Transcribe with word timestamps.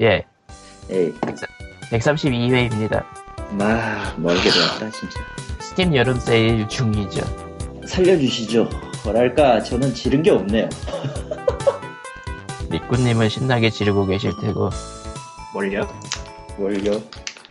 예, 0.00 0.24
에이, 0.90 1.12
132회입니다. 1.90 3.04
마, 3.52 4.14
멀게 4.16 4.48
되었다, 4.50 4.90
진짜. 4.90 5.20
스팀 5.58 5.94
여름 5.94 6.18
세일 6.18 6.66
중이죠. 6.68 7.20
살려주시죠. 7.86 8.68
뭐랄까, 9.04 9.62
저는 9.62 9.92
지른 9.94 10.22
게 10.22 10.30
없네요. 10.30 10.68
리꾸님은 12.70 13.28
신나게 13.28 13.70
지르고 13.70 14.06
계실 14.06 14.32
테고, 14.40 14.70
뭘요? 15.52 15.88
뭘요? 16.56 17.02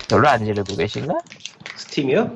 별로 0.10 0.28
안 0.28 0.44
지르고 0.46 0.76
계신가? 0.76 1.14
스팀이요? 1.76 2.32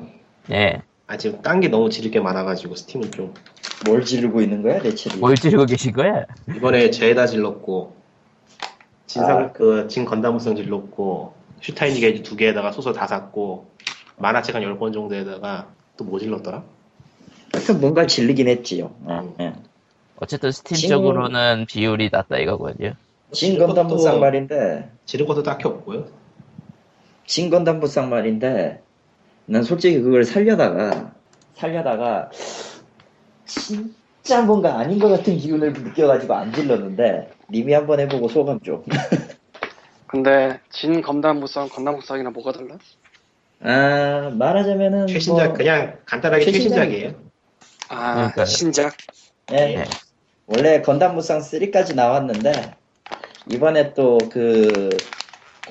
예, 0.52 0.80
아 1.06 1.16
지금 1.16 1.40
딴 1.42 1.60
게 1.60 1.68
너무 1.68 1.88
지를 1.90 2.10
게 2.10 2.20
많아가지고 2.20 2.74
스팀은 2.76 3.10
좀뭘 3.10 4.04
지르고 4.04 4.42
있는 4.42 4.62
거야, 4.62 4.80
대체? 4.80 5.10
뭘 5.16 5.34
지르고 5.34 5.64
계신 5.66 5.92
거야? 5.92 6.24
이번에 6.54 6.90
제에다 6.90 7.26
질렀고 7.26 7.96
진상 9.14 9.38
아. 9.38 9.52
그진 9.52 10.04
건담 10.04 10.34
무쌍 10.34 10.56
질렀고 10.56 11.34
슈타인즈 11.60 11.94
게이트 11.94 12.24
두 12.24 12.34
개에다가 12.34 12.72
소설 12.72 12.92
다 12.94 13.06
샀고 13.06 13.70
만화책 14.16 14.56
한열번 14.56 14.92
정도에다가 14.92 15.68
또 15.96 16.04
뭐 16.04 16.18
질렀더라? 16.18 16.64
하여튼 17.52 17.80
뭔가 17.80 18.04
질르긴 18.08 18.48
했지요. 18.48 18.92
음. 19.08 19.34
예, 19.38 19.44
예. 19.44 19.52
어쨌든 20.16 20.50
스팀 20.50 20.76
진- 20.76 21.66
비율이 21.68 22.08
낮다 22.10 22.38
이거군요. 22.38 22.94
진 23.30 23.56
건담 23.58 23.86
무쌍 23.86 24.18
말인데, 24.18 24.90
지른 25.06 25.26
것도 25.26 25.44
딱히 25.44 25.68
없고요. 25.68 26.06
진 27.26 27.50
건담 27.50 27.78
무쌍 27.78 28.10
말인데, 28.10 28.82
난 29.46 29.62
솔직히 29.62 30.00
그걸 30.00 30.24
살려다가, 30.24 31.12
살려다가, 31.54 32.30
진 33.46 33.94
짜 34.24 34.40
뭔가 34.40 34.78
아닌 34.78 34.98
것 34.98 35.08
같은 35.08 35.36
기운을 35.36 35.74
느껴가지고 35.74 36.34
안 36.34 36.52
질렀는데, 36.52 37.30
님이 37.50 37.72
한번 37.74 38.00
해보고 38.00 38.28
소감 38.28 38.58
좀. 38.60 38.82
근데 40.06 40.58
진 40.70 41.02
검단 41.02 41.40
무쌍 41.40 41.68
건담 41.68 41.96
무쌍이나 41.96 42.30
뭐가 42.30 42.52
달라? 42.52 42.78
아, 43.60 44.30
말하자면은. 44.34 45.06
최신작 45.08 45.48
뭐, 45.48 45.54
그냥 45.54 45.98
간단하게. 46.06 46.44
최신작이에요. 46.44 47.12
아 47.90 48.14
그러니까요. 48.14 48.46
신작 48.46 48.96
예. 49.52 49.56
네. 49.56 49.84
원래 50.46 50.80
건담 50.80 51.14
무쌍 51.16 51.40
3까지 51.40 51.94
나왔는데 51.94 52.52
이번에 53.50 53.92
또 53.92 54.18
그 54.32 54.88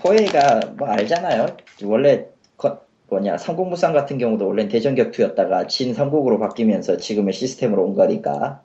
코에이가 0.01 0.59
뭐 0.77 0.87
알잖아요. 0.89 1.45
원래 1.83 2.25
거- 2.57 2.81
뭐냐 3.13 3.37
삼국 3.37 3.69
무쌍 3.69 3.93
같은 3.93 4.17
경우도 4.17 4.47
원래 4.47 4.67
대전 4.67 4.95
격투였다가 4.95 5.67
진 5.67 5.93
삼국으로 5.93 6.39
바뀌면서 6.39 6.97
지금의 6.97 7.33
시스템으로 7.33 7.83
온 7.83 7.93
거니까. 7.95 8.63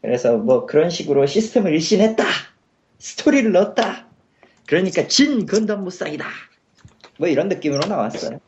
그래서 0.00 0.38
뭐 0.38 0.64
그런 0.66 0.88
식으로 0.88 1.26
시스템을 1.26 1.72
일신했다. 1.72 2.24
스토리를 2.98 3.52
넣었다. 3.52 4.06
그러니까 4.66 5.06
진 5.06 5.44
건담 5.46 5.84
무쌍이다. 5.84 6.24
뭐 7.18 7.28
이런 7.28 7.48
느낌으로 7.48 7.86
나왔어요. 7.86 8.38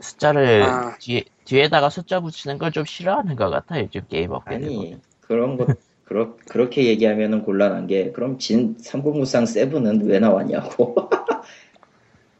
숫자를 0.00 0.62
아. 0.62 0.96
뒤에, 0.98 1.24
뒤에다가 1.44 1.90
숫자 1.90 2.20
붙이는 2.20 2.56
걸 2.58 2.70
좀 2.72 2.84
싫어하는 2.86 3.36
것 3.36 3.50
같아, 3.50 3.78
요즘 3.80 4.00
게임 4.08 4.30
업계는. 4.32 4.66
아니 4.66 4.96
그런 5.20 5.56
것 5.58 5.68
그렇, 6.04 6.36
그렇게 6.48 6.84
얘기하면은 6.86 7.42
곤란한 7.42 7.86
게 7.86 8.12
그럼 8.12 8.38
진 8.38 8.76
삼국 8.80 9.18
무쌍 9.18 9.44
세븐은 9.46 10.06
왜 10.06 10.18
나왔냐고. 10.18 10.94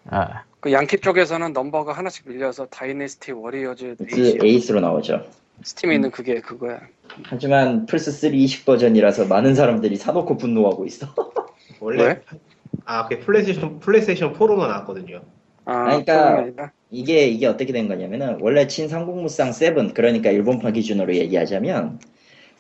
아, 0.08 0.44
그 0.64 0.70
양키 0.70 1.02
쪽에서는 1.02 1.52
넘버가 1.52 1.92
하나씩 1.92 2.26
밀려서 2.26 2.64
Dynasty 2.64 3.32
Warriors 3.32 3.96
그 4.10 4.38
에이스로 4.42 4.80
나오죠. 4.80 5.22
스팀에 5.62 5.96
있는 5.96 6.10
그게 6.10 6.40
그거야 6.40 6.80
하지만 7.22 7.84
플스 7.84 8.10
3 8.10 8.34
20 8.34 8.64
버전이라서 8.64 9.26
많은 9.26 9.54
사람들이 9.54 9.96
사놓고 9.96 10.38
분노하고 10.38 10.86
있어. 10.86 11.06
원래 11.80 12.04
왜? 12.04 12.22
아 12.86 13.06
그게 13.06 13.20
플레이스테이션 13.20 13.78
플레이스테이션 13.80 14.32
4로는 14.32 14.56
나왔거든요. 14.56 15.20
아 15.66 15.84
그러니까- 16.02 16.72
이게 16.90 17.26
이게 17.26 17.46
어떻게 17.46 17.70
된 17.74 17.86
거냐면은 17.86 18.38
원래 18.40 18.66
진 18.66 18.88
삼국무쌍 18.88 19.52
7 19.52 19.92
그러니까 19.92 20.30
일본판 20.30 20.72
기준으로 20.72 21.14
얘기하자면 21.14 22.00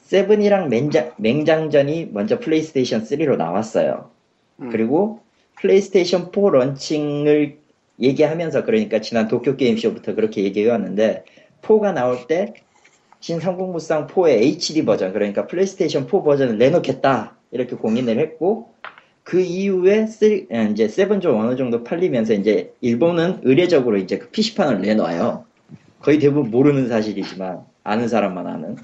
seven이랑 0.02 0.68
맹장, 0.68 1.12
맹장전이 1.16 2.10
먼저 2.12 2.38
플레이스테이션 2.38 3.04
3로 3.04 3.38
나왔어요. 3.38 4.10
음. 4.60 4.68
그리고 4.68 5.20
플레이스테이션 5.56 6.32
4 6.34 6.50
launching을 6.50 7.63
얘기하면서 8.00 8.64
그러니까 8.64 9.00
지난 9.00 9.28
도쿄 9.28 9.56
게임쇼부터 9.56 10.14
그렇게 10.14 10.42
얘기해 10.44 10.70
왔는데 10.70 11.24
4가 11.62 11.92
나올 11.92 12.26
때 12.26 12.54
진삼국무쌍 13.20 14.06
4의 14.08 14.42
HD 14.42 14.84
버전 14.84 15.12
그러니까 15.12 15.46
플레이스테이션 15.46 16.08
4 16.08 16.22
버전을 16.22 16.58
내놓겠다 16.58 17.36
이렇게 17.52 17.76
공인을 17.76 18.18
했고 18.18 18.74
그 19.22 19.40
이후에 19.40 20.06
three- 20.06 20.46
에, 20.52 20.68
이제 20.70 20.86
seven 20.88 21.20
좀 21.20 21.40
어느 21.40 21.56
정도 21.56 21.82
팔리면서 21.82 22.34
이제 22.34 22.74
일본은 22.82 23.40
의례적으로 23.42 23.96
이제 23.96 24.18
그 24.18 24.28
PC판을 24.28 24.82
내놔요. 24.82 25.46
거의 26.00 26.18
대부분 26.18 26.50
모르는 26.50 26.88
사실이지만 26.88 27.60
아는 27.84 28.08
사람만 28.08 28.46
아는 28.46 28.76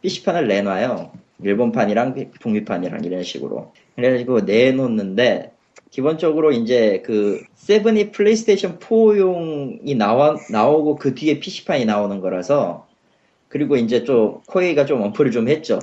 PC판을 0.00 0.48
내놔요. 0.48 1.10
일본판이랑 1.42 2.30
북미판이랑 2.40 3.04
이런 3.04 3.22
식으로. 3.22 3.72
그래가지고 3.96 4.40
내놓는데 4.42 5.52
기본적으로 5.94 6.50
이제 6.50 7.02
그 7.06 7.40
seven이 7.54 8.10
플레이스테이션 8.10 8.80
4용이 8.80 9.96
나와 9.96 10.36
나오고 10.50 10.96
그 10.96 11.14
뒤에 11.14 11.38
PC판이 11.38 11.84
나오는 11.84 12.18
거라서 12.18 12.88
그리고 13.46 13.76
이제 13.76 14.02
좀 14.02 14.40
코에이가 14.48 14.86
좀 14.86 15.02
언플을 15.02 15.30
좀 15.30 15.48
했죠. 15.48 15.78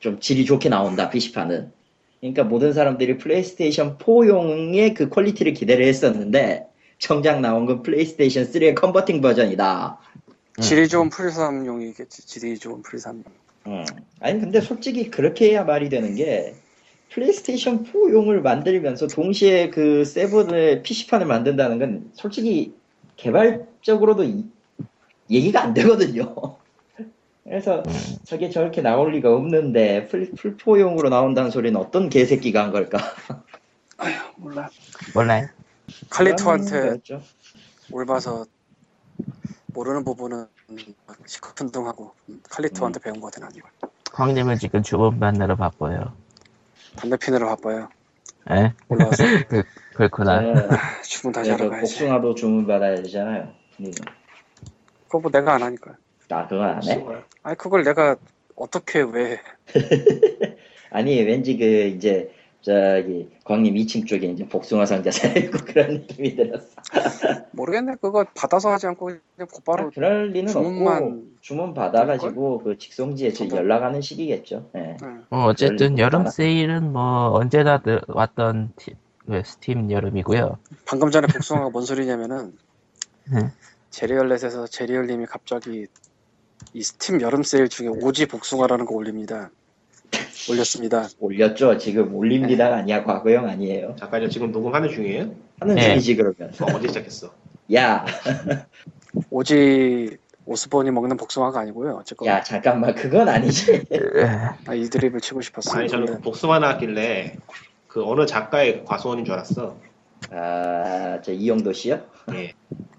좀 0.00 0.20
질이 0.20 0.44
좋게 0.44 0.68
나온다 0.68 1.08
PC판은. 1.08 1.72
그러니까 2.20 2.44
모든 2.44 2.74
사람들이 2.74 3.16
플레이스테이션 3.16 3.96
4용의 3.96 4.92
그 4.92 5.08
quality를 5.08 5.54
기대를 5.54 5.86
했었는데 5.86 6.66
정작 6.98 7.40
나온 7.40 7.64
건 7.64 7.82
플레이스테이션 7.82 8.44
3의 8.44 8.74
converting 8.74 9.22
버전이다. 9.22 9.98
질이 10.60 10.88
좋은 10.88 11.08
플삼용이겠지 11.08 12.26
질이 12.26 12.58
좋은 12.58 12.82
플삼용 12.82 13.24
음. 13.68 13.84
아니 14.20 14.40
근데 14.40 14.60
솔직히 14.60 15.10
그렇게 15.10 15.52
해야 15.52 15.64
말이 15.64 15.88
되는 15.88 16.14
게 16.14 16.54
플레이스테이션 17.14 17.84
4용을 17.84 18.40
만들면서 18.40 19.06
동시에 19.06 19.70
그 19.70 20.04
seven을 20.04 20.82
PC판을 20.82 21.26
만든다는 21.26 21.78
건 21.78 22.10
솔직히 22.12 22.74
개발적으로도 23.16 24.24
이- 24.24 24.44
얘기가 25.30 25.62
안 25.62 25.74
되거든요. 25.74 26.34
그래서 27.44 27.84
저게 28.24 28.50
저렇게 28.50 28.82
나올 28.82 29.12
리가 29.12 29.32
없는데 29.32 30.08
플, 30.08 30.32
플4용으로 30.32 31.08
나온다는 31.08 31.50
소리는 31.52 31.78
어떤 31.78 32.08
개새끼가 32.08 32.64
한 32.64 32.72
걸까? 32.72 32.98
몰라 34.36 34.68
몰라요. 35.14 35.46
칼리토한테 36.10 36.70
그런 36.70 36.86
거였죠. 36.88 37.22
올 37.92 38.06
봐서 38.06 38.44
모르는 39.68 40.02
부분은 40.04 40.46
시커픈둥하고 41.26 42.12
칼리토한테 42.50 42.98
배운 43.00 43.20
거든 43.20 43.44
아니고 43.44 43.68
광님은 44.12 44.58
지금 44.58 44.82
주문 44.82 45.20
받느라 45.20 45.54
바빠요. 45.54 46.23
담배 46.96 47.16
피느라 47.16 47.46
바빠요 47.48 47.88
에? 48.50 48.72
올라와서 48.88 49.24
그, 49.48 49.62
그렇구나. 49.94 50.40
네, 50.40 50.68
주문 51.02 51.32
다시 51.32 51.50
네, 51.50 51.56
하러 51.56 51.64
그 51.64 51.70
가야지 51.70 51.94
복숭아도 51.98 52.34
주문 52.34 52.66
받아야 52.66 52.96
되잖아요. 52.96 53.52
네. 53.78 53.90
그거 55.04 55.20
뭐 55.20 55.30
내가 55.30 55.54
안 55.54 55.62
하니까 55.62 55.96
나 56.28 56.46
그거 56.46 56.62
안 56.62 56.82
해? 56.82 57.04
아니 57.42 57.56
그걸 57.56 57.84
내가 57.84 58.16
어떻게 58.56 59.00
왜 59.00 59.40
아니 60.90 61.20
왠지 61.22 61.56
그 61.56 61.64
이제 61.64 62.32
저기 62.64 63.28
광림 63.44 63.74
2층 63.74 64.06
쪽에 64.06 64.26
이제 64.28 64.48
복숭아 64.48 64.86
상자 64.86 65.10
살고 65.12 65.58
그런 65.66 65.90
느낌이 65.92 66.34
들었어. 66.34 66.66
모르겠네 67.52 67.96
그거 68.00 68.24
받아서 68.34 68.70
하지 68.72 68.86
않고 68.86 69.04
그냥 69.06 69.48
곧바로 69.52 69.88
아, 69.88 69.90
그럴 69.94 70.30
리는 70.30 70.48
없고 70.48 70.62
주문만 70.62 71.24
주문 71.42 71.74
받아가지고 71.74 72.62
그 72.64 72.78
직송지에 72.78 73.32
저 73.32 73.40
전달? 73.40 73.58
연락하는 73.58 74.00
식이겠죠. 74.00 74.70
예. 74.76 74.96
응. 75.02 75.24
어, 75.28 75.44
어쨌든 75.44 75.98
여름 75.98 76.20
많아. 76.20 76.30
세일은 76.30 76.90
뭐 76.90 77.32
언제나 77.34 77.82
늘- 77.82 78.00
왔던 78.08 78.72
티- 78.76 78.94
그 79.26 79.42
스팀 79.44 79.90
여름이고요. 79.90 80.56
방금 80.86 81.10
전에 81.10 81.26
복숭아가 81.26 81.68
뭔 81.68 81.84
소리냐면은 81.84 82.56
네. 83.30 83.50
제리얼렛에서 83.90 84.68
제리얼님이 84.68 85.26
갑자기 85.26 85.86
이 86.72 86.82
스팀 86.82 87.20
여름 87.20 87.42
세일 87.42 87.68
중에 87.68 87.88
오지 87.88 88.24
복숭아라는 88.26 88.86
거 88.86 88.94
올립니다. 88.94 89.50
올렸습니다. 90.50 91.08
올렸죠. 91.18 91.78
지금 91.78 92.14
올립니다가 92.14 92.76
아니야 92.76 93.04
과거형 93.04 93.48
아니에요. 93.48 93.96
잠깐요 93.98 94.28
지금 94.28 94.52
녹음하는 94.52 94.88
중이에요? 94.90 95.34
하는 95.60 95.74
네. 95.74 95.82
중이지 95.82 96.16
그러면. 96.16 96.52
어, 96.60 96.66
언제 96.74 96.88
시작했어? 96.88 97.32
야, 97.74 98.04
오지 99.30 100.18
오스본이 100.46 100.90
먹는 100.90 101.16
복숭아가 101.16 101.60
아니고요. 101.60 101.92
어쨌건 102.00 102.28
야 102.28 102.42
잠깐만 102.42 102.94
그건 102.94 103.28
아니지. 103.28 103.84
아, 104.66 104.74
이 104.74 104.84
드립을 104.84 105.20
치고 105.20 105.40
싶었어요. 105.40 105.80
아니 105.80 105.88
저는 105.88 106.06
근데 106.06 106.20
복숭아 106.20 106.58
나왔길래 106.58 107.36
그 107.88 108.04
어느 108.04 108.26
작가의 108.26 108.84
과수원인 108.84 109.24
줄 109.24 109.34
알았어. 109.34 109.76
아저 110.30 111.32
이영도 111.32 111.72
씨요? 111.72 112.02
예. 112.32 112.52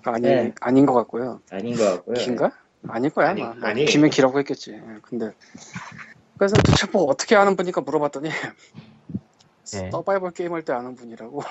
아니 0.04 0.22
네. 0.22 0.54
아닌 0.62 0.86
것 0.86 0.94
같고요. 0.94 1.42
아닌 1.52 1.76
것 1.76 1.84
같고요. 1.84 2.16
긴가? 2.16 2.52
아닐 2.88 3.10
거야 3.10 3.30
아니, 3.30 3.42
아마. 3.44 3.54
뭐 3.54 3.70
아니에요. 3.70 3.88
기면 3.88 4.10
기라고 4.10 4.40
했겠지. 4.40 4.74
예, 4.74 4.82
근데 5.02 5.32
그래서 6.38 6.56
도대체 6.56 6.88
뭐 6.92 7.04
어떻게 7.06 7.36
아는 7.36 7.56
분이니까 7.56 7.82
물어봤더니 7.82 8.30
네. 9.74 9.90
서바이벌 9.92 10.32
게임 10.32 10.54
할 10.54 10.64
때 10.64 10.74
아는 10.74 10.96
분이라고. 10.96 11.42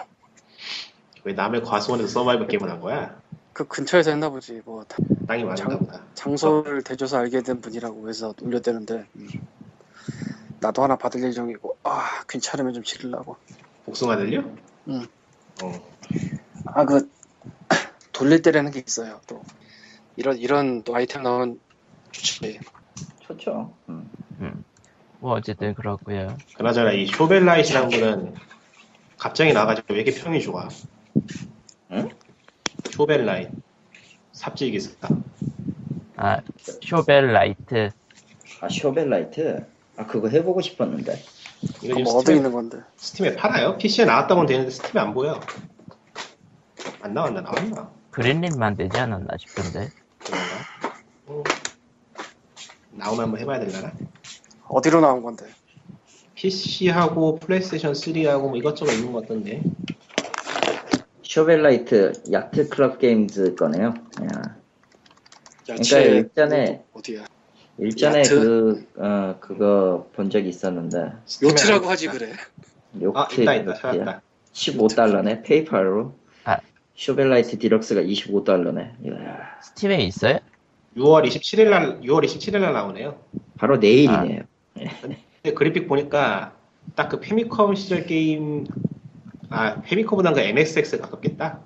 왜 1.25 1.33
남의 1.33 1.63
과수원에서 1.63 2.09
서바이벌 2.09 2.47
게임을 2.49 2.71
한 2.71 2.81
거야? 2.81 3.19
그 3.53 3.67
근처에서 3.67 4.11
했나 4.11 4.29
보지. 4.31 4.61
뭐 4.65 4.85
다- 4.85 4.99
땅이 5.27 5.45
많은가 5.45 5.71
장- 5.71 5.79
보다. 5.79 6.03
장소를 6.15 6.83
대줘서 6.83 7.19
알게 7.19 7.43
된 7.43 7.61
분이라고 7.61 8.09
해서 8.09 8.35
올렸대는데 8.43 9.07
음. 9.17 9.29
나도 10.61 10.83
하나 10.83 10.97
받을 10.97 11.23
예정이고 11.23 11.79
아 11.83 12.23
괜찮으면 12.29 12.75
좀 12.75 12.83
지르려고. 12.83 13.37
복숭아 13.87 14.17
들려? 14.17 14.43
응. 14.89 15.07
어. 15.63 15.73
아그 16.67 17.11
돌릴 18.13 18.43
때라는 18.43 18.71
게 18.71 18.83
있어요. 18.87 19.21
또 19.27 19.43
이런 20.17 20.37
이런 20.39 20.83
또 20.85 20.95
아이템 20.95 21.23
나오면 21.23 21.61
좋지. 22.13 22.61
좋죠. 23.21 23.75
음. 23.89 24.11
뭐 25.25 25.33
어쨌든 25.33 25.73
그렇고요. 25.73 26.37
그나저나 26.55 26.93
이 26.93 27.07
Shovel 27.07 27.34
Knight라는 27.34 27.89
분은 27.89 28.35
갑자기 29.17 29.55
나가지고 29.55 29.95
왜 29.95 30.03
이렇게 30.03 30.21
평이 30.21 30.43
좋아? 30.43 30.69
응? 31.93 32.11
Shovel 32.91 33.21
Knight 33.21 33.51
삽질기사다 34.33 35.09
아 36.17 36.41
Shovel 36.83 37.33
Knight 37.33 37.91
아 38.61 38.69
Shovel 38.69 39.13
Knight. 39.13 39.65
아 39.97 40.07
그거 40.07 40.29
해보고 40.29 40.61
싶었는데. 40.61 41.15
이거 41.83 41.95
뭐 42.01 42.05
지금 42.05 42.07
어디 42.17 42.35
있는 42.37 42.53
건데? 42.53 42.81
Steam에 42.97 43.37
팔아요? 43.37 43.79
PC에 43.79 44.05
나왔다고는 44.05 44.47
되는데 44.47 44.71
Steam에 44.71 45.01
안 45.01 45.15
보여 45.15 45.41
안 47.01 47.15
나왔나 47.15 47.41
나왔나? 47.41 47.91
Greenlight만 48.11 48.77
되지 48.77 48.99
않았나 48.99 49.29
싶은데 49.39 49.89
그런가? 50.19 50.55
어. 51.29 51.43
나오면 52.91 53.25
한번 53.25 53.41
해봐야 53.41 53.61
되려나? 53.61 53.91
어디로 54.69 55.01
나온 55.01 55.23
건데? 55.23 55.47
PC하고 56.35 57.39
PlayStation 57.39 57.93
3하고 57.93 58.41
뭐 58.41 58.57
이것저것 58.57 58.93
있는 58.93 59.13
것 59.13 59.23
같던데 59.23 59.63
Shovel 61.23 61.68
Knight 61.68 62.13
Yacht 62.31 62.69
Club 62.69 62.99
Games 62.99 63.55
거네요. 63.57 63.95
야. 64.23 64.57
그러니까 65.65 65.99
일전에 65.99 66.85
어디야? 66.93 67.25
일전에 67.79 68.21
Yacht? 68.21 68.41
그, 68.41 68.87
어, 69.03 69.37
그거 69.41 70.09
본 70.15 70.31
적이 70.31 70.51
있었는데. 70.51 71.13
요트라고 71.43 71.87
하지 71.89 72.09
그래. 72.09 72.33
요트, 73.01 73.19
아 73.19 73.29
있다 73.33 73.55
있다 73.55 73.71
요트야. 73.73 73.75
찾았다 73.81 74.23
15달러네, 74.53 75.43
PayPal로. 75.43 76.15
아. 76.45 76.59
Shovel 76.95 77.27
Knight 77.27 77.59
Deluxe가 77.59 78.03
25달러네. 78.03 79.05
이야, 79.05 79.59
Steam에 79.63 79.97
있어요? 80.05 80.39
6월 80.97 81.27
27일 81.27 81.69
날 81.71 82.01
6월 82.03 82.25
27일 82.25 82.61
날 82.61 82.73
나오네요 82.73 83.19
바로 83.59 83.79
내일이네요. 83.79 84.43
근데 84.75 85.55
그래픽 85.55 85.89
보니까 85.89 86.57
딱 86.95 87.09
그 87.09 87.21
Famicom 87.21 87.75
시절 87.75 88.07
게임 88.07 88.67
아 89.51 89.81
Famicom보단 89.83 90.35
그 90.35 90.41
MSX에 90.41 90.99
가깝겠다? 90.99 91.61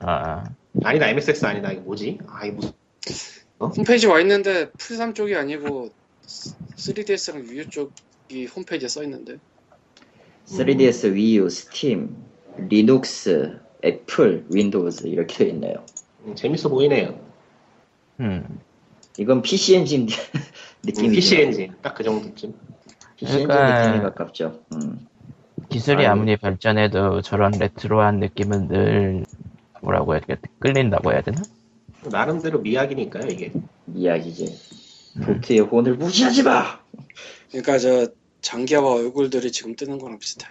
아 0.00 0.44
아니다 0.84 1.08
MSX 1.08 1.46
아니다. 1.46 1.72
이게 1.72 1.80
뭐지? 1.80 2.18
아 2.26 2.44
이거 2.46 2.72
무슨 3.06 3.42
홈페이지 3.60 4.06
와 4.06 4.20
있는데 4.20 4.70
플3 4.72 5.14
쪽이 5.14 5.34
아니고 5.34 5.90
3DS랑 6.26 7.48
Wii 7.48 7.63
U 7.63 7.68
쪽이 7.68 8.46
홈페이지에 8.46 8.88
써 8.88 9.02
있는데. 9.02 9.38
3DS, 10.46 11.12
Wii 11.12 11.48
U, 11.50 11.67
Steam, 11.67 12.16
Linux, 12.68 13.58
Apple, 13.84 14.46
Windows 14.48 15.08
이렇게 15.08 15.44
돼 15.44 15.50
있네요. 15.50 15.84
음, 16.24 16.36
재밌어 16.36 16.68
보이네요. 16.68 17.18
음. 18.20 18.60
이건 19.18 19.42
PC 19.42 19.76
엔진 19.76 20.06
느낌이죠. 20.84 21.10
PC 21.12 21.36
엔진 21.40 21.74
딱 21.82 21.94
그 21.94 22.04
정도쯤 22.04 22.54
PC 23.16 23.32
엔진 23.32 23.48
그러니까- 23.48 23.86
느낌이 23.88 24.02
가깝죠. 24.04 24.60
음. 24.74 25.06
기술이 25.68 25.98
아니. 25.98 26.06
아무리 26.06 26.36
발전해도 26.36 27.22
저런 27.22 27.50
레트로한 27.52 28.20
느낌은 28.20 28.68
늘 28.68 29.24
뭐라고 29.82 30.12
해야 30.14 30.20
되나 30.20 30.40
끌린다고 30.60 31.12
해야 31.12 31.22
되나? 31.22 31.42
나름대로 32.04 32.60
미학이니까요 32.60 33.26
이게 33.28 33.52
이야기지. 33.92 35.14
도트의 35.24 35.60
혼을 35.60 35.94
무시하지 35.96 36.42
마! 36.44 36.78
그러니까 37.50 37.78
저 37.78 38.06
장기하와 38.42 38.96
얼굴들이 38.96 39.50
지금 39.50 39.74
뜨는 39.74 39.98
거랑 39.98 40.18
비슷해. 40.18 40.46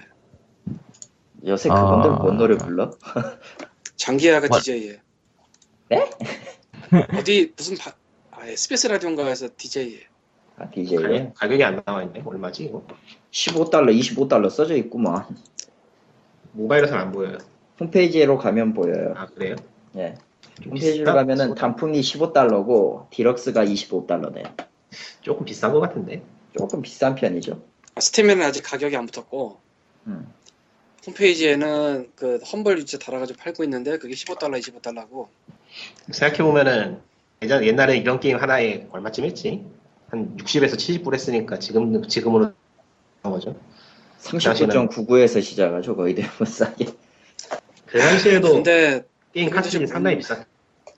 요새 1.46 1.70
아. 1.70 1.76
그분들 1.76 2.12
뭔 2.24 2.38
노래 2.38 2.58
불러? 2.58 2.92
장기하가 3.96 4.48
뭐- 4.48 4.60
DJ에. 4.60 5.00
네? 5.90 6.10
어디 7.18 7.54
무슨 7.56 7.78
바, 7.78 7.94
아, 8.46 8.48
SBS 8.48 8.86
라디오인가에서 8.86 9.50
DJ에. 9.58 10.02
아, 10.58 10.70
DJ에 10.70 10.98
가격, 10.98 11.34
가격이 11.34 11.64
안 11.64 11.82
나와 11.84 12.04
있네 12.04 12.22
얼마지 12.24 12.66
이거 12.66 12.86
15달러, 13.32 13.90
25달러 14.00 14.52
써져 14.52 14.76
있구만. 14.76 15.26
모바일에서는 16.52 17.02
안 17.02 17.12
보여요 17.12 17.40
홈페이지로 17.80 18.38
가면 18.38 18.76
보여요. 18.76 19.16
아 19.18 19.26
그래요? 19.26 19.56
예. 19.98 20.16
좀 20.62 20.74
홈페이지로 20.74 21.06
비싸? 21.06 21.14
가면은 21.14 21.56
단품이 21.56 22.00
15달러고 22.00 23.10
디럭스가 23.10 23.66
25달러네요. 23.66 24.56
조금 25.22 25.44
비싼 25.44 25.74
것 25.74 25.80
같은데 25.80 26.22
조금 26.56 26.84
비싼 26.84 27.16
편이죠. 27.16 27.60
아, 27.96 28.00
스팀에는 28.00 28.46
아직 28.46 28.62
가격이 28.62 28.96
안 28.96 29.08
붙었고 29.08 29.58
음. 30.06 30.32
홈페이지에는 31.08 32.12
그 32.16 32.38
험벌 32.46 32.78
위치에 32.78 33.00
달아가지고 33.00 33.40
팔고 33.40 33.64
있는데 33.64 33.98
그게 33.98 34.14
15달러, 34.14 34.60
25달러고 34.60 35.30
생각해 36.12 36.44
보면은 36.44 37.02
예전 37.46 37.64
옛날에 37.64 37.98
이런 37.98 38.20
게임 38.20 38.38
하나에 38.38 38.88
얼마쯤 38.92 39.24
했지? 39.26 39.64
한 40.10 40.36
60에서 40.38 40.74
70불 40.74 41.14
했으니까 41.14 41.60
지금 41.60 42.08
지금으로 42.08 42.52
거죠 43.22 43.56
39.99에서 44.22 45.42
시작하죠. 45.42 45.96
거의 45.96 46.16
대부분 46.16 46.48
싸게. 46.48 46.86
그 47.86 48.00
당시에도 48.00 48.54
근데 48.54 49.06
게임 49.32 49.52
지금 49.62 49.86
상당히 49.86 50.18
비쌌 50.18 50.44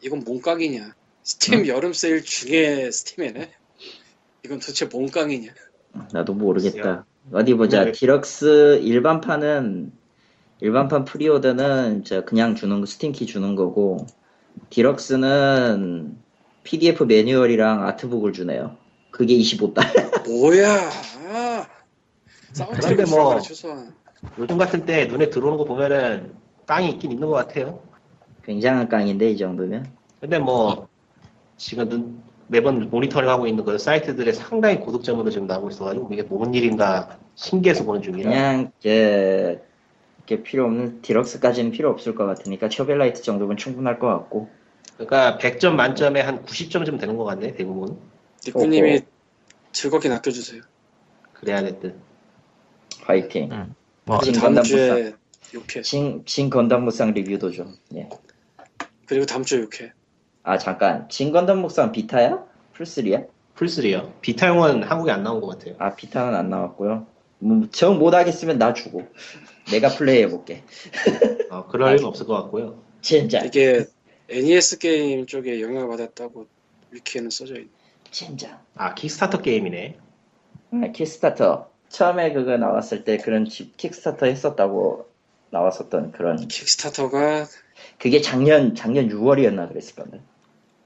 이건 0.02 0.24
뭔 0.26 0.42
깡이냐? 0.42 0.94
스팀 1.24 1.68
여름 1.68 1.92
세일 1.92 2.24
중에 2.24 2.90
Steam에 2.92 3.28
내? 3.28 3.52
이건 4.46 4.60
도대체 4.60 4.86
뭔 4.86 5.10
깡이냐? 5.10 5.52
나도 6.14 6.34
모르겠다. 6.34 7.06
어디 7.34 7.56
보자. 7.56 7.84
네. 7.84 7.92
디럭스 7.92 8.80
일반판은 8.84 9.92
일반판 10.62 11.04
pre-order는 11.04 12.06
저 12.06 12.24
그냥 12.24 12.56
주는 12.56 12.80
거 12.80 12.86
Steam 12.86 13.11
key 13.11 13.26
주는 13.26 13.56
거고 13.56 14.08
Deluxe는 14.70 16.18
PDF 16.68 17.04
매뉴얼이랑 17.04 17.86
art 17.88 18.02
book을 18.02 18.34
주네요. 18.34 18.76
그게 19.10 19.36
25달러. 19.38 20.28
뭐야? 20.28 20.90
근데 22.88 23.06
뭐- 23.10 23.36
요즘 24.38 24.58
같은 24.58 24.86
때 24.86 25.06
눈에 25.06 25.30
들어오는 25.30 25.58
거 25.58 25.64
보면은 25.64 26.34
깡이 26.66 26.90
있긴 26.90 27.12
있는 27.14 27.28
것 27.28 27.34
같아요 27.36 27.80
굉장한 28.44 28.90
깡인데 28.90 29.32
이 29.32 29.38
정도면. 29.38 29.86
근데 30.20 30.40
뭐 30.40 30.88
지금 31.56 31.88
눈- 31.88 32.22
매번 32.48 32.90
모니터링 32.90 33.30
하고 33.30 33.48
있는 33.48 33.64
그 33.64 33.78
사이트들의 33.78 34.34
상당히 34.34 34.80
고득점으로 34.82 35.30
지금 35.30 35.48
나오고 35.48 35.70
있어가지고 35.70 36.10
이게 36.12 36.24
뭔 36.24 36.54
일인가 36.54 37.18
신기해서 37.36 37.84
보는 37.86 38.02
중이라 38.02 38.30
그냥 38.30 38.72
제 38.80 39.62
이게 40.24 40.44
필요 40.44 40.66
없는 40.66 41.02
디럭스까지는 41.02 41.72
필요 41.72 41.90
없을 41.90 42.16
것 42.16 42.26
같으니까 42.26 42.70
쇼벨라이트 42.70 43.22
정도면 43.22 43.56
충분할 43.58 44.00
것 44.00 44.08
같고 44.08 44.50
그러니까 44.98 45.38
100점 45.38 45.74
만점에 45.74 46.22
한 46.22 46.44
90점쯤 46.44 47.00
되는 47.00 47.18
것 47.18 47.24
같네 47.24 47.54
대부분 47.54 47.98
니꾸님이 48.46 49.02
즐겁게 49.72 50.10
낚여주세요. 50.10 50.62
그래야 51.34 51.62
될듯 51.62 51.96
화이팅. 53.04 53.52
음. 53.52 53.76
뭐진 54.06 54.34
다음 54.34 54.44
건담 54.44 54.64
주에 54.64 55.14
욕해. 55.54 55.82
진, 55.82 56.24
진 56.26 56.50
건담 56.50 56.84
무쌍 56.84 57.14
리뷰도 57.14 57.52
좀. 57.52 57.76
예. 57.96 58.10
그리고 59.06 59.26
다음 59.26 59.44
주에 59.44 59.60
욕해. 59.60 59.94
아 60.44 60.58
잠깐 60.58 61.08
진 61.10 61.32
건담 61.32 61.60
무쌍 61.60 61.92
비타야? 61.92 62.44
풀3야? 62.74 63.28
풀3요 63.56 64.14
비타용은 64.22 64.84
한국에 64.84 65.12
안 65.12 65.24
나온 65.24 65.42
것 65.42 65.48
같아요 65.48 65.76
아 65.78 65.96
비타는 65.96 66.36
안 66.36 66.50
나왔고요. 66.50 67.06
뭐, 67.40 67.68
정 67.72 68.00
못하겠으면 68.00 68.58
나 68.58 68.74
주고 68.74 69.08
내가 69.70 69.90
플레이해볼게. 69.90 70.64
어, 71.52 71.68
그럴 71.68 71.94
일은 71.94 72.06
없을 72.06 72.26
것 72.26 72.34
같고요 72.34 72.82
진짜 73.02 73.40
이게 73.42 73.86
NES 74.30 74.78
게임 74.80 75.26
쪽에 75.26 75.62
영향을 75.62 75.88
받았다고 75.90 76.48
위키에는 76.92 77.30
써져 77.30 77.56
있네. 77.56 77.68
진짜. 78.12 78.62
아 78.76 78.94
Kickstarter 78.96 79.42
게임이네 79.42 79.98
아, 80.72 80.92
Kickstarter 80.94 81.70
처음에 81.90 82.34
그거 82.34 82.58
나왔을 82.58 83.04
때 83.04 83.18
그런 83.18 83.46
지- 83.46 83.72
Kickstarter 83.78 84.26
했었다고 84.26 85.08
나왔었던 85.52 86.12
그런 86.12 86.48
킥스타터가 86.48 87.48
그게 88.00 88.22
작년 88.22 88.76
작년 88.76 89.08
6월이었나 89.10 89.68
그랬을 89.70 89.96
건데. 89.96 90.22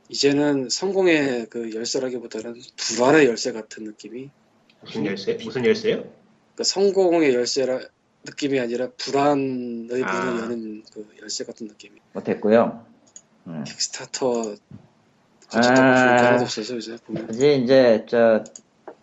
이제는 0.09 0.69
성공의 0.69 1.47
그 1.49 1.73
열쇠라기보다는 1.73 2.55
불안의 2.75 3.27
열쇠 3.27 3.53
같은 3.53 3.85
느낌이. 3.85 4.29
무슨 4.81 5.05
열쇠? 5.05 5.35
무슨 5.35 5.65
열쇠요? 5.65 6.03
그 6.55 6.63
성공의 6.63 7.33
열쇠라 7.33 7.79
느낌이 8.25 8.59
아니라 8.59 8.89
불안의 8.97 10.03
아. 10.03 10.23
문을 10.25 10.41
여는 10.43 10.83
그 10.93 11.07
열쇠 11.21 11.45
같은 11.45 11.67
느낌이. 11.67 11.99
못했고요. 12.13 12.85
음. 13.51 13.63
Kickstarter 13.63 14.55
아. 15.53 15.59
하나도 15.59 16.43
없어서 16.43 16.75
이제 16.75 16.97
보면 17.05 17.29
이제 17.31 17.55
이제 17.55 18.05
저 18.07 18.43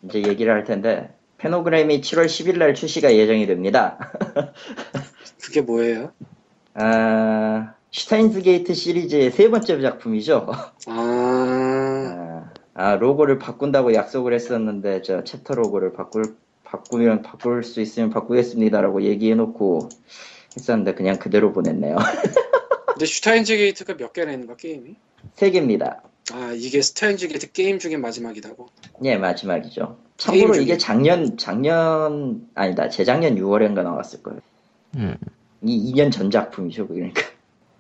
이제 0.03 0.23
얘기를 0.27 0.53
할 0.53 0.65
텐데 0.65 1.15
Phenogram이 1.39 2.01
7월 2.01 2.27
10일 2.27 2.59
날 2.59 2.75
출시가 2.75 3.15
예정이 3.15 3.47
됩니다. 3.47 3.99
그게 5.41 5.61
뭐예요? 5.61 6.13
아, 6.75 7.75
Steins;Gate 7.91 8.75
시리즈의 8.75 9.31
세 9.31 9.51
번째 9.51 9.81
작품이죠. 9.81 10.47
아, 10.51 10.73
아, 10.89 12.51
아, 12.75 12.97
로고를 12.97 13.39
바꾼다고 13.39 13.95
약속을 13.95 14.33
했었는데, 14.35 15.03
저 15.03 15.25
챕터 15.25 15.55
로고를 15.55 15.93
바꿀, 15.93 16.37
바꾸면, 16.65 17.23
바꿀 17.23 17.63
수 17.63 17.81
있으면 17.81 18.11
바꾸겠습니다라고 18.11 19.03
얘기해놓고 19.03 19.89
했었는데, 20.57 20.95
그냥 20.95 21.19
그대로 21.19 21.53
보냈네요. 21.53 21.97
근데 22.99 23.07
Steins;Gate가 23.07 23.97
몇 23.97 24.13
개나 24.13 24.33
있는 24.33 24.49
거야 24.49 24.57
게임이? 24.57 24.97
세 25.35 25.51
개입니다. 25.53 26.03
아 26.33 26.53
이게 26.53 26.83
Steins;Gate 26.83 27.53
게임 27.53 27.79
중에 27.79 27.97
마지막이라고? 27.97 28.67
예, 29.05 29.17
마지막이죠. 29.17 29.99
참고로 30.17 30.55
중에. 30.55 30.65
이게 30.65 30.79
작년, 30.79 31.39
작년, 31.39 32.49
아니다, 32.57 32.89
재작년 32.89 33.37
6월인가 33.37 33.85
나왔을 33.85 34.21
거예요. 34.25 34.41
음. 34.97 35.17
이 35.63 35.93
2년 35.93 36.11
전 36.11 36.29
작품이죠, 36.33 36.89
그러니까. 36.89 37.23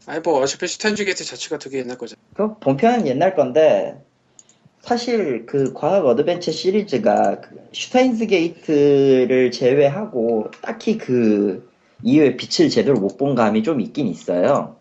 아니 0.06 0.20
뭐 0.20 0.40
어차피 0.40 0.68
Steins;Gate 0.68 1.25
자체가 1.25 1.58
되게 1.58 1.78
옛날 1.80 1.98
거잖아. 1.98 2.20
그 2.34 2.54
본편은 2.60 3.08
옛날 3.08 3.34
건데 3.34 4.00
사실 4.82 5.46
그 5.46 5.72
과학 5.75 6.06
어드벤처 6.06 6.52
시리즈가 6.52 7.40
그 7.40 7.60
Steins;Gate를 7.72 9.50
제외하고 9.50 10.52
딱히 10.62 10.96
그 10.96 11.68
이후에 12.04 12.37
빛을 12.37 12.70
제대로 12.70 13.00
못 13.00 13.18
본 13.18 13.34
감이 13.34 13.64
좀 13.64 13.80
있긴 13.80 14.06
있어요. 14.06 14.77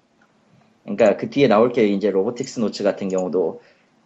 그러니까 0.88 1.18
그 1.18 1.30
뒤에 1.30 1.48
나올 1.50 1.74
게 1.74 1.86
이제 1.88 2.10
Robotics;Notes 2.10 2.84
같은 2.84 3.10
경우도 3.10 3.62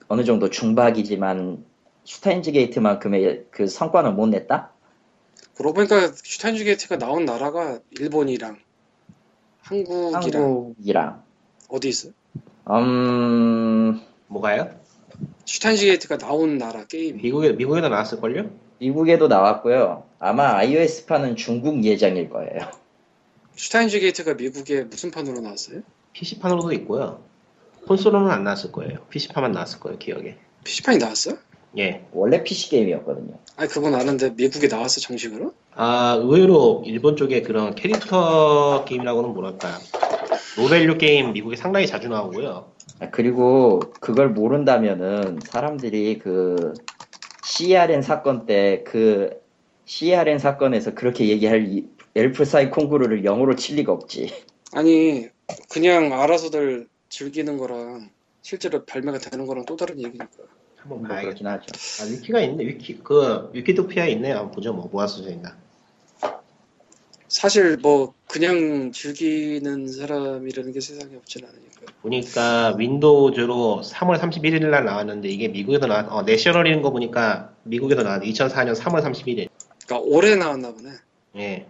어느 0.08 0.24
정도 0.24 0.50
중박이지만 0.50 1.64
Steins;Gate만큼의 2.06 3.46
그 3.52 3.68
성과는 3.68 4.16
못 4.16 4.26
냈다? 4.28 4.72
그러고 5.56 5.76
보니까 5.76 6.12
Steins;Gate가 6.12 6.98
나온 6.98 7.26
나라가 7.26 7.80
일본이랑 7.92 8.58
한국이랑 9.60 10.44
한국이랑 10.44 11.24
어디 11.68 11.90
있어? 11.90 12.10
음 12.68 14.02
뭐가요? 14.26 14.72
Steins;Gate가 15.46 16.18
나온 16.18 16.58
나라 16.58 16.86
게임이 16.88 17.22
미국에 17.22 17.52
미국에도 17.52 17.90
나왔을걸요? 17.90 18.50
미국에도 18.80 19.28
나왔고요. 19.28 20.06
아마 20.18 20.56
iOS판은 20.58 21.36
중국 21.36 21.84
예정일 21.84 22.32
거예요. 22.32 22.72
Steins;Gate가 23.56 24.34
미국에 24.34 24.86
무슨 24.86 25.12
판으로 25.12 25.42
나왔어요? 25.42 25.84
PC판으로도 26.14 26.72
있고요. 26.74 27.20
콘솔로는 27.88 28.30
안 28.32 28.44
나왔을 28.44 28.72
거예요. 28.72 29.00
PC판만 29.10 29.52
나왔을 29.52 29.80
거예요, 29.80 29.98
기억에. 29.98 30.38
PC판이 30.64 30.98
나왔어? 31.00 31.32
예. 31.78 32.06
원래 32.12 32.44
PC 32.44 32.70
게임이었거든요. 32.70 33.34
아니 33.56 33.70
그건 33.70 33.96
아는데 33.96 34.32
미국에 34.32 34.68
나왔어 34.68 35.00
정식으로? 35.00 35.54
아, 35.74 36.18
의외로 36.20 36.84
일본 36.86 37.16
쪽에 37.16 37.42
그런 37.42 37.76
캐릭터 37.76 38.84
게임이라고는 38.86 39.34
뭐랄까요. 39.34 39.76
novel류 40.58 40.98
게임 40.98 41.32
미국에 41.32 41.56
상당히 41.56 41.88
자주 41.88 42.10
나오고요. 42.10 42.72
아, 43.00 43.10
그리고 43.10 43.80
그걸 44.02 44.30
모른다면은 44.30 45.40
사람들이 45.44 46.20
그 46.20 46.74
SERN 47.44 48.02
사건 48.02 48.46
때 48.46 48.84
그 48.86 49.40
SERN 49.86 50.40
사건에서 50.40 50.94
그렇게 50.94 51.28
얘기할 51.30 51.68
이- 51.74 51.88
El 52.16 52.44
Psy 52.46 52.70
Kongroo를 52.70 53.24
영어로 53.26 53.56
칠 53.56 53.78
리가 53.78 53.92
없지. 53.94 54.30
아니 54.74 55.28
그냥 55.70 56.14
알아서들 56.14 56.88
즐기는 57.10 57.58
거랑 57.58 58.10
실제로 58.42 58.86
발매가 58.86 59.20
되는 59.20 59.46
거랑 59.46 59.66
또 59.66 59.76
다른 59.76 60.00
얘기니까 60.00 60.28
한번 60.78 61.00
뭐 61.00 61.08
봐야겠다. 61.08 61.22
그렇긴 61.22 61.48
하죠. 61.48 62.04
아, 62.04 62.08
위키가 62.12 62.42
있네, 62.42 62.66
위키. 62.66 62.98
그, 63.04 63.50
위키피디아 63.54 64.08
있네요. 64.08 64.38
한번 64.38 64.52
보죠, 64.52 64.74
뭐, 64.74 64.88
뭐가 64.88 65.08
써져 65.08 65.30
있나. 65.30 65.56
사실 67.28 67.78
뭐 67.78 68.14
그냥 68.28 68.92
즐기는 68.92 69.88
사람이라는 69.88 70.74
게 70.74 70.82
세상에 70.82 71.16
없진 71.16 71.46
않으니까 71.46 71.94
보니까 72.02 72.76
Windows로 72.78 73.84
3월 73.86 74.20
31일 74.20 74.68
날 74.68 74.84
나왔는데 74.84 75.30
이게 75.30 75.48
미국에도 75.48 75.88
나왔, 75.88 76.12
어, 76.12 76.24
national인 76.24 76.82
거 76.82 76.92
보니까 76.92 77.54
미국에도 77.64 78.04
나왔, 78.04 78.22
2004년 78.22 78.76
3월 78.76 79.02
31일. 79.02 79.48
그러니까 79.86 80.00
올해 80.10 80.36
나왔나 80.36 80.74
보네 80.74 80.90
예. 81.38 81.66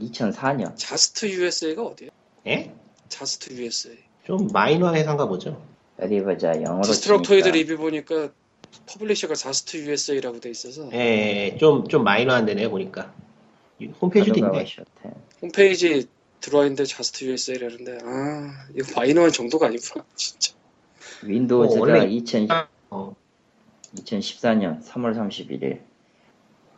2004년. 0.00 0.74
JAST 0.76 1.26
USA가 1.26 1.82
어디야? 1.82 2.10
예? 2.46 2.72
JAST 3.14 3.52
USA 3.54 3.96
좀 4.24 4.48
마이너한 4.52 4.96
회사인가 4.96 5.26
보죠. 5.28 5.62
어디 5.98 6.20
보자. 6.22 6.60
영어로 6.60 6.82
Destructoid 6.82 7.52
치니까. 7.52 7.56
리뷰 7.56 7.76
보니까 7.76 8.30
퍼블리셔가 8.86 9.34
자스트 9.34 9.76
USA라고 9.76 10.40
돼 10.40 10.50
있어서 10.50 10.90
예, 10.92 10.98
예, 11.52 11.56
좀, 11.58 11.86
좀 11.86 12.02
마이너한 12.02 12.44
데네요, 12.46 12.70
보니까. 12.70 13.12
이 13.78 13.86
홈페이지도 13.86 14.38
있네. 14.38 14.64
홈페이지 15.40 16.08
들어와 16.40 16.64
있는데 16.64 16.84
JAST 16.84 17.24
USA라는데 17.24 17.98
아 18.02 18.66
이거 18.74 18.92
마이너한 18.96 19.30
정도가 19.30 19.66
아니구나 19.66 20.04
진짜 20.16 20.52
윈도우즈가 21.22 21.78
어, 21.78 21.80
원래- 21.86 22.06
2000, 22.06 22.48
어, 22.90 23.14
2014년 23.96 24.82
3월 24.84 25.14
31일. 25.16 25.80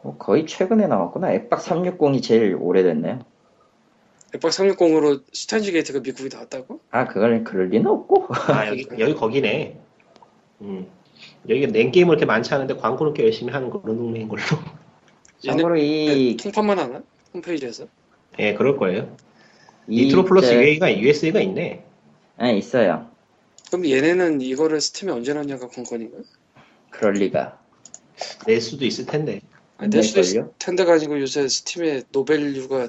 어, 0.02 0.16
거의 0.18 0.46
최근에 0.46 0.86
나왔구나. 0.86 1.32
엑박 1.32 1.60
360이 1.62 2.22
제일 2.22 2.54
오래됐네요. 2.60 3.24
엑박 4.36 4.50
360으로 4.50 5.22
슈타인즈 5.32 5.72
게이트가 5.72 6.00
미국에 6.00 6.28
나왔다고? 6.34 6.80
아, 6.90 7.06
그걸 7.06 7.42
그럴 7.44 7.68
리는 7.70 7.86
없고. 7.86 8.26
아, 8.52 8.68
여기, 8.68 8.86
여기 8.98 9.14
거기네. 9.14 9.78
음. 10.62 10.86
여기가 11.48 11.72
낸 11.72 11.90
게임을 11.90 12.14
이렇게 12.14 12.26
많지 12.26 12.52
않은데 12.52 12.76
광고를 12.76 13.14
꽤 13.14 13.24
열심히 13.24 13.52
하는 13.52 13.70
그런 13.70 13.96
동네인 13.96 14.28
걸로. 14.28 14.42
참고로 15.44 15.76
이, 15.78 16.36
통판만 16.36 16.78
하나? 16.78 17.02
홈페이지에서? 17.32 17.86
예, 18.38 18.54
그럴 18.54 18.76
거예요. 18.76 19.16
이 19.88 20.04
니트로 20.04 20.24
플러스 20.24 20.48
저- 20.48 20.54
UA가 20.56 20.98
USA가 20.98 21.40
있네. 21.40 21.84
네, 22.38 22.56
있어요. 22.58 23.08
그럼 23.70 23.88
얘네는 23.88 24.40
이거를 24.42 24.80
스팀에 24.80 25.12
언제 25.12 25.32
넣냐가 25.32 25.68
관건인가? 25.68 26.18
그럴 26.90 27.14
리가. 27.14 27.58
낼 28.46 28.60
수도 28.60 28.84
있을 28.84 29.06
텐데. 29.06 29.40
아니, 29.78 29.90
낼 29.90 30.02
수도 30.02 30.20
있을? 30.20 30.48
텐데가 30.58 30.94
아니고 30.94 31.20
요새 31.20 31.48
스팀에 31.48 32.02
novel류가 32.12 32.88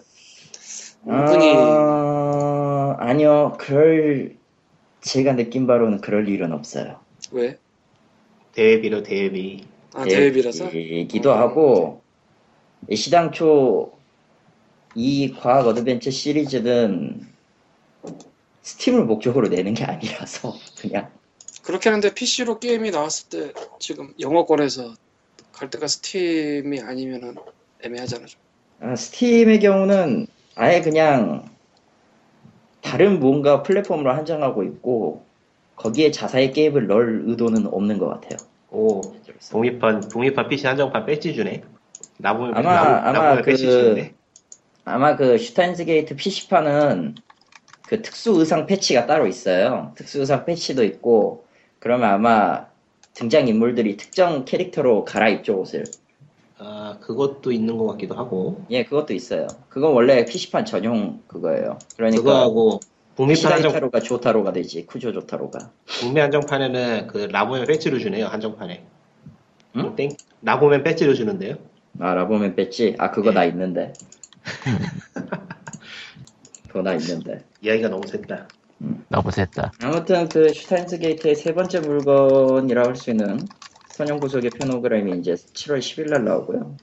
은근히 1.07 1.53
어, 1.55 2.95
아니요, 2.99 3.55
그럴, 3.59 4.35
제가 5.01 5.35
느낀 5.35 5.65
바로는 5.65 6.01
그럴 6.01 6.27
일은 6.27 6.51
없어요. 6.51 6.99
왜? 7.31 7.57
대외비로 8.53 9.03
대외비. 9.03 9.65
아 9.93 10.03
대외비라서? 10.03 10.73
얘기도 10.73 11.31
어. 11.31 11.35
하고, 11.35 12.01
시당초 12.93 13.93
이 14.95 15.33
과학 15.33 15.67
어드벤처 15.67 16.11
시리즈는 16.11 17.21
스팀을 18.63 19.05
목적으로 19.05 19.47
내는 19.47 19.73
게 19.73 19.85
아니라서, 19.85 20.55
그냥. 20.77 21.09
그렇게 21.63 21.89
하는데 21.89 22.13
PC로 22.13 22.59
게임이 22.59 22.91
나왔을 22.91 23.29
때 23.29 23.53
지금 23.79 24.13
영어권에서 24.19 24.93
갈 25.53 25.69
데가 25.69 25.87
스팀이 25.87 26.81
아니면은 26.81 27.35
애매하잖아 27.83 28.25
좀. 28.25 28.39
아, 28.79 28.95
스팀의 28.95 29.59
경우는 29.59 30.27
아예 30.57 30.81
그냥 30.81 31.45
다른 32.81 33.19
뭔가 33.19 33.61
플랫폼으로 33.63 34.11
한정하고 34.11 34.63
있고, 34.63 35.23
거기에 35.75 36.09
자사의 36.11 36.51
게임을 36.53 36.87
넣을 36.87 37.23
의도는 37.27 37.67
없는 37.67 37.99
것 37.99 38.07
같아요. 38.09 38.37
오, 38.71 39.01
독립판, 39.51 40.09
독립판 40.09 40.49
PC 40.49 40.65
한정판 40.67 41.05
배지 41.05 41.35
주네. 41.35 41.61
나보면, 42.17 42.57
아마- 42.57 42.73
나보, 42.73 42.89
아마 42.89 43.11
나보면 43.11 43.37
그- 43.37 43.51
배지 43.51 43.63
주는데. 43.69 44.13
아마 44.85 45.15
그 45.15 45.37
슈타인즈 45.37 45.85
게이트 45.85 46.15
PC판은 46.15 47.15
그 47.87 48.01
특수 48.01 48.31
의상 48.39 48.65
패치가 48.65 49.05
따로 49.05 49.27
있어요. 49.27 49.91
특수 49.95 50.19
의상 50.19 50.45
패치도 50.45 50.83
있고, 50.85 51.45
그러면 51.79 52.09
아마 52.09 52.65
등장 53.13 53.47
인물들이 53.47 53.95
특정 53.97 54.45
캐릭터로 54.45 55.05
갈아입죠, 55.05 55.59
옷을. 55.59 55.83
아, 56.59 56.97
그것도 57.01 57.51
있는 57.51 57.77
것 57.77 57.85
같기도 57.87 58.15
하고. 58.15 58.65
예, 58.71 58.83
그것도 58.83 59.13
있어요. 59.13 59.47
그건 59.69 59.93
원래 59.93 60.25
PC판 60.25 60.65
전용 60.65 61.21
그거예요. 61.27 61.77
그러니까 61.95 62.21
그거하고, 62.23 62.79
북미판 63.15 63.51
한정, 63.51 63.69
시다이타로가 63.71 63.99
조타로가 63.99 64.53
되지, 64.53 64.85
쿠조 64.85 65.11
조타로가. 65.13 65.71
북미 65.99 66.19
한정판에는 66.19 67.07
그 67.07 67.17
라보면 67.31 67.65
배지를 67.67 67.99
주네요, 67.99 68.27
한정판에. 68.27 68.83
응? 69.77 69.95
땡, 69.95 70.09
라보면 70.41 70.83
배지를 70.83 71.15
주는데요. 71.15 71.55
아, 71.99 72.13
라보면 72.13 72.55
뺐지? 72.55 72.95
아, 72.99 73.11
그거 73.11 73.29
예. 73.29 73.33
나 73.33 73.43
있는데. 73.45 73.93
그거 76.67 76.81
나 76.81 76.93
있는데. 76.93 77.43
이야기가 77.61 77.89
너무 77.89 78.05
셌다. 78.07 78.47
너무 79.09 79.31
셌다. 79.31 79.71
아무튼 79.81 80.29
그 80.29 80.53
슈타인즈 80.53 80.99
게이트의 80.99 81.35
세 81.35 81.53
번째 81.53 81.79
물건이라고 81.79 82.87
할 82.89 82.95
수 82.95 83.09
있는 83.11 83.47
선형 83.97 84.19
구속의 84.19 84.51
페노그램이 84.51 85.17
이제 85.17 85.33
7월 85.33 85.79
10일 85.79 86.11
날 86.11 86.23
나오고요. 86.23 86.77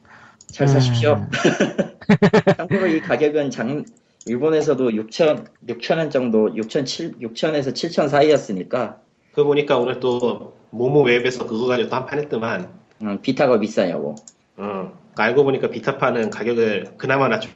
잘 0.49 0.67
사십시오. 0.67 1.13
음. 1.13 1.31
참고로 2.57 2.89
이 2.89 3.01
가격은 3.01 3.53
장 3.53 3.85
일본에서도 4.27 4.91
6천 4.91 5.47
6천 5.69 5.99
원 5.99 6.11
정도 6.11 6.53
6천 6.53 6.85
7 6.85 7.13
6천에서 7.21 7.73
7천 7.73 8.09
사이였으니까 8.09 8.99
그 9.33 9.45
보니까 9.45 9.79
오늘 9.79 10.01
또, 10.01 10.57
모모 10.71 11.05
웹에서 11.05 11.47
그거 11.47 11.67
가지고 11.67 11.89
또 11.89 11.97
한판 11.97 12.19
했더만, 12.19 12.69
음, 13.03 13.21
비타가 13.23 13.61
비싸냐고. 13.61 14.17
어, 14.57 14.93
알고 15.17 15.45
보니까 15.45 15.71
비타판은 15.71 16.31
가격을 16.31 16.95
그나마 16.97 17.29
낮춘, 17.29 17.53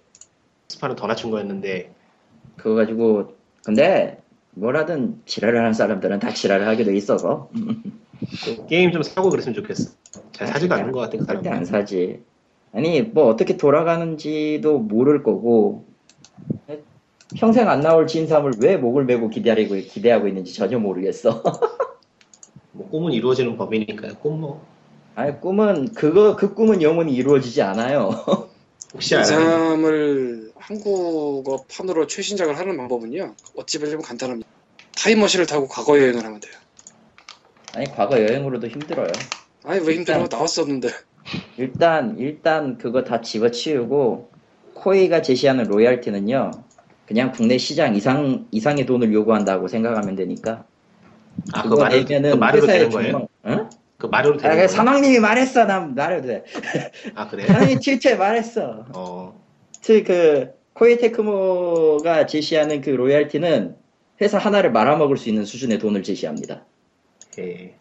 스파는 0.69 0.95
더 0.95 1.09
낮춘 1.09 1.33
거였는데, 1.33 1.93
그거 2.57 2.77
가지고 2.77 3.37
근데 3.65 4.21
뭐라든 4.51 5.21
지랄을 5.27 5.59
하는 5.59 5.73
사람들은 5.73 6.21
다 6.21 6.33
지랄을 6.33 6.67
하게 6.67 6.85
돼 6.85 6.97
있어서 6.97 7.49
좀 7.57 7.83
게임 8.69 8.93
좀 8.93 9.03
사고 9.03 9.31
그랬으면 9.31 9.55
좋겠어. 9.55 9.93
잘 10.33 10.49
사지도 10.49 10.75
않는 10.75 10.93
것 10.93 11.01
같아 11.01 11.19
그 11.19 11.27
절대 11.27 11.49
안 11.51 11.65
사람. 11.65 11.83
사지. 11.83 12.23
아니 12.73 13.03
뭐 13.03 13.27
어떻게 13.27 13.57
돌아가는지도 13.57 14.79
모를 14.79 15.23
거고 15.23 15.87
평생 17.37 17.69
안 17.69 17.81
나올 17.81 18.07
진삼을 18.07 18.53
왜 18.61 18.77
목을 18.77 19.05
메고 19.05 19.29
기다리고 19.29 19.75
기대하고 19.77 20.29
있는지 20.29 20.55
전혀 20.55 20.79
모르겠어. 20.79 21.43
뭐 22.73 22.89
꿈은 22.91 23.13
이루어지는 23.13 23.57
법이니까요. 23.57 24.15
꿈 24.17 24.41
뭐. 24.41 24.67
아니 25.15 25.41
꿈은 25.41 25.95
그거 25.95 26.37
그 26.37 26.55
꿈은 26.55 26.81
영원히 26.81 27.15
이루어지지 27.15 27.63
않아요. 27.63 28.11
혹시? 28.95 29.15
인삼을 29.15 30.53
한국어 30.57 31.65
판으로 31.69 32.07
최신작을 32.07 32.59
하는 32.59 32.77
방법은요. 32.77 33.35
어찌 33.57 33.79
보면 33.79 34.01
간단합니다. 34.03 34.49
타임머신을 34.97 35.47
타고 35.47 35.69
과거 35.69 35.99
여행을 35.99 36.25
하면 36.25 36.41
돼요. 36.41 36.55
아니 37.79 37.87
과거 37.93 38.21
여행으로도 38.21 38.67
힘들어요. 38.67 39.07
아니 39.65 39.79
왜 39.87 39.95
힘들어? 39.95 40.19
일단- 40.19 40.29
나왔었는데. 40.29 40.89
일단 41.59 42.17
일단 42.19 42.77
그거 42.77 43.05
다 43.05 43.21
집어치우고 43.21 44.31
코에이가 44.75 45.23
제시하는 45.23 45.65
로얄티는요. 45.65 46.51
그냥 47.07 47.31
국내 47.31 47.57
시장 47.57 47.95
이상 47.95 48.47
이상의 48.51 48.85
돈을 48.85 49.13
요구한다고 49.13 49.69
생각하면 49.69 50.17
되니까 50.17 50.65
아, 51.53 51.63
그거 51.63 51.77
그거 51.77 51.83
말해도, 51.85 52.05
그 52.07 52.13
내면은 52.13 52.39
말해도 52.41 52.67
회사에 52.67 52.79
되는 52.81 52.91
거예요? 52.93 53.13
존망- 53.13 53.29
응? 53.47 53.71
그 53.97 54.07
말해도 54.07 54.35
아, 54.35 54.39
되는 54.39 54.51
그 54.51 54.57
거예요? 54.57 54.69
사망님이 54.69 55.21
말했어. 55.21 55.65
난 55.65 55.95
말해도 55.95 56.27
돼. 56.27 56.45
아, 57.15 57.29
그래? 57.29 57.47
사망님이 57.77 57.79
tilt에 57.81 58.17
말했어. 58.17 58.87
어, 58.93 59.41
그, 59.87 60.03
그 60.03 60.51
코에이 60.73 60.99
테크모가 60.99 62.27
제시하는 62.27 62.81
그 62.81 62.91
로얄티는 62.91 63.77
회사 64.21 64.37
하나를 64.39 64.73
말아먹을 64.73 65.17
수 65.17 65.29
있는 65.29 65.45
수준의 65.45 65.79
돈을 65.79 66.03
제시합니다. 66.03 66.65
예. 67.39 67.75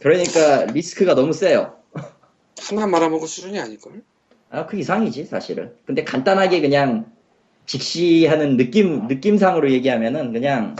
그러니까 0.00 0.64
리스크가 0.72 1.14
너무 1.14 1.32
세요. 1.32 1.76
하나 2.60 2.86
말아먹을 2.86 3.26
수준이 3.26 3.58
아닐걸? 3.58 4.02
아, 4.50 4.66
그 4.66 4.76
이상이지, 4.76 5.26
사실은. 5.26 5.74
근데 5.86 6.04
간단하게 6.04 6.60
그냥 6.60 7.12
직시하는 7.66 8.56
느낌, 8.56 9.06
느낌상으로 9.06 9.70
얘기하면은 9.72 10.32
그냥 10.32 10.76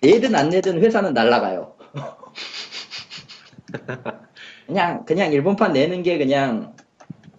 내든 0.00 0.34
안 0.34 0.50
내든 0.50 0.82
회사는 0.82 1.14
날라가요. 1.14 1.74
그냥, 4.66 5.04
그냥 5.04 5.32
일본판 5.32 5.72
내는 5.72 6.02
게 6.02 6.18
그냥 6.18 6.74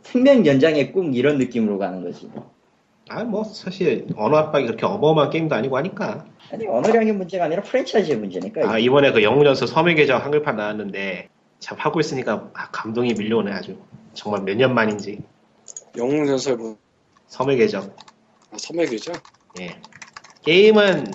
생명 0.02 0.46
연장의 0.46 0.92
꿈 0.92 1.14
이런 1.14 1.38
느낌으로 1.38 1.78
가는 1.78 2.04
거지. 2.04 2.30
아, 3.10 3.24
뭐, 3.24 3.44
사실, 3.44 4.08
언어 4.16 4.38
압박이 4.38 4.66
그렇게 4.66 4.86
어마어마한 4.86 5.30
게임도 5.30 5.56
아니고 5.56 5.78
하니까. 5.78 6.26
아니, 6.52 6.68
언어량의 6.68 7.14
문제가 7.14 7.46
아니라 7.46 7.62
프랜차이즈의 7.64 8.18
문제니까. 8.18 8.70
아, 8.70 8.78
이번에 8.78 9.12
그 9.12 9.24
영웅전설 9.24 9.68
섬의 9.68 9.96
궤적 9.96 10.22
한글판 10.22 10.56
나왔는데, 10.56 11.30
참 11.60 11.78
하고 11.80 12.00
있으니까, 12.00 12.52
아, 12.54 12.70
감동이 12.72 13.14
밀려오네, 13.14 13.52
아주. 13.52 13.78
정말 14.14 14.44
몇 14.44 14.56
년 14.56 14.74
만인지. 14.74 15.22
영웅전설 15.98 16.58
뭐 16.58 16.78
섬의 17.28 17.58
궤적. 17.58 17.92
아, 18.52 18.58
섬궤죠? 18.58 19.14
예. 19.60 19.80
게임은 20.44 21.12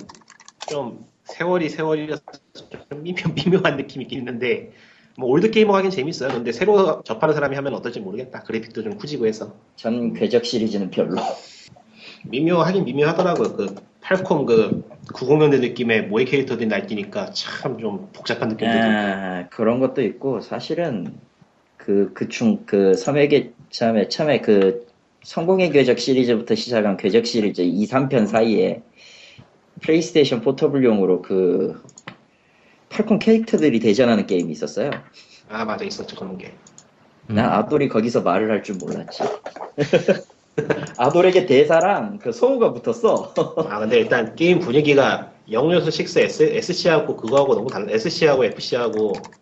좀 0.69 1.07
세월이 1.25 1.69
세월이라서 1.69 2.23
좀 2.91 3.03
미묘, 3.03 3.33
미묘한 3.35 3.77
느낌이 3.77 4.05
있긴 4.05 4.19
있는데, 4.19 4.73
뭐, 5.17 5.29
old 5.29 5.51
게이머 5.51 5.75
하긴 5.77 5.91
재밌어요. 5.91 6.33
근데 6.33 6.51
새로 6.51 7.03
접하는 7.03 7.35
사람이 7.35 7.55
하면 7.57 7.75
어떨지 7.75 8.01
모르겠다. 8.01 8.43
그래픽도 8.43 8.83
좀 8.83 8.93
후지고 8.95 9.27
해서. 9.27 9.55
전 9.77 10.13
궤적 10.15 10.45
시리즈는 10.45 10.91
별로. 10.91 11.17
미묘하긴 12.25 12.85
미묘하더라고요. 12.85 13.53
그, 13.57 13.75
팔콤 14.01 14.47
그, 14.47 14.83
90년대 15.13 15.61
느낌의 15.61 16.07
모의 16.09 16.27
캐릭터들이 16.27 16.69
날뛰니까 16.69 17.31
참 17.33 17.79
좀 17.79 18.09
복잡한 18.13 18.49
느낌도 18.49 18.73
들고. 18.81 18.89
아, 18.89 19.47
그런 19.51 19.81
것도 19.81 20.03
있고, 20.03 20.41
사실은, 20.41 21.19
그, 21.77 22.13
그 22.15 22.29
중, 22.29 22.65
그, 22.67 22.95
섬에게, 22.95 23.53
처음에, 23.71 24.09
처음에 24.09 24.41
그, 24.41 24.87
성공의 25.23 25.71
궤적 25.71 25.99
시리즈부터 25.99 26.55
시작한 26.55 26.97
궤적 26.97 27.27
시리즈 27.27 27.63
2, 27.63 27.87
3편 27.87 28.27
사이에, 28.27 28.83
플레이스테이션 29.83 30.41
포터블용으로 30.43 31.23
그, 31.23 31.83
팔콘 32.91 33.19
캐릭터들이 33.19 33.81
대전하는 33.81 34.27
게임이 34.27 34.51
있었어요. 34.53 34.91
아, 35.49 35.65
맞아. 35.65 35.85
있었죠. 35.85 36.17
그런 36.17 36.39
게. 36.39 36.53
음. 37.31 37.35
난 37.37 37.51
아돌이 37.53 37.89
거기서 37.89 38.23
말을 38.23 38.51
할 38.51 38.63
줄 38.63 38.77
몰랐지. 38.77 39.23
아돌에게 40.97 41.47
대사랑 41.47 42.19
그 42.19 42.33
소우가 42.33 42.73
붙었어. 42.73 43.33
아, 43.69 43.79
근데 43.81 43.99
일단 43.99 44.35
게임 44.35 44.59
분위기가 44.59 45.33
영웅연수 45.51 45.91
6 46.03 46.17
S, 46.19 46.43
SC하고 46.43 47.17
그거하고 47.17 47.55
너무 47.55 47.71
달라. 47.71 47.91
SC하고 47.91 48.45
FC하고 48.45 49.35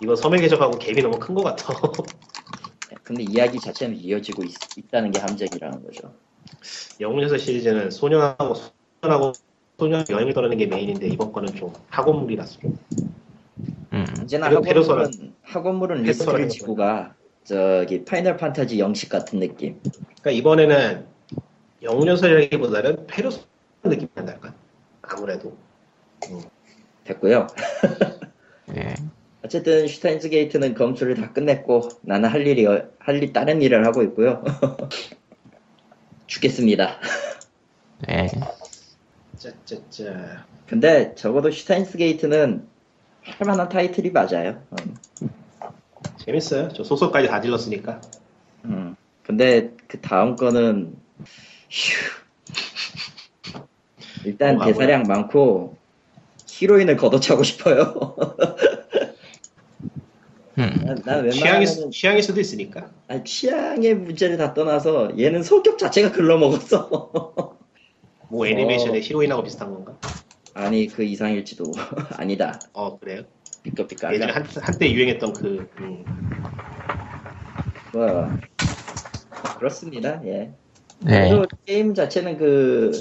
이번 0.00 0.16
섬의 0.16 0.40
계적하고 0.40 0.78
갭이 0.78 1.02
너무 1.02 1.18
큰 1.18 1.34
것 1.34 1.42
같아. 1.42 1.74
근데 3.02 3.22
이야기 3.22 3.58
자체는 3.60 3.96
이어지고 3.96 4.44
있, 4.44 4.54
다는게 4.90 5.18
함정이라는 5.18 5.84
거죠. 5.84 6.12
영웅연수 7.00 7.38
시리즈는 7.38 7.90
소년하고 7.90 8.54
소년하고 9.02 9.32
소년 9.78 10.04
여행을 10.08 10.32
떠나는 10.34 10.56
게 10.58 10.66
메인인데 10.66 11.08
이번 11.08 11.32
거는 11.32 11.54
좀 11.54 11.72
학원물이라서 11.88 12.60
좀. 12.60 12.78
음. 13.92 14.06
언제나 14.20 14.48
페르- 14.48 14.60
페르소나. 14.62 15.02
학원물은, 15.02 15.34
학원물은 15.42 15.96
페르소나 16.02 16.30
리스크를 16.38 16.48
지고 16.48 16.74
가. 16.76 17.14
저기 17.44 18.04
파이널 18.04 18.36
판타지 18.36 18.78
영식 18.78 19.10
같은 19.10 19.38
느낌. 19.38 19.80
그러니까 20.22 20.30
이번에는 20.30 21.06
영웅전설이라기보다는 21.82 23.06
페르소나 23.06 23.42
느낌이 23.84 24.08
난달까? 24.14 24.54
아무래도. 25.02 25.56
됐고요. 27.04 27.46
예. 28.76 28.94
어쨌든 29.44 29.86
슈타인즈 29.86 30.30
게이트는 30.30 30.74
검수를 30.74 31.14
다 31.16 31.30
끝냈고 31.34 31.90
나는 32.00 32.30
할 32.30 32.46
일이 32.46 32.64
어- 32.66 32.88
할일 32.98 33.34
다른 33.34 33.60
일을 33.60 33.84
하고 33.84 34.02
있고요. 34.04 34.42
죽겠습니다. 36.26 36.98
예. 38.08 38.26
짜짜짜. 39.36 40.46
근데 40.66 41.14
적어도 41.14 41.50
슈타인즈 41.50 41.98
게이트는 41.98 42.66
할 43.22 43.46
만한 43.46 43.68
타이틀이 43.68 44.10
맞아요. 44.12 44.62
음. 44.80 44.94
재밌어요. 46.24 46.68
저 46.74 46.82
소설까지 46.82 47.28
다 47.28 47.40
질렀으니까. 47.40 48.00
음. 48.64 48.96
근데 49.22 49.70
그 49.86 50.00
다음 50.00 50.36
거는 50.36 50.94
휴. 51.70 52.24
일단 54.24 54.58
대사량 54.58 55.02
많고 55.02 55.76
히로인을 56.48 56.96
걷어차고 56.96 57.42
싶어요. 57.42 58.16
음. 60.56 60.70
난, 60.84 61.02
난 61.04 61.30
취향이, 61.30 61.66
취향일 61.90 62.22
수도 62.22 62.40
있으니까. 62.40 62.88
아니, 63.08 63.24
취향의 63.24 63.96
문제를 63.96 64.36
다 64.36 64.54
떠나서 64.54 65.18
얘는 65.18 65.42
성격 65.42 65.78
자체가 65.78 66.12
글러먹었어. 66.12 67.58
뭐 68.30 68.46
애니메이션의 68.46 69.02
히로인하고 69.02 69.42
비슷한 69.42 69.74
건가? 69.74 69.98
아니 70.54 70.86
그 70.86 71.02
이상일지도 71.02 71.72
아니다. 72.16 72.60
어, 72.72 72.98
그래요? 72.98 73.24
삐까삐까. 73.64 74.14
예전에 74.14 74.32
한, 74.32 74.44
한때 74.62 74.92
유행했던 74.92 75.32
그, 75.32 75.68
음, 75.80 76.04
뭐 77.92 78.28
그렇습니다. 79.58 80.20
예. 80.26 80.52
네. 81.00 81.28
그래도 81.30 81.46
게임 81.66 81.94
자체는 81.94 82.38
그 82.38 82.92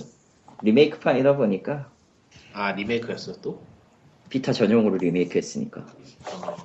리메이크판이다 0.64 1.36
보니까 1.36 1.90
아, 2.54 2.72
리메이크였어, 2.72 3.42
또? 3.42 3.62
비타 4.30 4.52
전용으로 4.52 4.98
리메이크했으니까 4.98 5.82
어. 5.82 6.56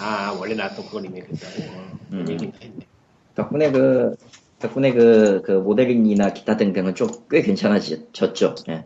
아, 0.00 0.36
원래 0.38 0.54
나왔던 0.54 0.84
그거 0.86 1.00
리메이크했다고? 1.00 1.72
어, 1.78 1.98
음. 2.12 2.26
얘기는 2.28 2.52
했네. 2.60 2.86
덕분에 3.34 3.70
그 3.72 4.16
덕분에 4.58 4.92
그, 4.92 5.42
그 5.42 5.52
모델링이나 5.52 6.32
기타 6.32 6.56
등등은 6.56 6.94
좀 6.94 7.08
꽤 7.30 7.42
괜찮아졌죠. 7.42 8.54
예. 8.68 8.84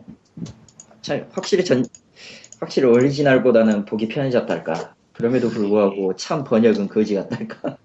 참 1.01 1.27
확실히 1.31 1.63
전 1.65 1.85
확실히 2.59 2.87
오리지널보다는 2.89 3.85
보기 3.85 4.07
편해졌달까. 4.07 4.93
그럼에도 5.13 5.49
불구하고 5.49 6.15
참 6.15 6.43
번역은 6.43 6.87
거지 6.89 7.15
같달까. 7.15 7.77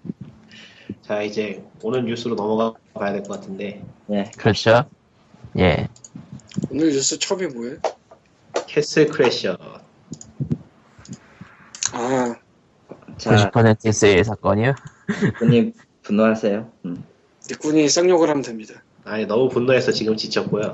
자, 1.01 1.21
이제 1.21 1.63
오늘 1.81 2.05
뉴스로 2.05 2.35
넘어가 2.35 2.73
봐야 2.93 3.11
될 3.11 3.23
것 3.23 3.39
같은데, 3.39 3.83
예. 4.11 4.31
그렇죠. 4.37 4.85
예. 5.57 5.87
오늘 6.69 6.87
뉴스 6.91 7.19
처음이 7.19 7.47
뭐예요? 7.47 7.77
캐슬 8.67 9.07
크래셔. 9.07 9.57
아, 11.93 12.35
자, 13.17 13.51
90% 13.51 13.91
세일 13.91 14.23
사건이요? 14.23 14.73
분님 15.39 15.73
분노하세요. 16.03 16.71
음. 16.85 17.03
니꾼이 17.49 17.87
쌍욕을 17.89 18.29
하면 18.29 18.41
됩니다. 18.41 18.81
아니, 19.03 19.25
너무 19.25 19.49
분노해서 19.49 19.91
지금 19.91 20.15
지쳤고요. 20.17 20.71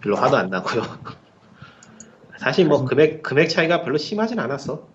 별로 0.00 0.16
화도 0.16 0.36
안 0.36 0.48
나고요. 0.48 0.82
사실 2.38 2.66
뭐 2.66 2.84
금액, 2.84 3.22
금액 3.22 3.48
차이가 3.48 3.82
별로 3.82 3.98
심하진 3.98 4.38
않았어. 4.38 4.86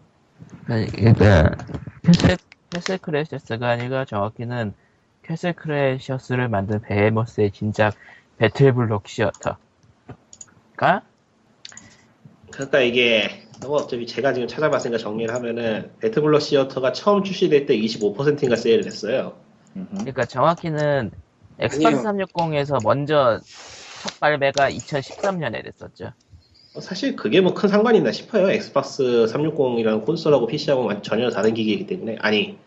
아니, 0.67 0.87
그러니까 0.87 1.55
캐슬, 2.03 2.37
캐슬 2.69 2.97
크래셔스가 2.97 3.69
아니라 3.69 4.05
정확히는 4.05 4.73
캐슬 5.23 5.53
크래셔스를 5.53 6.47
만든 6.47 6.81
베헤모스의 6.81 7.51
신작 7.51 7.95
배틀블록 8.37 9.07
시어터가 9.07 9.57
그러니까 12.51 12.81
이게 12.81 13.43
너무 13.61 13.77
어차피 13.77 14.05
제가 14.05 14.33
지금 14.33 14.47
찾아봤으니까 14.47 14.97
정리를 14.97 15.33
하면은 15.33 15.91
배틀블록 15.99 16.41
시어터가 16.41 16.91
처음 16.91 17.23
출시될 17.23 17.65
때 17.65 17.77
25%인가 17.77 18.55
세일을 18.55 18.85
했어요. 18.85 19.33
그러니까 19.73 20.25
정확히는 20.25 21.11
엑스박스 21.59 22.03
360에서 22.03 22.83
먼저 22.83 23.39
첫 24.01 24.19
발매가 24.19 24.69
2013년에 24.71 25.63
됐었죠. 25.63 26.11
어, 26.75 26.81
사실 26.81 27.15
그게 27.15 27.39
뭐 27.41 27.53
큰 27.53 27.69
상관이 27.69 27.99
있나 27.99 28.11
싶어요. 28.11 28.49
엑스박스 28.49 29.03
360이라는 29.03 30.05
콘솔하고 30.05 30.47
PC하고 30.47 31.01
전혀 31.01 31.29
다른 31.29 31.53
기기이기 31.53 31.85
때문에 31.85 32.17
아니 32.19 32.57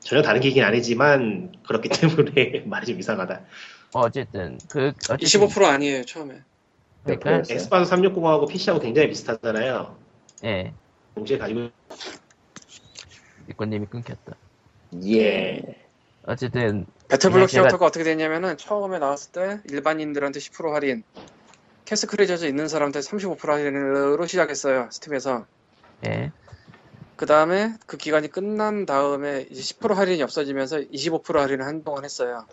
전혀 0.00 0.20
다른 0.22 0.40
기기는 0.40 0.66
아니지만 0.66 1.52
그렇기 1.66 1.88
때문에 2.28 2.64
말이 2.66 2.86
좀 2.86 2.98
이상하다. 2.98 3.40
어쨌든 3.94 4.58
그 4.68 4.88
어쨌든 5.08 5.16
25% 5.48 5.64
아니에요 5.64 6.04
처음에. 6.04 6.40
그러니까. 7.04 7.42
엑스박스 7.48 7.90
360하고 7.94 8.48
PC하고 8.48 8.80
굉장히 8.82 9.08
비슷하잖아요. 9.08 9.96
예 10.44 10.72
동시에 11.14 11.38
가지고 11.38 11.68
니꺼님이 13.48 13.86
끊겼다. 13.86 14.34
예. 15.06 15.62
어쨌든 16.26 16.86
배틀블록 17.08 17.48
네, 17.48 17.52
제가- 17.58 17.62
시어터가 17.62 17.86
어떻게 17.86 18.04
됐냐면은 18.04 18.56
처음에 18.56 18.98
나왔을 18.98 19.32
때 19.32 19.60
일반인들한테 19.70 20.40
10% 20.40 20.70
할인, 20.72 21.02
캐슬 21.84 22.06
크래셔즈 22.06 22.44
있는 22.46 22.68
사람한테 22.68 23.00
35% 23.00 23.46
할인으로 23.46 24.26
시작했어요 24.26 24.88
스팀에서. 24.90 25.46
예 26.06 26.30
그 27.16 27.26
다음에 27.26 27.74
그 27.86 27.96
기간이 27.96 28.28
끝난 28.28 28.86
다음에 28.86 29.46
이제 29.48 29.60
10% 29.60 29.94
할인이 29.94 30.20
없어지면서 30.24 30.78
25% 30.80 31.34
할인을 31.34 31.64
한동안 31.64 32.04
했어요. 32.04 32.44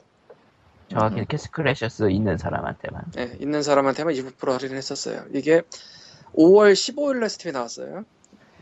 정확히는 0.89 1.23
음. 1.23 1.25
캐슬 1.27 1.49
크래셔스 1.49 2.11
있는 2.11 2.37
사람한테만. 2.37 3.03
예, 3.17 3.35
있는 3.39 3.63
사람한테만 3.63 4.13
25% 4.13 4.51
할인을 4.51 4.77
했었어요. 4.77 5.25
이게 5.33 5.63
5월 6.35 6.73
15일날 6.73 7.27
스팀에 7.29 7.51
나왔어요. 7.53 8.05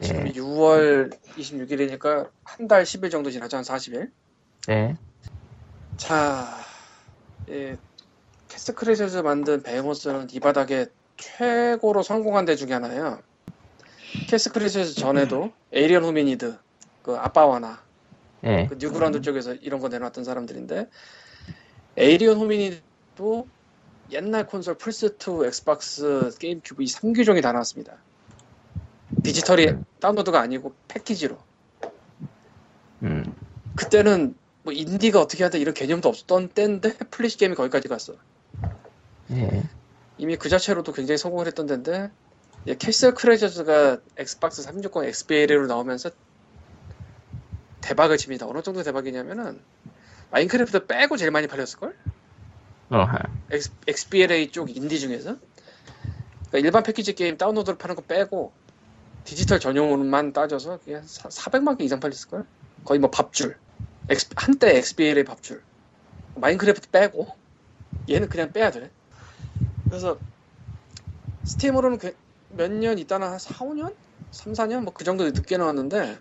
지금 0.01 0.27
예 0.27 0.31
6월 0.31 1.11
26일이니까 1.35 2.29
한 2.45 2.67
달 2.69 2.83
10일 2.83 3.11
정도 3.11 3.29
지나죠. 3.29 3.57
한 3.57 3.63
40일. 3.65 4.09
예. 4.69 4.95
자, 5.97 6.47
예, 7.49 7.77
캐슬 8.59 8.73
크래셔즈 8.73 9.17
만든 9.19 9.63
베헤모스는 9.63 10.27
이 10.33 10.41
바닥에 10.41 10.87
최고로 11.15 12.03
성공한 12.03 12.43
데 12.43 12.57
중에 12.57 12.73
하나예요. 12.73 13.21
캐슬 14.27 14.51
크래셔즈 14.51 14.95
전에도 14.95 15.53
에이리언 15.71 16.03
호미니드, 16.03 16.57
그 17.01 17.15
아빠와 17.15 17.59
나, 17.59 17.81
예. 18.43 18.67
그 18.67 18.75
Newgrounds 18.77 19.21
쪽에서 19.21 19.53
이런 19.53 19.79
거 19.79 19.87
내놨던 19.87 20.25
사람들인데 20.25 20.89
Alien 21.95 22.35
Hominid도 22.35 23.47
옛날 24.11 24.45
콘솔 24.45 24.75
플스2, 24.75 25.45
엑스박스, 25.45 26.29
게임 26.37 26.59
큐브 26.61 26.83
이 26.83 26.87
3기종이 26.87 27.41
다 27.41 27.53
나왔습니다. 27.53 27.95
디지털이 29.23 29.73
다운로드가 30.01 30.37
아니고 30.37 30.73
패키지로. 30.89 31.37
음. 33.03 33.23
그때는 33.77 34.35
뭐 34.63 34.73
인디가 34.73 35.21
어떻게 35.21 35.45
하다 35.45 35.59
이런 35.59 35.73
개념도 35.73 36.09
없었던 36.09 36.49
때인데 36.49 36.97
플래시 37.09 37.37
게임이 37.37 37.55
거기까지 37.55 37.87
갔어. 37.87 38.15
예. 39.31 39.63
이미 40.17 40.35
그 40.37 40.49
자체로도 40.49 40.91
굉장히 40.93 41.17
성공을 41.17 41.47
했던 41.47 41.65
데인데 41.67 42.09
예, 42.67 42.75
Castle 42.75 43.13
Crashers가 43.13 43.99
엑스박스 44.17 44.61
360 44.63 45.03
XBLA로 45.05 45.67
나오면서 45.67 46.11
대박을 47.81 48.17
칩니다. 48.17 48.47
어느 48.47 48.61
정도 48.61 48.83
대박이냐면은 48.83 49.59
마인크래프트 50.31 50.85
빼고 50.85 51.17
제일 51.17 51.31
많이 51.31 51.47
팔렸을걸? 51.47 51.95
어하. 52.89 53.19
엑스, 53.51 53.71
XBLA 53.87 54.51
쪽 54.51 54.75
인디 54.75 54.99
중에서 54.99 55.37
그러니까 56.49 56.57
일반 56.59 56.83
패키지 56.83 57.13
게임 57.13 57.37
다운로드로 57.37 57.77
파는 57.77 57.95
거 57.95 58.01
빼고 58.01 58.51
디지털 59.23 59.59
전용으로만 59.59 60.33
따져서 60.33 60.79
그냥 60.83 61.03
400만 61.05 61.77
개 61.77 61.83
이상 61.83 61.99
팔렸을걸? 61.99 62.45
거의 62.83 62.99
뭐 62.99 63.09
밥줄 63.09 63.57
엑스- 64.09 64.29
한때 64.35 64.75
XBLA 64.77 65.23
밥줄 65.23 65.61
마인크래프트 66.35 66.89
빼고 66.89 67.27
얘는 68.09 68.27
그냥 68.29 68.51
빼야 68.51 68.71
돼 68.71 68.89
그래서 69.89 70.17
스팀으로는 71.43 71.97
몇 72.51 72.71
년 72.71 72.97
있다나 72.97 73.31
한 73.31 73.39
4, 73.39 73.55
5년? 73.65 73.93
3, 74.31 74.53
4년? 74.53 74.83
뭐 74.83 74.93
그 74.93 75.03
정도 75.03 75.25
늦게 75.25 75.57
나왔는데 75.57 76.17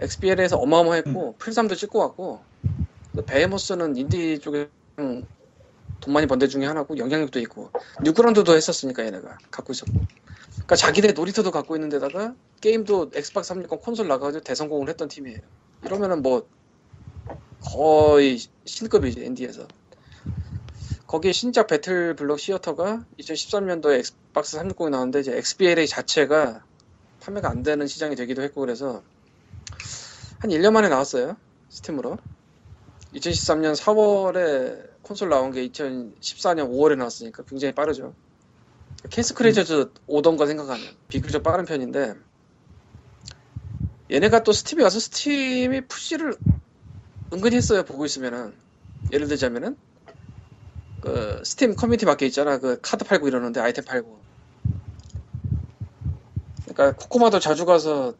XBLA에서 0.00 0.56
어마어마했고 0.58 1.36
플삼도 1.38 1.74
찍고 1.74 1.98
왔고 1.98 2.40
Behemoth는 3.26 3.96
인디 3.96 4.38
쪽에 4.38 4.68
음, 4.98 5.26
돈 6.00 6.14
많이 6.14 6.26
번데 6.26 6.46
중에 6.48 6.64
하나고 6.66 6.96
영향력도 6.96 7.38
있고 7.40 7.70
Newgrounds도 8.02 8.54
했었으니까 8.54 9.04
얘네가 9.04 9.38
갖고 9.50 9.72
있었고 9.72 9.92
그러니까 10.54 10.76
자기네 10.76 11.12
놀이터도 11.12 11.50
갖고 11.50 11.76
있는 11.76 11.88
데다가 11.88 12.34
게임도 12.60 13.10
엑스박스 13.14 13.48
360 13.48 13.82
콘솔 13.82 14.08
나가가지고 14.08 14.42
대성공을 14.44 14.88
했던 14.88 15.08
팀이에요 15.08 15.40
이러면은 15.84 16.22
뭐 16.22 16.46
거의 17.62 18.38
신급이지 18.64 19.24
인디에서 19.24 19.66
거기에 21.10 21.32
신작 21.32 21.66
BattleBlock 21.66 22.38
Theater가 22.38 23.04
2013년도에 23.18 23.98
엑스박스 23.98 24.56
360이 24.58 24.90
나왔는데 24.90 25.18
이제 25.18 25.36
XBLA 25.36 25.88
자체가 25.88 26.62
판매가 27.18 27.50
안 27.50 27.64
되는 27.64 27.84
시장이 27.88 28.14
되기도 28.14 28.42
했고 28.42 28.60
그래서 28.60 29.02
한 30.38 30.50
1년 30.50 30.70
만에 30.70 30.88
나왔어요 30.88 31.36
스팀으로 31.68 32.16
2013년 33.12 33.74
4월에 33.74 34.88
콘솔 35.02 35.30
나온 35.30 35.50
게 35.50 35.66
2014년 35.68 36.70
5월에 36.70 36.96
나왔으니까 36.96 37.42
굉장히 37.42 37.74
빠르죠. 37.74 38.14
Castle 39.10 39.34
Crashers 39.34 39.90
오던 40.06 40.36
거 40.36 40.46
생각하면 40.46 40.86
비교적 41.08 41.42
빠른 41.42 41.64
편인데 41.64 42.14
얘네가 44.12 44.44
또 44.44 44.52
스팀에 44.52 44.84
와서 44.84 45.00
스팀이 45.00 45.88
푸시를 45.88 46.36
은근히 47.32 47.56
했어요. 47.56 47.82
보고 47.82 48.04
있으면은 48.04 48.54
예를 49.12 49.26
들자면은 49.26 49.76
그 51.00 51.42
스팀 51.44 51.76
커뮤니티 51.76 52.04
밖에 52.04 52.26
있잖아. 52.26 52.58
그 52.58 52.80
카드 52.80 53.04
팔고 53.04 53.28
이러는데 53.28 53.60
아이템 53.60 53.84
팔고. 53.84 54.20
그러니까 56.64 56.96
코코마도 56.96 57.40
자주 57.40 57.64
가서 57.64 58.14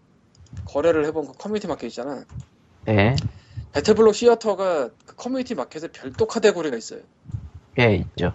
거래를 0.64 1.04
해본 1.06 1.26
그 1.26 1.32
커뮤니티 1.34 1.66
마켓 1.66 1.88
있잖아. 1.88 2.24
예. 2.88 3.16
BattleBlock 3.72 4.14
Theater가 4.14 4.90
그 5.06 5.14
커뮤니티 5.16 5.54
마켓에 5.54 5.88
별도 5.88 6.26
카테고리가 6.26 6.76
있어요. 6.76 7.00
꽤 7.74 7.94
있죠. 7.96 8.32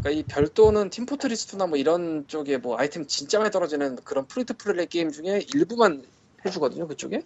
그러니까 0.00 0.10
이 0.10 0.22
별도는 0.24 0.90
팀포트리스트나 0.90 1.66
뭐 1.66 1.78
이런 1.78 2.26
쪽에 2.26 2.56
뭐 2.56 2.76
아이템 2.76 3.06
진짜 3.06 3.38
많이 3.38 3.50
떨어지는 3.50 3.96
그런 4.04 4.26
free 4.26 4.46
to 4.46 4.56
play 4.56 4.86
게임 4.86 5.12
중에 5.12 5.46
일부만 5.54 6.04
해주거든요. 6.44 6.88
그쪽에. 6.88 7.22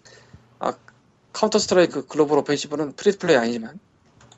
아 0.59 0.73
카운터 1.33 1.57
스트라이크 1.57 2.05
글로벌 2.05 2.37
오펜시브는 2.39 2.93
프리트 2.93 3.17
플레이 3.17 3.37
아니지만 3.37 3.79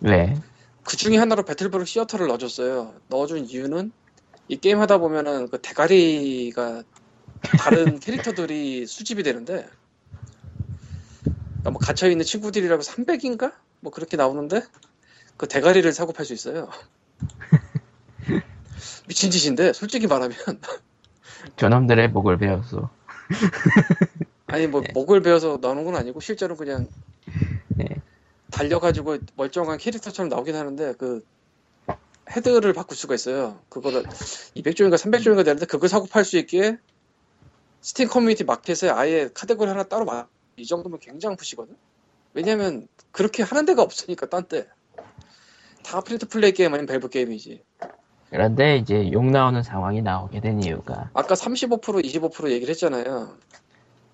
왜? 0.02 0.36
그 0.84 0.98
중에 0.98 1.18
하나로 1.18 1.44
BattleBlock 1.44 1.88
Theater를 1.88 2.28
넣어줬어요. 2.28 2.94
넣어준 3.08 3.46
이유는 3.46 3.92
이 4.48 4.58
게임 4.58 4.80
하다 4.80 4.98
보면은 4.98 5.50
그 5.50 5.62
대가리가 5.62 6.84
다른 7.42 8.00
캐릭터들이 8.02 8.86
수집이 8.88 9.24
되는데 9.24 9.68
그러니까 11.24 11.72
뭐 11.72 11.80
갇혀 11.80 12.10
있는 12.10 12.26
친구들이라고 12.26 12.82
300인가 12.82 13.54
뭐 13.82 13.92
그렇게 13.92 14.18
나오는데 14.18 14.62
그 15.38 15.48
대가리를 15.48 15.92
사고 15.94 16.14
팔 16.14 16.26
수 16.26 16.34
있어요. 16.34 16.70
미친 19.08 19.32
짓인데 19.32 19.74
솔직히 19.74 20.08
말하면 20.08 20.36
저놈들의 21.56 22.10
목을 22.10 22.38
베었어. 22.38 22.90
아니 24.48 24.68
뭐 24.68 24.82
목을 24.94 25.22
베어서 25.22 25.60
나오는 25.62 25.84
건 25.86 25.96
아니고 25.96 26.20
실제로 26.20 26.56
그냥 26.56 26.88
네. 27.68 27.88
달려가지고 28.60 29.20
멀쩡한 29.36 29.78
캐릭터처럼 29.78 30.28
나오긴 30.28 30.54
하는데 30.56 30.94
그 30.98 31.26
헤드를 32.30 32.74
바꿀 32.74 32.98
수가 32.98 33.16
있어요. 33.16 33.58
그거를 33.70 34.04
200조인가 34.04 34.96
300조인가 34.96 35.46
되는데 35.46 35.66
그걸 35.66 35.88
사고 35.88 36.08
팔 36.08 36.26
수 36.26 36.38
있게 36.38 36.78
스팀 37.80 38.10
커뮤니티 38.10 38.44
마켓에 38.44 38.90
아예 38.90 39.30
카테고리 39.34 39.70
하나 39.70 39.84
따로 39.84 40.04
막 40.04 40.50
이 40.50 40.66
정도면 40.68 41.00
굉장한 41.00 41.38
푸시거든. 41.38 41.76
왜냐면 42.34 42.90
그렇게 43.12 43.44
하는 43.44 43.66
데가 43.66 43.82
없으니까 43.82 44.26
딴 44.28 44.44
데. 44.44 44.68
다 45.82 46.02
free 46.02 46.19
to 46.19 46.28
play 46.28 46.52
게임 46.52 46.74
아니면 46.74 46.88
밸브 46.88 47.08
게임이지. 47.08 47.64
그런데 48.30 48.76
이제 48.76 49.10
욕 49.14 49.26
나오는 49.26 49.64
상황이 49.64 50.02
나오게 50.02 50.42
된 50.42 50.62
이유가 50.62 51.10
아까 51.14 51.34
35% 51.34 51.82
25% 51.82 52.52
얘기를 52.52 52.70
했잖아요. 52.72 53.38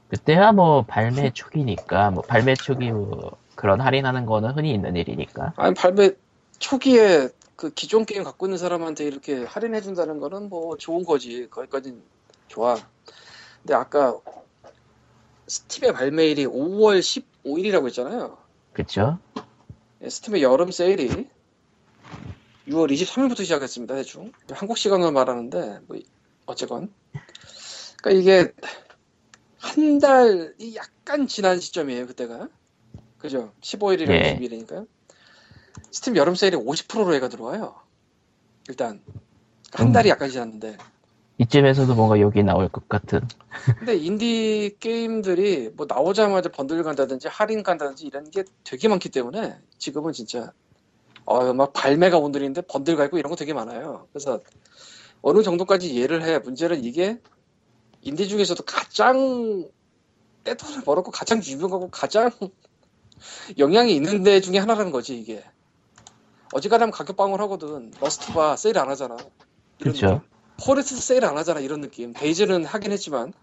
그때야 0.09 0.51
뭐 0.51 0.83
발매 0.83 1.31
초기니까 1.33 2.11
뭐 2.11 2.21
발매 2.21 2.53
초기 2.53 2.91
뭐 2.91 3.37
그런 3.55 3.81
할인하는 3.81 4.25
거는 4.25 4.51
흔히 4.51 4.73
있는 4.73 4.95
일이니까. 4.95 5.53
아니 5.55 5.73
발매 5.73 6.11
초기에 6.59 7.29
그 7.55 7.69
기존 7.73 8.05
게임 8.05 8.23
갖고 8.23 8.45
있는 8.45 8.57
사람한테 8.57 9.05
이렇게 9.05 9.43
할인해 9.43 9.81
준다는 9.81 10.19
거는 10.19 10.49
뭐 10.49 10.77
좋은 10.77 11.03
거지. 11.03 11.49
거기까진 11.49 12.01
좋아. 12.47 12.75
근데 13.61 13.73
아까 13.73 14.19
스팀의 15.47 15.93
발매일이 15.93 16.45
5월 16.45 16.99
15일이라고 16.99 17.85
했잖아요. 17.87 18.37
그쵸? 18.73 19.19
예, 20.01 20.09
스팀의 20.09 20.43
여름 20.43 20.71
세일이 20.71 21.29
6월 22.67 22.91
23일부터 22.91 23.37
시작했습니다 23.37 23.95
대충. 23.95 24.31
한국 24.51 24.77
시간으로 24.77 25.11
말하는데 25.11 25.79
뭐 25.87 25.97
어쨌건. 26.45 26.91
그러니까 28.01 28.21
이게 28.21 28.53
한 29.59 29.99
달이 29.99 30.75
약간 30.75 31.27
지난 31.27 31.59
시점이에요 31.59 32.07
그때가 32.07 32.49
그죠 33.25 33.51
15일이랑 33.61 34.09
예. 34.11 34.37
20일이니까 34.39 34.87
스팀 35.91 36.15
여름 36.15 36.35
세일이 36.35 36.57
50%로 36.57 37.13
해가 37.13 37.29
들어와요 37.29 37.75
일단 38.69 39.01
한 39.73 39.87
음. 39.87 39.91
달이 39.91 40.09
약간 40.09 40.29
지났는데 40.29 40.77
이쯤에서도 41.37 41.93
뭔가 41.95 42.19
욕이 42.19 42.43
나올 42.43 42.69
것 42.69 42.87
같은. 42.87 43.19
근데 43.77 43.95
인디 43.97 44.75
게임들이 44.79 45.71
뭐 45.75 45.85
나오자마자 45.87 46.49
번들 46.49 46.81
간다든지 46.83 47.27
할인 47.27 47.61
간다든지 47.61 48.05
이런 48.05 48.29
게 48.31 48.45
되게 48.63 48.87
많기 48.87 49.09
때문에 49.09 49.57
지금은 49.77 50.13
진짜 50.13 50.53
어 51.25 51.45
막 51.45 51.73
발매가 51.73 52.19
오늘인데 52.19 52.61
번들 52.61 52.95
가고 52.95 53.17
이런 53.17 53.31
거 53.31 53.35
되게 53.35 53.53
많아요. 53.53 54.07
그래서 54.13 54.39
어느 55.21 55.43
정도까지 55.43 55.93
이해를 55.93 56.23
해. 56.23 56.39
문제는 56.39 56.83
이게 56.83 57.19
인디 58.01 58.27
중에서도 58.27 58.63
가장 58.63 59.67
떼돈을 60.45 60.83
벌었고 60.83 61.11
가장 61.11 61.41
유명하고 61.43 61.89
가장 61.89 62.31
영향이 63.57 63.95
있는 63.95 64.23
데 64.23 64.41
중에 64.41 64.57
하나라는 64.57 64.91
거지 64.91 65.17
이게. 65.19 65.43
어지간하면 66.53 66.91
가격 66.91 67.17
방어를 67.17 67.43
하거든. 67.45 67.91
Rust가 67.99 68.55
세일 68.55 68.77
안 68.77 68.89
하잖아. 68.89 69.17
느낌. 69.79 70.19
포레스트 70.63 70.95
세일 71.01 71.25
안 71.25 71.37
하잖아 71.37 71.59
이런 71.59 71.81
느낌. 71.81 72.13
DayZ는 72.13 72.65
하긴 72.65 72.91
했지만 72.91 73.33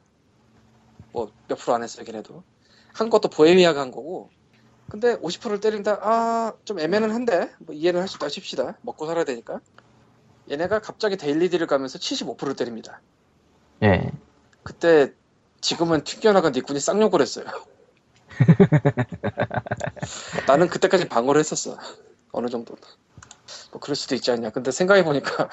뭐 1.13 1.31
몇 1.49 1.57
프로 1.59 1.75
안 1.75 1.83
했어요 1.83 2.05
걔네도. 2.05 2.43
한 2.95 3.11
것도 3.11 3.29
보헤미아가 3.29 3.81
한 3.81 3.91
거고. 3.91 4.31
근데 4.89 5.17
50%를 5.19 5.61
때린다. 5.61 5.99
아 6.03 6.53
좀 6.65 6.79
애매는 6.79 7.11
한데 7.13 7.51
뭐 7.59 7.75
이해는 7.75 8.01
할 8.01 8.09
수 8.09 8.17
있다 8.17 8.29
칩시다. 8.29 8.79
먹고 8.83 9.07
살아야 9.07 9.25
되니까. 9.25 9.61
얘네가 10.51 10.81
갑자기 10.81 11.17
daily 11.17 11.38
deal을 11.38 11.67
가면서 11.67 11.99
75%를 11.99 12.57
때립니다. 12.57 13.01
예. 13.83 14.11
그때 14.63 15.13
지금은 15.61 16.05
튕겨나간 16.05 16.53
니꾼이 16.53 16.81
쌍욕을 16.81 17.21
했어요. 17.21 17.45
나는 20.47 20.69
그때까지 20.69 21.09
방어를 21.09 21.39
했었어. 21.41 21.77
어느 22.33 22.49
정도. 22.49 22.75
뭐 23.73 23.81
그럴 23.81 23.97
수도 23.97 24.15
있지 24.15 24.31
않냐. 24.31 24.51
근데 24.51 24.71
생각해 24.71 25.05
보니까 25.05 25.49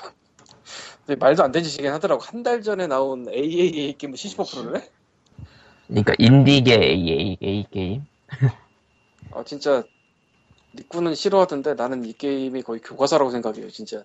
말도 1.20 1.44
안 1.44 1.52
되는 1.52 1.68
짓이긴 1.68 1.92
하더라고. 1.94 2.22
한 2.24 2.44
달 2.44 2.62
전에 2.62 2.88
나온 2.88 3.28
AAA 3.30 3.98
게임을 3.98 4.18
75%를 4.18 4.78
해? 4.82 4.89
그러니까 5.88 6.13
인디계 6.20 6.74
AA 6.76 7.65
게임. 7.72 8.06
아 9.32 9.44
진짜 9.46 9.84
니꾼은 10.76 11.15
싫어하던데 11.15 11.74
나는 11.76 12.06
이 12.06 12.13
게임이 12.13 12.62
거의 12.63 12.82
교과서라고 12.82 13.32
생각해요. 13.32 13.70
진짜. 13.72 14.04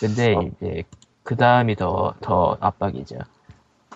근데 0.00 0.34
어. 0.34 0.42
이제 0.42 0.84
그 1.22 1.36
다음이 1.36 1.76
더 1.76 2.14
더 2.22 2.56
압박이죠. 2.60 3.18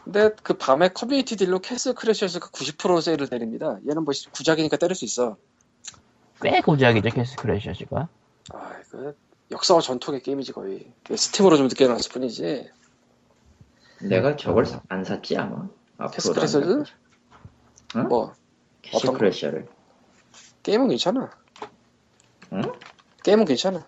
근데 0.04 0.30
그 0.42 0.54
밤에 0.54 0.88
커뮤니티 0.88 1.36
deal로 1.36 1.60
Castle 1.60 1.94
Crashers가 1.94 2.48
90% 2.48 3.00
세일을 3.00 3.28
때립니다. 3.28 3.78
얘는 3.88 4.04
뭐 4.04 4.12
구작이니까 4.32 4.76
때릴 4.76 4.94
수 4.94 5.04
있어. 5.06 5.36
꽤 6.42 6.60
구작이죠 6.60 7.08
Castle 7.10 7.36
Crashers가. 7.36 8.08
아, 8.52 8.72
그 8.90 9.16
역사와 9.50 9.80
전통의 9.80 10.22
게임이지 10.22 10.52
거의. 10.52 10.92
스팀으로 11.16 11.56
좀 11.56 11.68
늦게 11.68 11.86
나왔을 11.86 12.12
뿐이지. 12.12 12.70
내가 14.02 14.36
저걸 14.36 14.66
사- 14.66 14.82
안 14.88 15.04
샀지 15.04 15.36
아마. 15.38 15.68
살 16.18 16.34
거야. 16.34 16.84
응? 17.96 18.08
뭐 18.08 18.34
거? 18.92 19.12
Crasher를. 19.12 19.66
게임은 20.62 20.88
괜찮아. 20.88 21.30
응? 22.52 22.62
게임은 23.22 23.46
괜찮아. 23.46 23.86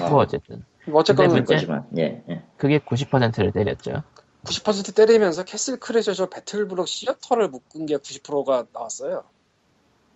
어, 0.00 0.08
뭐 0.08 0.20
어쨌든 0.20 0.64
뭐 0.86 1.00
어쨌건 1.00 1.26
근데 1.28 1.34
할 1.34 1.42
문제- 1.42 1.54
거지만. 1.56 1.86
예. 1.98 2.22
예. 2.30 2.42
그게 2.56 2.78
90%를 2.78 3.52
때렸죠. 3.52 4.02
90% 4.44 4.94
때리면서 4.94 5.44
Castle 5.44 5.78
Crashers 5.78 6.26
BattleBlock 6.26 6.88
Theater를 6.88 7.48
묶은 7.48 7.86
게 7.86 7.96
90%가 7.96 8.66
나왔어요. 8.72 9.24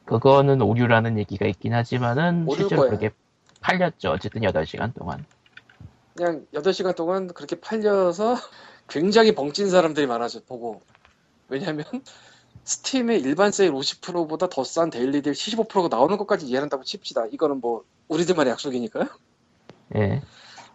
그거는 0.04 0.62
오류라는 0.62 1.18
얘기가 1.18 1.46
있긴 1.46 1.74
하지만은 1.74 2.46
실제로 2.50 2.82
거야. 2.82 2.90
그게 2.90 3.10
팔렸죠. 3.60 4.10
어쨌든 4.10 4.42
8시간 4.42 4.94
동안. 4.94 5.24
그냥 6.16 6.46
8시간 6.54 6.94
동안 6.96 7.28
그렇게 7.28 7.56
팔려서 7.60 8.36
굉장히 8.88 9.34
벙찐 9.34 9.68
사람들이 9.70 10.06
많아져 10.06 10.40
보고. 10.44 10.80
왜냐면 11.48 11.84
스팀의 12.64 13.20
일반 13.20 13.52
세일 13.52 13.72
50%보다 13.72 14.48
더 14.48 14.64
싼 14.64 14.90
daily 14.90 15.22
deal 15.22 15.32
75%가 15.32 15.88
나오는 15.88 16.16
것까지 16.16 16.46
이해한다고 16.46 16.82
칩시다. 16.82 17.26
이거는 17.26 17.60
뭐 17.60 17.84
우리들만의 18.08 18.50
약속이니까요. 18.52 19.06
예. 19.96 20.22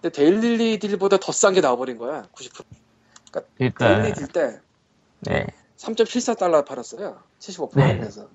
근데 0.01 0.09
daily 0.09 0.79
deal보다 0.79 1.17
더 1.17 1.31
싼 1.33 1.53
게 1.53 1.59
나와버린 1.61 1.97
거야. 1.97 2.23
90%. 2.33 2.65
그러니까 3.31 3.87
daily 3.87 4.13
deal 4.13 4.27
때 4.27 4.59
네. 5.21 5.47
3.74달러 5.77 6.65
팔았어요. 6.65 7.23
75% 7.39 7.75
네. 7.75 7.83
할인해서. 7.83 8.29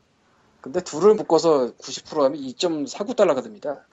근데 0.61 0.80
둘을 0.80 1.14
묶어서 1.14 1.74
90% 1.76 2.22
하면 2.22 2.40
2.49달러가 2.40 3.42
됩니다. 3.42 3.87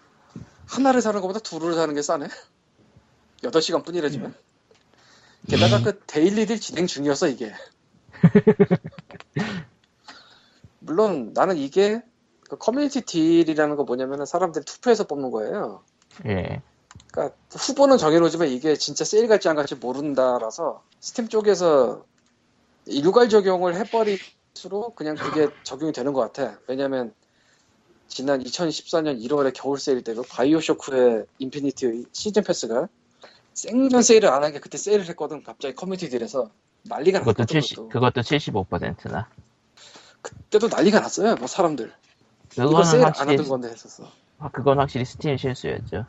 하나를 0.66 1.02
사는 1.02 1.20
것보다 1.22 1.40
둘을 1.40 1.76
사는 1.76 1.94
게 1.94 2.02
싸네. 2.02 2.28
8시간 3.44 3.86
뿐이라지만. 3.86 4.34
게다가 5.50 5.84
그 5.84 6.00
daily 6.08 6.46
deal 6.46 6.60
진행 6.60 6.88
중이어서 6.88 7.28
이게. 7.28 7.54
물론 10.80 11.32
나는 11.34 11.58
이게 11.58 12.02
그 12.50 12.58
커뮤니티 12.58 13.02
deal이라는 13.02 13.76
거 13.76 13.84
뭐냐면은 13.84 14.26
사람들이 14.26 14.66
투표해서 14.66 15.06
뽑는 15.06 15.32
거예요. 15.32 15.84
예. 16.26 16.62
그러니까 17.12 17.36
후보는 17.52 17.98
정해놓지만 17.98 18.48
이게 18.50 18.76
진짜 18.76 19.06
세일 19.06 19.28
갈지 19.28 19.48
안 19.50 19.56
갈지 19.56 19.76
모른다라서 19.76 20.84
스팀 21.00 21.28
쪽에서 21.30 22.06
일괄 22.86 23.30
적용을 23.30 23.76
해버릴수록 23.76 24.96
그냥 24.96 25.16
그게 25.16 25.48
적용이 25.64 25.92
되는 25.94 26.14
것 26.14 26.22
같아. 26.22 26.58
왜냐면 26.68 27.14
지난 28.08 28.44
2014년 28.44 29.20
1월에 29.24 29.52
겨울 29.56 29.80
세일 29.80 30.04
때 30.04 30.15
그 30.15 30.24
BioShock의 30.30 31.26
Infinite 31.40 32.06
시즌 32.12 32.44
패스가 32.44 32.88
생전 33.54 34.02
세일을 34.02 34.30
안 34.30 34.44
한 34.44 34.52
게 34.52 34.60
그때 34.60 34.78
세일을 34.78 35.08
했거든. 35.10 35.44
갑자기 35.44 35.76
커뮤니티 35.76 36.10
deal에서 36.10 36.50
난리가 36.84 37.20
그것도 37.20 37.44
났거든. 37.44 37.62
70 37.62 37.78
그것도. 37.78 37.90
그것도 37.90 38.22
75%나. 38.22 39.30
그때도 40.22 40.68
난리가 40.68 41.00
났어요. 41.00 41.36
뭐 41.36 41.48
사람들. 41.48 41.94
이거 42.54 42.66
그거는 42.68 42.86
세일 42.86 43.04
안 43.04 43.08
확실히 43.10 43.32
하던 43.32 43.48
건데 43.48 43.70
했었어. 43.70 44.12
아, 44.40 44.50
그건 44.52 44.80
확실히 44.80 45.06
스팀 45.06 45.38
실수였죠. 45.38 46.06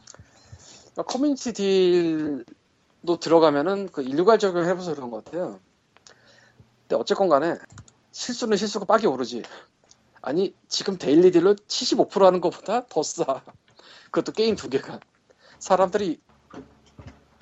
그러니까 0.95 1.03
community 1.13 1.53
deal도 1.53 3.19
들어가면은 3.21 3.89
그 3.91 4.03
일괄 4.03 4.39
적용을 4.39 4.67
해봐서 4.69 4.95
그런 4.95 5.11
것 5.11 5.25
같아요. 5.25 5.61
근데 6.83 6.97
어쨌건 6.97 7.29
간에 7.29 7.57
실수는 8.13 8.57
실수가 8.57 8.85
빡이 8.87 9.07
오르지. 9.07 9.43
아니 10.23 10.55
지금 10.69 10.97
daily 10.97 11.31
deal로 11.33 11.55
75% 11.57 12.21
하는 12.23 12.41
것보다 12.41 12.87
더 12.87 13.03
싸. 13.03 13.43
그것도 14.11 14.33
게임 14.33 14.55
두 14.57 14.71
개가. 14.71 15.01
사람들이 15.59 16.21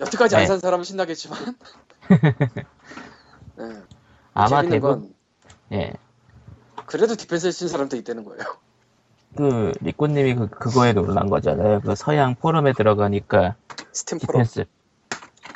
여태까지 0.00 0.36
안 0.36 0.42
네. 0.42 0.46
산 0.46 0.58
사람은 0.58 0.84
신나겠지만. 0.84 1.56
네, 3.56 3.82
아마 4.32 4.62
대부분 4.62 4.80
건 4.80 5.14
예. 5.72 5.92
그래도 6.86 7.14
defense를 7.14 7.52
친 7.52 7.68
사람도 7.68 7.96
있다는 7.96 8.24
거예요. 8.24 8.42
그 9.36 9.72
리코님이 9.80 10.34
그 10.34 10.48
그거에 10.48 10.92
놀란 10.92 11.28
거잖아요. 11.28 11.80
그 11.80 11.94
서양 11.94 12.34
포럼에 12.34 12.72
들어가니까 12.72 13.56
스팀 13.92 14.18
프로. 14.18 14.32
defense 14.32 14.64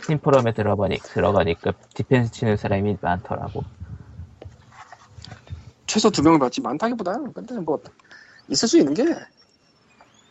Steam 0.02 0.18
포럼에 0.18 0.52
들어가니 0.52 0.98
들어가니까 0.98 1.72
defense 1.94 2.32
치는 2.32 2.56
사람이 2.56 2.98
많더라고. 3.00 3.64
최소 5.86 6.10
두 6.10 6.22
명을 6.22 6.38
받지 6.38 6.60
많다기보다 6.60 7.18
근데 7.34 7.58
뭐 7.58 7.80
있을 8.48 8.68
수 8.68 8.78
있는 8.78 8.94
게 8.94 9.04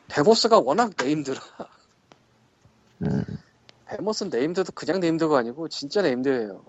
Behemoth가 0.09 0.59
워낙 0.59 0.91
named라 1.01 1.39
음. 3.01 3.23
베모스는 3.87 4.29
네임드도 4.29 4.73
그냥 4.73 4.99
네임드가 4.99 5.39
아니고 5.39 5.67
진짜 5.69 6.01
네임드예요 6.01 6.63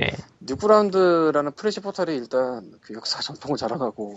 예. 0.00 0.10
Newgrounds라는 0.40 1.52
Flash 1.52 1.80
포털이 1.80 2.14
일단 2.14 2.72
그 2.80 2.94
역사 2.94 3.20
전통을 3.20 3.58
자랑하고 3.58 4.14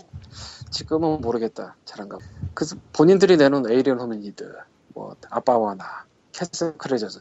지금은 0.70 1.20
모르겠다 1.20 1.76
잘한가 1.84 2.18
그래서 2.54 2.76
본인들이 2.92 3.36
내놓은 3.36 3.70
Alien 3.70 4.00
Hominid 4.00 4.56
뭐 4.88 5.16
아빠와 5.30 5.74
나 5.74 6.06
Castle 6.32 6.78
Crashers 6.78 7.20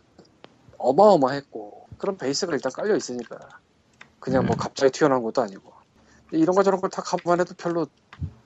어마어마했고 0.78 1.88
그런 1.98 2.18
베이스가 2.18 2.54
일단 2.54 2.72
깔려 2.72 2.96
있으니까 2.96 3.38
그냥 4.20 4.46
뭐 4.46 4.56
음. 4.56 4.58
갑자기 4.58 4.92
튀어나온 4.92 5.24
것도 5.24 5.42
아니고 5.42 5.74
이런 6.32 6.56
거 6.56 6.64
저런 6.64 6.80
걸 6.82 6.90
다 6.90 7.02
감안해도 7.02 7.56
별로 7.56 7.88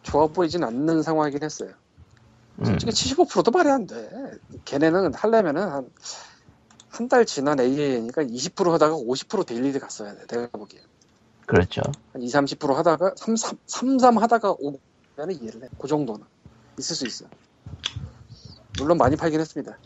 좋아 0.02 0.28
보이진 0.28 0.64
않는 0.64 1.04
상황이긴 1.04 1.44
했어요 1.44 1.72
음. 2.60 2.66
솔직히 2.66 2.92
75%도 2.92 3.52
말이 3.52 3.70
안 3.70 3.88
돼. 3.88 4.10
걔네는 4.66 5.14
하려면은 5.14 5.70
한, 5.70 5.90
한 6.90 7.08
달 7.08 7.26
지난 7.26 7.60
AA니까 7.60 8.24
20% 8.24 8.72
하다가 8.72 8.96
50% 8.96 9.46
daily 9.46 9.65
deal 9.65 9.80
갔어야 9.80 10.14
돼. 10.16 10.26
내가 10.28 10.48
보기엔. 10.48 10.84
그렇죠. 11.46 11.82
한 12.14 12.22
2, 12.22 12.28
30% 12.28 12.74
하다가 12.74 13.14
3, 13.16 13.36
3, 13.36 13.58
3, 13.66 14.00
3 14.00 14.18
하다가 14.18 14.56
5면은 14.56 15.42
이해를 15.42 15.64
해. 15.64 15.70
그 15.80 15.88
정도는. 15.88 16.26
있을 16.78 16.96
수 16.96 17.06
있어. 17.06 17.26
물론 18.80 18.98
많이 18.98 19.16
팔긴 19.16 19.40
했습니다. 19.40 19.78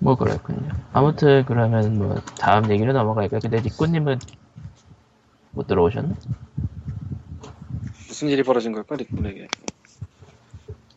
뭐 0.00 0.16
그렇군요. 0.16 0.70
아무튼 0.92 1.44
그러면 1.46 1.98
뭐 1.98 2.14
다음 2.38 2.70
얘기로 2.70 2.92
넘어갈까요? 2.92 3.40
근데 3.40 3.60
니꾸님은 3.60 4.18
못 5.52 5.66
들어오셨나? 5.66 6.14
무슨 8.08 8.28
일이 8.28 8.42
벌어진 8.42 8.72
걸까 8.72 8.96
리꾼에게? 8.96 9.48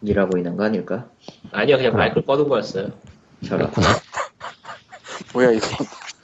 일하고 0.03 0.37
있는 0.37 0.55
거 0.55 0.63
아닐까? 0.63 1.09
아니요, 1.51 1.77
그냥 1.77 1.93
마이크를 1.95 2.25
꺼둔 2.25 2.47
거였어요. 2.49 2.91
저런. 3.47 3.71
뭐야 5.33 5.51
이거? 5.51 5.67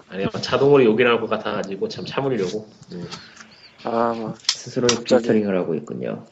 아니요, 0.10 0.30
자동으로 0.30 0.84
욕을 0.86 1.08
할것 1.08 1.30
같아가지고 1.30 1.88
참 1.90 2.06
참으려고. 2.06 2.68
음. 2.92 3.08
아, 3.84 4.14
뭐, 4.14 4.34
스스로. 4.42 4.88
필터링을 4.88 5.58
하고 5.58 5.76
있군요. 5.76 6.26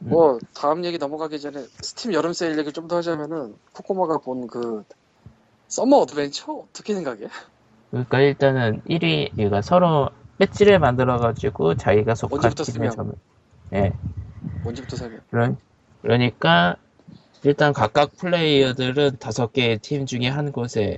뭐 0.00 0.38
다음 0.54 0.84
얘기 0.84 0.98
넘어가기 0.98 1.40
전에 1.40 1.64
스팀 1.80 2.12
여름 2.12 2.32
세일 2.32 2.58
얘기 2.58 2.72
좀 2.72 2.88
더 2.88 2.96
하자면은 2.96 3.54
코코마가 3.72 4.18
본 4.18 4.46
그 4.46 4.84
Summer 5.68 5.96
Adventure 5.98 6.52
어떻게 6.52 6.94
생각해? 6.94 7.26
그러니까 7.90 8.20
일단은 8.20 8.82
1위, 8.88 9.30
그러니까 9.34 9.62
서로 9.62 10.10
배지를 10.38 10.78
만들어가지고 10.78 11.76
자기가 11.76 12.14
속한 12.14 12.36
언제부터 12.36 12.64
팀에 12.64 12.90
쓰면? 12.90 12.92
점, 12.92 13.12
예. 13.72 13.92
뭔지부터 14.62 14.96
설명. 14.96 15.20
그런, 15.30 15.56
그러니까 16.02 16.76
일단 17.44 17.74
각각 17.74 18.16
플레이어들은 18.16 19.18
다섯 19.20 19.52
개의 19.52 19.78
팀 19.78 20.06
중에 20.06 20.28
한 20.28 20.50
곳에 20.50 20.96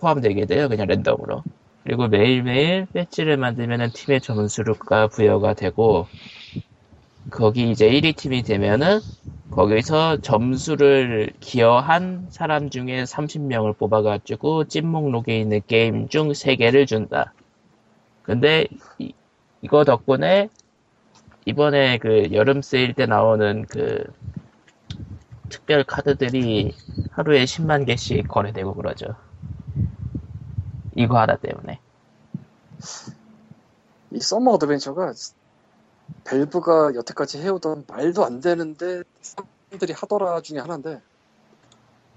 포함되게 0.00 0.46
돼요. 0.46 0.68
그냥 0.68 0.88
랜덤으로. 0.88 1.44
그리고 1.84 2.08
매일매일 2.08 2.86
배지를 2.92 3.36
만들면은 3.36 3.90
팀의 3.92 4.20
점수가 4.20 5.08
부여가 5.08 5.54
되고 5.54 6.08
거기 7.30 7.70
이제 7.70 7.88
1위 7.88 8.16
팀이 8.16 8.42
되면은 8.42 8.98
거기서 9.52 10.22
점수를 10.22 11.30
기여한 11.38 12.26
사람 12.30 12.68
중에 12.68 13.04
30명을 13.04 13.76
뽑아가지고 13.78 14.64
찐 14.64 14.88
목록에 14.88 15.38
있는 15.38 15.60
게임 15.68 16.08
중 16.08 16.30
3개를 16.30 16.88
준다. 16.88 17.32
근데 18.22 18.66
이, 18.98 19.12
이거 19.62 19.84
덕분에 19.84 20.48
이번에 21.44 21.98
그 21.98 22.30
여름 22.32 22.60
세일 22.60 22.94
때 22.94 23.06
나오는 23.06 23.66
그 23.68 24.04
특별 25.54 25.84
카드들이 25.84 26.74
하루에 27.12 27.44
10만 27.44 27.86
개씩 27.86 28.26
거래되고 28.26 28.74
그러죠. 28.74 29.14
이거 30.96 31.16
하나 31.16 31.36
때문에. 31.36 31.78
이 34.10 34.20
Summer 34.20 34.50
Adventure가 34.52 35.12
Valve가 36.24 36.96
여태까지 36.96 37.40
해오던 37.40 37.84
말도 37.86 38.24
안 38.24 38.40
되는데 38.40 39.04
사람들이 39.22 39.92
하더라 39.92 40.40
중에 40.40 40.58
하나인데 40.58 41.00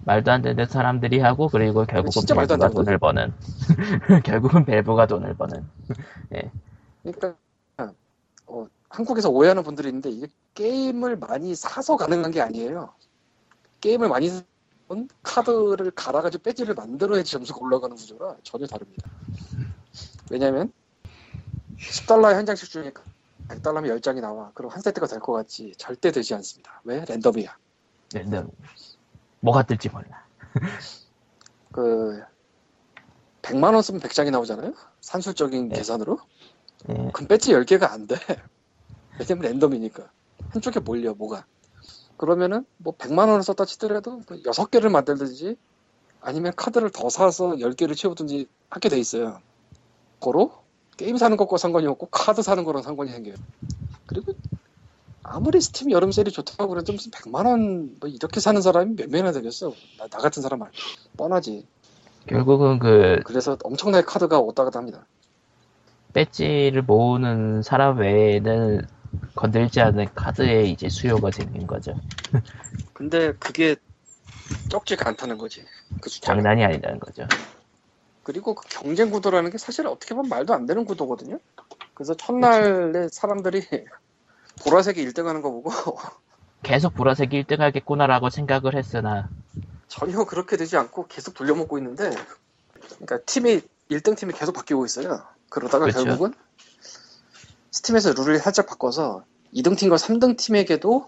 말도 0.06 0.32
안 0.32 0.41
되는 0.41 0.65
사람들이 0.65 1.19
하고 1.19 1.47
그리고 1.47 1.86
결국은 1.86 2.23
Valve가 2.25 2.69
돈을 2.73 2.97
버는. 2.97 3.34
결국은 4.23 4.65
벨브가 4.65 5.06
돈을 5.06 5.36
버는. 5.36 5.63
그러니까 7.04 7.36
어, 8.47 8.65
한국에서 8.89 9.30
오해하는 9.30 9.62
분들이 9.62 9.89
있는데 9.89 10.10
이게 10.10 10.28
게임을 10.56 11.17
많이 11.17 11.54
사서 11.54 11.97
가능한 11.97 12.32
게 12.32 12.41
아니에요. 12.41 12.96
게임을 13.88 14.10
많이 14.10 14.28
사 14.30 14.43
카드를 15.23 15.91
갈아가지고 15.91 16.43
배지를 16.43 16.73
만들어야지 16.73 17.32
점수가 17.32 17.60
올라가는 17.62 17.95
구조라 17.95 18.36
전혀 18.43 18.65
다릅니다. 18.67 19.10
왜냐면 20.30 20.71
10달러에 21.78 22.34
한 22.34 22.45
장씩 22.45 22.69
주니까 22.69 23.02
100달러면 23.47 23.97
10장이 23.97 24.19
나와. 24.19 24.52
그럼 24.54 24.71
한 24.71 24.82
세트가 24.82 25.08
될 25.08 25.19
것 25.19 25.32
같지. 25.34 25.73
절대 25.78 26.12
되지 26.12 26.34
않습니다. 26.36 26.82
왜? 26.84 27.04
랜덤이야. 27.06 27.58
랜덤. 28.13 28.52
뭐가 29.39 29.63
뜰지 29.63 29.89
몰라. 29.89 30.26
그 31.71 32.21
100만 33.41 33.73
원 33.73 33.82
쓰면 33.82 34.02
100장이 34.02 34.32
나오잖아요. 34.32 34.73
산술적인 35.02 35.69
네. 35.69 35.78
계산으로. 35.78 36.19
예. 36.89 36.93
그럼 37.13 37.28
배지 37.28 37.52
10개가 37.54 37.91
안 37.91 38.08
돼. 38.08 38.15
왜냐면 39.19 39.43
랜덤이니까. 39.52 40.10
한쪽에 40.50 40.80
몰려, 40.82 41.13
뭐가. 41.13 41.45
그러면은, 42.17 42.65
뭐, 42.77 42.93
100만 42.95 43.30
원을 43.30 43.43
썼다 43.43 43.65
치더라도, 43.65 44.21
뭐 44.27 44.38
6개를 44.38 44.89
만들든지, 44.89 45.56
아니면 46.21 46.51
카드를 46.56 46.89
더 46.89 47.10
사서 47.10 47.58
10개를 47.58 47.95
채우든지 47.95 48.47
하게 48.69 48.89
돼 48.89 48.99
있어요. 48.99 49.39
고로, 50.19 50.51
게임 50.97 51.17
사는 51.17 51.38
것과 51.38 51.58
상관이 51.58 51.86
없고, 51.88 52.08
카드 52.08 52.41
사는 52.41 52.63
거랑 52.63 52.82
상관이 52.82 53.12
생겨요. 53.12 53.36
그리고, 54.08 54.34
아무리 55.21 55.62
스팀 55.62 55.91
여름 55.91 56.12
세일이 56.12 56.32
좋다고 56.32 56.69
그래도 56.69 56.93
무슨 56.93 57.12
100만 57.12 57.45
원, 57.45 57.97
뭐, 57.99 58.10
이렇게 58.10 58.39
사는 58.39 58.60
사람이 58.62 58.95
몇 58.95 59.10
명이나 59.10 59.32
되겠어. 59.32 59.73
나, 59.99 60.08
나 60.08 60.17
같은 60.17 60.41
사람 60.41 60.60
말고. 60.60 60.75
뻔하지. 61.17 61.65
결국은 62.27 62.80
그 62.80 63.21
그래서 63.25 63.58
엄청나게 63.63 64.06
카드가 64.06 64.41
왔다 64.41 64.63
갔다 64.65 64.80
합니다. 64.80 65.06
배지를 66.13 66.82
모으는 66.82 67.62
사람 67.62 67.99
외에는 67.99 68.88
건들지 69.36 69.82
않는 69.82 70.13
카드에 70.15 70.63
이제 70.63 70.89
수요가 70.89 71.32
생긴 71.32 71.67
거죠. 71.67 71.96
근데 72.93 73.34
그게 73.34 73.76
적지가 74.70 75.10
않다는 75.10 75.38
거지. 75.38 75.63
그 76.02 76.10
숫자가. 76.10 76.36
장난이 76.36 76.63
아니라는 76.63 77.00
거죠. 77.00 77.28
그리고 78.24 78.56
그 78.56 78.67
경쟁 78.67 79.10
구도라는 79.10 79.52
게 79.52 79.58
사실 79.58 79.88
어떻게 79.88 80.13
보면 80.13 80.30
말도 80.30 80.54
안 80.54 80.65
되는 80.65 80.84
구도거든요. 80.84 81.39
그래서 81.93 82.13
첫날에 82.15 83.08
사람들이 83.12 83.62
보라색이 84.63 85.02
1등 85.06 85.28
하는 85.28 85.41
거 85.41 85.52
보고 85.52 85.70
계속 86.63 86.93
보라색이 86.96 87.43
1등 87.43 87.60
하겠구나라고 87.62 88.30
생각을 88.30 88.76
했으나 88.76 89.30
전혀 89.88 90.26
그렇게 90.26 90.58
되지 90.58 90.76
않고 90.78 91.08
계속 91.08 91.34
돌려먹고 91.34 91.78
있는데 91.78 92.12
그러니까 92.96 93.20
팀이 93.26 93.62
1등 93.89 94.15
팀이 94.17 94.34
계속 94.34 94.52
바뀌고 94.54 94.86
있어요. 94.86 95.24
그러다가 95.50 95.86
그렇죠. 95.86 96.04
결국은 96.04 96.34
스팀에서 97.77 98.13
룰을 98.13 98.39
살짝 98.39 98.65
바꿔서 98.65 99.23
2등 99.53 99.77
팀과 99.77 99.97
3등 99.97 100.35
팀에게도 100.35 101.05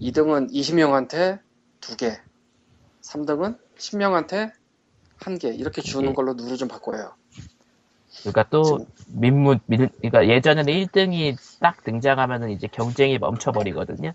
2등은 0.00 0.52
20명한테 0.52 1.40
2개, 1.80 2.20
3등은 3.02 3.58
10명한테 3.76 4.52
1개 5.18 5.58
이렇게 5.58 5.82
주는 5.82 6.06
네. 6.06 6.14
걸로 6.14 6.34
룰을 6.34 6.56
좀 6.56 6.68
바꿔요. 6.68 7.14
그러니까 8.20 8.46
또 8.48 8.86
민무 9.06 9.56
민, 9.66 9.88
그러니까 9.98 10.28
예전에는 10.28 10.72
1등이 10.72 11.36
딱 11.60 11.82
등장하면은 11.82 12.50
이제 12.50 12.68
경쟁이 12.68 13.18
멈춰버리거든요. 13.18 14.12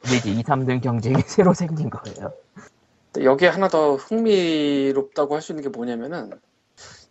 근데 0.00 0.16
이제 0.16 0.30
2, 0.30 0.42
3등 0.42 0.82
경쟁이 0.82 1.16
새로 1.28 1.52
생긴 1.52 1.90
거예요. 1.90 2.32
여기에 3.20 3.48
하나 3.48 3.68
더 3.68 3.96
흥미롭다고 3.96 5.34
할 5.34 5.42
수 5.42 5.52
있는 5.52 5.64
게 5.64 5.68
뭐냐면은 5.68 6.30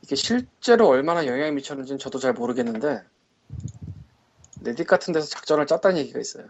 이게 0.02 0.16
실제로 0.16 0.88
얼마나 0.88 1.28
영향이 1.28 1.52
미쳤는지는 1.52 2.00
저도 2.00 2.18
잘 2.18 2.34
모르겠는데 2.34 3.04
레딧 4.62 4.88
같은 4.88 5.14
데서 5.14 5.28
작전을 5.28 5.66
짰다는 5.68 5.98
얘기가 6.00 6.20
있어요. 6.20 6.46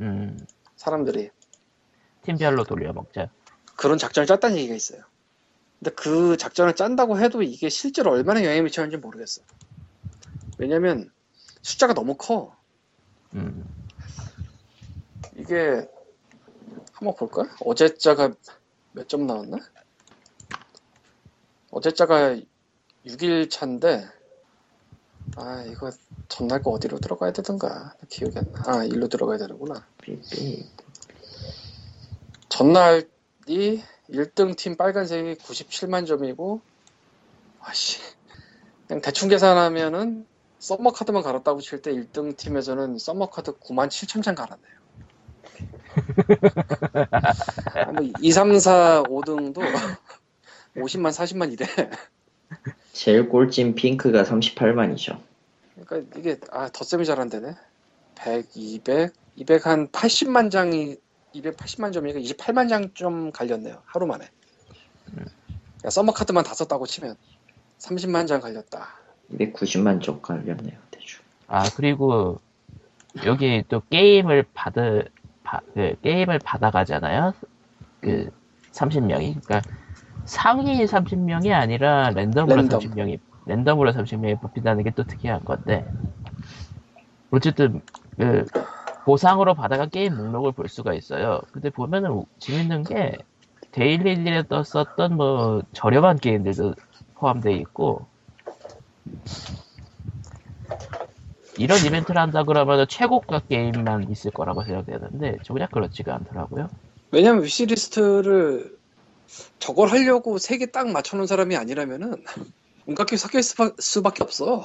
음, 0.00 0.38
사람들이 0.76 1.30
팀별로 2.24 2.64
돌려먹자. 2.64 3.30
그런 3.76 3.98
작전을 3.98 4.26
짰다는 4.26 4.56
얘기가 4.56 4.74
있어요. 4.74 5.02
근데 5.78 5.90
그 5.94 6.36
작전을 6.36 6.74
짠다고 6.74 7.18
해도 7.18 7.42
이게 7.42 7.68
실제로 7.68 8.12
얼마나 8.12 8.40
영향이 8.42 8.62
미쳤는지 8.62 8.96
모르겠어. 8.96 9.42
왜냐면 10.58 11.10
숫자가 11.62 11.92
너무 11.94 12.14
커. 12.16 12.56
음, 13.34 13.64
이게 15.36 15.86
한번 16.92 17.14
볼까? 17.16 17.44
어제자가 17.60 18.32
몇 18.92 19.08
점 19.08 19.26
나왔나? 19.26 19.58
어제자가 21.70 22.36
6일 23.04 23.50
차인데 23.50 24.08
아 25.36 25.64
이거 25.66 25.90
전날 26.28 26.62
거 26.62 26.70
어디로 26.70 26.98
들어가야 27.00 27.32
되던가 27.32 27.94
기억이 28.08 28.38
안 28.38 28.52
나. 28.52 28.62
아 28.66 28.84
일로 28.84 29.08
들어가야 29.08 29.38
되는구나. 29.38 29.86
전날이 32.48 33.82
1등 34.10 34.56
팀 34.56 34.76
빨간색이 34.76 35.34
97만 35.36 36.06
점이고 36.06 36.60
아씨 37.60 38.00
그냥 38.86 39.00
대충 39.00 39.28
계산하면은 39.28 40.26
summer 40.60 40.92
카드만 40.92 41.22
갈았다고 41.22 41.60
칠 41.60 41.82
때 41.82 41.92
1등 41.92 42.36
팀에서는 42.36 42.98
summer 42.98 43.30
카드 43.30 43.52
9만 43.58 43.88
7천 43.88 44.22
장 44.22 44.34
갈았네요. 44.34 44.74
아, 47.74 47.92
뭐 47.92 48.02
2, 48.20 48.32
3, 48.32 48.58
4, 48.58 49.02
5등도 49.04 49.56
50만, 50.76 51.12
40만 51.12 51.52
이래. 51.52 51.66
제일 52.94 53.28
꼴찌인 53.28 53.74
핑크가 53.74 54.22
38만이죠. 54.22 55.18
그러니까 55.84 56.18
이게 56.18 56.38
아 56.52 56.68
덧셈이 56.68 57.04
잘 57.04 57.18
안 57.20 57.28
되네. 57.28 57.54
100, 58.14 58.46
200, 58.54 59.12
200 59.36 59.66
한 59.66 59.88
80만 59.88 60.50
장이 60.50 60.96
280만 61.34 61.92
점이니까 61.92 62.20
28만 62.20 62.68
장 62.68 62.94
좀 62.94 63.32
갈렸네요. 63.32 63.82
하루 63.84 64.06
만에. 64.06 64.28
그러니까 65.06 65.90
서머 65.90 66.12
카드만 66.12 66.44
다 66.44 66.54
썼다고 66.54 66.86
치면 66.86 67.16
30만 67.80 68.28
장 68.28 68.40
갈렸다. 68.40 68.88
290만 69.32 70.00
쪽 70.00 70.22
걸렸네요, 70.22 70.78
대충. 70.92 71.20
아 71.48 71.64
그리고 71.74 72.40
여기 73.26 73.64
또 73.68 73.82
게임을 73.90 74.44
받을 74.54 75.08
바- 75.42 75.60
그 75.74 75.96
게임을 76.02 76.38
받아가잖아요. 76.38 77.34
그 78.00 78.30
30명이 78.72 79.42
그러니까 79.44 79.62
상위 80.26 80.86
30명이 80.86 81.52
아니라 81.52 82.10
랜덤으로 82.10 82.62
랜덤. 82.62 82.80
30명이 82.80 83.18
랜덤으로 83.46 83.92
30명이 83.92 84.40
뽑힌다는 84.40 84.84
게 84.84 84.90
또 84.92 85.04
특이한 85.04 85.40
건데 85.44 85.84
어쨌든 87.30 87.80
그 88.18 88.46
보상으로 89.04 89.54
받아간 89.54 89.90
게임 89.90 90.16
목록을 90.16 90.52
볼 90.52 90.68
수가 90.68 90.94
있어요. 90.94 91.40
근데 91.52 91.70
보면은 91.70 92.10
우- 92.12 92.26
재밌는 92.40 92.86
게 92.86 93.18
데일리에 93.72 94.44
떴었던 94.48 95.16
뭐 95.16 95.62
저렴한 95.72 96.20
게임들도 96.20 96.74
포함되어 97.14 97.52
있고 97.54 98.08
이런 101.56 101.84
이벤트를 101.84 102.20
한다 102.20 102.44
그러면 102.44 102.86
최고가 102.88 103.40
게임만 103.48 104.10
있을 104.10 104.30
거라고 104.32 104.64
생각되는데 104.64 105.38
정작 105.42 105.70
그렇지가 105.70 106.14
않더라고요. 106.14 106.70
왜냐면 107.12 107.44
위시리스트를 107.44 108.76
저걸 109.58 109.90
하려고 109.90 110.38
세 110.38 110.58
개 110.58 110.66
딱 110.70 110.88
맞춰놓은 110.90 111.26
사람이 111.26 111.56
아니라면은 111.56 112.22
온갖 112.86 113.06
게 113.06 113.16
섞여 113.16 113.38
있을 113.38 113.56
수- 113.56 113.76
수밖에 113.78 114.22
없어. 114.24 114.64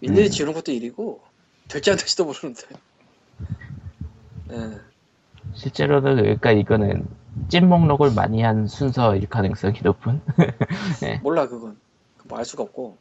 일일이 0.00 0.28
음. 0.28 0.30
지우는 0.30 0.52
것도 0.54 0.72
일이고 0.72 1.22
될지 1.68 1.90
안 1.90 1.96
될지도 1.96 2.24
모르는데. 2.24 2.62
예. 4.50 4.80
실제로는 5.54 6.16
그러니까 6.16 6.52
이거는 6.52 7.06
찐 7.48 7.68
목록을 7.68 8.10
많이 8.12 8.42
한 8.42 8.66
순서일 8.66 9.28
가능성이 9.28 9.80
높은 9.82 10.20
몰라 11.22 11.48
그건 11.48 11.80
뭐 12.24 12.38
알 12.38 12.44
수가 12.44 12.64
없고 12.64 12.98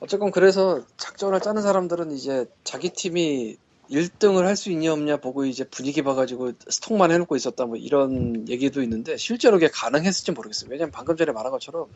어쨌건 0.00 0.30
그래서 0.30 0.84
작전을 0.96 1.40
짜는 1.40 1.62
사람들은 1.62 2.12
이제 2.12 2.46
자기 2.64 2.90
팀이 2.90 3.56
1등을 3.90 4.44
할 4.44 4.56
수 4.56 4.70
있냐 4.70 4.92
없냐 4.92 5.16
보고 5.16 5.44
이제 5.44 5.64
분위기 5.64 6.02
봐가지고 6.02 6.52
스톡만 6.68 7.10
해놓고 7.10 7.34
있었다 7.36 7.66
뭐 7.66 7.76
이런 7.76 8.48
얘기도 8.48 8.82
있는데 8.82 9.16
실제로 9.16 9.56
그게 9.56 9.68
가능했을지 9.68 10.32
모르겠어요. 10.32 10.70
왜냐면 10.70 10.92
방금 10.92 11.16
전에 11.16 11.32
말한 11.32 11.50
것처럼 11.50 11.86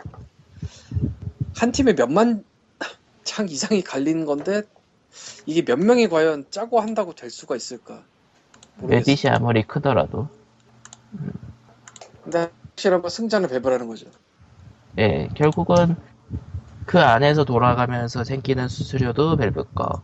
한 1.56 1.72
팀에 1.72 1.92
몇만 1.92 2.44
장 3.22 3.48
이상이 3.48 3.82
갈리는 3.82 4.24
건데 4.26 4.62
이게 5.46 5.64
몇 5.64 5.78
명이 5.78 6.08
과연 6.08 6.46
짜고 6.50 6.80
한다고 6.80 7.14
될 7.14 7.30
수가 7.30 7.54
있을까 7.54 8.02
레딧이 8.82 9.30
아무리 9.32 9.62
크더라도. 9.64 10.28
근데 12.24 12.50
확실한 12.70 13.02
건 13.02 13.10
승자는 13.10 13.48
배분하는 13.48 13.86
거죠. 13.86 14.06
예 14.98 15.28
결국은 15.36 15.96
그 16.86 16.98
안에서 16.98 17.44
돌아가면서 17.44 18.24
생기는 18.24 18.68
수수료도 18.68 19.36
밸브 19.36 19.64
거 19.74 20.02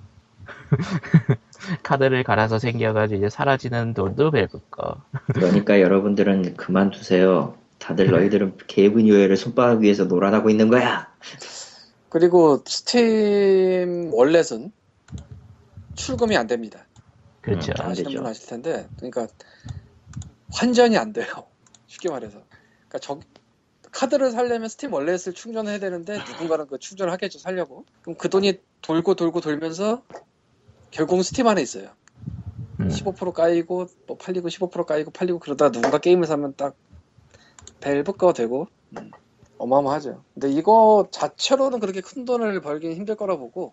카드를 1.82 2.24
갈아서 2.24 2.58
생겨가지고 2.58 3.18
이제 3.18 3.30
사라지는 3.30 3.94
돈도 3.94 4.30
밸브 4.30 4.60
거 4.70 5.02
그러니까 5.34 5.80
여러분들은 5.80 6.56
그만두세요. 6.56 7.56
다들 7.78 8.10
너희들은 8.10 8.58
개분 8.66 9.08
요회를 9.08 9.36
손바닥 9.36 9.80
위에서 9.80 10.04
놀아나고 10.04 10.50
있는 10.50 10.68
거야. 10.68 11.08
그리고 12.08 12.62
Steam 12.66 14.10
Wallet은 14.12 14.72
출금이 15.94 16.36
안 16.36 16.46
됩니다. 16.46 16.86
그렇죠 17.40 17.72
안 17.78 17.90
아시는 17.90 18.10
되죠. 18.10 18.18
분은 18.18 18.30
아실 18.30 18.48
텐데, 18.48 18.86
그러니까 18.96 19.26
환전이 20.52 20.98
안 20.98 21.12
돼요. 21.12 21.26
쉽게 21.86 22.10
말해서. 22.10 22.42
그러니까 22.88 22.98
저 23.00 23.20
카드를 23.92 24.30
살려면 24.30 24.68
Steam 24.68 24.92
Wallet을 24.92 25.32
충전해야 25.34 25.78
되는데 25.78 26.18
누군가는 26.18 26.66
그 26.66 26.78
충전을 26.78 27.12
하겠죠 27.12 27.38
살려고. 27.38 27.84
그럼 28.02 28.16
그 28.16 28.28
돈이 28.28 28.60
돌고 28.82 29.14
돌고 29.14 29.40
돌면서 29.40 30.02
결국은 30.90 31.22
스팀 31.22 31.46
안에 31.46 31.62
있어요. 31.62 31.90
음, 32.80 32.88
15% 32.88 33.32
까이고 33.32 33.86
뭐 34.06 34.16
팔리고 34.16 34.48
15% 34.48 34.86
까이고 34.86 35.10
팔리고 35.10 35.38
그러다 35.38 35.70
누군가 35.70 35.98
게임을 35.98 36.26
사면 36.26 36.54
딱 36.56 36.74
밸브 37.80 38.12
거 38.12 38.32
되고 38.32 38.66
음, 38.96 39.10
어마어마하죠. 39.58 40.24
근데 40.34 40.50
이거 40.50 41.08
자체로는 41.10 41.80
그렇게 41.80 42.00
큰 42.00 42.24
돈을 42.24 42.60
벌기는 42.60 42.96
힘들 42.96 43.14
거라 43.16 43.36
보고 43.36 43.72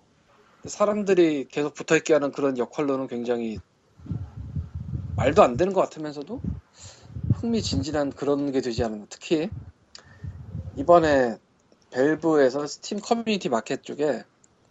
사람들이 0.66 1.48
계속 1.50 1.74
붙어있게 1.74 2.14
하는 2.14 2.32
그런 2.32 2.58
역할로는 2.58 3.08
굉장히 3.08 3.60
말도 5.16 5.42
안 5.42 5.58
되는 5.58 5.74
것 5.74 5.82
같으면서도 5.82 6.42
흥미진진한 7.34 8.12
그런 8.12 8.52
게 8.52 8.62
되지 8.62 8.84
않았나. 8.84 9.06
특히 9.10 9.50
이번에 10.76 11.38
Valve에서 11.92 12.68
Steam 12.68 13.00
Community 13.00 13.50
Market 13.50 13.84
쪽에 13.84 14.24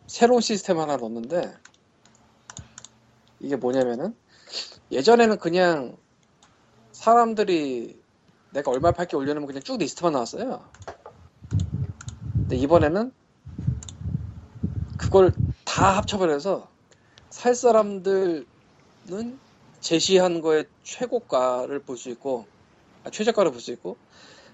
새로운 0.06 0.40
시스템 0.40 0.78
하나 0.78 0.96
넣었는데 0.96 1.52
이게 3.40 3.56
뭐냐면은 3.56 4.14
예전에는 4.90 5.38
그냥 5.38 5.96
사람들이 6.92 8.00
내가 8.52 8.70
얼마 8.70 8.92
팔게 8.92 9.16
올려놓으면 9.16 9.46
그냥 9.46 9.62
쭉 9.62 9.78
리스트만 9.78 10.12
나왔어요. 10.12 10.64
근데 12.32 12.56
이번에는 12.56 13.12
그걸 14.98 15.32
다 15.64 15.96
합쳐버려서 15.96 16.68
살 17.30 17.54
사람들은 17.54 18.46
제시한 19.80 20.40
거의 20.40 20.64
최고가를 20.84 21.80
볼 21.80 21.96
수 21.96 22.08
있고 22.10 22.46
아, 23.04 23.10
최저가를 23.10 23.50
볼 23.52 23.60
수 23.60 23.72
있고 23.72 23.96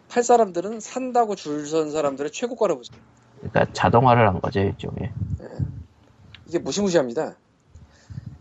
팔 0.08 0.22
사람들은 0.22 0.80
산다고 0.80 1.34
줄 1.36 1.66
선 1.66 1.90
사람들의 1.90 2.32
최고가를 2.32 2.74
볼 2.74 2.84
수 2.84 2.92
있고 2.92 3.02
그러니까 3.40 3.72
자동화를 3.72 4.28
한 4.28 4.40
거죠 4.40 4.60
일종의 4.60 5.12
이게 6.46 6.58
무시무시합니다. 6.58 7.36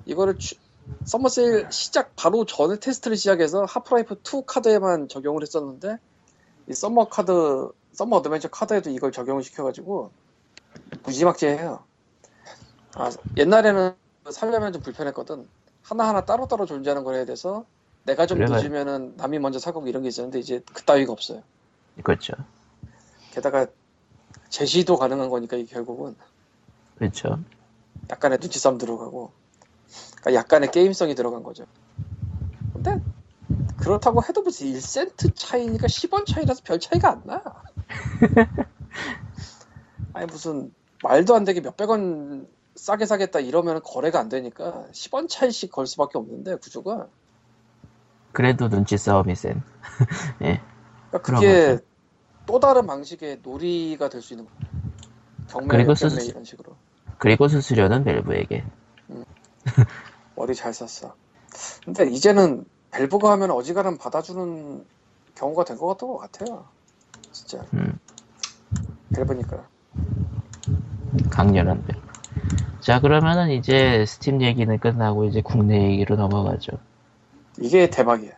이거를 0.05 0.37
추- 0.37 0.55
summer 1.05 1.29
세일 1.29 1.67
시작 1.71 2.15
바로 2.15 2.45
전에 2.45 2.77
테스트를 2.79 3.15
시작해서 3.17 3.65
Half-Life 3.65 4.15
2 4.23 4.45
카드에만 4.45 5.07
적용을 5.07 5.41
했었는데 5.43 5.97
이 6.67 6.73
summer 6.73 7.05
카드 7.07 7.69
Summer 7.93 8.17
Adventure 8.17 8.49
카드에도 8.49 8.89
이걸 8.89 9.11
적용을 9.11 9.43
시켜가지고 9.43 10.11
무지막지해요. 11.03 11.83
아, 12.95 13.11
옛날에는 13.37 13.93
살려면 14.31 14.73
좀 14.73 14.81
불편했거든. 14.81 15.47
하나하나 15.83 16.25
따로따로 16.25 16.65
존재하는 16.65 17.03
걸 17.03 17.15
해야 17.15 17.25
돼서 17.25 17.65
내가 18.03 18.25
좀 18.25 18.39
그래가지고- 18.39 18.63
늦으면은 18.63 19.13
남이 19.17 19.39
먼저 19.39 19.59
사고 19.59 19.85
이런 19.87 20.03
게 20.03 20.09
있었는데 20.09 20.39
이제 20.39 20.61
그따위가 20.73 21.11
없어요. 21.11 21.43
그렇죠 22.03 22.33
게다가 23.31 23.67
제시도 24.49 24.97
가능한 24.97 25.29
거니까 25.29 25.57
이게 25.57 25.73
결국은 25.73 26.15
그렇죠 26.97 27.39
약간의 28.09 28.39
눈치 28.39 28.59
싸움 28.59 28.77
들어가고 28.77 29.31
그러니까 30.21 30.33
약간의 30.39 30.71
게임성이 30.71 31.15
들어간 31.15 31.43
거죠. 31.43 31.65
근데 32.73 32.99
그렇다고 33.77 34.23
해도 34.23 34.41
무슨 34.41 34.67
1센트 34.67 35.35
차이니까 35.35 35.87
10원 35.87 36.25
차이라서 36.25 36.61
별 36.63 36.79
차이가 36.79 37.11
안 37.11 37.21
나. 37.25 37.41
아니 40.13 40.25
무슨 40.27 40.73
말도 41.03 41.35
안 41.35 41.43
되게 41.43 41.61
몇백 41.61 41.89
원 41.89 42.47
싸게 42.75 43.05
사겠다 43.05 43.39
이러면 43.39 43.81
거래가 43.83 44.19
안 44.19 44.29
되니까 44.29 44.85
10원 44.93 45.27
차이씩 45.27 45.71
걸 45.71 45.87
수밖에 45.87 46.17
없는데 46.17 46.55
구조가. 46.57 47.07
그래도 48.31 48.69
눈치 48.69 48.97
싸움이 48.97 49.35
센. 49.35 49.61
그러니까 50.39 51.21
그런 51.21 51.41
그게 51.41 51.79
또 52.45 52.59
다른 52.59 52.85
방식의 52.87 53.39
놀이가 53.43 54.09
될 54.09 54.21
수 54.21 54.33
있는 54.33 54.45
거야. 54.45 54.55
경매 55.49 55.67
그리고 55.67 55.93
경매 55.95 56.21
스- 56.21 56.29
이런 56.29 56.43
식으로. 56.43 56.75
그리고 57.17 57.47
수수료는 57.47 58.03
Valve에게 58.03 58.63
머리 60.41 60.55
잘 60.55 60.73
썼어. 60.73 61.13
근데 61.85 62.07
이제는 62.07 62.65
Valve가 62.89 63.29
하면 63.31 63.51
어지간하면 63.51 63.99
받아주는 63.99 64.83
경우가 65.35 65.65
된 65.65 65.77
것 65.77 65.85
같은 65.89 66.07
것 66.07 66.17
같아요. 66.17 66.65
진짜 67.31 67.63
음, 67.75 67.99
Valve니까. 69.15 69.63
강렬한 71.29 71.85
밸브 71.85 72.01
자 72.79 72.99
그러면은 72.99 73.51
이제 73.51 74.03
스팀 74.07 74.41
얘기는 74.41 74.75
끝나고 74.79 75.25
이제 75.25 75.41
국내 75.41 75.91
얘기로 75.91 76.15
넘어가죠 76.15 76.71
이게 77.59 77.87
대박이야. 77.91 78.31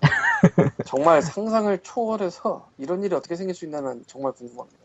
정말 0.84 1.22
상상을 1.22 1.78
초월해서 1.84 2.68
이런 2.78 3.04
일이 3.04 3.14
어떻게 3.14 3.36
생길 3.36 3.54
수 3.54 3.64
있나는 3.64 4.02
정말 4.08 4.32
궁금합니다. 4.32 4.78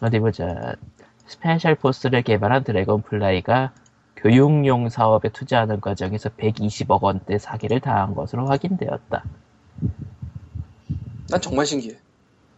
어디 0.00 0.18
보자. 0.18 0.76
Special 1.26 1.74
Force를 1.74 2.22
개발한 2.22 2.64
Dragonfly가 2.64 3.72
교육용 4.22 4.88
사업에 4.88 5.28
투자하는 5.28 5.80
과정에서 5.80 6.28
120억 6.30 7.02
원대 7.02 7.38
사기를 7.38 7.80
당한 7.80 8.14
것으로 8.14 8.46
확인되었다. 8.48 9.24
난 11.30 11.40
정말 11.40 11.66
신기해. 11.66 11.96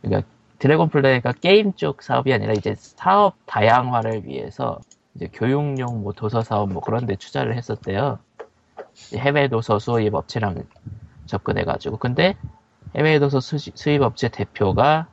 그러니까 0.01 0.27
Dragonfly가 0.59 1.33
게임 1.33 1.75
쪽 1.75 2.03
사업이 2.03 2.33
아니라 2.33 2.53
이제 2.55 2.75
사업 2.77 3.35
다양화를 3.47 4.25
위해서 4.27 4.81
이제 5.15 5.29
교육용 5.33 6.03
뭐 6.03 6.13
도서 6.13 6.43
사업 6.43 6.71
뭐 6.73 6.81
그런 6.81 7.07
데 7.07 7.17
투자를 7.17 7.57
했었대요. 7.57 8.19
해외 9.15 9.49
도서 9.49 9.79
수입 9.79 10.15
업체랑 10.15 10.63
접근해가지고. 11.27 11.99
근데 11.99 12.37
해외 12.97 13.19
도서 13.19 13.41
수- 13.41 13.59
수입 13.59 14.03
업체 14.03 14.29
대표가 14.29 15.09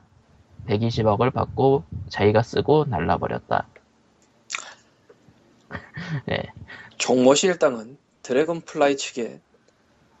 120억을 0.66 1.30
받고 1.30 1.84
자기가 2.08 2.42
쓰고 2.42 2.86
날라버렸다. 2.88 3.66
네. 6.26 6.42
정모 6.98 7.32
씨 7.32 7.46
일당은 7.46 7.96
드래곤플라이 8.22 8.96
측에 8.96 9.40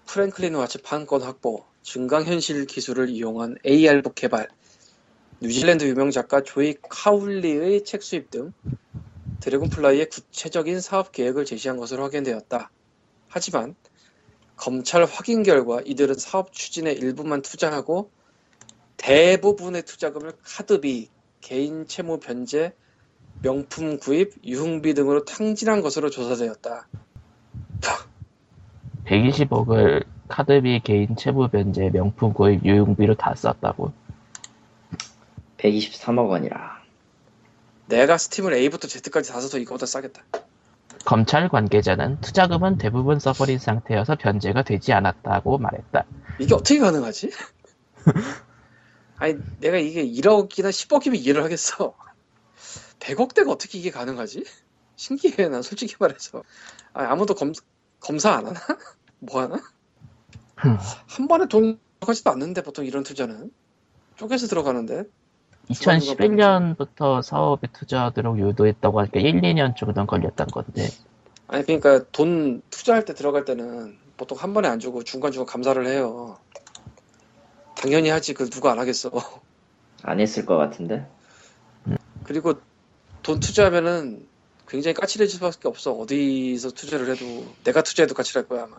프랭클린 0.06 0.54
와츠 0.54 0.82
판권 0.82 1.22
확보, 1.22 1.64
증강현실 1.82 2.66
기술을 2.66 3.10
이용한 3.10 3.58
AR북 3.66 4.14
개발, 4.14 4.48
뉴질랜드 5.40 5.84
유명 5.84 6.10
작가 6.10 6.42
조이 6.42 6.74
카울리의 6.88 7.84
책 7.84 8.02
수입 8.02 8.30
등 8.30 8.52
드래곤플라이의 9.40 10.08
구체적인 10.08 10.80
사업 10.80 11.12
계획을 11.12 11.44
제시한 11.44 11.76
것으로 11.76 12.02
확인되었다. 12.04 12.70
하지만 13.28 13.74
검찰 14.56 15.04
확인 15.04 15.42
결과 15.42 15.80
이들은 15.84 16.14
사업 16.14 16.52
추진에 16.52 16.92
일부만 16.92 17.42
투자하고 17.42 18.10
대부분의 18.96 19.84
투자금을 19.84 20.32
카드비, 20.42 21.10
개인 21.40 21.86
채무 21.86 22.18
변제, 22.18 22.74
명품 23.42 23.98
구입, 23.98 24.34
유흥비 24.44 24.94
등으로 24.94 25.24
탕진한 25.24 25.80
것으로 25.80 26.10
조사되었다. 26.10 26.88
120억을 29.06 30.04
카드비 30.28 30.80
개인 30.84 31.16
채무 31.16 31.48
변제 31.48 31.90
명품 31.90 32.34
구입 32.34 32.64
유흥비로 32.64 33.14
다 33.14 33.34
썼다고 33.34 33.92
123억 35.58 36.28
원이라. 36.28 36.78
내가 37.86 38.18
스팀을 38.18 38.52
A부터 38.54 38.86
Z까지 38.86 39.32
다 39.32 39.40
써서 39.40 39.58
이거보다 39.58 39.86
싸겠다. 39.86 40.22
검찰 41.04 41.48
관계자는 41.48 42.20
투자금은 42.20 42.76
대부분 42.76 43.18
써버린 43.18 43.58
상태여서 43.58 44.16
변제가 44.16 44.62
되지 44.62 44.92
않았다고 44.92 45.56
말했다 45.58 46.04
이게 46.38 46.54
어떻게 46.54 46.78
가능하지? 46.78 47.30
아니 49.16 49.36
내가 49.60 49.78
이게 49.78 50.04
1억이나 50.04 50.68
10억이면 50.68 51.16
이해를 51.16 51.42
하겠어. 51.44 51.94
100억대가 53.00 53.50
어떻게 53.50 53.78
이게 53.78 53.90
가능하지? 53.90 54.44
신기해 54.96 55.48
난 55.48 55.62
솔직히 55.62 55.94
말해서. 55.98 56.42
아니, 56.92 57.06
아무도 57.06 57.34
검, 57.34 57.52
검사 58.00 58.32
안 58.32 58.46
하나? 58.46 58.60
뭐 59.20 59.42
하나? 59.42 59.60
한 61.06 61.28
번에 61.28 61.46
돈 61.46 61.78
들어가지도 62.00 62.30
않는데 62.30 62.62
보통 62.62 62.84
이런 62.84 63.02
투자는 63.02 63.50
쪼개서 64.16 64.46
들어가는데 64.46 65.04
2011년부터 65.70 67.22
사업에 67.22 67.68
투자하도록 67.72 68.38
유도했다고 68.38 69.00
하니까 69.00 69.20
1, 69.20 69.40
2년 69.40 69.76
정도는 69.76 70.06
걸렸던 70.06 70.46
건데 70.48 70.88
아니 71.46 71.64
그러니까 71.64 72.04
돈 72.12 72.62
투자할 72.70 73.04
때 73.04 73.14
들어갈 73.14 73.44
때는 73.44 73.98
보통 74.16 74.38
한 74.38 74.54
번에 74.54 74.68
안 74.68 74.80
주고 74.80 75.04
중간중간 75.04 75.46
감사를 75.46 75.86
해요. 75.86 76.38
당연히 77.76 78.08
하지 78.08 78.34
그 78.34 78.50
누가 78.50 78.72
안 78.72 78.78
하겠어. 78.78 79.10
안 80.02 80.20
했을 80.20 80.44
것 80.44 80.56
같은데. 80.56 81.06
그리고 82.24 82.54
돈 83.28 83.40
투자하면은 83.40 84.26
굉장히 84.66 84.94
까칠해질 84.94 85.36
수밖에 85.36 85.68
없어. 85.68 85.92
어디서 85.92 86.70
투자를 86.70 87.10
해도 87.10 87.44
내가 87.62 87.82
투자해도 87.82 88.14
까칠할 88.14 88.48
거야 88.48 88.62
아마. 88.62 88.76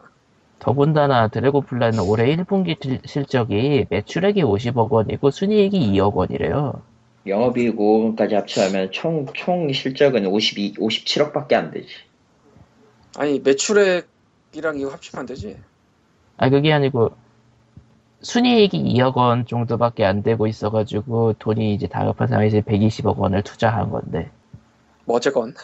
더군다나 0.57 1.27
드래곤플라이는 1.27 1.99
올해 1.99 2.35
1분기 2.35 2.75
실적이 3.07 3.85
매출액이 3.91 4.41
50억 4.41 4.89
원이고 4.89 5.29
순이익이 5.29 5.79
2억 5.91 6.15
원이래요 6.15 6.81
영업이익 7.27 7.77
5억까지 7.77 8.31
합치면 8.33 8.91
총, 8.91 9.27
총 9.35 9.71
실적은 9.71 10.25
52, 10.25 10.73
57억밖에 10.77 11.53
안 11.53 11.69
되지. 11.69 11.87
아니 13.17 13.39
매출액이랑 13.41 14.79
이거 14.79 14.89
합치면 14.89 15.19
안 15.19 15.25
되지. 15.27 15.57
아 16.37 16.49
그게 16.49 16.73
아니고 16.73 17.11
순이익이 18.21 18.95
2억 18.95 19.15
원 19.15 19.45
정도밖에 19.45 20.05
안 20.05 20.23
되고 20.23 20.47
있어가지고 20.47 21.33
돈이 21.33 21.75
이제 21.75 21.85
다급한 21.85 22.27
상황에서 22.27 22.61
120억 22.61 23.15
원을 23.15 23.43
투자한 23.43 23.91
건데 23.91 24.31
뭐 25.09 25.17
어쨌건. 25.17 25.55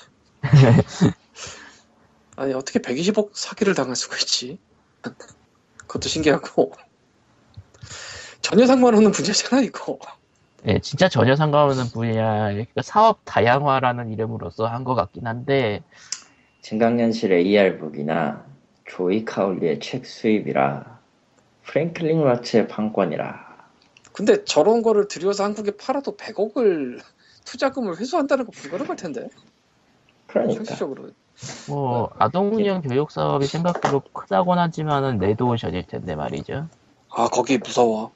아니 2.35 2.51
어떻게 2.55 2.79
120억 2.79 3.29
사기를 3.33 3.75
당할 3.75 3.95
수가 3.95 4.17
있지? 4.17 4.57
그것도 5.77 6.09
신기하고 6.09 6.73
전혀 8.41 8.65
상관없는 8.65 9.11
분야잖아 9.11 9.61
이거. 9.61 9.99
예, 10.67 10.79
진짜 10.79 11.07
전혀 11.07 11.35
상관없는 11.35 11.89
분야 11.93 12.49
그러니까 12.49 12.81
사업 12.81 13.19
다양화라는 13.23 14.11
이름으로서 14.11 14.65
한 14.65 14.83
것 14.83 14.95
같긴 14.95 15.27
한데 15.27 15.83
증강현실 16.63 17.31
AR북이나 17.31 18.43
조이 18.87 19.25
카울리의 19.25 19.79
책 19.79 20.07
수입이라 20.07 20.99
프랭클린 21.65 22.17
와츠의 22.17 22.67
판권이라 22.67 23.45
근데 24.11 24.43
저런 24.43 24.81
거를 24.81 25.07
들여서 25.07 25.43
한국에 25.43 25.77
팔아도 25.77 26.17
100억을 26.17 26.99
투자금을 27.45 27.97
회수한다는 27.97 28.45
거 28.45 28.51
불가능할 28.51 28.95
텐데. 28.95 29.29
그러니까. 30.27 30.55
현실적으로. 30.55 31.09
뭐 31.69 32.09
아동운영 32.17 32.81
교육 32.81 33.11
사업이 33.11 33.45
생각보다 33.45 33.99
크다곤 34.13 34.57
하지만은 34.57 35.17
레드오션일 35.17 35.87
텐데 35.87 36.15
말이죠. 36.15 36.67
아 37.09 37.27
거기 37.27 37.57
무서워. 37.57 38.11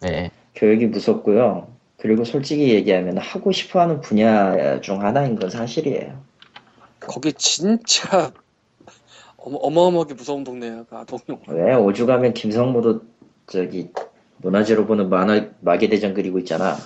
네, 0.00 0.30
교육이 0.54 0.86
무섭고요. 0.86 1.68
그리고 1.96 2.24
솔직히 2.24 2.70
얘기하면 2.70 3.18
하고 3.18 3.52
싶어하는 3.52 4.00
분야 4.00 4.80
중 4.80 5.00
하나인 5.02 5.36
건 5.38 5.50
사실이에요. 5.50 6.22
거기 7.00 7.32
진짜 7.32 8.32
어마, 9.36 9.56
어마어마하게 9.60 10.14
무서운 10.14 10.44
동네야 10.44 10.84
그 10.88 10.96
아동용 10.96 11.40
왜? 11.48 11.74
오죽하면 11.74 12.34
김성모도 12.34 13.00
저기 13.46 13.90
문화재로 14.38 14.86
보는 14.86 15.08
만화 15.08 15.48
마계대전 15.60 16.12
그리고 16.12 16.38
있잖아. 16.38 16.76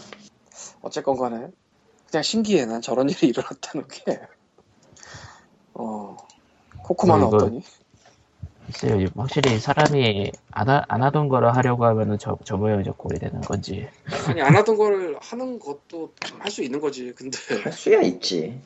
어쨌건 0.81 1.17
간에 1.17 1.49
그냥 2.13 2.23
신기해 2.23 2.67
난 2.67 2.83
저런 2.83 3.09
일이 3.11 3.29
일어났다는 3.29 3.89
게 3.89 4.21
어, 5.75 6.17
코코마는 6.85 7.25
어, 7.25 7.29
이거- 7.29 7.37
어떠니? 7.39 7.63
글쎄요, 8.67 9.09
확실히 9.17 9.59
사람이 9.59 10.31
안, 10.53 10.69
하, 10.69 10.85
안 10.89 11.03
하던 11.03 11.29
거를 11.29 11.55
하려고 11.57 11.85
하면은 11.87 12.17
저, 12.19 12.39
저 12.45 12.57
모양이 12.57 12.85
저 12.85 12.93
꼴이 12.93 13.19
되는 13.19 13.41
건지. 13.41 13.89
아니 14.29 14.41
안 14.41 14.55
하던 14.57 14.77
거를 14.77 15.17
하는 15.21 15.59
것도 15.59 16.13
할 16.39 16.51
수 16.51 16.63
있는 16.63 16.81
거지 16.81 17.13
근데 17.13 17.39
할 17.63 17.73
수야 17.73 18.01
있지. 18.03 18.61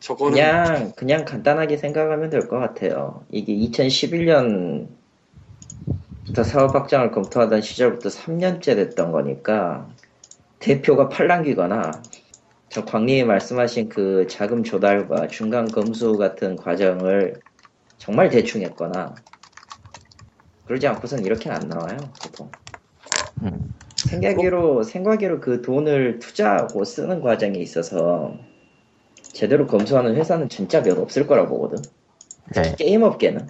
저거는 0.00 0.32
그냥 0.32 0.92
그냥 0.96 1.24
간단하게 1.24 1.76
생각하면 1.76 2.30
될 2.30 2.48
것 2.48 2.58
같아요. 2.58 3.24
이게 3.30 3.54
2011년 3.54 4.88
부터 6.24 6.42
사업 6.42 6.74
확장을 6.74 7.10
검토하던 7.12 7.62
시절부터 7.62 8.08
3년째 8.10 8.74
됐던 8.74 9.12
거니까 9.12 9.88
대표가 10.58 11.08
팔랑귀거나 11.08 12.02
저 12.68 12.84
광님이 12.84 13.24
말씀하신 13.24 13.88
그 13.88 14.26
자금 14.28 14.62
조달과 14.62 15.28
중간 15.28 15.70
검수 15.70 16.16
같은 16.16 16.56
과정을 16.56 17.40
정말 17.98 18.28
대충 18.28 18.62
했거나 18.62 19.14
그러지 20.66 20.86
않고선 20.86 21.24
이렇게는 21.24 21.56
안 21.56 21.68
나와요 21.68 22.12
보통. 22.22 22.50
음. 23.42 23.72
생각으로 23.96 24.82
생각으로 24.82 25.40
그 25.40 25.62
돈을 25.62 26.18
투자하고 26.18 26.84
쓰는 26.84 27.20
과정에 27.20 27.58
있어서 27.58 28.36
제대로 29.32 29.66
검수하는 29.66 30.16
회사는 30.16 30.48
진짜 30.48 30.82
몇 30.82 30.98
없을 30.98 31.26
거라 31.26 31.46
보거든. 31.48 31.88
네. 32.54 32.74
게임 32.76 33.02
업계는 33.02 33.48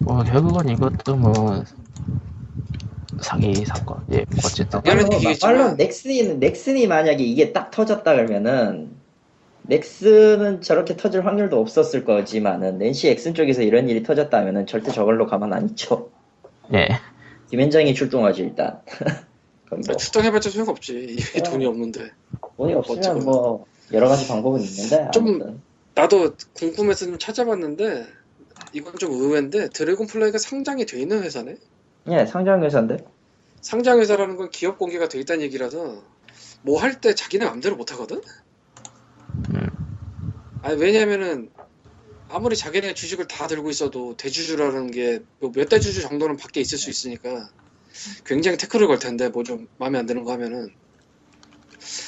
뭐, 0.00 0.22
결국은 0.24 0.70
이것도 0.70 1.16
뭐, 1.16 1.62
사기 3.20 3.64
사건. 3.64 3.98
예, 4.12 4.24
어쨌든. 4.44 4.80
얘기겠지만- 4.80 5.40
말로 5.42 5.72
넥슨이 5.74 6.36
넥슨이 6.36 6.86
만약에 6.86 7.22
이게 7.24 7.52
딱 7.52 7.70
터졌다 7.70 8.14
그러면은 8.14 8.90
넥슨은 9.62 10.62
저렇게 10.62 10.96
터질 10.96 11.26
확률도 11.26 11.60
없었을 11.60 12.04
거지만은 12.04 12.78
낸시 12.78 13.08
엑슨 13.08 13.34
쪽에서 13.34 13.62
이런 13.62 13.88
일이 13.88 14.02
터졌다면은 14.02 14.66
절대 14.66 14.90
저걸로 14.90 15.26
가만 15.26 15.52
안 15.52 15.68
있죠. 15.70 16.10
예. 16.74 16.88
김현장이 17.50 17.94
출동하지 17.94 18.42
일단. 18.42 18.80
뭐 19.70 19.96
출동해봤자 19.96 20.48
소용없지 20.50 21.16
이게 21.18 21.40
어. 21.40 21.42
돈이 21.42 21.66
없는데 21.66 22.10
돈이 22.56 22.72
없으면 22.74 23.24
뭐 23.24 23.66
여러 23.92 24.08
가지 24.08 24.26
방법은 24.26 24.60
있는데 24.62 25.10
좀- 25.12 25.26
아무튼. 25.28 25.60
나도 25.94 26.34
궁금해서 26.54 27.04
좀 27.06 27.18
찾아봤는데 27.18 28.06
이건 28.72 28.94
좀 28.98 29.12
의외인데 29.12 29.68
드래곤 29.70 30.06
플라이가 30.06 30.38
상장이 30.38 30.86
돼 30.86 31.00
있는 31.00 31.22
회사네 31.22 31.56
예 32.10 32.26
상장 32.26 32.62
회사인데. 32.62 32.98
상장 33.60 34.00
회사라는 34.00 34.36
건 34.36 34.50
기업 34.50 34.78
공개가 34.78 35.08
돼 35.08 35.18
있다는 35.20 35.42
얘기라서 35.44 36.02
뭐 36.62 36.78
할 36.80 37.00
때 37.00 37.14
자기네 37.14 37.44
맘대로 37.44 37.76
못 37.76 37.92
하거든? 37.92 38.20
음. 39.54 39.66
아니 40.62 40.80
왜냐면은 40.80 41.50
아무리 42.28 42.56
자기네 42.56 42.94
주식을 42.94 43.26
다 43.26 43.46
들고 43.46 43.70
있어도 43.70 44.16
대주주라는 44.16 44.90
게뭐몇 44.90 45.68
대주주 45.68 46.02
정도는 46.02 46.36
밖에 46.36 46.60
있을 46.60 46.78
수 46.78 46.90
있으니까 46.90 47.48
굉장히 48.24 48.56
태클을 48.58 48.86
걸 48.86 48.98
텐데 48.98 49.28
뭐 49.28 49.42
좀 49.44 49.66
마음에 49.78 49.98
안 49.98 50.06
드는 50.06 50.24
거 50.24 50.32
하면은. 50.32 50.68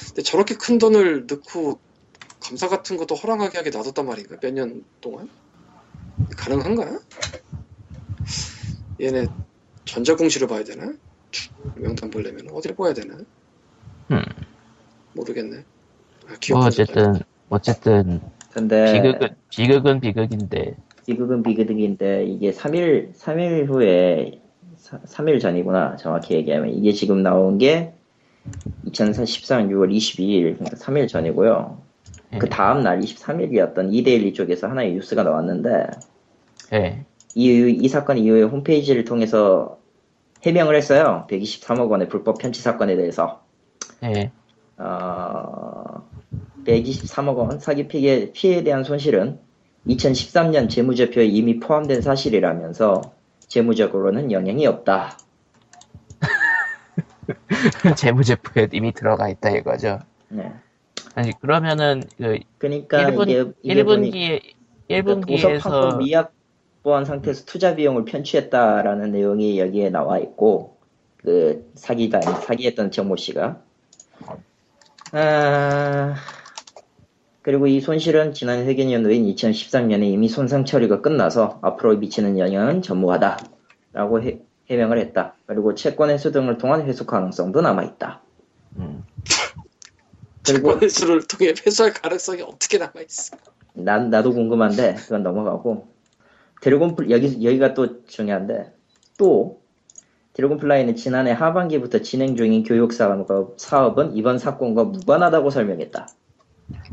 근데 0.09 0.23
저렇게 0.23 0.57
큰 0.57 0.79
돈을 0.79 1.27
넣고 1.27 1.79
감사 2.41 2.69
같은 2.69 2.97
것도 2.97 3.15
허락하게 3.15 3.59
하게 3.59 3.71
놔뒀단 3.71 4.07
말인가? 4.07 4.37
몇 4.41 4.53
년 4.53 4.85
동안? 5.01 5.29
가능한가? 6.37 7.01
얘네 9.01 9.27
전자공시를 9.91 10.47
봐야 10.47 10.63
되나? 10.65 10.93
명단 11.77 12.11
보려면 12.11 12.49
어디를 12.53 12.77
봐야 12.77 12.95
되나? 12.95 13.17
음. 14.11 14.23
모르겠네. 15.15 15.65
아, 16.29 16.37
뭐, 16.51 16.67
어쨌든, 16.67 17.15
어쨌든, 17.49 18.21
근데 18.53 18.93
비극은, 18.93 19.29
비극은 19.51 20.01
비극인데, 20.01 20.77
비극은 21.07 21.43
비극인데 21.43 22.25
이게 22.27 22.53
3일 22.53 23.15
3일 23.15 23.69
후에 23.69 24.41
3 24.77 25.29
일 25.29 25.41
전이구나. 25.41 25.97
정확히 25.97 26.35
얘기하면. 26.35 26.71
이게 26.71 26.93
지금 26.93 27.23
나온 27.23 27.59
게 27.59 27.93
2014년 28.87 29.69
6월 29.71 29.95
22일, 29.95 30.57
그러니까 30.57 30.77
3일 30.77 31.09
전이고요. 31.09 31.79
예. 32.35 32.39
그 32.39 32.49
다음 32.49 32.83
날 32.83 33.01
23일이었던 33.01 33.93
이데일리 33.93 34.33
쪽에서 34.35 34.69
하나의 34.69 34.95
뉴스가 34.95 35.23
나왔는데, 35.25 35.87
예. 36.73 37.05
이, 37.35 37.79
이 37.81 37.89
사건 37.89 38.19
이후에 38.19 38.43
홈페이지를 38.43 39.05
통해서 39.05 39.80
해명을 40.43 40.75
했어요. 40.75 41.27
123억 41.31 41.91
원의 41.91 42.09
불법 42.09 42.39
편취 42.39 42.61
사건에 42.63 42.97
대해서. 42.97 43.43
예. 44.03 44.33
어, 44.79 46.09
123억 46.65 47.37
원 47.37 47.59
사기 47.59 47.89
피해, 47.89 48.33
피해에 48.33 48.63
대한 48.63 48.85
손실은 48.85 49.39
2013년 49.87 50.69
재무제표에 50.69 51.27
이미 51.27 51.59
포함된 51.61 52.03
사실이라면서 52.03 53.03
재무적으로는 53.49 54.33
영향이 54.33 54.67
없다. 54.67 55.19
재무제표에 57.97 58.69
이미 58.73 58.93
들어가 58.93 59.29
있다 59.29 59.51
이거죠. 59.51 59.99
네. 60.29 60.53
아니 61.15 61.33
그러면은 61.41 62.03
그 62.17 62.39
그러니까 62.59 63.11
1분, 63.11 63.29
이게, 63.29 63.53
이게 63.63 63.85
보니 63.85 64.11
1분기에 64.11 64.55
그러니까 64.89 65.25
1분기에서 65.25 65.43
보석판권 65.61 65.99
미약 65.99 66.33
보한 66.83 67.05
상태에서 67.05 67.45
투자 67.45 67.75
비용을 67.75 68.05
편취했다라는 68.05 69.13
내용이 69.13 69.59
여기에 69.59 69.91
나와 69.91 70.19
있고 70.19 70.77
그 71.19 71.71
사기다 71.75 72.21
사기했던 72.23 72.91
정모 72.91 73.17
씨가 73.17 73.61
아, 75.13 76.15
그리고 77.43 77.67
이 77.67 77.81
손실은 77.81 78.33
지난 78.33 78.67
회계연도인 78.67 79.25
2013년에 79.35 80.05
이미 80.05 80.29
손상 80.29 80.65
처리가 80.65 81.01
끝나서 81.01 81.59
앞으로 81.63 81.97
미치는 81.97 82.39
영향은 82.39 82.83
전무하다라고 82.83 84.23
해, 84.23 84.39
해명을 84.71 84.99
했다. 84.99 85.35
그리고 85.47 85.75
채권 85.75 86.11
회수 86.11 86.31
등을 86.31 86.59
통한 86.59 86.87
회수 86.87 87.07
가능성도 87.07 87.61
남아 87.61 87.83
있다. 87.83 88.23
음, 88.77 89.05
그리고 90.47 90.69
채권 90.71 90.83
회수를 90.83 91.27
통해 91.27 91.55
회수할 91.67 91.93
가능성이 91.93 92.43
어떻게 92.43 92.79
남아 92.79 92.93
있어? 93.09 93.37
난 93.73 94.11
나도 94.11 94.33
궁금한데 94.33 94.95
그건 94.95 95.23
넘어가고 95.23 95.89
드래곤 96.61 96.97
플 96.97 97.11
여기 97.11 97.43
여기가 97.45 97.75
또 97.75 98.05
중요한데 98.07 98.73
또 99.19 99.61
드래곤 100.35 100.59
플라이는 100.59 100.95
지난해 100.97 101.33
하반기부터 101.33 102.01
진행 102.01 102.37
중인 102.37 102.63
교육 102.65 102.93
사업, 102.93 103.27
사업은 103.59 104.17
이번 104.17 104.39
사건과 104.39 104.85
무관하다고 104.85 105.51
설명했다. 105.51 106.07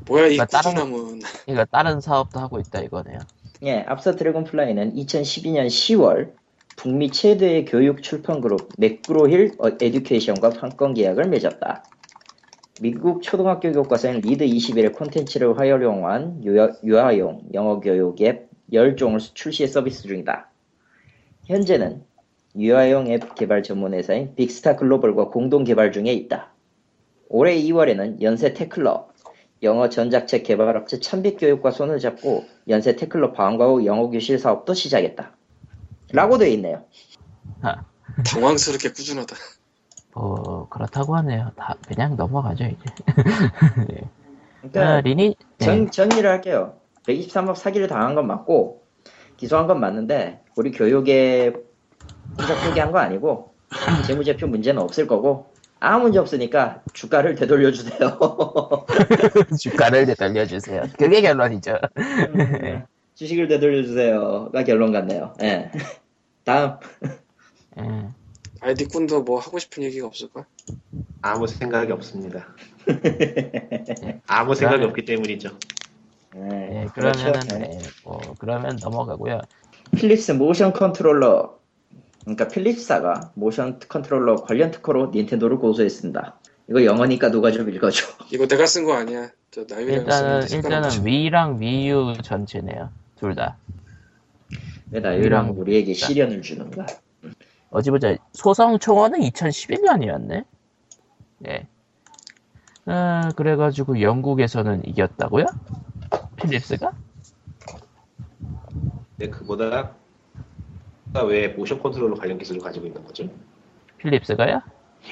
뭐야 0.07 0.27
이 0.27 0.37
그러니까 0.37 0.45
다른- 0.45 0.71
꾸준함은 0.75 1.19
그러니까 1.45 1.65
다른 1.65 2.01
사업도 2.01 2.39
하고 2.39 2.59
있다 2.59 2.81
이거네요. 2.81 3.19
예, 3.63 3.83
앞서 3.87 4.15
드래곤 4.15 4.45
플라이는 4.45 4.93
2012년 4.95 5.67
10월 5.67 6.31
북미 6.75 7.09
최대의 7.11 7.65
교육 7.65 8.03
출판 8.03 8.39
그룹 8.41 8.69
맥그로힐 8.77 9.55
어, 9.59 9.67
에듀케이션과 9.69 10.51
판권 10.51 10.93
계약을 10.93 11.27
맺었다. 11.29 11.83
미국 12.81 13.23
초등학교 13.23 13.71
교과서인 13.71 14.21
리드 14.21 14.45
21의 14.45 14.93
콘텐츠를 14.95 15.57
활용한 15.57 16.43
유아, 16.45 16.69
유아용 16.83 17.41
영어 17.55 17.79
교육 17.79 18.21
앱 18.21 18.46
10종을 18.71 19.33
출시 19.33 19.67
서비스 19.67 20.03
중이다. 20.03 20.49
현재는 21.45 22.03
유아용 22.57 23.07
앱 23.07 23.35
개발 23.35 23.63
전문 23.63 23.93
회사인 23.93 24.35
빅스타 24.35 24.75
글로벌과 24.75 25.29
공동 25.29 25.63
개발 25.63 25.91
중에 25.91 26.11
있다. 26.13 26.51
올해 27.29 27.55
2월에는 27.55 28.21
연세 28.21 28.53
테클럽, 28.53 29.13
영어 29.63 29.89
전작책 29.89 30.43
개발업체 30.43 30.99
참빛교육과 30.99 31.71
손을 31.71 31.99
잡고 31.99 32.45
연세 32.67 32.95
테클럽 32.95 33.33
방과 33.33 33.67
후 33.67 33.85
영어 33.85 34.09
교실 34.09 34.39
사업도 34.39 34.73
시작했다. 34.73 35.31
라고 36.13 36.37
되어 36.37 36.47
있네요. 36.49 36.83
당황스럽게 38.25 38.89
꾸준하다. 38.89 39.35
뭐 40.13 40.67
그렇다고 40.69 41.15
하네요. 41.17 41.51
다 41.55 41.75
그냥 41.87 42.15
넘어가죠 42.15 42.65
이제. 42.65 42.85
그러니까 44.61 44.95
아, 44.95 45.01
리니 45.01 45.35
네. 45.59 45.65
정, 45.65 45.89
정리를 45.89 46.27
할게요. 46.29 46.77
123억 47.07 47.55
사기를 47.55 47.87
당한 47.87 48.15
건 48.15 48.27
맞고 48.27 48.83
기소한 49.37 49.67
건 49.67 49.79
맞는데 49.79 50.41
우리 50.55 50.71
교육에 50.71 51.53
부적 52.37 52.61
표기한 52.63 52.91
거 52.91 52.99
아니고 52.99 53.53
재무제표 54.05 54.47
문제는 54.47 54.81
없을 54.81 55.07
거고 55.07 55.51
아무 55.79 56.03
문제 56.03 56.19
없으니까 56.19 56.81
주가를 56.93 57.35
되돌려 57.35 57.71
주세요. 57.71 58.17
주가를 59.59 60.07
되돌려 60.07 60.45
주세요. 60.45 60.83
그게 60.97 61.21
결론이죠. 61.21 61.77
주식을 63.13 63.47
되돌려 63.47 63.83
주세요가 63.83 64.63
결론 64.63 64.91
같네요. 64.91 65.33
예. 65.41 65.71
다음 66.43 66.77
예. 67.79 68.07
아이디 68.61 68.85
꾼도 68.85 69.21
뭐 69.21 69.39
하고 69.39 69.59
싶은 69.59 69.83
얘기가 69.83 70.07
없을까? 70.07 70.45
아무 71.21 71.45
생각이 71.45 71.91
없습니다. 71.91 72.47
아무 74.25 74.55
생각이 74.55 74.83
없기 74.83 75.05
때문이죠. 75.05 75.57
예, 76.35 76.81
예, 76.81 76.85
그렇죠. 76.93 77.31
그러면은 77.31 77.73
예. 77.73 77.77
네, 77.77 77.79
뭐 78.03 78.21
그러면 78.37 78.77
넘어가고요. 78.81 79.41
필립스 79.95 80.33
모션 80.33 80.73
컨트롤러 80.73 81.57
그러니까 82.21 82.47
필립스가 82.49 83.31
모션 83.35 83.79
컨트롤러 83.87 84.35
관련 84.35 84.71
특허로 84.71 85.11
닌텐도를 85.11 85.57
고소했습니다. 85.57 86.39
이거 86.69 86.83
영어니까 86.83 87.31
누가 87.31 87.51
좀 87.51 87.69
읽어줘. 87.69 88.05
이거 88.33 88.45
내가 88.47 88.65
쓴 88.65 88.83
거 88.83 88.93
아니야. 88.93 89.29
저 89.51 89.61
일단은 89.61 90.41
쓴 90.41 90.57
일단은 90.57 91.05
Wii랑 91.05 91.61
Wii 91.61 92.00
U 92.00 92.13
전체네요. 92.21 92.89
둘 93.15 93.35
다. 93.35 93.57
왜 94.91 94.99
나유랑 94.99 95.53
우리에게 95.57 95.93
시련을 95.93 96.41
주는가? 96.41 96.85
어디 97.69 97.91
보자. 97.91 98.15
소송 98.33 98.79
총원은 98.79 99.19
2011년이었네. 99.19 100.45
예. 101.47 101.67
아, 102.85 103.31
그래가지고 103.35 104.01
영국에서는 104.01 104.85
이겼다고요? 104.85 105.45
필립스가? 106.37 106.93
근데 109.17 109.31
그보다 109.31 109.95
왜 111.27 111.47
모션 111.49 111.81
컨트롤러 111.81 112.15
관련 112.15 112.37
기술을 112.37 112.61
가지고 112.61 112.85
있는 112.85 113.03
거죠? 113.03 113.29
필립스가요? 113.97 114.61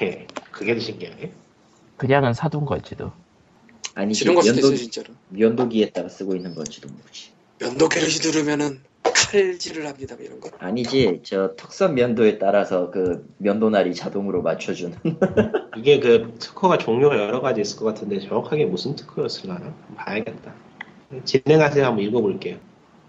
예, 0.02 0.26
그게 0.52 0.74
더 0.74 0.80
신기하네. 0.80 1.32
그냥은 1.96 2.32
사둔 2.34 2.64
걸지도. 2.64 3.12
아니지 3.94 4.20
지른 4.20 4.34
걸 4.34 4.44
수도 4.44 4.54
면도, 4.54 4.74
있어 4.74 4.82
진짜로. 4.82 5.14
면도기에다가 5.30 6.08
쓰고 6.08 6.36
있는 6.36 6.54
건지도 6.54 6.88
모르지. 6.88 7.30
면도기를 7.60 8.08
휘두르면은 8.08 8.80
칼질을 9.02 9.86
합니다 9.86 10.14
뭐 10.14 10.24
이런 10.24 10.38
거. 10.40 10.50
아니지 10.58 11.22
저 11.24 11.56
턱선 11.56 11.94
면도에 11.94 12.38
따라서 12.38 12.90
그 12.90 13.26
면도날이 13.38 13.94
자동으로 13.94 14.42
맞춰주는. 14.42 14.96
이게 15.76 15.98
그 15.98 16.36
특허가 16.38 16.78
종류가 16.78 17.16
여러 17.18 17.40
가지 17.40 17.62
있을 17.62 17.78
것 17.78 17.86
같은데 17.86 18.20
정확하게 18.20 18.66
무슨 18.66 18.94
특허였을라나? 18.94 19.74
봐야겠다. 19.96 20.54
진행하세요. 21.24 21.84
한번 21.84 22.04
읽어볼게요. 22.04 22.58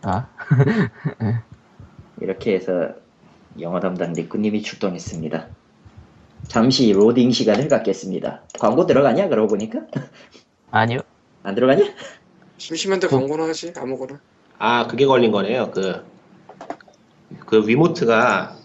아, 0.04 0.28
이렇게 2.22 2.54
해서 2.54 2.92
영어 3.60 3.80
담당 3.80 4.14
리꾸님이 4.14 4.62
출동했습니다. 4.62 5.48
잠시 6.48 6.92
로딩 6.92 7.32
시간을 7.32 7.68
갖겠습니다. 7.68 8.44
광고 8.60 8.86
들어가냐 8.86 9.28
그러고 9.28 9.50
보니까 9.50 9.82
아니요. 10.72 11.00
안 11.44 11.56
들어가냐? 11.56 11.84
심심한데 12.58 13.08
광고나 13.08 13.48
하지 13.48 13.74
아무거나. 13.76 14.20
아, 14.60 14.88
그게 14.88 15.06
걸린 15.06 15.32
거네요. 15.32 15.72
그, 15.72 16.04
그 17.46 17.68
Wiimote가 17.68 18.56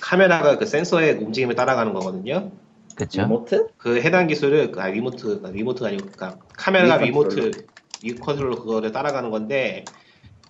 카메라가 0.00 0.56
그 0.56 0.66
센서의 0.66 1.14
움직임을 1.14 1.54
따라가는 1.54 1.92
거거든요. 1.92 2.50
그쵸. 2.94 3.22
remote? 3.22 3.68
그 3.76 4.00
해당 4.00 4.26
기술을, 4.26 4.72
그, 4.72 4.80
아, 4.80 4.86
Wiimote, 4.86 5.42
아, 5.44 5.48
Wiimote가 5.48 5.88
아니고, 5.88 6.06
그니까 6.06 6.36
카메라가 6.56 6.96
Wii 6.96 7.08
Wiimote, 7.08 7.50
Wii 8.02 8.18
컨트롤러 8.18 8.58
그거를 8.58 8.92
따라가는 8.92 9.30
건데, 9.30 9.84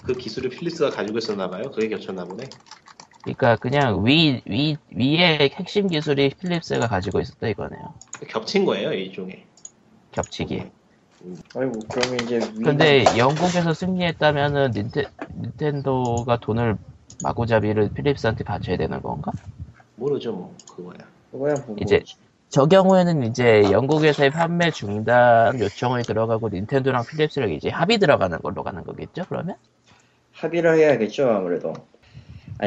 그 0.02 0.16
기술을 0.16 0.50
필립스가 0.50 0.90
가지고 0.90 1.18
있었나 1.18 1.50
봐요. 1.50 1.70
그게 1.70 1.88
겹쳤나 1.88 2.24
보네. 2.24 2.52
그러니까 3.24 3.56
그냥 3.56 4.06
Wii, 4.06 4.42
Wii, 4.46 4.76
Wii에 4.90 5.50
핵심 5.52 5.88
기술이 5.88 6.30
필립스가 6.40 6.88
가지고 6.88 7.20
있었다 7.20 7.48
이거네요. 7.48 7.94
겹친 8.28 8.64
거예요, 8.64 8.92
일종의. 8.92 9.44
겹치기. 10.12 10.62
아이고 11.54 11.86
그러면 11.92 12.24
이제 12.24 12.38
Wii- 12.38 12.64
근데 12.64 13.04
영국에서 13.16 13.74
승리했다면은 13.74 14.72
닌텐, 14.72 15.06
닌텐도가 15.40 16.38
돈을 16.40 16.76
마구잡이를 17.20 17.90
필립스한테 17.92 18.44
바쳐야 18.44 18.76
되는 18.76 19.00
건가? 19.02 19.32
모르죠, 19.96 20.32
뭐, 20.32 20.54
그거야. 20.68 20.98
그거야 21.32 21.56
뭐 21.66 21.76
이제 21.80 22.02
저 22.50 22.66
경우에는 22.66 23.24
이제 23.24 23.70
영국에서의 23.70 24.30
판매 24.30 24.70
중단 24.70 25.60
요청을 25.60 26.04
들어가고 26.06 26.48
닌텐도랑 26.48 27.04
필립스랑 27.06 27.50
이제 27.52 27.68
합의 27.68 27.98
들어가는 27.98 28.38
걸로 28.40 28.62
가는 28.62 28.82
거겠죠? 28.84 29.26
그러면 29.28 29.56
합의를 30.32 30.78
해야겠죠 30.78 31.28
아무래도. 31.28 31.72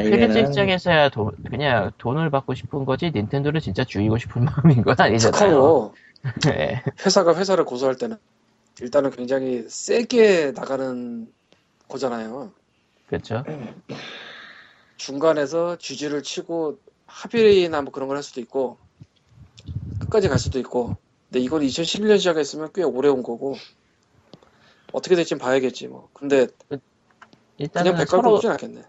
필립스 0.04 0.38
아니면은 0.38 0.46
입장에서야 0.48 1.10
돈- 1.10 1.32
그냥 1.50 1.90
돈을 1.98 2.30
받고 2.30 2.54
싶은 2.54 2.84
거지 2.84 3.10
닌텐도를 3.10 3.60
진짜 3.60 3.84
죽이고 3.84 4.18
싶은 4.18 4.44
마음인 4.46 4.82
건 4.82 4.94
아니잖아요. 4.98 5.92
네. 6.46 6.82
회사가 7.04 7.34
회사를 7.36 7.64
고소할 7.64 7.96
때는 7.96 8.16
일단은 8.80 9.10
굉장히 9.10 9.66
세게 9.68 10.52
나가는 10.52 11.26
거잖아요. 11.88 12.52
그렇죠. 13.06 13.44
중간에서 14.96 15.76
쥐지를 15.78 16.22
치고 16.22 16.78
합의나 17.06 17.82
뭐 17.82 17.92
그런 17.92 18.08
걸 18.08 18.16
할 18.16 18.22
수도 18.22 18.40
있고 18.40 18.78
끝까지 20.12 20.28
갈 20.28 20.38
수도 20.38 20.58
있고 20.58 20.96
근데 21.28 21.40
이건 21.40 21.62
2011년 21.62 22.18
시작했으면 22.18 22.68
꽤 22.74 22.82
오래 22.82 23.08
온 23.08 23.22
거고 23.22 23.56
어떻게 24.92 25.16
될지 25.16 25.36
봐야겠지 25.36 25.88
뭐 25.88 26.10
근데 26.12 26.46
그냥 26.68 26.80
일단은 27.56 27.92
백과를 27.96 28.06
서로 28.06 28.40
않겠네 28.50 28.82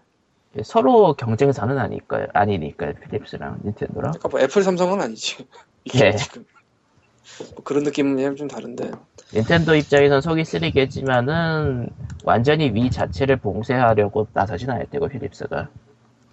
서로 0.62 1.14
경쟁사는 1.14 1.76
아닐까요? 1.76 2.28
아니니까요. 2.32 2.92
필립스랑 2.94 3.62
닌텐도랑. 3.64 4.12
그러니까 4.12 4.28
뭐 4.28 4.38
애플 4.40 4.62
삼성은 4.62 5.00
아니지 5.00 5.48
이게 5.84 6.10
네. 6.10 6.16
지금 6.16 6.44
뭐 7.54 7.64
그런 7.64 7.82
느낌은 7.82 8.36
좀 8.36 8.46
다른데 8.46 8.92
닌텐도 9.34 9.74
입장에선 9.74 10.20
속이 10.20 10.44
쓰리겠지만은 10.44 11.88
완전히 12.22 12.72
Wii 12.72 12.90
자체를 12.90 13.38
봉쇄하려고 13.38 14.28
나서진 14.32 14.70
않을 14.70 14.86
테고 14.90 15.08
필립스가. 15.08 15.68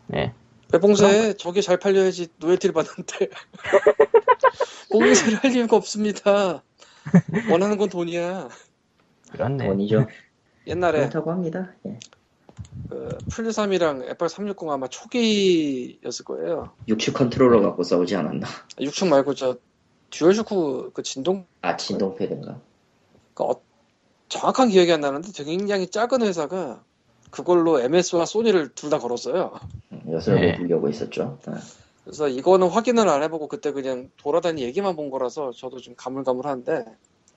네. 0.07 0.33
왜 0.71 0.79
봉쇄해? 0.79 1.33
저게 1.33 1.61
잘 1.61 1.77
팔려야지 1.77 2.27
로열티를 2.37 2.73
받는데 2.73 3.29
봉쇄를 4.91 5.35
할 5.39 5.55
이유가 5.55 5.77
없습니다 5.77 6.63
원하는 7.49 7.77
건 7.77 7.89
돈이야 7.89 8.49
그렇네. 9.31 9.65
돈이죠. 9.67 10.07
옛날에 10.67 10.99
그렇다고 10.99 11.31
합니다. 11.31 11.71
예. 11.87 11.97
그 12.89 13.17
플3이랑 13.29 14.07
엑박 14.09 14.27
360 14.29 14.69
아마 14.69 14.87
초기였을 14.87 16.25
거예요. 16.25 16.71
6축 16.87 17.15
컨트롤러 17.15 17.61
갖고 17.61 17.83
싸우지 17.83 18.15
않았나? 18.15 18.45
6축 18.77 19.07
말고 19.07 19.33
저 19.33 19.57
듀얼쇼크 20.11 20.91
그 20.93 21.01
진동 21.01 21.45
아 21.61 21.77
진동 21.77 22.15
패드인가? 22.15 22.59
그 23.33 23.43
어- 23.45 23.61
정확한 24.27 24.69
기억이 24.69 24.91
안 24.91 25.01
나는데 25.01 25.31
되게 25.31 25.55
굉장히 25.55 25.87
작은 25.87 26.21
회사가 26.21 26.83
그걸로 27.31 27.79
MS와 27.79 28.25
소니를 28.25 28.69
둘 28.75 28.89
다 28.89 28.99
걸었어요. 28.99 29.53
엿을 30.09 30.35
네. 30.41 30.57
보려고 30.57 30.89
했었죠. 30.89 31.39
아, 32.01 32.03
그래서 32.03 32.27
이거는 32.27 32.67
확인을 32.67 33.07
안 33.07 33.23
해보고 33.23 33.47
그때 33.47 33.71
그냥 33.71 34.09
돌아다니 34.17 34.63
얘기만 34.63 34.95
본 34.95 35.09
거라서 35.09 35.51
저도 35.51 35.79
좀 35.79 35.95
가물가물한데 35.95 36.85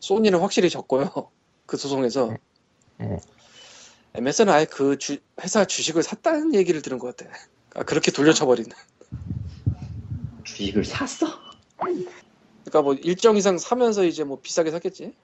소니는 0.01 0.41
확실히 0.41 0.71
졌고요. 0.71 1.11
그 1.67 1.77
소송에서. 1.77 2.35
네. 2.99 3.19
MS는 4.15 4.53
아예 4.53 4.65
그 4.65 4.97
주- 4.99 5.19
회사 5.43 5.65
주식을 5.65 6.03
샀다는 6.03 6.55
얘기를 6.55 6.83
들은 6.83 6.99
것 6.99 7.17
같아. 7.17 7.31
아, 7.75 7.83
그렇게 7.83 8.11
돌려쳐버린. 8.13 8.67
주식을 10.45 10.85
샀어? 10.85 11.27
그러니까 11.77 12.83
뭐 12.83 12.95
일정 12.95 13.37
이상 13.37 13.59
사면서 13.59 14.05
이제 14.05 14.25
뭐 14.25 14.39
비싸게 14.41 14.71
샀겠지. 14.71 15.15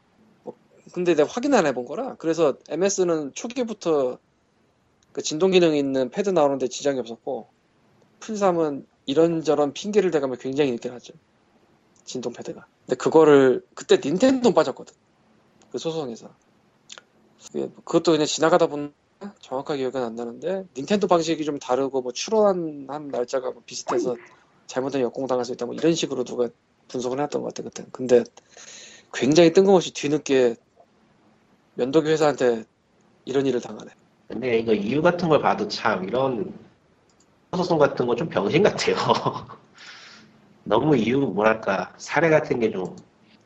뭐 0.43 0.55
근데 0.93 1.15
내가 1.15 1.29
확인 1.29 1.55
안 1.55 1.67
해본 1.67 1.85
거라. 1.85 2.17
그래서 2.17 2.55
MS는 2.69 3.33
초기부터 3.35 4.19
그 5.13 5.23
진동 5.23 5.53
기능 5.53 5.77
있는 5.77 6.11
패드 6.11 6.31
나오는데 6.31 6.69
지장이 6.69 6.99
없었고 6.99 7.49
풀3은 8.21 8.87
이런저런 9.11 9.73
핑계를 9.73 10.13
대가며 10.13 10.37
굉장히 10.37 10.71
늦게 10.71 10.89
났죠. 10.89 11.15
진동 12.05 12.33
패드가. 12.33 12.65
근데 12.87 12.97
그거를 12.97 13.65
그때 13.75 13.99
닌텐도 14.03 14.53
빠졌거든. 14.55 14.95
그 15.73 15.79
소송에서. 15.79 16.31
그것도 17.53 18.13
그냥 18.13 18.27
지나가다 18.27 18.69
보면 18.69 18.93
정확하게 19.41 19.81
기억은 19.81 20.07
안 20.07 20.15
나는데 20.15 20.65
닌텐도 20.77 21.09
방식이 21.09 21.45
좀 21.45 21.59
다르고 21.59 22.03
뭐 22.03 22.13
출원한 22.13 22.87
한 22.89 23.09
날짜가 23.09 23.51
뭐 23.51 23.63
비슷해서 23.67 24.17
잘못된 24.67 25.01
역공당할 25.03 25.45
수 25.45 25.53
있다 25.53 25.67
뭐 25.67 25.75
이런 25.75 25.95
식으로 25.95 26.23
누가 26.23 26.49
분석을 26.89 27.19
해놨던 27.19 27.43
것 27.43 27.53
같아 27.53 27.69
그때. 27.69 27.85
근데 27.91 28.23
굉장히 29.13 29.53
뜬금없이 29.53 29.93
뒤늦게 29.93 30.55
면도기 31.75 32.09
회사한테 32.11 32.65
이런 33.25 33.47
일을 33.47 33.61
당하네. 33.61 33.91
근데 34.29 34.59
이거 34.61 34.73
이유 34.73 35.03
같은 35.03 35.29
걸 35.29 35.43
봐도 35.43 35.67
참 35.67 36.05
이런 36.05 36.53
소송 37.57 37.79
같은 37.79 38.07
거 38.07 38.15
좀 38.15 38.29
병신 38.29 38.63
같아요. 38.63 38.97
너무 40.65 40.97
이유 40.97 41.19
뭐랄까 41.19 41.93
사례 41.97 42.31
같은 42.31 42.61
게 42.61 42.71
좀 42.71 42.97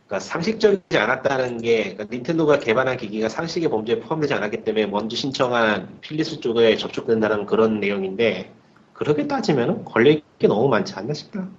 그러니까 0.06 0.20
상식적이지 0.20 0.98
않았다는 0.98 1.62
게 1.62 1.94
그러니까 1.94 2.04
닌텐도가 2.14 2.58
개발한 2.58 2.98
기기가 2.98 3.28
상식의 3.30 3.70
범죄에 3.70 4.00
포함되지 4.00 4.34
않았기 4.34 4.62
때문에 4.64 4.86
먼저 4.86 5.16
신청한 5.16 6.00
필리스 6.02 6.40
쪽에 6.40 6.76
접촉된다는 6.76 7.46
그런 7.46 7.80
내용인데 7.80 8.52
그렇게 8.92 9.26
따지면 9.26 9.84
걸릴 9.86 10.22
게 10.38 10.46
너무 10.46 10.68
많지 10.68 10.92
않나 10.94 11.14
싶다. 11.14 11.40
음. 11.40 11.56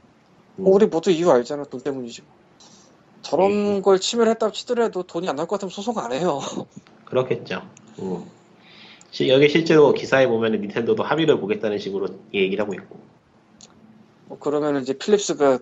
뭐 0.58 0.76
우리 0.76 0.86
모두 0.86 1.10
이유 1.12 1.32
알잖아. 1.32 1.64
돈 1.66 1.82
때문이지. 1.82 2.22
뭐. 2.22 2.32
저런 3.24 3.52
음. 3.52 3.82
걸 3.82 4.00
침해했다고 4.00 4.52
치더라도 4.54 5.02
돈이 5.04 5.28
안 5.28 5.36
나올 5.36 5.48
것 5.48 5.56
같으면 5.56 5.72
소송 5.72 5.98
안 5.98 6.12
해요. 6.14 6.40
그렇겠죠. 7.06 7.64
음. 8.00 8.26
시- 9.16 9.30
여기 9.30 9.48
실제로 9.48 9.94
기사에 9.94 10.28
보면 10.28 10.52
닌텐도도 10.60 11.02
합의를 11.02 11.40
보겠다는 11.40 11.78
식으로 11.80 12.08
얘기를 12.34 12.62
하고 12.62 12.74
있고. 12.74 13.00
뭐 14.26 14.38
그러면 14.38 14.82
이제 14.82 14.92
필립스가 14.92 15.60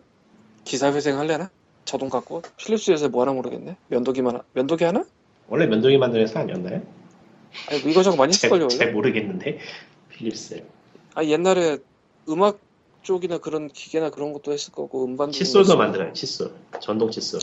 기사 0.64 0.92
회생 0.92 1.20
할래나? 1.20 1.52
저돈 1.86 2.10
갖고 2.10 2.42
필립스에서 2.58 3.10
뭐 3.10 3.22
하나 3.22 3.32
모르겠네. 3.34 3.78
면도기만 3.90 4.38
하- 4.38 4.42
면도기 4.54 4.84
하나? 4.86 5.06
원래 5.48 5.68
면도기 5.68 6.00
만드는 6.00 6.24
회사 6.24 6.40
아니었나요? 6.40 6.82
아니 7.70 7.80
뭐 7.82 7.92
이거저거 7.92 8.16
많이 8.18 8.34
잘, 8.34 8.50
했을걸요 8.50 8.70
잘. 8.70 8.92
모르겠는데 8.92 9.60
필립스. 10.10 10.64
아 11.14 11.24
옛날에 11.24 11.78
음악 12.30 12.58
쪽이나 13.04 13.38
그런 13.38 13.68
기계나 13.68 14.10
그런 14.10 14.34
것도 14.34 14.52
했을 14.52 14.74
거고 14.74 15.06
음반도 15.06 15.34
칫솔도 15.34 15.78
만들어요. 15.78 16.12
칫솔. 16.14 16.50
전동 16.80 17.12
칫솔. 17.12 17.40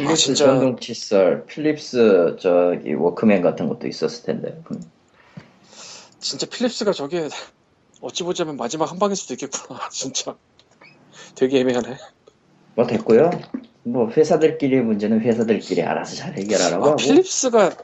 이거 0.00 0.14
진짜- 0.14 0.46
전동 0.46 0.78
칫솔, 0.78 1.44
필립스 1.44 2.36
저기 2.40 2.94
워크맨 2.94 3.42
같은 3.42 3.68
것도 3.68 3.86
있었을 3.86 4.24
텐데. 4.24 4.58
음. 4.72 4.80
진짜 6.20 6.46
필립스가 6.46 6.92
저게 6.92 7.28
어찌 8.00 8.22
보자면 8.22 8.56
마지막 8.56 8.90
한 8.90 8.98
방일 8.98 9.16
수도 9.16 9.34
있겠구나 9.34 9.88
진짜 9.90 10.36
되게 11.34 11.60
애매하네 11.60 11.96
뭐 12.74 12.86
됐고요. 12.86 13.30
뭐 13.82 14.08
회사들끼리의 14.10 14.82
문제는 14.82 15.20
회사들끼리 15.20 15.82
알아서 15.82 16.14
잘 16.14 16.34
해결하라고 16.36 16.84
아 16.84 16.86
하고 16.88 16.96
필립스가 16.96 17.76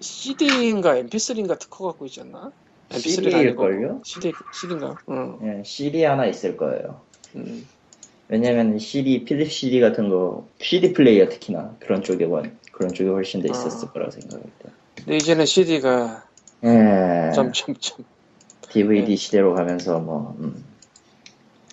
CD인가 0.00 0.94
MP3인가 0.94 1.58
특허 1.58 1.86
갖고 1.86 2.06
있지 2.06 2.20
않나? 2.20 2.52
CD일걸요? 2.92 4.02
CD, 4.04 4.32
CD인가? 4.54 4.96
응. 5.10 5.38
예, 5.42 5.62
CD 5.64 6.04
하나 6.04 6.26
있을 6.26 6.56
거예요. 6.56 7.00
음. 7.34 7.66
왜냐면 8.28 8.78
CD, 8.78 9.24
필립 9.24 9.50
CD 9.50 9.80
같은 9.80 10.08
거, 10.08 10.46
CD 10.60 10.92
플레이어 10.92 11.28
특히나 11.28 11.74
그런 11.80 12.02
쪽에 12.02 12.24
원- 12.24 12.58
그런 12.72 12.92
쪽에 12.92 13.08
훨씬 13.08 13.42
더 13.42 13.48
있었을 13.48 13.88
아. 13.88 13.92
거라고 13.92 14.12
때. 14.20 14.70
근데 14.96 15.16
이제는 15.16 15.46
CD가 15.46 16.27
예, 16.64 17.30
점점점 17.34 18.04
DVD 18.70 19.08
네. 19.10 19.16
시대로 19.16 19.54
가면서 19.54 19.98
뭐, 19.98 20.36
음, 20.40 20.64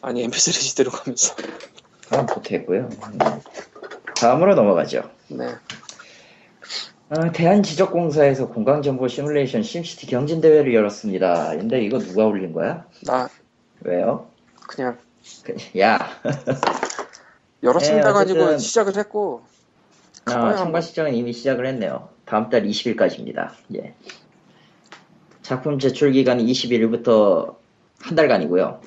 아니 0.01 0.25
MP3 0.27 0.51
시대로 0.51 0.91
가면서 0.91 1.35
아, 2.11 2.21
못했고요. 2.21 2.89
음. 2.89 3.19
다음으로 4.15 4.55
넘어가죠. 4.55 5.09
네. 5.29 5.47
아, 7.09 7.31
대한지적공사에서 7.31 8.47
공강정보 8.47 9.07
시뮬레이션 9.07 9.63
심시티 9.63 10.07
경진대회를 10.07 10.73
열었습니다. 10.73 11.49
근데 11.57 11.81
이거 11.83 11.99
누가 11.99 12.25
올린 12.25 12.53
거야? 12.53 12.85
나 13.03 13.29
왜요? 13.81 14.29
그냥 14.67 14.97
그- 15.43 15.55
야, 15.79 15.99
열었습니다가 17.63 18.25
네, 18.25 18.31
아니고 18.31 18.57
시작을 18.57 18.95
했고 18.97 19.41
아, 20.25 20.31
가봐야 20.31 20.55
참가 20.55 20.71
뭐. 20.71 20.81
시장은 20.81 21.13
이미 21.13 21.33
시작을 21.33 21.65
했네요. 21.67 22.09
다음 22.25 22.49
달 22.49 22.63
20일까지입니다. 22.63 23.51
예. 23.75 23.93
작품 25.45 25.77
제출 25.77 26.11
기간이 26.11 26.43
21일부터 26.43 27.55
한 27.99 28.15
달간이고요. 28.15 28.81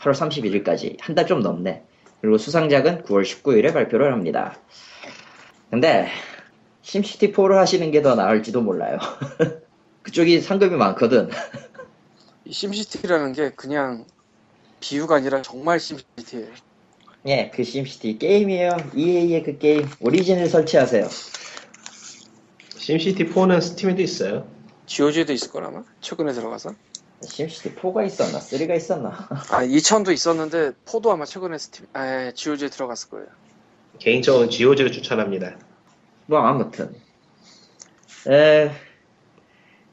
8월 0.00 0.12
31일까지 0.12 0.96
한 1.00 1.14
달 1.14 1.26
좀 1.26 1.40
넘네. 1.40 1.84
그리고 2.20 2.36
수상작은 2.36 3.02
9월 3.04 3.22
19일에 3.22 3.72
발표를 3.72 4.12
합니다. 4.12 4.58
근데 5.70 6.08
심시티 6.82 7.32
4를 7.32 7.54
하시는 7.54 7.90
게 7.92 8.02
더 8.02 8.16
나을지도 8.16 8.60
몰라요. 8.60 8.98
그쪽이 10.02 10.40
상금이 10.40 10.74
많거든. 10.76 11.30
이 12.44 12.52
심시티라는 12.52 13.32
게 13.32 13.50
그냥 13.50 14.04
비유가 14.80 15.16
아니라 15.16 15.42
정말 15.42 15.78
심시티예요. 15.78 16.48
예, 17.28 17.50
그 17.54 17.62
심시티 17.62 18.18
게임이에요. 18.18 18.76
EA의 18.96 19.42
그 19.44 19.58
게임 19.58 19.88
오리진을 20.00 20.48
설치하세요. 20.48 21.08
심시티 22.76 23.26
4는 23.26 23.60
스팀에도 23.60 24.02
있어요. 24.02 24.55
GOG에도 24.86 25.32
있을 25.32 25.50
거라마 25.50 25.84
최근에 26.00 26.32
들어가서 26.32 26.74
심시티 27.22 27.74
4가 27.74 28.06
있었나? 28.06 28.38
3가 28.38 28.76
있었나? 28.76 29.28
아 29.50 29.64
2000도 29.64 30.12
있었는데 30.12 30.72
four도 30.84 31.10
아마 31.12 31.24
최근에 31.24 31.58
스팀 31.58 31.86
아 31.92 32.30
GOG에 32.32 32.68
들어갔을 32.68 33.10
거예요. 33.10 33.26
개인적으로 33.98 34.48
GOG를 34.48 34.92
추천합니다. 34.92 35.56
뭐 36.26 36.40
아무튼 36.40 36.94
에, 38.28 38.70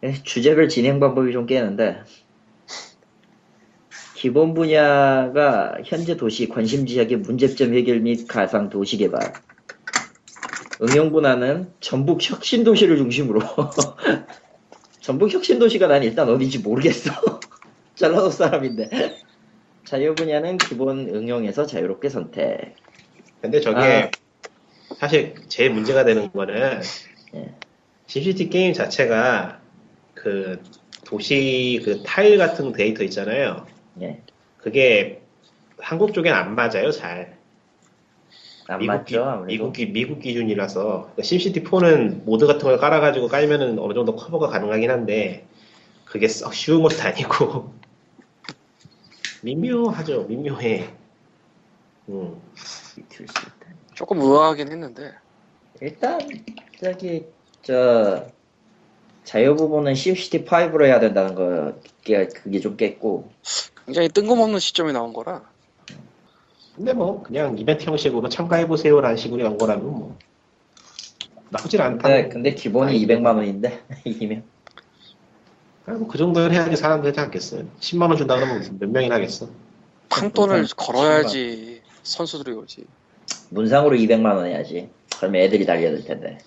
에, 0.02 0.24
주제별 0.24 0.70
진행 0.70 1.00
방법이 1.00 1.32
좀 1.32 1.46
깨는데 1.46 2.04
기본 4.16 4.54
분야가 4.54 5.78
현재 5.86 6.18
도시 6.18 6.48
관심 6.48 6.86
지역의 6.86 7.18
문제점 7.18 7.74
해결 7.74 8.00
및 8.00 8.28
가상 8.28 8.70
도시 8.70 8.98
개발 8.98 9.34
응용 10.82 11.12
분야는 11.12 11.74
전북 11.80 12.20
혁신 12.22 12.64
도시를 12.64 12.98
중심으로 12.98 13.42
전북 15.04 15.34
혁신 15.34 15.60
도시가 15.60 15.88
난 15.88 16.02
일단 16.02 16.30
어딘지 16.30 16.60
모르겠어 16.60 17.12
전라도 17.96 18.30
사람인데 18.30 19.18
자유 19.84 20.16
분야는 20.16 20.58
기본 20.58 21.10
응용에서 21.14 21.66
자유롭게 21.66 22.08
선택. 22.08 22.78
근데 23.42 23.60
저게 23.60 23.80
아. 23.80 24.12
사실 24.98 25.36
제일 25.50 25.72
문제가 25.72 26.06
되는 26.06 26.32
거는 26.32 26.82
예. 27.36 27.54
심시티 28.08 28.50
게임 28.50 28.72
자체가 28.72 29.60
그 30.14 30.64
도시 31.04 31.82
그 31.84 32.02
타일 32.04 32.38
같은 32.38 32.72
데이터 32.72 33.04
있잖아요. 33.04 33.68
예. 34.02 34.22
그게 34.58 35.22
한국 35.80 36.14
쪽엔 36.14 36.34
안 36.34 36.56
맞아요, 36.56 36.92
잘. 36.92 37.38
안 38.68 38.80
미국, 38.80 39.06
기, 39.06 39.16
맞죠 39.16 39.24
아무래도. 39.30 39.46
미국, 39.48 39.74
기- 39.74 39.92
미국 39.92 40.20
기준이라서 40.20 40.82
그러니까 41.02 41.24
심시티 41.24 41.64
4는 41.64 42.24
mod 42.26 42.48
같은 42.48 42.62
걸 42.62 42.78
깔아가지고 42.78 43.28
깔면은 43.28 43.80
어느 43.80 43.94
정도 43.94 44.16
커버가 44.16 44.48
가능하긴 44.48 44.90
한데 44.90 45.46
그게 46.06 46.28
썩 46.28 46.54
쉬운 46.54 46.82
것도 46.82 47.02
아니고 47.02 47.74
미묘하죠, 49.44 50.24
미묘해. 50.24 50.90
음. 52.10 52.42
조금 53.94 54.20
의아하긴 54.20 54.72
했는데 54.72 55.14
일단 55.82 56.20
저기 56.82 57.26
저 57.62 58.26
자유 59.24 59.56
부분은 59.56 59.96
심시티 59.96 60.46
5로 60.46 60.86
해야 60.86 61.00
된다는 61.00 61.34
거게 61.36 62.28
그게 62.28 62.60
좀 62.60 62.76
깼고 62.78 63.32
굉장히 63.86 64.10
뜬금없는 64.10 64.60
시점에 64.60 64.92
나온 64.92 65.14
거라 65.14 65.44
근데 66.76 66.94
뭐 66.94 67.22
그냥 67.24 67.58
이벤트 67.58 67.86
형식으로 67.86 68.30
참가해 68.30 68.68
보세요라는 68.68 69.18
식으로 69.18 69.44
연 69.44 69.58
거라면 69.58 69.86
뭐 69.86 70.18
나쁘진 71.50 71.82
않다. 71.82 72.08
근데, 72.08 72.30
근데 72.30 72.54
기본이 72.54 72.92
아이고. 72.92 73.14
200만 73.14 73.36
원인데 73.36 73.84
이기면 74.06 74.44
아, 75.86 75.92
뭐그 75.92 76.18
정도는 76.18 76.52
해야지 76.52 76.76
사람들 76.76 77.10
하지 77.10 77.20
않겠어요. 77.20 77.68
10만 77.80 78.10
원 78.10 78.18
준다 78.18 78.36
그러면 78.36 78.78
몇 78.80 78.90
명이나 78.90 79.16
하겠어. 79.16 79.50
탕돈을 80.10 80.62
우선 80.64 80.76
걸어야지 80.78 81.82
선수들이 82.04 82.56
오지 82.56 82.86
문상으로 83.50 83.96
200만 83.96 84.36
원 84.36 84.46
해야지. 84.48 84.90
그러면 85.18 85.42
애들이 85.42 85.66
달려들 85.66 86.04
텐데. 86.04 86.40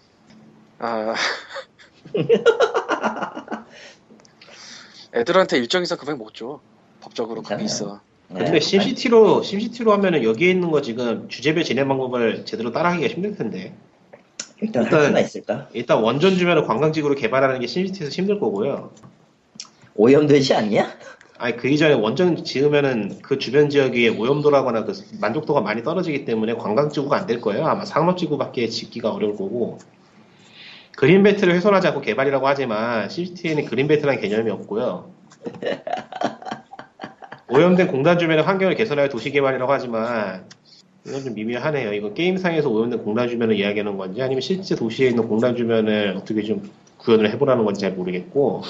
아 0.78 1.14
애들한테 5.14 5.58
일정 5.58 5.82
이상 5.82 5.96
금액 5.98 6.16
못 6.18 6.34
줘. 6.34 6.60
법적으로 7.00 7.42
그게. 7.42 7.62
있어. 7.64 8.00
근데 8.28 8.50
네. 8.52 8.60
심시티로 8.60 9.42
심시티로 9.42 9.92
하면은 9.92 10.24
여기에 10.24 10.50
있는 10.50 10.70
거 10.70 10.80
지금 10.82 11.28
주제별 11.28 11.64
진행 11.64 11.86
방법을 11.88 12.44
제대로 12.44 12.72
따라하기가 12.72 13.08
힘들 13.08 13.36
텐데. 13.36 13.72
일단 14.60 14.84
일단- 14.84 15.18
있을까? 15.18 15.68
일단 15.74 16.02
원전 16.02 16.36
주변을 16.36 16.64
관광지구로 16.64 17.14
개발하는 17.14 17.60
게 17.60 17.66
심시티에서 17.66 18.10
힘들 18.10 18.40
거고요. 18.40 18.90
오염되지 19.94 20.54
않냐? 20.54 20.90
아니 21.38 21.56
그 21.56 21.68
이전에 21.68 21.94
원전 21.94 22.42
지으면은 22.42 23.18
그 23.22 23.38
주변 23.38 23.68
지역이 23.68 24.08
오염도라거나 24.08 24.84
그 24.84 24.92
만족도가 25.20 25.60
많이 25.60 25.82
떨어지기 25.82 26.24
때문에 26.24 26.54
관광지구가 26.54 27.16
안 27.16 27.26
될 27.26 27.40
거예요. 27.40 27.66
아마 27.66 27.84
상업지구밖에 27.84 28.68
짓기가 28.68 29.10
어려울 29.12 29.36
거고. 29.36 29.78
그린벨트를 30.96 31.54
훼손하지 31.54 31.88
않고 31.88 32.00
개발이라고 32.00 32.48
하지만 32.48 33.10
CCT에는 33.10 33.66
그린벨트라는 33.66 34.20
개념이 34.20 34.50
없고요. 34.50 35.10
오염된 37.48 37.88
공단 37.88 38.18
주변의 38.18 38.44
환경을 38.44 38.74
개선하여 38.74 39.08
도시 39.08 39.30
개발이라고 39.30 39.72
하지만 39.72 40.44
이건 41.06 41.22
좀 41.22 41.34
미묘하네요. 41.34 41.92
이거 41.92 42.12
게임상에서 42.12 42.68
오염된 42.68 43.04
공단 43.04 43.28
주변을 43.28 43.56
이야기하는 43.56 43.96
건지 43.96 44.20
아니면 44.20 44.40
실제 44.40 44.74
도시에 44.74 45.08
있는 45.10 45.28
공단 45.28 45.54
주변을 45.56 46.14
어떻게 46.16 46.42
좀 46.42 46.68
구현을 46.98 47.30
해보라는 47.30 47.64
건지 47.64 47.80
잘 47.80 47.92
모르겠고 47.92 48.62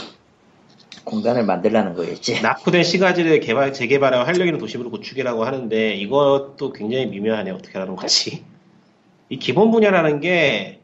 공간을 1.05 1.45
만들라는 1.45 1.95
거겠지. 1.95 2.43
낙후된 2.43 2.83
시가지를 2.83 3.41
개발, 3.41 3.73
재개발하고 3.73 4.25
활력 4.25 4.47
있는 4.47 4.59
도시로 4.59 4.91
구축이라고 4.91 5.45
하는데 5.45 5.95
이것도 5.95 6.73
굉장히 6.73 7.07
미묘하네 7.07 7.53
어떻게 7.53 7.79
하는 7.79 7.97
거지 7.97 8.45
이 9.29 9.39
기본 9.39 9.71
분야라는 9.71 10.21
게 10.21 10.81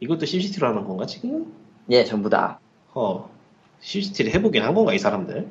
이것도 0.00 0.26
CCT로 0.26 0.68
하는 0.68 0.84
건가 0.84 1.06
지금? 1.06 1.52
예, 1.90 2.04
전부 2.04 2.30
다. 2.30 2.60
어 2.94 3.28
CCT를 3.80 4.32
해보긴 4.34 4.62
한 4.62 4.74
건가 4.74 4.94
이 4.94 4.98
사람들? 4.98 5.48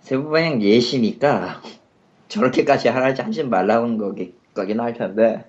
세부 0.00 0.30
방향 0.30 0.62
예시니까 0.62 1.60
저렇게까지 2.28 2.88
하라지 2.88 3.22
하지 3.22 3.44
말라는 3.44 3.98
거기, 3.98 4.34
거긴 4.54 4.80
할 4.80 4.94
텐데. 4.94 5.44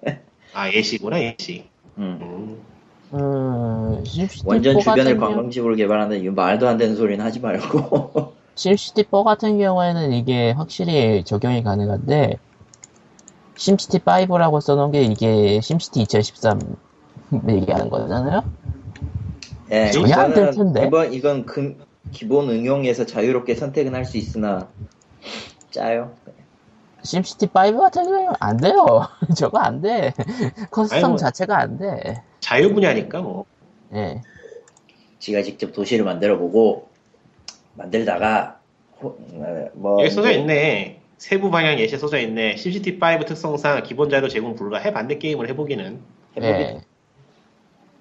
아 0.53 0.69
예시구나 0.71 1.21
예시 1.21 1.65
음. 1.97 2.19
음. 2.21 2.61
음, 3.13 4.05
심시티 4.05 4.43
원전 4.45 4.75
4 4.75 4.79
주변을 4.79 5.03
같은 5.03 5.19
경우, 5.19 5.35
관광지구로 5.35 5.75
개발하는데 5.75 6.23
이 6.23 6.29
말도 6.29 6.67
안 6.67 6.77
되는 6.77 6.95
소리는 6.95 7.23
하지 7.23 7.39
말고. 7.39 8.33
심시티 8.55 9.05
4 9.11 9.23
같은 9.23 9.57
경우에는 9.57 10.13
이게 10.13 10.51
확실히 10.51 11.23
적용이 11.23 11.63
가능한데 11.63 12.37
심시티 13.55 13.99
5라고 13.99 14.59
써놓은 14.61 14.91
게 14.91 15.03
이게 15.03 15.61
심시티 15.61 16.01
2013 16.01 16.59
얘기하는 17.49 17.89
거잖아요. 17.89 18.43
예, 19.71 19.91
전혀 19.91 20.15
안될 20.15 20.51
텐데. 20.51 20.87
이번 20.87 21.13
이건 21.13 21.45
금, 21.45 21.77
기본 22.11 22.49
응용에서 22.49 23.05
자유롭게 23.05 23.55
선택은 23.55 23.93
할 23.93 24.05
수 24.05 24.17
있으나 24.17 24.67
짜요. 25.69 26.13
심시티 27.03 27.47
5 27.47 27.77
같은 27.79 28.03
경우는 28.03 28.33
안 28.39 28.57
돼요. 28.57 29.07
저거 29.35 29.59
안 29.59 29.81
돼. 29.81 30.13
custom 30.71 30.93
아이고. 31.05 31.15
자체가 31.17 31.57
안 31.57 31.77
돼. 31.77 32.23
자유 32.39 32.73
분야니까 32.73 33.21
뭐 33.21 33.45
예. 33.93 34.21
지가 35.19 35.41
직접 35.43 35.71
도시를 35.71 36.03
만들어 36.05 36.37
보고 36.37 36.89
만들다가 37.75 38.59
호- 39.01 39.17
어, 39.33 39.67
뭐 39.73 40.01
여기 40.01 40.09
써져 40.09 40.29
뭐 40.29 40.31
있네 40.37 41.01
세부 41.17 41.49
방향 41.51 41.77
예시에 41.79 41.97
써져 41.97 42.19
있네 42.19 42.55
CCT5 42.55 43.25
특성상 43.27 43.83
기본 43.83 44.09
자료 44.09 44.27
제공 44.27 44.55
불가 44.55 44.77
해봤네 44.79 45.17
게임을 45.19 45.49
해보기는 45.49 45.99
해보기 46.37 46.47
예. 46.63 46.81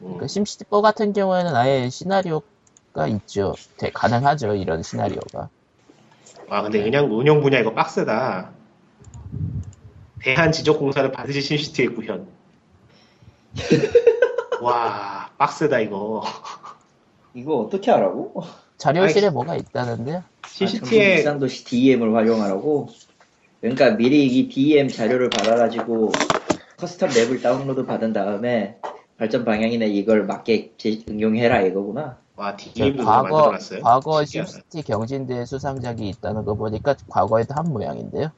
음. 0.03 0.19
그 0.19 0.27
심시티 0.27 0.65
4 0.71 0.81
같은 0.81 1.13
경우에는 1.13 1.55
아예 1.55 1.89
시나리오 1.91 2.43
가 2.93 3.07
있죠. 3.07 3.55
되- 3.77 3.91
가능하죠. 3.91 4.55
이런 4.55 4.83
시나리오가. 4.83 5.49
아 6.49 6.63
근데 6.63 6.83
그냥 6.83 7.07
운영 7.17 7.41
분야 7.41 7.61
이거 7.61 7.73
빡세다. 7.73 8.51
대한 10.23 10.53
지적공사를 10.53 11.13
받으시 11.13 11.41
심시티의 11.41 11.95
구현. 11.95 12.27
와 14.61 15.31
빡세다 15.39 15.81
이거. 15.81 16.23
이거 17.35 17.59
어떻게 17.61 17.91
하라고? 17.93 18.43
자료실에 18.77 19.29
아이, 19.29 19.33
뭐가 19.33 19.55
있다는데요? 19.55 20.25
부산 20.89 21.39
도시 21.39 21.65
DEM을 21.65 22.15
활용하라고. 22.15 22.89
그러니까 23.61 23.91
미리 23.91 24.27
이 24.27 24.49
DEM 24.49 24.89
자료를 24.89 25.31
받아가지고 25.31 26.11
custom 26.79 27.15
map을 27.15 27.41
다운로드 27.41 27.85
받은 27.87 28.13
다음에 28.13 28.79
발전 29.17 29.45
방향이나 29.45 29.85
이걸 29.85 30.25
맞게 30.25 30.73
제- 30.77 31.05
응용해라 31.09 31.61
이거구나. 31.63 32.20
와저 32.41 32.71
DM도 32.73 33.05
과거 33.05 33.23
만들어놨어요. 33.29 33.81
과거. 33.83 34.25
심시티 34.25 34.83
경진대 34.83 35.45
수상작이 35.45 36.09
있다는 36.09 36.45
거 36.47 36.55
보니까 36.55 36.95
과거에도 37.09 37.55
한 37.55 37.71
모양인데요. 37.71 38.31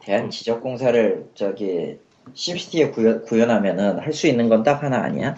대한 0.00 0.28
지적공사를 0.28 1.30
저기 1.34 1.98
심시티에 2.34 2.90
구현, 2.90 3.24
구현하면은 3.24 3.98
할 4.00 4.12
수 4.12 4.26
있는 4.26 4.50
건 4.50 4.62
딱 4.62 4.82
하나 4.82 4.98
아니야? 5.02 5.34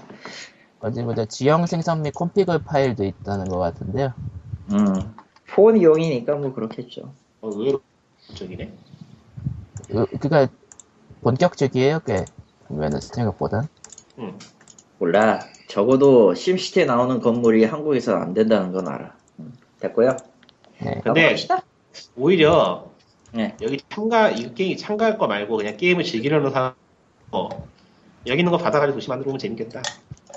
어디 0.80 1.02
보자 1.04 1.24
지형 1.26 1.66
생성 1.66 2.02
및 2.02 2.12
콤피그 2.12 2.64
파일도 2.64 3.04
있다는 3.04 3.48
것 3.48 3.58
같은데요. 3.58 4.12
음. 4.72 5.14
폰용이니까 5.54 6.34
뭐 6.36 6.52
그렇겠죠. 6.52 7.12
어, 7.40 7.48
의외로 7.50 7.80
적이네. 8.34 8.72
그, 9.88 10.06
그니까 10.18 10.48
본격적이에요, 11.22 12.00
꽤 12.06 12.26
보면은 12.66 13.00
생각보다. 13.00 13.68
음. 14.18 14.36
몰라. 14.98 15.40
적어도 15.70 16.34
심시티에 16.34 16.84
나오는 16.84 17.20
건물이 17.20 17.64
한국에서 17.64 18.16
안 18.16 18.34
된다는 18.34 18.72
건 18.72 18.88
알아. 18.88 19.14
음, 19.38 19.52
됐고요. 19.78 20.16
네. 20.80 21.00
근데 21.04 21.20
넘어갑시다. 21.20 21.62
오히려 22.16 22.90
네. 23.32 23.56
여기 23.62 23.78
참가 23.88 24.30
이 24.30 24.52
게임 24.54 24.76
참가할 24.76 25.16
거 25.16 25.28
말고 25.28 25.56
그냥 25.56 25.76
게임을 25.76 26.02
즐기려는 26.02 26.50
사람 26.50 26.74
어, 27.30 27.48
여기 28.26 28.40
있는 28.40 28.50
거 28.50 28.58
받아가지고 28.58 28.96
도시 28.96 29.08
만들어 29.08 29.26
보면 29.26 29.38
재밌겠다. 29.38 29.82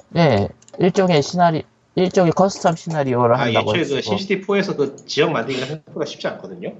네, 0.09 0.49
일종의 0.77 1.23
시나리 1.23 1.63
일종의 1.95 2.33
custom 2.33 2.77
시나리오를 2.77 3.35
아 3.35 3.39
한다고 3.39 3.71
애초에 3.71 3.83
그 3.83 3.95
했고, 3.97 4.01
심시티 4.01 4.41
4에서 4.41 4.77
그 4.77 4.95
지역 5.07 5.31
만들기가 5.31 5.65
생각보다 5.65 6.05
쉽지 6.05 6.27
않거든요. 6.27 6.73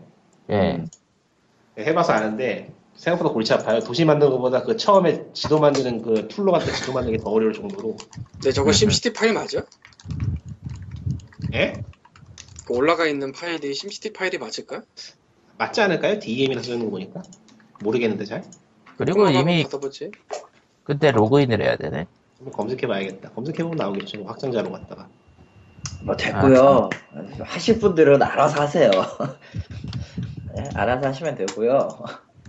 예, 0.51 0.55
음. 0.55 0.87
해봐서 1.79 2.13
아는데 2.13 2.71
생각보다 2.95 3.33
골치 3.33 3.53
아파요. 3.53 3.79
도시 3.79 4.05
만드는 4.05 4.31
것보다 4.31 4.63
그 4.63 4.77
처음에 4.77 5.25
지도 5.33 5.59
만드는 5.59 6.01
그 6.01 6.27
tool로 6.27 6.51
같은 6.51 6.73
지도 6.73 6.93
만드는 6.93 7.17
게 7.17 7.23
더 7.23 7.29
어려울 7.31 7.53
정도로. 7.53 7.97
근데 8.33 8.51
저거 8.51 8.71
심시티 8.71 9.13
파일 9.13 9.33
맞아? 9.33 9.63
예? 11.53 11.73
그 12.65 12.73
올라가 12.73 13.05
있는 13.07 13.31
파일이 13.31 13.73
심시티 13.73 14.13
파일이 14.13 14.37
맞을까? 14.37 14.83
맞지 15.57 15.81
않을까요? 15.81 16.19
DEM이나 16.19 16.61
쓰는 16.61 16.85
거 16.85 16.91
보니까 16.91 17.21
모르겠는데 17.81 18.25
잘. 18.25 18.43
그리고 18.97 19.27
이미 19.29 19.63
받아보지. 19.63 20.11
그때 20.83 21.11
로그인을 21.11 21.61
해야 21.61 21.75
되네. 21.75 22.07
한번 22.37 22.53
검색해봐야겠다. 22.53 23.31
검색해보면 23.31 23.77
나오겠죠. 23.77 24.19
뭐 24.19 24.27
확장자로 24.29 24.71
갔다가. 24.71 25.09
뭐 26.03 26.15
됐고요. 26.15 26.89
하실 27.41 27.79
분들은 27.79 28.21
알아서 28.21 28.61
하세요. 28.61 28.91
네, 30.55 30.69
알아서 30.75 31.07
하시면 31.07 31.35
되고요. 31.35 31.87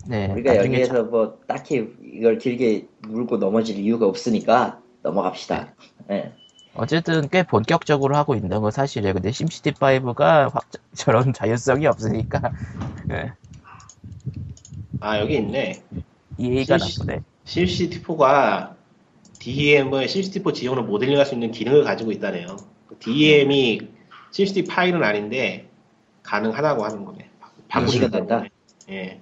네. 0.06 0.30
우리가 0.32 0.56
여기에서 0.56 1.04
뭐 1.04 1.38
딱히 1.46 1.88
이걸 2.12 2.38
길게 2.38 2.86
물고 3.08 3.38
넘어질 3.38 3.78
이유가 3.78 4.06
없으니까 4.06 4.80
넘어갑시다. 5.02 5.74
네. 6.08 6.32
어쨌든 6.74 7.28
꽤 7.28 7.42
본격적으로 7.44 8.16
하고 8.16 8.34
있는 8.34 8.60
건 8.60 8.70
사실이에요. 8.70 9.14
근데 9.14 9.30
심시티 9.30 9.72
5가 9.72 10.52
저런 10.94 11.32
자율성이 11.32 11.86
없으니까 11.86 12.52
예, 13.10 13.32
아 15.00 15.20
여기 15.20 15.36
있네. 15.36 15.82
심시- 16.78 16.98
나쁘네. 17.00 17.20
심시티 17.44 18.02
4가 18.02 18.74
DEM을 19.38 20.08
심시티 20.08 20.40
4 20.40 20.52
지형으로 20.52 20.84
모델링할 20.84 21.24
수 21.26 21.34
있는 21.34 21.50
기능을 21.52 21.84
가지고 21.84 22.10
있다네요. 22.12 22.56
DEM이 22.98 23.80
심시티 24.32 24.64
파일은 24.64 25.04
아닌데 25.04 25.68
가능하다고 26.24 26.84
하는 26.84 27.04
거네. 27.04 27.28
있다는 27.68 28.26
된다? 28.26 28.44
예. 28.90 29.20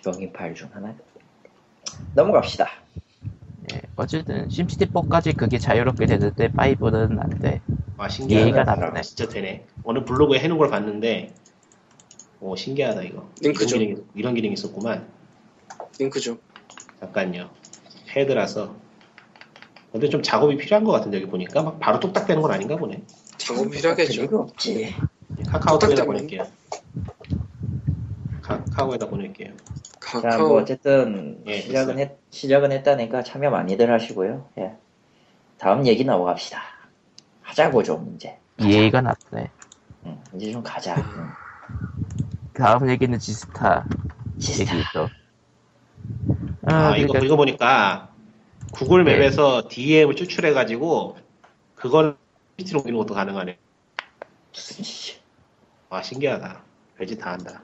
디버깅 0.00 0.32
파일 0.32 0.54
중 0.54 0.68
하나. 0.72 0.94
넘어갑시다. 2.14 2.66
예, 3.72 3.82
어쨌든 3.96 4.48
심시티 4.48 4.86
4까지 4.86 5.36
그게 5.36 5.58
자유롭게 5.58 6.06
되는데 6.06 6.48
5는 6.48 7.20
안 7.20 7.38
돼. 7.38 7.60
와 7.96 8.08
신기하다. 8.08 8.64
나쁘네. 8.64 8.86
나쁘네. 8.86 9.02
진짜 9.02 9.28
되네. 9.28 9.66
어느 9.84 10.04
블로그에 10.04 10.38
해놓은 10.40 10.58
걸 10.58 10.70
봤는데, 10.70 11.34
오 12.40 12.56
신기하다 12.56 13.02
이거. 13.02 13.28
링크죠. 13.42 13.76
이런 13.76 13.88
기능이, 13.88 14.06
이런 14.14 14.34
기능이 14.34 14.54
있었구만. 14.54 15.06
링크죠. 15.98 16.38
잠깐요. 17.00 17.50
패드라서. 18.06 18.74
근데 19.92 20.08
좀 20.08 20.22
작업이 20.22 20.56
필요한 20.56 20.84
것 20.84 20.92
같은데 20.92 21.18
여기 21.18 21.26
보니까 21.26 21.62
막 21.62 21.78
바로 21.80 22.00
뚝딱 22.00 22.26
되는 22.26 22.40
건 22.40 22.52
아닌가 22.52 22.76
보네. 22.76 23.02
작업 23.36 23.62
별 23.64 23.70
필요하겠죠. 23.70 24.22
이유 24.22 24.38
없지. 24.38 24.94
카카오톡에다 25.48 26.04
보낼게요. 26.04 26.46
카카오에다 28.42 29.08
보낼게요. 29.08 29.52
자, 30.10 30.18
뭐 30.18 30.30
카카오 30.30 30.56
어쨌든 30.56 31.42
예, 31.46 31.60
시작은. 31.60 31.98
했 31.98 32.18
시작은 32.30 32.72
했다니까 32.72 33.22
참여 33.22 33.50
많이들 33.50 33.92
하시고요. 33.92 34.48
예. 34.58 34.72
다음 35.58 35.86
얘기 35.86 36.04
넘어갑시다. 36.04 36.60
하자고 37.42 37.82
좀 37.82 38.12
이제. 38.16 38.36
EA가 38.58 39.00
나쁘네. 39.02 39.50
응, 40.06 40.18
이제 40.34 40.52
좀 40.52 40.62
가자. 40.62 40.96
응. 40.96 41.28
다음 42.54 42.90
얘기는 42.90 43.16
지스타 43.18 43.86
지스타. 44.38 44.76
얘기 44.76 44.84
또. 44.92 45.08
아, 46.66 46.72
아, 46.92 46.96
이거 46.96 47.08
그러니까 47.08 47.18
이거 47.26 47.36
보니까 47.36 48.10
구글 48.72 49.04
네. 49.04 49.16
맵에서 49.16 49.68
DM을 49.68 50.16
추출해가지고 50.16 51.16
그걸 51.76 52.16
PC로 52.56 52.80
옮기는 52.80 52.98
것도 52.98 53.14
가능하네. 53.14 53.58
와 55.88 56.02
신기하다. 56.02 56.62
별짓 56.96 57.18
다 57.18 57.32
한다. 57.32 57.62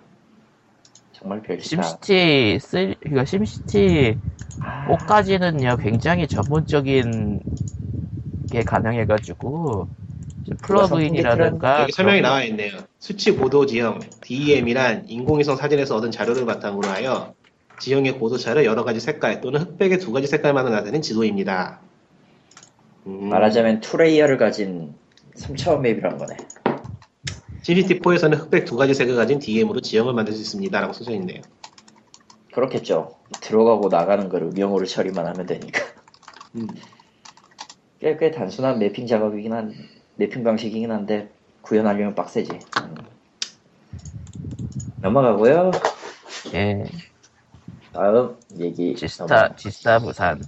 정말 1.27 1.43
별짓다. 1.43 1.83
심시티 1.83 2.59
3, 2.61 2.95
그러니까 3.01 3.25
심시티 3.25 4.17
아, 4.61 4.87
5까지는요 4.89 5.83
굉장히 5.83 6.29
전문적인 6.29 7.41
게 8.51 8.63
가능해가지고 8.63 9.89
플러그인이라든가 10.63 11.83
여기 11.83 11.93
설명이 11.93 12.21
나와 12.21 12.45
있네요. 12.45 12.79
수치 13.01 13.33
고도 13.33 13.67
지형 13.67 13.99
DEM이란 14.21 15.09
인공위성 15.09 15.57
사진에서 15.57 15.97
얻은 15.97 16.13
자료를 16.13 16.47
바탕으로 16.47 16.87
하여 16.89 17.35
지형의 17.81 18.21
고도차를 18.21 18.65
여러 18.65 18.85
가지 18.85 19.01
색깔 19.01 19.41
또는 19.41 19.61
흑백의 19.61 19.99
두 19.99 20.13
가지 20.13 20.29
색깔만으로 20.29 20.73
나타낸 20.73 21.03
지도입니다. 21.03 21.81
음, 23.09 23.29
말하자면 23.29 23.81
two 23.81 23.95
layer를 23.95 24.39
가진 24.39 24.95
3차원 25.35 25.81
map이란 25.81 26.19
거네. 26.19 26.37
CCT4에서는 27.67 28.39
흑백 28.39 28.65
두 28.65 28.77
가지 28.77 28.95
색을 28.95 29.17
가진 29.17 29.41
DEM으로 29.41 29.81
지형을 29.81 30.15
만들 30.15 30.33
수 30.35 30.41
있습니다라고 30.41 30.93
써져 30.93 31.13
있네요. 31.13 31.43
그렇겠죠. 32.53 33.17
들어가고 33.41 33.89
나가는 33.89 34.29
걸 34.29 34.43
음영으로 34.45 34.87
처리만 34.87 35.27
하면 35.27 35.47
되니까. 35.47 35.83
음. 36.55 36.69
꽤, 37.99 38.17
꽤 38.17 38.31
단순한 38.31 38.79
매핑 38.79 39.07
작업이긴 39.07 39.53
한, 39.53 39.75
매핑 40.15 40.45
방식이긴 40.45 40.93
한데, 40.93 41.29
구현하려면 41.63 42.15
빡세지. 42.15 42.53
음. 42.53 42.95
넘어가고요. 45.01 45.73
예, 46.55 46.85
다음 47.93 48.37
얘기. 48.59 48.95
지스타 48.95 49.57
지스타 49.57 49.99
부산 49.99 50.41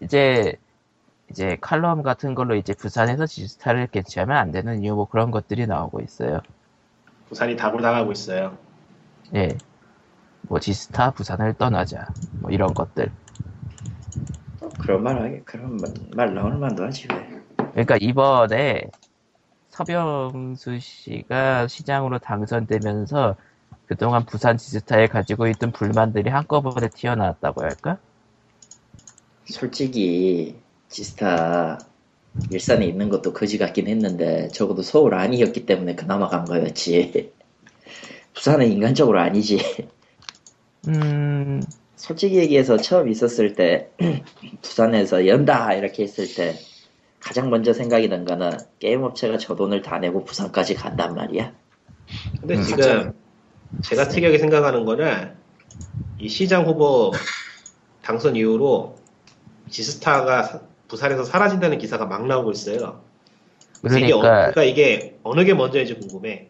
이제 0.00 0.56
이제 1.30 1.56
칼럼 1.60 2.02
같은 2.02 2.34
걸로 2.34 2.54
이제 2.54 2.74
부산에서 2.74 3.26
지스타를 3.26 3.88
개최하면 3.88 4.36
안 4.36 4.50
되는 4.50 4.82
이유 4.82 4.94
뭐 4.94 5.08
그런 5.08 5.30
것들이 5.30 5.66
나오고 5.66 6.00
있어요. 6.00 6.40
부산이 7.28 7.56
답을 7.56 7.82
당하고 7.82 8.12
있어요. 8.12 8.56
예, 9.34 9.48
뭐 10.42 10.58
지스타 10.58 11.10
부산을 11.10 11.54
떠나자 11.54 12.12
뭐 12.40 12.50
이런 12.50 12.72
것들. 12.74 13.12
어, 14.60 14.68
그런 14.78 15.02
말 15.02 15.20
하게, 15.20 15.42
그런 15.44 15.76
말, 15.76 15.92
말 16.14 16.34
나올 16.34 16.56
만도 16.56 16.84
하지, 16.84 17.06
왜. 17.12 17.38
그러니까 17.72 17.96
이번에 18.00 18.84
서병수 19.68 20.80
씨가 20.80 21.68
시장으로 21.68 22.18
당선되면서 22.18 23.36
그동안 23.86 24.24
부산 24.26 24.56
지스타에 24.56 25.06
가지고 25.06 25.46
있던 25.48 25.72
불만들이 25.72 26.30
한꺼번에 26.30 26.88
튀어나왔다고 26.88 27.62
할까? 27.62 27.98
솔직히, 29.44 30.60
지스타, 30.88 31.78
일산에 32.50 32.86
있는 32.86 33.08
것도 33.10 33.32
거지 33.34 33.58
같긴 33.58 33.88
했는데, 33.88 34.48
적어도 34.50 34.82
서울 34.82 35.14
아니었기 35.14 35.66
때문에 35.66 35.94
그나마 35.96 36.28
간 36.28 36.44
거였지. 36.44 37.34
부산은 38.34 38.70
인간적으로 38.72 39.20
아니지. 39.20 39.58
음, 40.86 41.66
솔직히 41.96 42.36
얘기해서 42.36 42.76
처음 42.78 43.08
있었을 43.08 43.54
때 43.54 43.92
부산에서 44.62 45.26
연다 45.26 45.74
이렇게 45.74 46.04
했을 46.04 46.32
때 46.34 46.54
가장 47.20 47.50
먼저 47.50 47.72
생각이 47.72 48.08
든 48.08 48.24
거는 48.24 48.66
게임 48.78 49.02
업체가 49.02 49.38
저 49.38 49.56
돈을 49.56 49.82
다 49.82 49.98
내고 49.98 50.24
부산까지 50.24 50.74
간단 50.76 51.14
말이야. 51.14 51.54
근데 52.40 52.56
음, 52.56 52.60
지금 52.60 52.84
맞아요. 52.84 53.14
제가 53.82 54.08
특이하게 54.08 54.38
생각하는 54.38 54.84
거는 54.84 55.36
이 56.18 56.28
시장 56.28 56.66
후보 56.66 57.28
당선 58.02 58.36
이후로 58.36 59.04
지스타가 59.68 60.42
사- 60.44 60.62
부산에서 60.88 61.24
사라진다는 61.24 61.78
기사가 61.78 62.06
막 62.06 62.26
나오고 62.26 62.50
있어요. 62.50 63.00
그래서 63.80 63.98
이게, 63.98 64.12
어, 64.12 64.18
그러니까 64.18 64.50
그러니까 64.50 64.64
이게 64.64 65.18
어느 65.22 65.44
게 65.44 65.54
먼저인지 65.54 65.94
궁금해. 65.94 66.48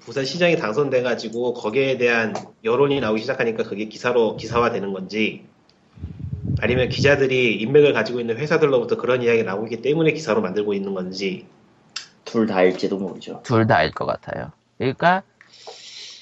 부산 0.00 0.24
시장이 0.24 0.56
당선돼가지고 0.56 1.54
거기에 1.54 1.96
대한 1.96 2.34
여론이 2.62 3.00
나오기 3.00 3.20
시작하니까 3.22 3.64
그게 3.64 3.86
기사로 3.86 4.36
기사화되는 4.36 4.92
건지 4.92 5.44
아니면 6.60 6.88
기자들이 6.88 7.56
인맥을 7.56 7.92
가지고 7.92 8.20
있는 8.20 8.36
회사들로부터 8.36 8.96
그런 8.96 9.22
이야기가 9.22 9.50
나오기 9.50 9.82
때문에 9.82 10.12
기사로 10.12 10.42
만들고 10.42 10.74
있는 10.74 10.94
건지 10.94 11.46
둘 12.24 12.46
다일지도 12.46 12.98
모르죠. 12.98 13.40
둘 13.42 13.66
다일 13.66 13.90
것 13.90 14.06
같아요. 14.06 14.52
그러니까 14.78 15.22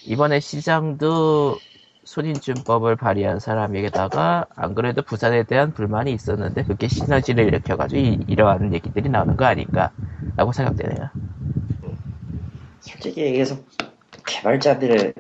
이번에 0.05 0.41
시장도 0.41 1.59
손인준법을 2.05 2.97
발의한 2.97 3.41
사람에게다가 3.41 4.47
안 4.55 4.75
그래도 4.75 5.03
부산에 5.03 5.45
대한 5.45 5.73
불만이 5.73 6.13
있었는데 6.13 6.65
그게 6.65 6.89
시너지를 6.89 7.47
일으켜가지고 7.47 8.01
이, 8.01 8.19
이러한 8.27 8.73
얘기들이 8.75 9.09
나오는 9.09 9.37
거 9.37 9.45
아닐까라고 9.47 10.53
생각되네요. 10.53 11.11
솔직히 12.81 13.23
얘기해서 13.23 13.57
개발자들의 14.27 15.15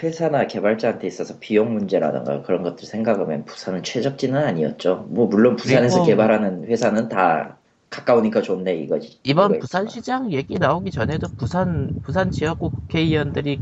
회사나 0.00 0.46
개발자한테 0.46 1.06
있어서 1.08 1.38
비용 1.40 1.72
문제라든가 1.74 2.42
그런 2.42 2.62
것들 2.62 2.86
생각하면 2.86 3.44
부산은 3.44 3.82
최적지는 3.82 4.40
아니었죠. 4.40 5.06
뭐 5.10 5.26
물론 5.26 5.56
부산에서 5.56 5.96
그리고- 6.02 6.06
개발하는 6.06 6.66
회사는 6.68 7.08
다 7.08 7.57
가까우니까 7.90 8.42
좋네 8.42 8.76
이거지. 8.76 9.18
이번 9.24 9.52
이거 9.52 9.60
부산 9.60 9.84
있지만. 9.84 9.90
시장 9.90 10.32
얘기 10.32 10.58
나오기 10.58 10.90
전에도 10.90 11.28
부산 11.36 11.90
부산 12.02 12.30
지역구 12.30 12.70
국회의원들이 12.70 13.60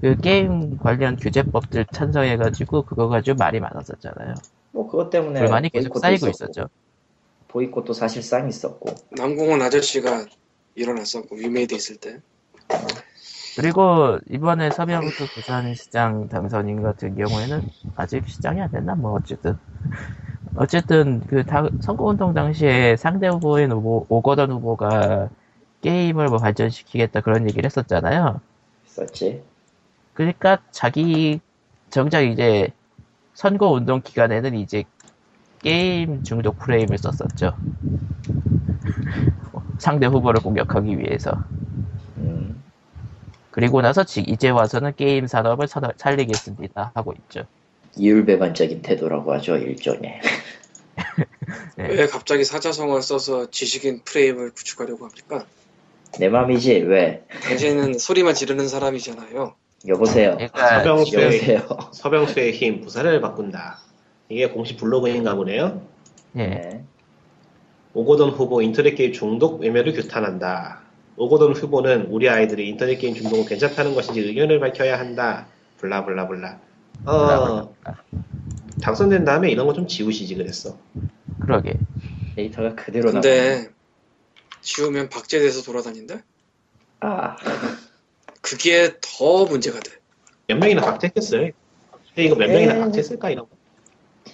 그 0.00 0.16
게임 0.20 0.78
관련 0.78 1.16
규제법들 1.16 1.86
찬성해가지고 1.92 2.82
그거 2.82 3.08
가지고 3.08 3.38
말이 3.38 3.60
많았었잖아요. 3.60 4.34
뭐 4.72 4.88
그것 4.88 5.10
때문에 5.10 5.40
불만이 5.40 5.70
계속 5.70 5.98
쌓이고 5.98 6.28
있었고, 6.28 6.30
있었죠. 6.30 6.68
보이콧도 7.48 7.92
사실상 7.92 8.48
있었고 8.48 8.94
남궁훈 9.12 9.62
아저씨가 9.62 10.26
일어났었고 10.74 11.36
위메이드 11.36 11.74
있을 11.74 11.96
때 11.96 12.20
그리고 13.56 14.18
이번에 14.28 14.70
서병수 14.70 15.28
부산시장 15.34 16.28
당선인 16.28 16.82
같은 16.82 17.14
경우에는 17.14 17.62
아직 17.96 18.28
시장이 18.28 18.60
안 18.60 18.70
됐나 18.70 18.96
뭐 18.96 19.12
어쨌든 19.12 19.56
어쨌든 20.56 21.20
그 21.26 21.44
다- 21.44 21.68
선거운동 21.80 22.32
당시에 22.32 22.96
상대 22.96 23.28
후보인 23.28 23.72
후보 23.72 24.06
오거돈 24.08 24.52
후보가 24.52 25.28
게임을 25.82 26.28
뭐 26.28 26.38
발전시키겠다 26.38 27.20
그런 27.20 27.46
얘기를 27.48 27.64
했었잖아요. 27.66 28.40
있었지. 28.86 29.42
그러니까 30.14 30.58
자기 30.70 31.40
정작 31.90 32.20
이제 32.22 32.68
선거 33.34 33.68
운동 33.70 34.00
기간에는 34.00 34.54
이제 34.54 34.84
게임 35.60 36.22
중독 36.22 36.58
프레임을 36.58 36.98
썼었죠. 36.98 37.58
상대 39.78 40.06
후보를 40.06 40.40
공격하기 40.40 40.98
위해서. 40.98 41.32
음. 42.18 42.62
그리고 43.50 43.82
나서 43.82 44.04
지- 44.04 44.22
이제 44.22 44.50
와서는 44.50 44.94
게임 44.96 45.26
산업을 45.26 45.66
사- 45.68 45.80
살리겠습니다 45.96 46.92
하고 46.94 47.12
있죠. 47.18 47.44
이율배반적인 47.96 48.82
태도라고 48.82 49.32
하죠 49.34 49.56
일종의. 49.56 50.20
네. 51.76 51.86
왜 51.88 52.06
갑자기 52.06 52.44
사자성어를 52.44 53.02
써서 53.02 53.50
지식인 53.50 54.02
프레임을 54.04 54.50
구축하려고 54.52 55.06
합니까? 55.06 55.46
내 56.18 56.28
맘이지 56.28 56.72
왜? 56.82 57.24
당신은 57.42 57.98
소리만 57.98 58.34
지르는 58.34 58.68
사람이잖아요. 58.68 59.54
여보세요. 59.86 60.36
그러니까 60.36 60.78
서병수의 60.78 61.24
여보세요. 61.24 61.68
서병수의 61.92 62.52
힘 62.52 62.80
부사를 62.80 63.20
바꾼다. 63.20 63.80
이게 64.28 64.48
공식 64.48 64.78
블로그인가 64.78 65.34
보네요. 65.34 65.82
예, 66.36 66.46
네. 66.46 66.84
오고돈 67.92 68.30
후보 68.30 68.62
인터넷 68.62 68.94
게임 68.94 69.12
중독 69.12 69.60
외면을 69.60 69.92
규탄한다. 69.92 70.80
오고돈 71.16 71.52
후보는 71.52 72.06
우리 72.10 72.28
아이들이 72.28 72.68
인터넷 72.68 72.96
게임 72.96 73.14
중독은 73.14 73.44
괜찮다는 73.46 73.94
것인지 73.94 74.20
의견을 74.20 74.58
밝혀야 74.58 74.98
한다. 74.98 75.46
블라블라블라. 75.78 76.58
어, 77.06 77.74
당선된 78.82 79.24
다음에 79.24 79.50
이런 79.50 79.66
거 79.66 79.72
좀 79.74 79.86
지우시지 79.86 80.34
그랬어. 80.36 80.78
그러게. 81.40 81.74
데이터가 82.36 82.74
그대로 82.74 83.10
나와. 83.10 83.20
근데 83.22 83.68
지우면 84.62 85.08
박제돼서 85.08 85.62
돌아다닌다? 85.62 86.22
아 87.00 87.36
그게 88.40 88.94
더 89.00 89.44
문제가 89.44 89.80
돼. 89.80 89.92
몇 90.48 90.56
명이나 90.58 90.82
박제했겠어요. 90.82 91.50
근데 92.08 92.24
이거 92.24 92.34
몇 92.34 92.48
명이나 92.48 92.74
에이. 92.74 92.80
박제했을까 92.80 93.30
이런 93.30 93.46
거. 93.48 93.56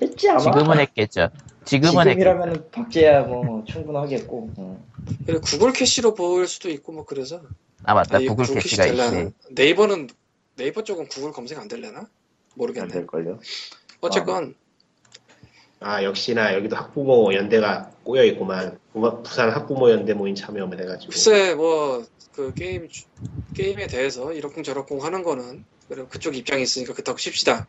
했지 0.00 0.28
아마. 0.30 0.40
지금은 0.40 0.78
했겠죠. 0.80 1.28
지금은. 1.64 2.04
지금이라면 2.04 2.70
박제야 2.70 3.22
뭐 3.22 3.64
충분하겠고. 3.64 4.50
응. 4.58 4.78
그리고 5.26 5.40
구글 5.42 5.72
캐시로 5.72 6.14
볼 6.14 6.46
수도 6.46 6.70
있고 6.70 6.92
뭐 6.92 7.04
그래서. 7.04 7.42
아 7.84 7.94
맞다. 7.94 8.16
아니, 8.18 8.26
구글 8.26 8.44
구글 8.46 8.62
캐시가? 8.62 8.86
있네. 8.86 9.30
네이버는 9.50 10.08
네이버 10.56 10.84
쪽은 10.84 11.08
구글 11.08 11.32
검색 11.32 11.58
안 11.58 11.68
될려나? 11.68 12.06
모르겠네. 12.60 12.82
안 12.84 12.88
될 12.90 13.06
걸요. 13.06 13.40
어쨌건 14.00 14.54
아 15.80 16.04
역시나 16.04 16.54
여기도 16.54 16.76
학부모 16.76 17.32
연대가 17.34 17.90
꼬여 18.04 18.24
있구만. 18.24 18.78
부- 18.92 19.22
부산 19.22 19.50
학부모 19.50 19.90
연대 19.90 20.12
모임 20.14 20.34
참여만 20.34 20.78
해가지고. 20.80 21.10
글쎄 21.10 21.54
뭐 21.54 22.04
그 22.32 22.54
게임 22.54 22.88
주- 22.88 23.06
게임에 23.54 23.86
대해서 23.88 24.32
이러쿵저러쿵 24.32 25.02
하는 25.04 25.22
거는 25.24 25.64
그래 25.88 26.04
그쪽 26.08 26.36
입장이 26.36 26.62
있으니까 26.62 26.92
그렇다고 26.92 27.18
칩시다. 27.18 27.66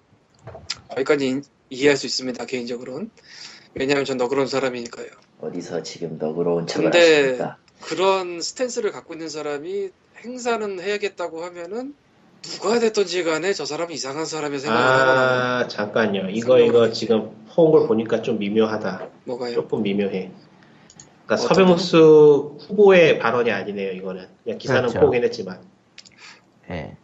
거기까지 0.90 1.28
인- 1.28 1.44
이해할 1.70 1.98
수 1.98 2.06
있습니다 2.06 2.46
개인적으로는. 2.46 3.10
왜냐하면 3.74 4.06
전 4.06 4.18
너그러운 4.18 4.48
사람이니까요. 4.48 5.08
어디서 5.40 5.82
지금 5.84 6.18
너그러운 6.20 6.68
척을 6.68 6.92
근데- 6.92 7.16
하십니까? 7.22 7.58
그런 7.82 8.42
스탠스를 8.42 8.92
갖고 8.92 9.14
있는 9.14 9.28
사람이 9.30 9.90
행사는 10.24 10.80
해야겠다고 10.80 11.44
하면은 11.46 11.96
누가 12.42 12.80
됐던지 12.80 13.24
간에 13.24 13.54
저 13.54 13.66
사람이 13.66 13.94
이상한 13.94 14.26
사람이 14.26 14.58
생각을 14.60 14.84
하거나 14.84 15.60
아 15.60 15.68
잠깐요. 15.68 16.30
이거 16.30 16.60
이거 16.60 16.92
지금 16.92 17.32
걸 17.54 17.88
보니까 17.88 18.22
좀 18.22 18.40
미묘하다. 18.40 19.08
뭐가요? 19.26 19.54
조금 19.54 19.84
미묘해. 19.84 20.32
그러니까 21.26 21.36
어떤 21.36 21.48
서병수 21.48 22.58
후보의 22.62 23.20
발언이 23.20 23.52
아니네요. 23.52 23.92
이거는 23.92 24.28
그냥 24.44 24.58
기사는 24.58 24.82
그렇죠. 24.82 25.00
포긴 25.00 25.24
했지만 25.24 25.60
예. 26.70 26.96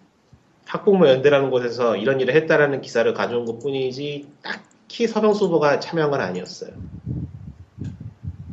학부모 0.66 1.08
연대라는 1.08 1.50
곳에서 1.50 1.96
이런 1.96 2.20
일을 2.20 2.36
했다라는 2.36 2.82
기사를 2.82 3.14
가져온 3.14 3.46
것 3.46 3.60
뿐이지 3.60 4.28
딱히 4.42 5.08
서병수 5.08 5.46
후보가 5.46 5.80
참여한 5.80 6.10
건 6.10 6.22
아니었어요. 6.22 6.72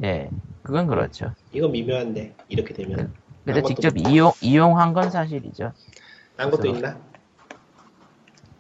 예. 0.03 0.29
그건 0.63 0.87
그렇죠. 0.87 1.33
이건 1.53 1.73
미묘한데 1.73 2.35
이렇게 2.49 2.75
되면 2.75 3.13
근데 3.45 3.61
딴 3.61 3.63
것도 3.63 3.75
직접 3.75 3.95
이용 3.97 4.33
이용한 4.41 4.93
건 4.93 5.11
사실이죠. 5.11 5.73
딴 6.37 6.51
것도 6.51 6.63
그래서- 6.63 6.77
있나? 6.77 7.01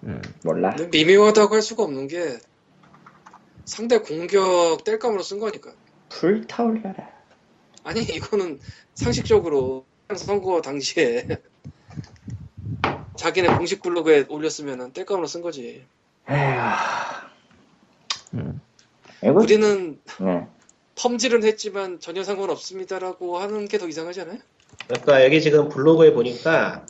음. 0.04 0.22
몰라. 0.44 0.74
근데 0.76 1.04
미묘하다고 1.04 1.54
할 1.54 1.62
수가 1.62 1.82
없는 1.84 2.08
게 2.08 2.38
상대 3.64 3.98
공격 3.98 4.84
뗄감으로 4.84 5.22
쓴 5.22 5.38
거니까. 5.40 5.72
불타올라라. 6.10 7.10
아니 7.84 8.02
이거는 8.02 8.60
상식적으로 8.94 9.84
선거 10.16 10.60
당시에 10.60 11.26
자기네 13.16 13.56
공식 13.56 13.82
블로그에 13.82 14.26
올렸으면 14.28 14.92
뗄감으로 14.92 15.26
쓴 15.26 15.40
거지. 15.42 15.84
에휴. 16.28 16.60
음. 18.34 18.60
이거 19.22 19.32
우리는 19.32 19.98
네. 20.20 20.46
텀질은 20.96 21.44
했지만 21.44 21.98
전혀 22.00 22.22
상관없습니다라고 22.22 23.38
하는 23.38 23.66
게 23.68 23.78
더 23.78 23.88
이상하지 23.88 24.20
않아요? 24.22 24.38
그러니까 24.86 25.24
여기 25.24 25.40
지금 25.40 25.68
블로그에 25.68 26.12
보니까 26.12 26.84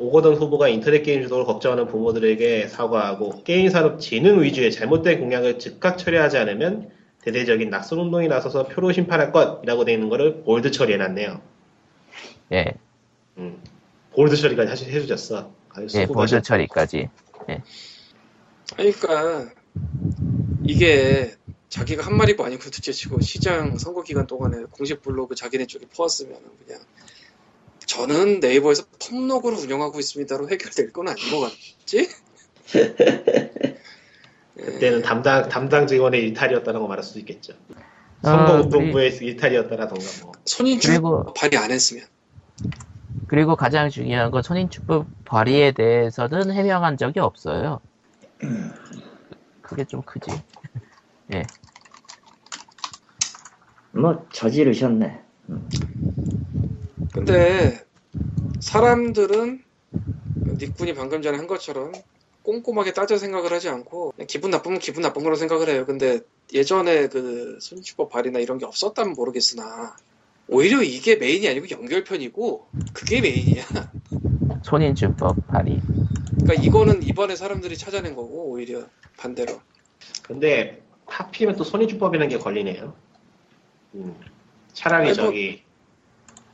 오거돈 0.00 0.36
후보가 0.36 0.68
인터넷 0.68 1.02
게임 1.02 1.22
중독을 1.22 1.44
걱정하는 1.44 1.86
부모들에게 1.86 2.68
사과하고 2.68 3.44
게임 3.44 3.68
산업 3.68 4.00
진흥 4.00 4.42
위주의 4.42 4.72
잘못된 4.72 5.20
공약을 5.20 5.58
즉각 5.58 5.98
처리하지 5.98 6.38
않으면 6.38 6.90
대대적인 7.20 7.68
낙선 7.68 7.98
운동이 7.98 8.26
나서서 8.26 8.66
표로 8.68 8.92
심판할 8.92 9.30
것이라고 9.30 9.84
되어 9.84 9.94
있는 9.94 10.08
거를 10.08 10.42
bold 10.42 10.70
처리해놨네요. 10.70 11.42
예. 12.52 12.72
음. 13.36 13.62
bold 14.14 14.36
처리까지 14.36 14.70
사실 14.70 14.90
해주셨어. 14.90 15.52
예. 15.94 16.06
볼드 16.06 16.40
처리까지. 16.40 17.10
그러니까 18.74 19.50
이게 20.64 21.34
자기가 21.68 22.06
한 22.06 22.16
말이고 22.16 22.42
아니고 22.42 22.70
둘째치고 22.70 23.20
시장 23.20 23.76
선거 23.76 24.02
기간 24.02 24.26
동안에 24.26 24.64
공식 24.70 25.02
블로그 25.02 25.34
자기네 25.34 25.66
쪽에 25.66 25.84
퍼왔으면 25.94 26.40
그냥 26.64 26.80
저는 27.90 28.38
네이버에서 28.38 28.84
텀록으로 29.00 29.60
운영하고 29.60 29.98
있습니다로 29.98 30.48
해결될 30.48 30.92
건 30.92 31.08
아닌 31.08 31.28
것 31.28 31.40
같지? 31.40 32.08
그때는 34.54 35.02
담당 35.02 35.48
담당 35.48 35.88
직원의 35.88 36.22
일탈이었다라고 36.22 36.86
말할 36.86 37.02
수도 37.02 37.18
있겠죠. 37.18 37.54
선거운동부의 38.22 39.16
일탈이었다라던가 39.16 40.04
뭐. 40.22 40.32
손인출 40.44 40.92
그리고 40.92 41.34
발의 41.34 41.58
안 41.58 41.72
했으면 41.72 42.04
그리고 43.26 43.56
가장 43.56 43.90
중요한 43.90 44.30
건 44.30 44.44
선인축법 44.44 45.08
발의에 45.24 45.72
대해서는 45.72 46.52
해명한 46.52 46.96
적이 46.96 47.18
없어요. 47.18 47.80
그게 49.62 49.84
좀 49.84 50.02
크지. 50.02 50.30
뭐 53.92 54.28
저지르셨네. 54.32 55.24
근데 57.12 57.84
사람들은 58.60 59.62
닉군이 60.58 60.94
방금 60.94 61.22
전에 61.22 61.36
한 61.38 61.46
것처럼 61.46 61.92
꼼꼼하게 62.42 62.92
따져 62.92 63.18
생각을 63.18 63.52
하지 63.52 63.68
않고 63.68 64.14
기분 64.26 64.50
나쁘면 64.50 64.78
기분 64.78 65.02
나쁜 65.02 65.22
거로 65.22 65.36
생각을 65.36 65.68
해요. 65.68 65.84
근데 65.86 66.20
예전에 66.52 67.08
그 67.08 67.58
손주법 67.60 68.10
발이나 68.10 68.38
이런 68.38 68.58
게 68.58 68.66
없었다면 68.66 69.14
모르겠으나 69.14 69.96
오히려 70.48 70.82
이게 70.82 71.16
메인이 71.16 71.48
아니고 71.48 71.70
연결편이고 71.70 72.66
그게 72.92 73.20
메인이야. 73.20 73.64
손인축법 74.64 75.46
발의. 75.48 75.80
그러니까 76.42 76.54
이거는 76.54 77.02
이번에 77.02 77.36
사람들이 77.36 77.76
찾아낸 77.76 78.14
거고 78.14 78.50
오히려 78.50 78.86
반대로. 79.16 79.60
근데 80.22 80.82
하필이면 81.06 81.56
또 81.56 81.64
손해주법이라는 81.64 82.28
게 82.28 82.38
걸리네요. 82.38 82.94
음. 83.94 84.14
차라리 84.72 85.08
아니, 85.10 85.16
뭐- 85.18 85.26
저기 85.26 85.62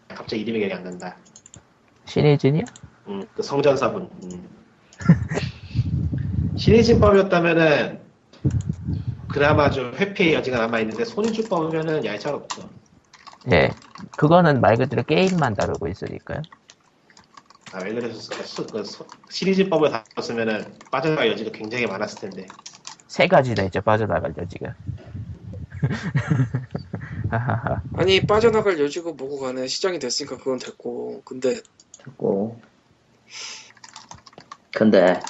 갑자기 0.09 0.43
이름이 0.43 0.59
기억이 0.59 0.74
안 0.74 0.85
난다. 0.85 1.16
신의진이요? 2.07 2.65
음, 3.09 3.27
그 3.35 3.43
성전사분. 3.43 4.03
음. 4.23 4.49
신의진법이었다면은 6.57 8.01
그나마 9.28 9.70
좀 9.70 9.93
회피의 9.95 10.35
여지가 10.35 10.59
남아 10.59 10.81
있는데 10.81 11.05
손해주법이면은 11.05 12.05
얄짤 12.05 12.35
없죠. 12.35 12.70
예. 13.53 13.70
그거는 14.15 14.61
말 14.61 14.77
그대로 14.77 15.03
게임만 15.03 15.55
다루고 15.57 15.89
있으니까요. 15.89 16.43
아, 17.73 17.81
왜 17.81 17.93
그러셨을까? 17.93 18.43
수- 18.45 18.70
그 18.70 18.85
소- 18.85 19.07
신의진법을 19.28 19.91
다뤘으면은 19.91 20.73
빠져나갈 20.91 21.31
여지가 21.33 21.51
굉장히 21.51 21.87
많았을 21.87 22.20
텐데. 22.20 22.51
세 23.09 23.28
가지나 23.28 23.65
있죠, 23.65 23.81
빠져나갈 23.83 24.33
여지가. 24.39 24.74
아니 27.94 28.27
빠져나갈 28.27 28.78
여지가 28.78 29.12
뭐고 29.12 29.40
간에 29.40 29.66
시장이 29.66 29.98
됐으니까 29.98 30.39
그건 30.39 30.59
됐고. 30.59 31.23
근데 31.24 31.61
듣고. 31.98 32.61
근데 34.73 35.20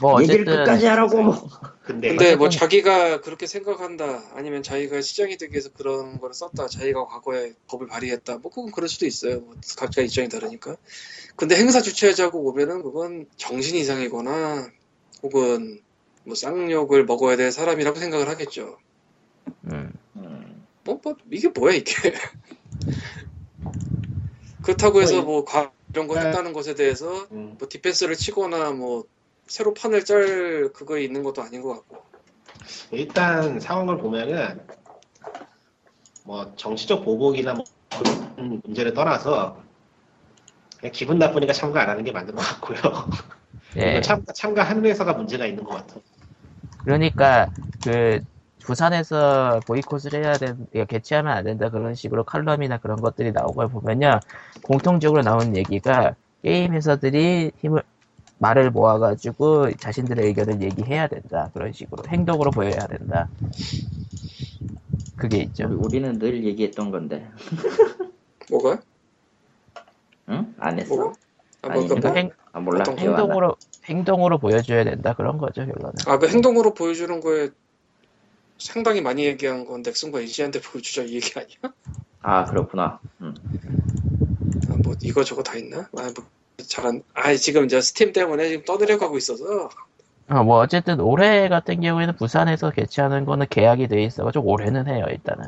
뭐 0.00 0.20
얘기를 0.20 0.42
어쨌든 0.42 0.64
끝까지 0.64 0.86
하라고 0.86 1.22
뭐. 1.22 1.48
근데 1.82 2.08
근데 2.08 2.36
뭐 2.36 2.48
자기가 2.48 3.20
그렇게 3.20 3.46
생각한다. 3.46 4.22
아니면 4.34 4.62
자기가 4.62 5.00
시장이 5.00 5.36
되기 5.38 5.52
위해서 5.52 5.70
그런 5.72 6.18
거를 6.18 6.34
썼다. 6.34 6.66
자기가 6.66 7.06
과거에 7.06 7.52
법을 7.68 7.86
발의했다. 7.86 8.38
뭐 8.38 8.50
그건 8.50 8.72
그럴 8.72 8.88
수도 8.88 9.06
있어요. 9.06 9.40
뭐 9.40 9.54
각자 9.78 10.02
입장이 10.02 10.28
다르니까. 10.28 10.76
근데 11.36 11.56
행사 11.56 11.80
주최자고 11.80 12.42
보면은 12.42 12.82
그건 12.82 13.26
정신 13.36 13.76
이상이거나 13.76 14.68
혹은 15.22 15.80
뭐 16.24 16.34
쌍욕을 16.34 17.04
먹어야 17.04 17.36
될 17.36 17.52
사람이라고 17.52 17.98
생각을 17.98 18.28
하겠죠. 18.28 18.78
음, 19.46 19.70
음, 19.72 19.85
뭐, 20.86 21.00
뭐 21.02 21.16
이게 21.30 21.48
뭐야 21.48 21.74
이게 21.74 21.92
그렇다고 24.62 25.02
해서 25.02 25.22
뭐 25.22 25.44
과, 25.44 25.72
이런 25.92 26.06
거 26.06 26.14
네. 26.14 26.26
했다는 26.26 26.52
것에 26.52 26.74
대해서 26.74 27.26
음, 27.32 27.56
뭐 27.58 27.68
디펜스를 27.68 28.14
치거나 28.14 28.70
뭐 28.70 29.04
새로 29.46 29.74
판을 29.74 30.04
짤 30.04 30.70
그거 30.72 30.98
있는 30.98 31.22
것도 31.22 31.42
아닌 31.42 31.62
것 31.62 31.74
같고 31.74 32.04
일단 32.92 33.60
상황을 33.60 33.98
보면은 33.98 34.60
뭐 36.24 36.54
정치적 36.56 37.04
보복이나 37.04 37.54
뭐 37.54 37.64
그런 38.36 38.60
문제를 38.64 38.94
떠나서 38.94 39.62
그냥 40.78 40.92
기분 40.92 41.18
나쁘니까 41.18 41.52
참가 41.52 41.82
안 41.82 41.90
하는 41.90 42.04
게 42.04 42.12
맞는 42.12 42.34
것 42.34 42.42
같고요. 42.42 43.10
예. 43.76 44.00
참, 44.02 44.22
참가하는 44.34 44.84
회사가 44.84 45.14
문제가 45.14 45.46
있는 45.46 45.64
것 45.64 45.74
같아. 45.74 46.00
그러니까 46.82 47.50
그 47.82 48.20
부산에서 48.66 49.62
보이콧을 49.66 50.14
해야 50.14 50.38
된, 50.38 50.66
이거 50.74 50.84
개최하면 50.84 51.32
안 51.36 51.44
된다 51.44 51.70
그런 51.70 51.94
식으로 51.94 52.24
칼럼이나 52.24 52.78
그런 52.78 53.00
것들이 53.00 53.32
나온 53.32 53.54
걸 53.54 53.68
보면요 53.68 54.20
공통적으로 54.62 55.22
나온 55.22 55.56
얘기가 55.56 56.14
게임 56.42 56.74
회사들이 56.74 57.52
힘을 57.60 57.82
말을 58.38 58.70
모아가지고 58.70 59.72
자신들의 59.78 60.26
의견을 60.26 60.60
얘기해야 60.62 61.06
된다 61.06 61.50
그런 61.54 61.72
식으로 61.72 62.04
행동으로 62.08 62.50
보여야 62.50 62.86
된다 62.86 63.28
그게 65.16 65.38
있죠. 65.38 65.68
우리는 65.68 66.18
늘 66.18 66.44
얘기했던 66.44 66.90
건데. 66.90 67.26
뭐가? 68.50 68.78
응? 70.28 70.54
안 70.58 70.78
했어? 70.78 70.94
뭐가? 70.94 71.14
아, 71.62 71.68
아니, 71.70 71.86
뭐, 71.86 71.88
그 71.88 72.00
그러니까 72.00 72.08
뭐? 72.08 72.16
행, 72.16 72.30
아, 72.52 72.60
몰라. 72.60 72.84
행동으로 72.96 73.56
행동으로 73.86 74.38
보여줘야 74.38 74.84
된다 74.84 75.14
그런 75.14 75.38
거죠 75.38 75.64
결론은. 75.64 75.92
아, 76.06 76.18
그 76.18 76.28
행동으로 76.28 76.74
보여주는 76.74 77.20
거에 77.20 77.50
상당히 78.58 79.00
많이 79.00 79.24
얘기한 79.24 79.64
건 79.64 79.82
넥슨과 79.82 80.20
이지한테 80.20 80.60
보여주자 80.60 81.02
이 81.02 81.14
얘기 81.14 81.32
아니야? 81.38 81.74
아, 82.22 82.44
그렇구나. 82.44 83.00
음. 83.20 83.34
아, 84.70 84.76
뭐 84.82 84.94
이거 85.02 85.22
저거 85.24 85.42
다 85.42 85.56
있나? 85.56 85.88
아, 85.96 86.12
뭐 86.14 86.26
잘안. 86.66 87.02
아, 87.14 87.34
지금 87.34 87.64
이제 87.66 87.80
스팀 87.80 88.12
때문에 88.12 88.48
지금 88.48 88.64
떠들어가고 88.64 89.16
있어서 89.18 89.68
어, 90.28 90.42
뭐 90.42 90.58
어쨌든 90.58 90.98
올해 91.00 91.48
같은 91.48 91.80
경우에는 91.80 92.16
부산에서 92.16 92.70
개최하는 92.70 93.24
거는 93.26 93.46
계약이 93.48 93.86
돼 93.88 94.02
있어가지고 94.02 94.50
올해는 94.50 94.88
해요 94.88 95.04
일단은. 95.08 95.46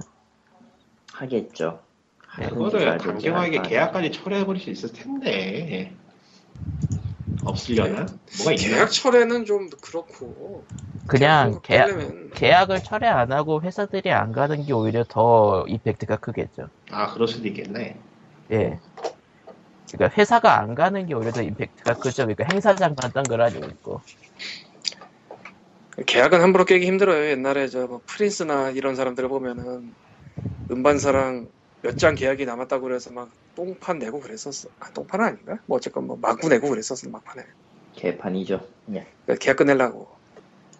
하겠죠. 1.12 1.80
네, 2.38 2.48
그거를 2.48 2.96
강경하게. 2.98 3.62
계약까지 3.62 4.12
철회해버릴 4.12 4.62
수 4.62 4.70
있을 4.70 4.92
텐데. 4.92 5.92
없으려나? 7.44 8.08
뭐가 8.38 8.52
있나? 8.52 8.68
계약 8.68 8.90
철회는 8.90 9.44
좀 9.44 9.70
그렇고 9.80 10.64
그냥 11.06 11.60
계약 11.62 11.84
하려면 11.84 12.30
계약을 12.34 12.82
철회 12.82 13.06
안 13.06 13.32
하고 13.32 13.62
회사들이 13.62 14.10
안 14.12 14.32
가는 14.32 14.64
게 14.64 14.72
오히려 14.72 15.04
더 15.08 15.64
이펙트가 15.68 16.16
크겠죠. 16.16 16.68
아, 16.90 17.12
그럴 17.12 17.26
수도 17.28 17.48
있겠네. 17.48 17.96
예. 18.52 18.78
그러니까 19.90 20.18
회사가 20.18 20.60
안 20.60 20.74
가는 20.74 21.06
게 21.06 21.14
오히려 21.14 21.32
더 21.32 21.42
임팩트가 21.42 21.94
크죠. 21.94 22.26
그러니까 22.26 22.44
행사장만 22.52 23.12
덩그라니 23.12 23.58
있고. 23.58 24.02
계약은 26.06 26.40
함부로 26.42 26.64
깨기 26.64 26.86
힘들어요. 26.86 27.30
옛날에 27.30 27.68
저 27.68 27.86
뭐 27.86 28.00
프린스나 28.06 28.70
이런 28.70 28.94
사람들을 28.94 29.28
보면은 29.28 29.94
음반사랑 30.70 31.48
몇 31.82 31.96
장 31.96 32.14
계약이 32.14 32.44
남았다고 32.44 32.82
그래서 32.82 33.10
막 33.12 33.28
똥판 33.54 33.98
내고 33.98 34.20
그랬었어. 34.20 34.68
아, 34.80 34.90
똥판은 34.92 35.24
아닌가? 35.24 35.58
뭐 35.66 35.76
어쨌건 35.76 36.06
뭐 36.06 36.18
마구 36.20 36.48
내고 36.48 36.68
그랬었어 36.68 37.08
막판에. 37.10 37.44
개판이죠. 37.94 38.60
예. 38.94 39.06
그러니까 39.24 39.44
계약 39.44 39.56
끝내려고. 39.56 40.08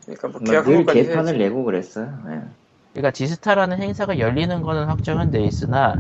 그러니까 0.04 0.28
뭐늘 0.28 0.50
계약 0.50 0.66
한 0.66 0.74
번까지 0.74 1.02
개판을 1.02 1.24
해야지. 1.34 1.38
내고 1.38 1.64
그랬어요. 1.64 2.18
예. 2.28 2.40
그러니까 2.92 3.10
디스타라는 3.12 3.80
행사가 3.80 4.18
열리는 4.18 4.62
거는 4.62 4.86
확정은 4.86 5.30
돼 5.30 5.40
있으나 5.42 5.96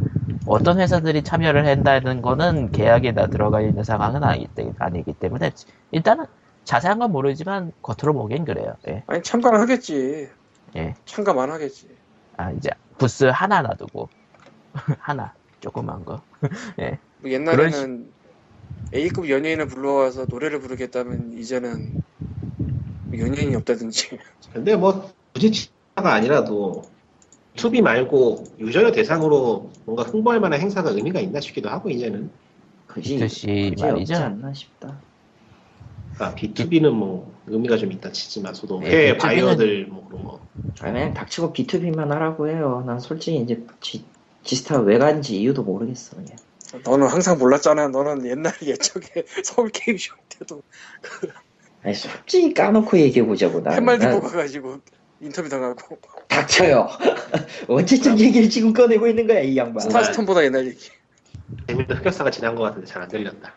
어떤 0.46 0.80
회사들이 0.80 1.22
참여를 1.22 1.66
한다는 1.66 2.22
거는 2.22 2.72
계약에 2.72 3.12
다 3.14 3.26
들어가 3.26 3.60
있는 3.60 3.84
상황은 3.84 4.24
아니기, 4.24 4.48
때- 4.54 4.72
아니기 4.78 5.12
때문에 5.12 5.52
일단은 5.92 6.24
자세한 6.64 6.98
건 6.98 7.12
모르지만 7.12 7.72
겉으로 7.82 8.14
보기엔 8.14 8.44
그래요. 8.44 8.74
예. 8.88 9.02
아니 9.06 9.22
참가는 9.22 9.60
하겠지. 9.60 10.28
예. 10.76 10.94
참가만 11.04 11.50
하겠지. 11.50 11.88
아 12.36 12.50
이제 12.52 12.70
부스 12.98 13.24
하나 13.24 13.62
놔두고 13.62 14.08
하나 14.72 15.34
조그만 15.60 16.04
거. 16.04 16.22
뭐 17.20 17.30
옛날에는 17.30 18.12
A급 18.94 19.28
연예인을 19.28 19.66
불러와서 19.66 20.26
노래를 20.26 20.60
부르겠다면 20.60 21.38
이제는 21.38 21.98
연예인이 23.16 23.54
없다든지. 23.56 24.18
근데 24.52 24.76
뭐 24.76 25.10
굳이 25.34 25.50
치사가 25.50 26.14
아니라도 26.14 26.82
B2B 27.56 27.82
말고 27.82 28.44
유저를 28.58 28.92
대상으로 28.92 29.70
뭔가 29.84 30.04
홍보할 30.04 30.40
만한 30.40 30.60
행사가 30.60 30.90
의미가 30.90 31.20
있나 31.20 31.40
싶기도 31.40 31.68
하고 31.68 31.90
이제는 31.90 32.30
그지. 32.86 33.18
그지 33.18 33.74
말이죠. 33.80 34.14
없지 34.14 34.14
않나 34.14 34.52
싶다. 34.54 35.00
아 36.18 36.34
B2B는 36.34 36.90
뭐 36.92 37.32
의미가 37.46 37.76
좀 37.76 37.92
있다 37.92 38.10
치지만서도 38.10 38.80
네, 38.80 38.90
해외 38.90 39.12
B2B 39.12 39.12
는 39.12 39.18
바이어들 39.18 39.86
뭐 39.86 40.06
그런 40.08 40.24
거 40.24 40.40
아니, 40.80 40.92
그냥 40.92 41.14
닥치고 41.14 41.52
B2B만 41.52 42.08
하라고 42.08 42.48
해요. 42.48 42.82
난 42.86 42.98
솔직히 42.98 43.38
이제 43.38 43.64
지, 43.80 44.04
지스타 44.48 44.80
왜 44.80 44.96
간지 44.96 45.38
이유도 45.38 45.62
모르겠어. 45.62 46.16
그냥. 46.16 46.30
너는 46.82 47.06
항상 47.08 47.36
몰랐잖아. 47.38 47.88
너는 47.88 48.24
옛날 48.26 48.54
예적에 48.62 49.24
서울 49.44 49.68
게임쇼 49.68 50.14
때도 50.30 50.62
아니, 51.82 51.94
솔직히 51.94 52.54
까놓고 52.54 52.98
얘기해보자고. 52.98 53.62
난, 53.62 53.74
팻말 53.74 53.94
들고 53.94 54.10
난 54.10 54.20
가가지고 54.22 54.78
인터뷰 55.20 55.50
당하고 55.50 55.98
닥쳐요. 56.28 56.88
언제적 57.68 58.18
얘기를 58.18 58.48
지금 58.48 58.72
꺼내고 58.72 59.06
있는 59.06 59.26
거야, 59.26 59.40
이 59.40 59.54
양반. 59.58 59.80
하스스톤보다 59.80 60.42
옛날 60.44 60.66
얘기. 60.66 60.90
재밌는 61.66 61.98
흑역사가 61.98 62.30
지난 62.30 62.54
것 62.54 62.62
같은데 62.62 62.86
잘 62.86 63.02
안 63.02 63.08
들렸다. 63.08 63.52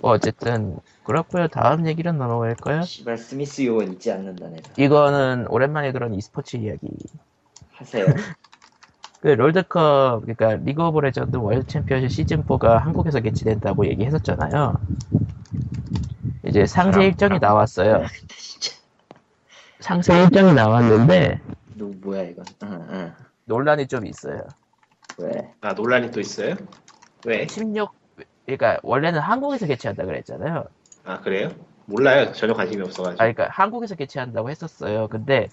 뭐 0.00 0.12
어쨌든 0.12 0.76
그렇고요. 1.02 1.48
다음 1.48 1.88
얘기로 1.88 2.12
넘어갈까요? 2.12 2.82
씨발 2.82 3.18
스미스 3.18 3.62
요원 3.64 3.94
잊지 3.94 4.12
않는다 4.12 4.46
내가. 4.48 4.70
이거는 4.76 5.46
오랜만에 5.48 5.90
들은 5.90 6.14
e스포츠 6.14 6.56
이야기. 6.56 6.86
하세요. 7.72 8.06
그 9.20 9.28
롤드컵 9.28 10.22
그러니까 10.22 10.54
리그 10.64 10.82
오브 10.82 11.00
레전드 11.00 11.36
월드 11.36 11.66
챔피언십 11.66 12.10
시즌 12.10 12.44
4가 12.44 12.78
한국에서 12.78 13.20
개최된다고 13.20 13.86
얘기했었잖아요. 13.86 14.74
이제 16.44 16.66
상세 16.66 17.04
일정이. 17.04 17.38
나왔어요. 17.40 18.04
진짜 18.36 18.76
상세 19.80 20.22
일정이 20.22 20.54
나왔는데 20.54 21.40
누 21.74 21.92
뭐야 22.00 22.22
이건? 22.22 22.44
응, 22.62 22.86
응. 22.90 23.12
논란이 23.44 23.88
좀 23.88 24.06
있어요. 24.06 24.42
왜? 25.18 25.52
아 25.60 25.72
논란이 25.72 26.12
또 26.12 26.20
있어요? 26.20 26.54
왜? 27.26 27.46
16 27.48 27.90
그러니까 28.46 28.78
원래는 28.82 29.18
한국에서 29.20 29.66
개최한다 29.66 30.04
그랬잖아요. 30.04 30.64
아 31.04 31.20
그래요? 31.20 31.50
몰라요. 31.86 32.32
전혀 32.32 32.54
관심이 32.54 32.82
없어가지고. 32.82 33.22
아 33.22 33.32
그러니까 33.32 33.48
한국에서 33.50 33.96
개최한다고 33.96 34.48
했었어요. 34.50 35.08
근데 35.08 35.48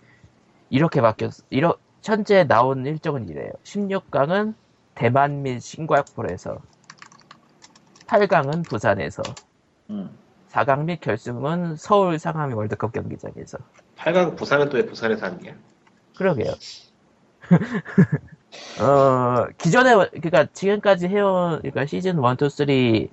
이렇게 0.70 1.02
바뀌었어. 1.02 1.44
이러 1.50 1.78
현재 2.06 2.44
나온 2.44 2.86
일정은 2.86 3.28
이래요. 3.30 3.52
16강은 3.64 4.54
대만 4.94 5.42
및 5.42 5.60
싱가포르에서 5.60 6.60
8강은 8.08 8.68
부산에서 8.68 9.24
응. 9.90 10.10
4강 10.52 10.84
및 10.86 11.02
결승은 11.02 11.76
서울 11.76 12.20
상암 12.20 12.54
월드컵 12.54 12.94
경기장에서. 12.94 13.58
8강 13.98 14.36
부산은 14.38 14.70
또 14.70 14.78
왜 14.78 14.86
부산에서 14.86 15.26
하는 15.26 15.40
거야? 15.40 15.54
그러게요. 16.16 16.54
어, 18.82 19.48
기존에, 19.58 19.96
그니까 20.12 20.46
지금까지 20.54 21.08
해온, 21.08 21.62
그니까 21.62 21.86
시즌 21.86 22.18
1, 22.18 22.24
2, 22.42 22.50
3 22.50 22.66
리- 22.68 23.10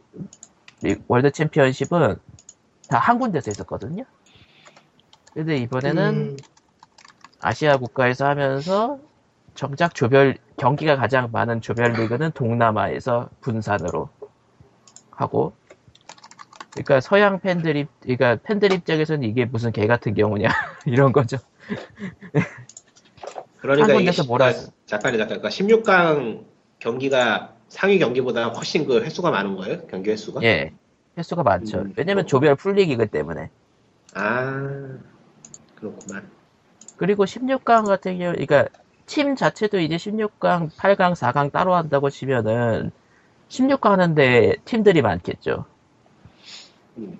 월드 1.08 1.30
챔피언십은 1.30 2.16
다 2.88 2.98
한 2.98 3.18
군데서 3.18 3.50
했었거든요. 3.50 4.04
근데 5.32 5.56
이번에는 5.56 6.14
음, 6.14 6.36
아시아 7.42 7.76
국가에서 7.76 8.26
하면서 8.26 8.98
정작 9.54 9.94
조별, 9.94 10.38
경기가 10.56 10.96
가장 10.96 11.28
많은 11.32 11.60
조별 11.60 11.92
리그는 11.92 12.30
동남아에서 12.32 13.28
분산으로 13.40 14.08
하고, 15.10 15.52
그러니까 16.70 17.00
서양 17.00 17.40
팬들 17.40 17.76
입, 17.76 17.88
그러니까 18.00 18.36
팬들 18.44 18.72
입장에서는 18.72 19.24
이게 19.28 19.44
무슨 19.44 19.72
개 19.72 19.86
같은 19.86 20.14
경우냐 20.14 20.48
이런 20.86 21.12
거죠. 21.12 21.36
그러니까 23.60 23.88
한 23.88 23.90
이게 23.90 24.04
군데서 24.04 24.24
몰아서. 24.24 24.72
잠깐이 24.86 25.18
잠깐. 25.18 25.40
그러니까 25.40 25.48
16강 25.48 26.44
경기가 26.78 27.54
상위 27.68 27.98
경기보다 27.98 28.48
훨씬 28.48 28.86
그 28.86 29.02
횟수가 29.02 29.30
많은 29.30 29.56
거예요? 29.56 29.86
경기 29.88 30.10
횟수가? 30.10 30.42
예, 30.44 30.72
횟수가 31.18 31.42
많죠. 31.42 31.80
음, 31.80 31.92
왜냐면. 31.96 32.26
조별 32.26 32.54
풀리기이기 32.54 33.06
때문에. 33.06 33.50
아 34.14 34.96
그렇구만. 35.74 36.41
그리고 36.96 37.24
16강 37.24 37.86
같은 37.86 38.18
경우, 38.18 38.32
그러니까 38.32 38.66
팀 39.06 39.36
자체도 39.36 39.80
이제 39.80 39.96
16강, 39.96 40.70
8강, 40.70 41.14
4강 41.14 41.52
따로 41.52 41.74
한다고 41.74 42.10
치면은 42.10 42.90
16강 43.48 43.90
하는데 43.90 44.56
팀들이 44.64 45.02
많겠죠. 45.02 45.64
음. 46.98 47.18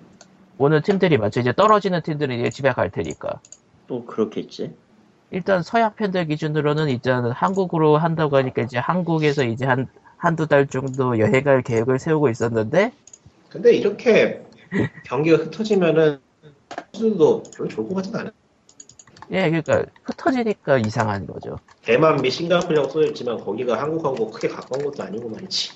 오는 0.57 0.81
팀들이 0.81 1.17
많죠. 1.17 1.39
이제 1.39 1.51
떨어지는 1.53 2.01
팀들은 2.01 2.39
이제 2.39 2.49
집에 2.49 2.71
갈 2.71 2.89
테니까. 2.89 3.39
또 3.87 4.05
그렇겠지. 4.05 4.73
일단 5.31 5.63
서양 5.63 5.95
팬들 5.95 6.27
기준으로는 6.27 6.89
일단 6.89 7.31
한국으로 7.31 7.97
한다고 7.97 8.37
하니까 8.37 8.61
이제 8.61 8.77
한국에서 8.77 9.43
이제 9.43 9.65
한, 9.65 9.87
한두 10.17 10.47
달 10.47 10.67
정도 10.67 11.17
여행할 11.17 11.63
계획을 11.63 11.97
세우고 11.97 12.29
있었는데 12.29 12.91
근데 13.49 13.75
이렇게 13.75 14.43
경기가 15.03 15.37
흩어지면은 15.37 16.19
선수들도 16.93 17.43
별로 17.55 17.69
좋을 17.69 17.87
것 17.87 17.95
같진 17.95 18.15
않아요. 18.15 18.31
예, 19.33 19.49
그러니까 19.49 19.83
흩어지니까 20.03 20.77
이상한 20.77 21.25
거죠. 21.25 21.57
대만 21.81 22.21
및 22.21 22.29
싱가포르라고 22.29 22.89
써있지만 22.89 23.39
거기가 23.43 23.81
한국하고 23.81 24.29
크게 24.31 24.47
가까운 24.47 24.85
것도 24.85 25.03
아니고 25.03 25.29
말이지. 25.29 25.71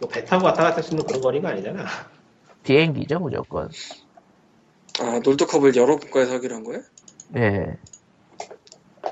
뭐배 0.00 0.24
타고 0.24 0.46
왔다 0.46 0.62
갔다 0.64 0.76
할 0.76 0.82
수 0.82 0.92
있는 0.92 1.06
그런 1.06 1.20
거리가 1.20 1.48
아니잖아. 1.50 1.84
비행기죠, 2.62 3.18
무조건. 3.20 3.70
아 5.00 5.20
놀드컵을 5.24 5.74
여러 5.76 5.96
국가에서 5.96 6.34
하기로 6.34 6.56
한 6.56 6.64
거야? 6.64 6.78
예. 7.36 7.76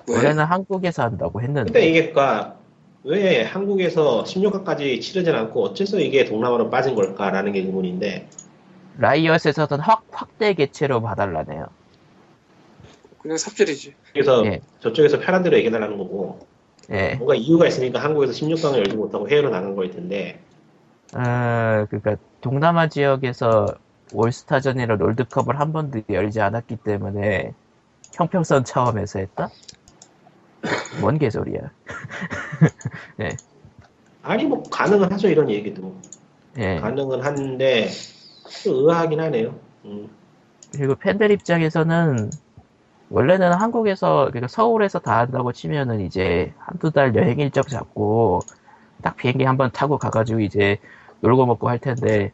왜? 0.06 0.14
원래는 0.14 0.44
한국에서 0.44 1.02
한다고 1.02 1.40
했는데. 1.40 1.72
근데 1.72 1.88
이게 1.88 2.02
그니까 2.02 2.56
왜 3.04 3.42
한국에서 3.42 4.24
16강까지 4.24 5.00
치르진 5.00 5.34
않고 5.34 5.64
어째서 5.64 5.98
이게 6.00 6.24
동남아로 6.26 6.68
빠진 6.68 6.94
걸까라는 6.94 7.52
게 7.52 7.60
의문인데 7.60 8.28
라이엇에서는 8.98 9.80
확, 9.80 10.04
확대 10.10 10.52
개최로 10.54 11.00
봐달라네요. 11.00 11.66
그냥 13.28 13.36
삽질이지. 13.36 13.94
그래서 14.14 14.42
예. 14.46 14.62
저쪽에서 14.80 15.20
편한 15.20 15.42
대로 15.42 15.54
얘기해달라는 15.58 15.98
거고 15.98 16.38
예. 16.90 17.16
뭔가 17.16 17.34
이유가 17.34 17.66
있으니까 17.66 18.02
한국에서 18.02 18.32
16강을 18.32 18.78
열지 18.78 18.96
못하고 18.96 19.28
해외로 19.28 19.50
나간 19.50 19.76
거일 19.76 19.90
텐데 19.90 20.40
아, 21.12 21.84
그러니까 21.90 22.16
동남아 22.40 22.88
지역에서 22.88 23.66
올스타전이나 24.14 24.94
롤드컵을 24.94 25.60
한 25.60 25.74
번도 25.74 26.00
열지 26.08 26.40
않았기 26.40 26.76
때문에 26.76 27.52
형평선 28.14 28.64
차원에서 28.64 29.18
했다? 29.18 29.50
뭔 31.02 31.18
개소리야. 31.18 31.70
아니 34.22 34.44
뭐 34.44 34.62
가능은 34.62 35.12
하죠 35.12 35.28
이런 35.28 35.50
얘기도 35.50 35.94
예. 36.56 36.76
가능은 36.76 37.20
한데 37.20 37.90
좀 38.64 38.74
의아하긴 38.74 39.20
하네요. 39.20 39.54
음. 39.84 40.08
그리고 40.72 40.94
팬들 40.94 41.30
입장에서는 41.30 42.30
원래는 43.10 43.52
한국에서 43.54 44.26
그러니까 44.26 44.48
서울에서 44.48 44.98
다 44.98 45.18
한다고 45.18 45.52
치면은 45.52 46.00
이제 46.00 46.52
한두 46.58 46.90
달 46.90 47.14
여행 47.16 47.38
일정 47.40 47.62
잡고 47.64 48.40
딱 49.02 49.16
비행기 49.16 49.44
한 49.44 49.56
번 49.56 49.70
타고 49.72 49.98
가가지고 49.98 50.40
이제 50.40 50.78
놀고 51.20 51.46
먹고 51.46 51.68
할 51.68 51.78
텐데 51.78 52.32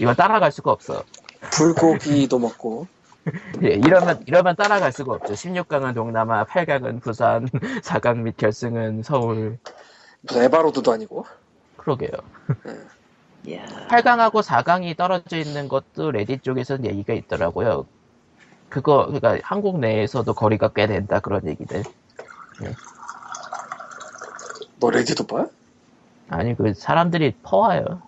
이건 0.00 0.16
따라갈 0.16 0.50
수가 0.52 0.72
없어. 0.72 1.04
불고기도 1.52 2.38
먹고. 2.38 2.86
예, 3.62 3.68
이러면 3.68 4.22
이러면 4.26 4.56
따라갈 4.56 4.90
수가 4.92 5.14
없죠. 5.14 5.34
16강은 5.34 5.94
동남아, 5.94 6.44
8강은 6.44 7.00
부산, 7.00 7.46
4강 7.84 8.18
및 8.18 8.36
결승은 8.36 9.02
서울. 9.04 9.58
무슨 10.22 10.42
에바로드도 10.44 10.92
아니고. 10.92 11.24
그러게요. 11.76 12.10
이야. 13.46 13.64
8강하고 13.88 14.42
4강이 14.42 14.96
떨어져 14.96 15.36
있는 15.36 15.68
것도 15.68 16.10
레딧 16.10 16.42
쪽에서는 16.42 16.84
얘기가 16.86 17.12
있더라고요. 17.14 17.86
그거 18.72 19.04
그러니까 19.06 19.38
한국 19.42 19.78
내에서도 19.80 20.32
거리가 20.32 20.72
꽤 20.72 20.86
된다 20.86 21.20
그런 21.20 21.46
얘기들. 21.46 21.82
너 24.80 24.90
레딧도 24.90 25.26
봐? 25.26 25.46
아니 26.28 26.56
그 26.56 26.72
사람들이 26.74 27.34
퍼와요. 27.42 28.02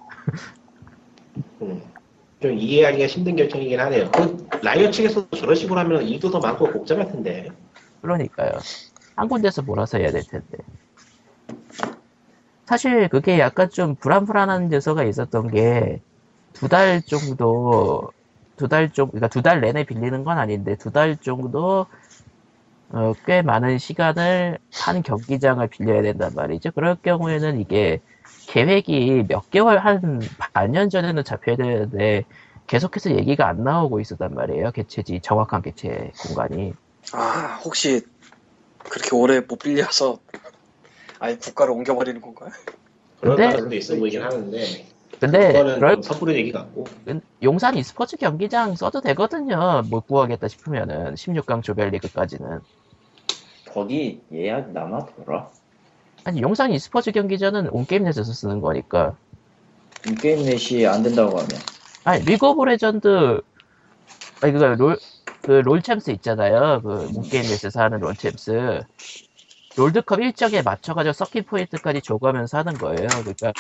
음. 1.61 1.83
좀 2.41 2.53
이해하기가 2.59 3.07
힘든 3.07 3.37
결정이긴 3.37 3.79
하네요. 3.79 4.11
그 4.11 4.49
라이엇 4.63 4.91
측에서도 4.91 5.37
저런 5.37 5.55
식으로 5.55 5.79
하면 5.81 6.03
일도 6.03 6.31
더 6.31 6.39
많고 6.41 6.71
복잡할 6.73 7.11
텐데. 7.13 7.51
그러니까요. 8.01 8.53
한 9.17 9.29
군데서 9.29 9.63
몰아서 9.63 9.99
해야 9.99 10.11
될 10.11 10.23
텐데. 10.27 10.59
사실 12.65 13.09
그게 13.11 13.39
약간 13.39 13.69
좀 13.69 13.95
불안불안한 13.97 14.73
요소가 14.73 15.05
있었던 15.05 15.49
게 15.51 16.01
두 16.55 16.69
달 16.69 17.03
정도 17.03 18.13
두 18.57 18.69
달 18.69 18.91
정도 18.93 19.13
그러니까 19.13 19.29
두 19.29 19.43
달 19.43 19.61
내내 19.61 19.85
빌리는 19.85 20.25
건 20.25 20.39
아닌데 20.39 20.77
두 20.77 20.91
달 20.91 21.17
정도 21.17 21.87
어, 22.91 23.13
꽤 23.27 23.43
많은 23.43 23.79
시간을 23.79 24.59
한 24.73 25.03
경기장을 25.03 25.67
빌려야 25.69 26.03
된단 26.03 26.33
말이죠. 26.35 26.71
그럴 26.73 26.97
경우에는 26.97 27.61
이게 27.61 28.01
계획이 28.47 29.25
몇 29.27 29.51
개월 29.51 29.79
한 29.79 30.21
반년 30.53 30.91
전에는 30.91 31.25
잡혀야 31.25 31.57
되는데 31.57 32.25
계속해서 32.67 33.11
얘기가 33.17 33.49
안 33.49 33.65
나오고 33.65 34.01
있었단 34.01 34.35
말이에요. 34.35 34.71
개최지 34.73 35.21
정확한 35.23 35.63
개최 35.63 36.13
공간이. 36.23 36.73
아 37.13 37.61
혹시 37.65 38.03
그렇게 38.79 39.15
오래 39.17 39.41
못 39.41 39.59
빌려서 39.59 40.19
아예 41.19 41.37
국가를 41.37 41.73
옮겨버리는 41.73 42.21
건가요? 42.21 42.51
그런 43.21 43.37
근데- 43.37 43.45
가능성도 43.51 43.77
있어 43.77 43.97
보이긴 43.97 44.23
하는데. 44.23 44.87
근데 45.21 45.53
그럴 45.53 45.95
좀 45.95 46.03
섣부른 46.03 46.35
얘기 46.35 46.53
같고. 46.53 46.85
용산 47.43 47.77
e스포츠 47.77 48.17
경기장 48.17 48.75
써도 48.77 49.01
되거든요. 49.01 49.83
못 49.91 50.07
구하겠다 50.07 50.49
싶으면은 50.49 51.15
16강 51.15 51.63
조별리그까지는. 51.63 52.61
거기 53.71 54.21
예약 54.33 54.73
남아돌아? 54.73 55.51
아니 56.25 56.41
용산 56.41 56.73
e스포츠 56.73 57.13
경기장은 57.13 57.69
온게임넷에서 57.69 58.33
쓰는 58.33 58.61
거니까. 58.61 59.17
게임 60.21 60.45
넷이 60.45 60.87
안 60.87 61.03
된다고 61.03 61.39
하면 61.39 61.49
아니 62.05 62.23
리그 62.25 62.47
오브 62.47 62.65
레전드 62.65 63.41
아니 64.43 64.53
그롤 64.53 64.99
그 65.43 65.51
롤챔스 65.53 66.11
있잖아요. 66.13 66.81
그 66.83 67.11
온게임넷에서 67.15 67.81
하는 67.83 68.01
롤챔스. 68.01 68.81
롤드컵 69.77 70.21
일정에 70.21 70.63
맞춰가지고 70.63 71.13
circuit 71.13 71.47
point까지 71.47 72.03
줘가면서 72.03 72.59
하는 72.59 72.79
거예요. 72.79 73.23
그러니까 73.23 73.55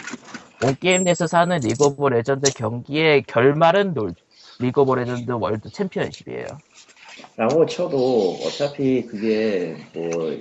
온 0.61 0.77
게임넷에서 0.79 1.39
하는 1.39 1.63
리그 1.63 1.85
오브 1.87 2.09
레전드 2.09 2.53
경기의 2.53 3.25
결말은 3.25 3.95
롤, 3.95 4.15
리그 4.59 4.83
오브 4.83 4.95
레전드 4.95 5.33
월드 5.33 5.71
챔피언십이에요. 5.71 6.63
라고 7.37 7.67
쳐도 7.67 8.41
어차피 8.45 9.07
그게 9.07 9.77
뭐 9.93 10.33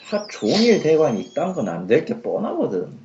하, 0.00 0.26
종일 0.28 0.80
대관이 0.80 1.20
있단 1.20 1.52
건 1.54 1.75
안 1.75 1.86
될 1.86 2.04
게 2.04 2.20
뻔하거든 2.22 2.98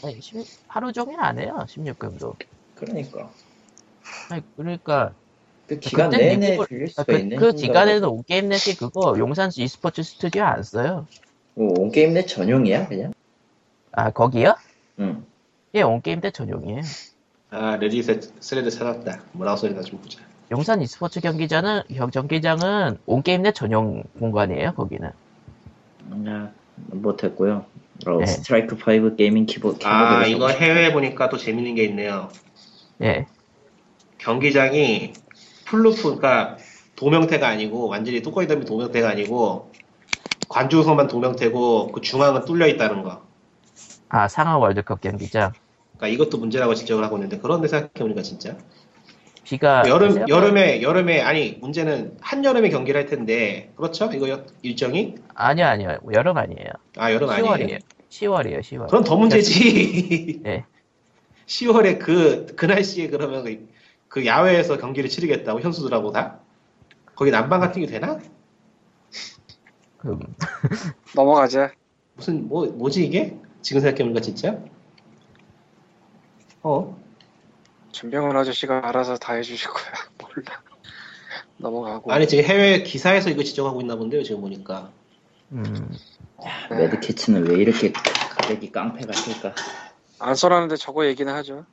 아니, 0.00 0.20
십- 0.22 0.46
하루 0.68 0.90
종일 0.92 1.20
안 1.20 1.38
해요, 1.38 1.64
16금도. 1.68 2.38
그러니까 2.74 3.32
아니, 4.28 4.42
그러니까, 4.56 5.16
그 5.66 5.78
기간 5.80 6.10
그때 6.10 6.36
내내 6.36 6.58
빌릴 6.68 6.84
아, 6.84 6.88
수가 6.88 7.04
그, 7.04 7.12
있는 7.18 7.36
그 7.38 7.46
힘들다고. 7.46 7.56
기간에는 7.56 8.08
온게임 8.08 8.48
넷이 8.48 8.76
그거, 8.76 9.16
용산 9.18 9.50
e스포츠 9.54 10.02
스튜디오 10.02 10.44
안 10.44 10.62
써요. 10.62 11.06
뭐 11.54 11.74
온게임 11.80 12.14
넷 12.14 12.26
전용이야 12.26 12.88
그냥? 12.88 13.12
아, 13.92 14.10
거기요? 14.10 14.54
응 15.00 15.24
예, 15.74 15.82
온게임 15.82 16.20
넷 16.20 16.32
전용이에요. 16.32 16.82
아 17.50 17.76
레딧에 17.76 18.20
thread 18.40 18.70
찾았다. 18.70 19.22
뭐라고 19.32 19.56
소리나 19.56 19.82
좀 19.82 20.00
보자. 20.00 20.20
용산 20.52 20.80
e스포츠 20.80 21.20
경기장은, 21.20 21.82
경- 21.88 22.10
경기장은 22.10 22.98
온게임 23.06 23.42
넷 23.42 23.52
전용 23.52 24.04
공간이에요, 24.20 24.74
거기는. 24.74 25.10
아, 26.28 26.50
못했고요 26.90 27.66
어, 28.06 28.18
네. 28.18 28.26
스트라이크 28.26 28.76
5 28.76 29.16
gaming 29.16 29.46
키보, 29.46 29.72
키보드 29.72 29.84
아 29.86 30.24
이거 30.26 30.48
해외 30.48 30.92
보니까 30.92 31.28
또 31.30 31.36
재밌는 31.36 31.74
게 31.74 31.84
있네요. 31.84 32.28
예. 33.02 33.26
경기장이 34.18 35.14
full 35.66 35.82
roof, 35.82 36.02
그러니까 36.16 36.56
돔 36.96 37.07
형태가 37.07 37.46
아니고 37.46 37.88
완전히 37.88 38.22
뚜껑이 38.22 38.46
덮인 38.46 38.64
돔 38.64 38.73
형태가 38.73 39.08
아니고 39.10 39.70
관중석만 40.48 41.08
돔 41.08 41.26
형태고 41.26 41.92
그 41.92 42.00
중앙은 42.00 42.44
뚫려 42.44 42.66
있다는 42.68 43.02
거. 43.02 43.22
아, 44.08 44.28
상암 44.28 44.56
월드컵 44.58 45.00
경기장. 45.00 45.52
그러니까 45.96 46.08
이것도 46.14 46.38
문제라고 46.38 46.74
지적을 46.74 47.04
하고 47.04 47.16
있는데 47.16 47.38
그런데 47.38 47.68
생각해보니까 47.68 48.22
진짜 48.22 48.56
비가. 49.44 49.82
여름 49.86 50.12
세요? 50.12 50.24
여름에 50.28 50.82
여름에 50.82 51.20
아니 51.20 51.58
문제는 51.60 52.16
한 52.20 52.44
여름에 52.44 52.68
경기를 52.70 53.00
할 53.00 53.06
텐데 53.06 53.72
그렇죠? 53.76 54.10
이거 54.12 54.28
여- 54.28 54.44
일정이 54.62 55.14
아니요, 55.34 55.66
아니요. 55.66 55.98
여름 56.12 56.36
아니에요. 56.36 56.68
아 56.96 57.12
여름 57.12 57.28
아니에요? 57.30 57.50
10월이에요. 57.54 57.80
10월이에요, 58.10 58.60
10월. 58.60 58.88
그럼 58.88 59.04
더 59.04 59.16
문제지. 59.16 60.40
네. 60.42 60.64
10월에 61.46 61.98
그, 61.98 62.46
그 62.56 62.66
날씨에 62.66 63.08
그러면 63.08 63.68
그, 64.16 64.20
그 64.20 64.26
야외에서 64.26 64.78
경기를 64.78 65.10
치르겠다고 65.10 65.60
현수들하고 65.60 66.10
다? 66.10 66.40
거기 67.14 67.30
난방 67.30 67.60
같은 67.60 67.82
게 67.82 67.86
되나? 67.86 68.18
그, 69.98 70.18
넘어가자. 71.14 71.72
무슨, 72.14 72.48
뭐, 72.48 72.66
뭐지 72.66 73.04
이게? 73.04 73.38
지금 73.60 73.82
생각해보니까 73.82 74.22
진짜? 74.22 74.58
어? 76.62 76.96
전병훈 77.92 78.34
아저씨가 78.36 78.88
알아서 78.88 79.16
다 79.16 79.34
해주실 79.34 79.68
거야. 79.68 79.92
몰라. 80.18 80.62
넘어가고. 81.58 82.10
아니, 82.10 82.26
지금 82.26 82.44
해외 82.44 82.82
기사에서 82.82 83.28
이거 83.28 83.42
지적하고 83.42 83.82
있나 83.82 83.96
본데요, 83.96 84.22
지금 84.22 84.40
보니까. 84.40 84.90
음, 85.52 85.94
네. 86.70 86.76
매드캐츠는 86.76 87.50
왜 87.50 87.58
이렇게 87.58 87.92
가격이 87.92 88.72
깡패 88.72 89.06
같을까 89.06 89.54
안 90.18 90.34
써라는데 90.34 90.74
저거 90.76 91.06
얘기는 91.06 91.32
하죠. 91.32 91.64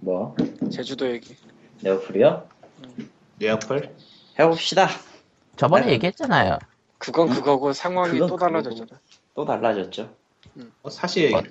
뭐 0.00 0.36
제주도 0.70 1.10
얘기. 1.10 1.34
네오플이요? 1.82 2.48
뇌아플? 3.38 3.94
해봅시다 4.38 4.88
저번에 5.56 5.86
네. 5.86 5.92
얘기했잖아요. 5.92 6.58
그건 6.98 7.28
그거고 7.28 7.72
상황이 7.72 8.12
그건 8.12 8.28
또 8.28 8.36
그거고. 8.36 8.52
달라졌잖아. 8.52 9.00
또 9.34 9.44
달라졌죠 9.44 10.10
어, 10.82 10.90
사실, 10.90 11.34
어. 11.34 11.42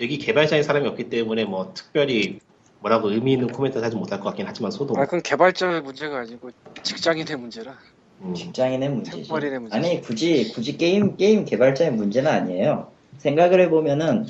여기 0.00 0.18
개발자인 0.18 0.62
사람이 0.62 0.86
없기 0.88 1.08
때문에 1.10 1.44
뭐 1.44 1.72
특별히 1.74 2.38
뭐라고 2.80 3.10
의미 3.10 3.32
있는 3.32 3.48
코멘트를 3.48 3.84
하지 3.84 3.96
못할 3.96 4.18
것 4.18 4.26
같긴 4.26 4.46
하지만 4.46 4.70
소도 4.70 4.94
아, 4.96 5.04
그건 5.04 5.22
개발자의 5.22 5.82
문제가 5.82 6.18
아니고 6.20 6.50
직장인의 6.82 7.36
문제라. 7.36 7.76
음, 8.22 8.34
직장인의 8.34 8.88
문제지. 8.88 9.24
생활인의 9.24 9.58
문제지. 9.60 9.76
아니 9.76 10.00
굳이 10.00 10.52
굳이 10.52 10.76
게임 10.76 11.16
게임 11.16 11.44
개발자의 11.44 11.92
문제는 11.92 12.30
아니에요. 12.30 12.90
생각을 13.18 13.60
해보면은 13.62 14.26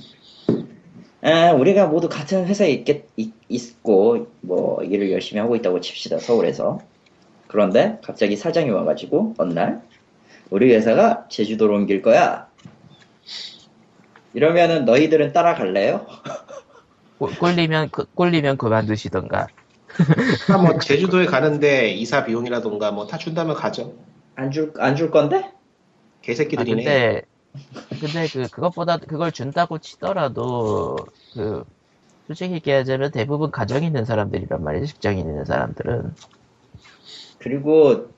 아, 1.23 1.53
우리가 1.53 1.87
모두 1.87 2.09
같은 2.09 2.47
회사에 2.47 2.71
있겠, 2.71 3.05
있, 3.17 3.33
있고 3.49 4.27
뭐 4.41 4.83
일을 4.83 5.13
열심히 5.13 5.41
하고 5.41 5.55
있다고 5.57 5.81
칩시다 5.81 6.19
서울에서. 6.19 6.81
그런데 7.47 7.99
갑자기 8.03 8.37
사장이 8.37 8.71
와가지고 8.71 9.35
어느 9.39 9.53
날 9.53 9.83
우리 10.51 10.73
회사가 10.75 11.27
제주도로 11.29 11.77
옮길 11.77 12.03
거야. 12.03 12.49
이러면은 14.35 14.85
너희들은 14.85 15.33
따라갈래요? 15.33 16.07
꼴- 17.19 17.35
꼴리면 17.37 17.91
그- 17.91 18.07
꼴리면 18.15 18.57
그만두시던가. 18.57 19.47
아, 20.49 20.59
뭐 20.59 20.79
제주도에 20.79 21.27
가는데 21.27 21.91
이사 21.93 22.25
비용이라던가 22.25 22.91
뭐 22.93 23.07
다 23.07 23.19
준다면 23.19 23.55
가죠. 23.55 23.95
안 24.35 24.51
줄 24.51 24.73
안 24.79 24.97
줄 24.97 25.11
건데? 25.11 25.37
아, 25.37 25.53
개새끼들이네. 26.23 26.83
근데 26.83 27.23
근데 28.01 28.27
그 28.33 28.49
그것보다 28.49 28.97
그걸 28.99 29.31
준다고 29.33 29.79
치더라도 29.79 30.97
그 31.35 31.65
솔직히 32.27 32.55
얘기하자면 32.55 33.11
대부분 33.11 33.51
가정 33.51 33.83
있는 33.85 34.05
사람들이란 34.05 34.63
말이죠. 34.63 34.87
직장인 34.87 35.27
있는 35.29 35.45
사람들은. 35.45 36.15
그리고 37.39 38.09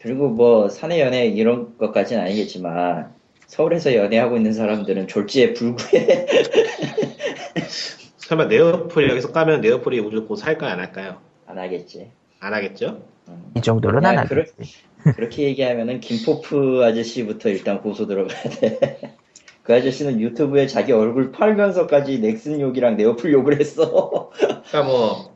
그리고 0.00 0.28
뭐 0.28 0.68
사내 0.68 1.00
연애 1.00 1.26
이런 1.26 1.76
것까지는 1.78 2.22
아니겠지만 2.22 3.12
서울에서 3.46 3.94
연애하고 3.94 4.36
있는 4.36 4.52
사람들은 4.52 5.08
졸지에 5.08 5.52
불구해 5.54 6.26
설마 8.18 8.46
네오플 8.46 9.08
여기서 9.10 9.32
까면 9.32 9.60
네오플이 9.60 9.98
우리를 10.00 10.26
곧 10.26 10.36
살까 10.36 10.70
안 10.70 10.78
할까요? 10.80 11.18
안 11.46 11.58
하겠지. 11.58 12.10
안 12.40 12.54
하겠죠? 12.54 13.02
음. 13.28 13.52
이 13.56 13.60
정도는 13.60 14.02
야, 14.04 14.08
안 14.20 14.26
그럴- 14.26 14.46
하겠지. 14.48 14.84
그 14.95 14.95
렇게 15.16 15.44
얘기하면은 15.44 16.00
김포프 16.00 16.84
아저씨부터 16.84 17.48
일단 17.50 17.80
고소 17.80 18.06
들어가야 18.06 18.42
돼. 18.42 19.16
그 19.62 19.74
아저씨는 19.74 20.20
유튜브에 20.20 20.66
자기 20.66 20.92
얼굴 20.92 21.32
팔면서까지 21.32 22.20
넥슨 22.20 22.60
욕이랑 22.60 22.96
네오플 22.96 23.32
욕을 23.32 23.58
했어. 23.60 24.30
그러니까 24.36 24.82
뭐 24.84 25.34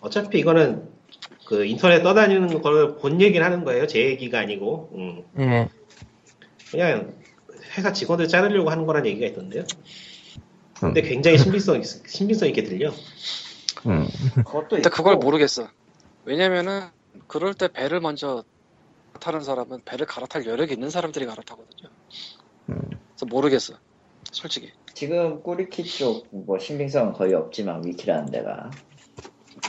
어차피 0.00 0.38
이거는 0.40 0.88
그 1.46 1.64
인터넷 1.64 2.02
떠다니는 2.02 2.60
걸 2.62 2.96
본 2.98 3.20
얘기를 3.20 3.44
하는 3.44 3.64
거예요. 3.64 3.86
제 3.86 4.00
얘기가 4.04 4.38
아니고 4.40 4.90
음, 4.94 5.22
예. 5.40 5.68
그냥 6.70 7.12
회사 7.76 7.92
직원들 7.92 8.28
자르려고 8.28 8.70
하는 8.70 8.86
거란 8.86 9.06
얘기가 9.06 9.26
있던데요. 9.28 9.62
음. 9.62 10.92
근데 10.94 11.02
굉장히 11.02 11.36
신빙성 11.38 11.80
있- 11.80 12.08
신빙성 12.08 12.48
있게 12.48 12.62
들려. 12.62 12.92
음. 13.86 14.06
그것도 14.36 14.68
근데 14.76 14.88
그걸 14.88 15.16
모르겠어. 15.16 15.68
왜냐면은 16.24 16.82
그럴 17.26 17.54
때 17.54 17.68
배를 17.68 18.00
먼저 18.00 18.44
타는 19.20 19.40
사람은 19.40 19.82
배를 19.84 20.06
갈아탈 20.06 20.46
여력이 20.46 20.74
있는 20.74 20.90
사람들이 20.90 21.26
갈아타거든요. 21.26 21.90
음. 22.70 22.76
그래서 22.90 23.26
모르겠어. 23.28 23.74
솔직히. 24.32 24.72
지금 24.94 25.42
꾸리키 25.42 25.84
쪽 25.84 26.26
뭐 26.30 26.58
신빙성은 26.58 27.12
거의 27.14 27.34
없지만 27.34 27.84
위키라는 27.84 28.30
데가 28.30 28.70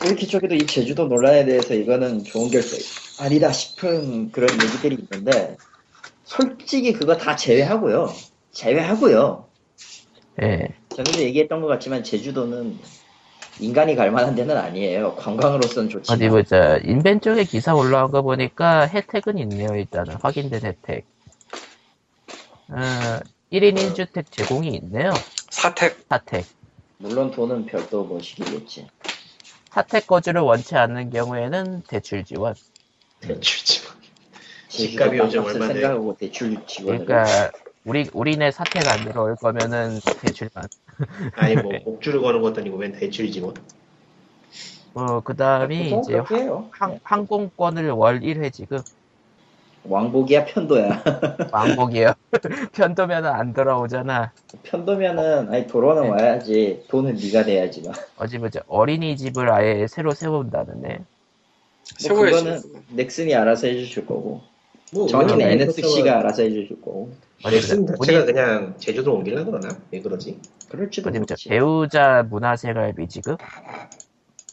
꾸리키 0.01 0.27
쪽에도 0.27 0.55
이 0.55 0.65
제주도 0.65 1.07
논란에 1.07 1.45
대해서 1.45 1.73
이거는 1.73 2.23
좋은 2.23 2.49
결정 2.49 2.79
아니다 3.19 3.51
싶은 3.51 4.31
그런 4.31 4.49
얘기들이 4.51 4.97
있는데 5.01 5.57
솔직히 6.23 6.93
그거 6.93 7.17
다 7.17 7.35
제외하고요 7.35 8.09
제외하고요 8.51 9.47
예. 10.41 10.67
전에도 10.89 11.19
얘기했던 11.19 11.61
것 11.61 11.67
같지만 11.67 12.03
제주도는 12.03 12.77
인간이 13.59 13.95
갈 13.95 14.11
만한 14.11 14.35
데는 14.35 14.57
아니에요 14.57 15.15
관광으로서는 15.15 15.89
좋지만 15.89 16.17
어디 16.17 16.29
보자. 16.29 16.77
인벤 16.83 17.21
쪽에 17.21 17.43
기사 17.45 17.73
올라온 17.73 18.11
거 18.11 18.21
보니까 18.21 18.87
혜택은 18.87 19.37
있네요. 19.39 19.75
일단은 19.75 20.15
확인된 20.21 20.61
혜택. 20.63 21.05
어, 22.69 23.19
1인 23.51 23.75
1주택 23.75 24.31
제공이 24.31 24.69
있네요. 24.83 25.11
사택. 25.49 26.05
사택. 26.09 26.45
물론 26.97 27.31
돈은 27.31 27.65
별도 27.65 28.03
뭐시기겠지 28.03 28.87
사택 29.69 30.07
거주를 30.07 30.41
원치 30.41 30.75
않는 30.75 31.09
경우에는 31.09 31.83
대출 31.87 32.23
지원. 32.23 32.55
대출지. 33.19 33.81
제주도 34.69 35.29
집값이 35.29 35.37
요즘? 35.37 35.67
생각하고 35.67 36.15
대출 36.17 36.65
지원을 36.65 37.05
그러니까 37.05 37.51
우리 37.85 38.09
우리네 38.13 38.49
사택 38.51 38.87
안 38.87 39.03
들어올 39.05 39.35
거면은 39.35 39.99
대출만. 40.21 40.67
아니 41.35 41.55
뭐 41.55 41.71
목줄을 41.85 42.19
거는 42.19 42.41
것도 42.41 42.61
아니고 42.61 42.77
웬 42.77 42.91
대출이지 42.91 43.41
뭐. 43.41 43.53
어 44.95 45.19
그다음이 45.21 45.89
보통 45.89 46.01
이제 46.01 46.13
해요 46.35 46.67
항, 46.71 46.99
항공권을 47.03 47.91
월 47.91 48.21
1회 48.21 48.49
지급. 48.51 48.83
왕복이야 49.83 50.45
편도야 50.45 51.03
왕복이요. 51.53 52.13
편도면은 52.73 53.29
안 53.29 53.53
돌아오잖아. 53.53 54.31
편도면은 54.63 55.53
아니 55.53 55.67
도로는 55.67 56.03
네. 56.03 56.09
와야지 56.09 56.85
돈은 56.87 57.17
네가 57.21 57.43
내야지만 57.43 57.93
어디 58.17 58.39
보자. 58.39 58.61
어린이집을 58.67 59.51
아예 59.51 59.85
새로 59.85 60.11
세운다는데. 60.11 60.97
뭐. 60.97 62.15
그거는 62.15 62.61
넥슨이 62.89 63.35
알아서 63.35 63.67
해주실 63.67 64.07
거고 64.07 64.41
뭐 64.93 65.07
정확히는 65.07 65.41
NSC가 65.51 66.19
알아서 66.19 66.43
보자. 66.43 67.03
넥슨 67.43 67.85
자체가 67.85 67.95
본인- 67.97 68.25
그냥 68.25 68.73
제주도 68.77 69.13
옮기려 69.15 69.43
그러나? 69.45 69.67
왜 69.91 70.01
그러지? 70.01 70.39
그럴지도 70.69 71.09
보자. 71.09 71.19
모르지 71.19 71.49
배우자 71.49 72.23
문화생활비 72.29 73.07
지급. 73.07 73.39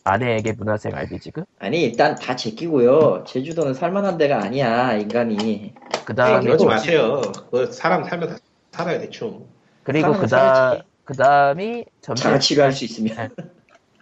아내에게 0.04 0.52
문화생활비 0.52 1.20
지급. 1.20 1.46
아니 1.60 1.82
일단 1.84 2.16
다 2.16 2.34
제끼고요 2.34 3.22
제주도는 3.26 3.72
살만한 3.74 4.18
데가 4.18 4.42
아니야 4.42 4.94
인간이 4.94 5.74
그 6.04 6.12
아, 6.12 6.16
다음에 6.16 6.40
그러지 6.46 6.64
마세요. 6.66 7.22
그 7.50 7.66
사람 7.72 8.02
살면 8.04 8.28
다 8.30 8.36
살아요 8.72 8.98
대충. 9.00 9.46
그리고 9.84 10.12
그다 10.14 10.26
살아야지. 10.26 10.82
그 11.04 11.14
다음이 11.14 11.84
점심 12.00 12.22
자가 12.24 12.38
치료 12.40 12.62
할 12.64 12.72
수 12.72 12.84
있으면 12.84 13.30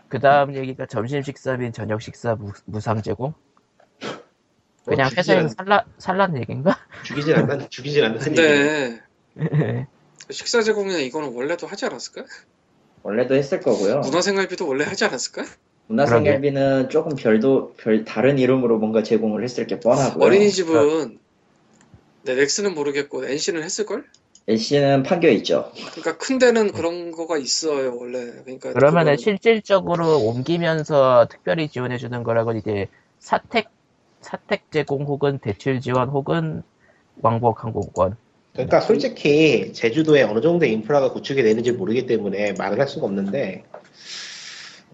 그 0.09 0.19
다음 0.19 0.55
얘기가 0.55 0.87
점심 0.87 1.23
식사 1.23 1.57
및 1.57 1.73
저녁 1.73 2.01
식사 2.01 2.35
무, 2.35 2.51
무상 2.65 3.03
제공. 3.03 3.35
그냥 4.85 5.09
뭐 5.09 5.15
회사에서 5.17 5.49
살라 5.49 5.85
살란 5.99 6.37
얘기인가? 6.39 6.79
죽이진 7.05 7.35
않는 7.35 7.71
죽이진 7.71 8.05
않는 8.05 8.21
얘기. 8.21 8.35
근데 8.35 9.01
식사 10.31 10.63
제공이나 10.63 10.99
이거는 10.99 11.33
원래도 11.35 11.67
하지 11.67 11.87
않았을까? 11.87 12.25
원래도 13.03 13.35
했을 13.35 13.61
거고요 13.61 14.01
문화생활비도 14.01 14.67
원래 14.67 14.85
하지 14.85 15.05
않았을까? 15.05 15.45
문화생활비는 15.89 16.91
조금 16.91 17.17
별도 17.17 17.75
별 17.77 18.05
다른 18.05 18.39
이름으로 18.39 18.79
뭔가 18.79 19.03
제공을 19.03 19.43
했을 19.43 19.67
게 19.67 19.81
뻔하고요 19.81 20.25
어린이집은 20.25 21.19
네, 22.23 22.35
넥스는 22.35 22.75
모르겠고 22.75 23.25
NC는 23.25 23.63
했을걸? 23.63 24.05
LC는 24.47 25.03
판교 25.03 25.29
있죠 25.29 25.73
그러니까 25.93 26.19
큰 26.19 26.39
데는 26.39 26.73
그런 26.73 27.13
거가 27.13 27.39
있어요 27.39 27.97
원래. 27.97 28.31
그러니까 28.45 28.73
그러면은 28.73 29.17
실질적으로 29.17 30.19
옮기면서 30.19 31.29
특별히 31.31 31.69
지원해 31.69 31.99
주는 31.99 32.23
거라고 32.23 32.53
이제 32.53 32.89
사택 33.19 33.69
사택 34.21 34.71
제공 34.71 35.05
혹은 35.05 35.39
대출 35.39 35.81
지원 35.81 36.09
혹은 36.09 36.63
왕복 37.23 37.65
항공권. 37.65 38.17
그러니까 38.53 38.81
솔직히 38.81 39.73
제주도에 39.73 40.23
어느 40.23 40.41
정도의 40.41 40.73
인프라가 40.73 41.13
구축이 41.13 41.43
되는지 41.43 41.73
모르기 41.73 42.07
때문에 42.07 42.53
말을 42.55 42.81
할 42.81 42.89
수가 42.89 43.07
없는데 43.07 43.65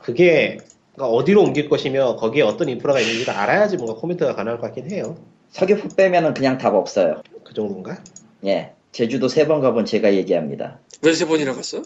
그게 0.02 0.58
그러니까 0.94 1.14
어디로 1.16 1.42
옮길 1.42 1.68
것이며 1.68 2.16
거기에 2.16 2.42
어떤 2.42 2.68
인프라가 2.68 3.00
있는지를 3.00 3.32
알아야지 3.34 3.76
뭔가 3.76 3.94
코멘트가 4.00 4.34
가능할 4.34 4.60
것 4.60 4.66
같긴 4.68 4.90
해요. 4.90 5.16
서귀포 5.50 5.88
빼면은 5.96 6.34
그냥 6.34 6.58
답 6.58 6.74
없어요 6.74 7.22
그 7.44 7.54
정도인가? 7.54 8.02
예 8.44 8.72
제주도 8.92 9.28
세 9.28 9.46
번 9.46 9.60
가본 9.60 9.84
제가 9.86 10.14
얘기합니다 10.14 10.78
왜 11.02 11.14
세 11.14 11.24
번이나 11.26 11.54
갔어? 11.54 11.82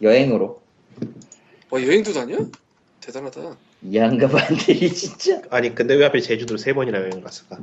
여행으로 0.00 0.60
와 1.70 1.82
여행도 1.82 2.12
다녀? 2.12 2.38
대단하다. 3.00 3.56
이한가반들이 3.82 4.90
진짜 4.92 5.40
아니 5.50 5.74
근데 5.74 5.94
왜 5.94 6.04
하필 6.04 6.20
제주도를 6.20 6.58
세 6.58 6.72
번이나 6.74 6.98
여행 6.98 7.20
갔을까? 7.20 7.58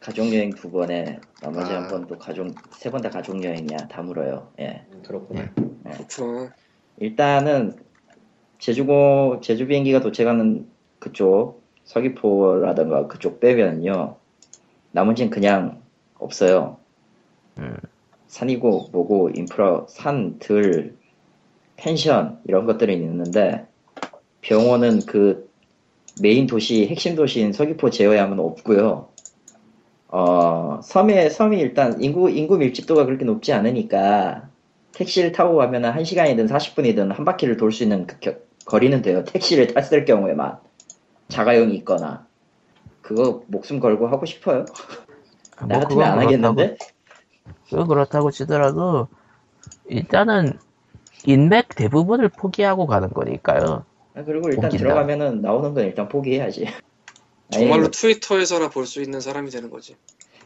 가족 0.00 0.26
여행 0.34 0.50
두 0.50 0.70
번에 0.70 1.20
나머지 1.42 1.72
아. 1.72 1.82
한 1.82 1.88
번도 1.88 2.18
가족 2.18 2.48
세 2.72 2.90
번 2.90 3.02
다 3.02 3.10
가족 3.10 3.42
여행이야 3.42 3.88
다 3.88 4.02
물어요 4.02 4.50
예 4.58 4.84
음, 4.92 5.02
그렇구나. 5.06 5.50
그렇구나. 5.84 6.52
일단은 6.98 7.76
제주고 8.58 9.40
제주 9.42 9.66
비행기가 9.66 10.00
도착하는 10.00 10.66
그쪽 10.98 11.62
서귀포라든가 11.84 13.06
그쪽 13.06 13.40
빼면요 13.40 14.16
나머지는 14.92 15.30
그냥 15.30 15.82
없어요 16.18 16.78
음. 17.58 17.76
산이고 18.26 18.88
뭐고 18.92 19.30
인프라 19.34 19.84
산, 19.88 20.38
들, 20.38 20.96
펜션 21.76 22.40
이런 22.46 22.64
것들이 22.66 22.94
있는데 22.94 23.66
병원은 24.40 25.00
그 25.06 25.49
메인 26.20 26.46
도시 26.46 26.86
핵심 26.88 27.14
도시인 27.16 27.52
서귀포 27.52 27.90
제외하면 27.90 28.38
없고요. 28.40 29.08
어 30.08 30.80
섬에 30.82 31.30
섬이 31.30 31.58
일단 31.60 32.02
인구 32.02 32.30
인구 32.30 32.58
밀집도가 32.58 33.04
그렇게 33.06 33.24
높지 33.24 33.52
않으니까 33.52 34.48
택시를 34.92 35.32
타고 35.32 35.56
가면은 35.56 35.92
1시간이든 35.92 36.48
40분이든 36.48 37.12
한 37.12 37.24
바퀴를 37.24 37.56
돌 37.56 37.72
수 37.72 37.84
있는 37.84 38.06
그 38.06 38.18
겨- 38.20 38.36
거리는 38.66 39.00
돼요. 39.02 39.24
택시를 39.24 39.68
탔을 39.68 40.04
경우에만. 40.04 40.58
자가용이 41.28 41.74
있거나. 41.78 42.26
그거 43.02 43.44
목숨 43.48 43.80
걸고 43.80 44.08
하고 44.08 44.26
싶어요. 44.26 44.64
뭐 45.60 45.68
나 45.68 45.78
같으면 45.80 45.88
그건 45.88 46.04
안 46.12 46.18
하겠는데? 46.20 46.76
그거 47.68 47.84
그렇다고 47.86 48.30
치더라도 48.30 49.08
일단은 49.86 50.58
인맥 51.24 51.74
대부분을 51.76 52.28
포기하고 52.30 52.86
가는 52.86 53.10
거니까요. 53.10 53.84
아, 54.14 54.24
그리고 54.24 54.48
일단 54.48 54.64
옮긴다. 54.64 54.78
들어가면은 54.78 55.40
나오는 55.42 55.72
건 55.74 55.84
일단 55.84 56.08
포기해야지. 56.08 56.66
정말로 57.50 57.82
아니, 57.84 57.90
트위터에서나 57.90 58.70
볼 58.70 58.86
수 58.86 59.02
있는 59.02 59.20
사람이 59.20 59.50
되는 59.50 59.70
거지. 59.70 59.96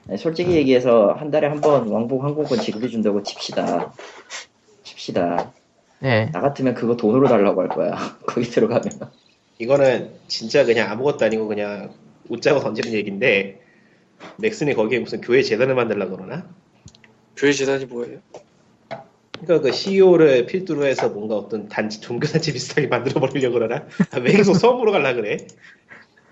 아니, 0.09 0.19
솔직히 0.19 0.53
얘기해서 0.53 1.13
한 1.13 1.31
달에 1.31 1.47
한 1.49 1.61
번 1.61 1.89
왕복 1.89 2.25
항공권 2.25 2.61
지급해준다고 2.61 3.23
칩시다. 3.23 3.93
칩시다. 4.83 5.53
네. 6.01 6.31
나 6.33 6.41
같으면 6.41 6.75
그거 6.75 6.97
돈으로 6.97 7.29
달라고 7.29 7.61
할 7.63 7.69
거야. 7.69 7.95
거기 8.27 8.47
들어가면. 8.49 8.85
이거는 9.59 10.11
진짜 10.29 10.65
그냥 10.65 10.91
아무것도 10.91 11.25
아니고 11.25 11.47
그냥 11.47 11.93
웃자고 12.29 12.61
던지는 12.61 12.93
얘기인데 12.93 13.61
넥슨이 14.39 14.75
거기에 14.75 14.99
무슨 14.99 15.21
교회 15.21 15.43
재단을 15.43 15.75
만들려고 15.75 16.17
그러나? 16.17 16.49
교회 17.37 17.53
재단이 17.53 17.87
뭐예요? 17.87 18.19
그러니까 19.45 19.61
그 19.61 19.73
CEO를 19.73 20.47
필두로 20.47 20.85
해서 20.87 21.09
뭔가 21.11 21.37
어떤 21.37 21.69
단지 21.69 22.01
종교 22.01 22.27
단체 22.27 22.53
비슷하게 22.53 22.87
만들어 22.89 23.21
버리려고 23.21 23.55
그러나? 23.55 23.87
아, 24.13 24.19
왜 24.21 24.33
계속 24.33 24.55
섬으로 24.55 24.93
갈라 24.93 25.15
그래? 25.15 25.37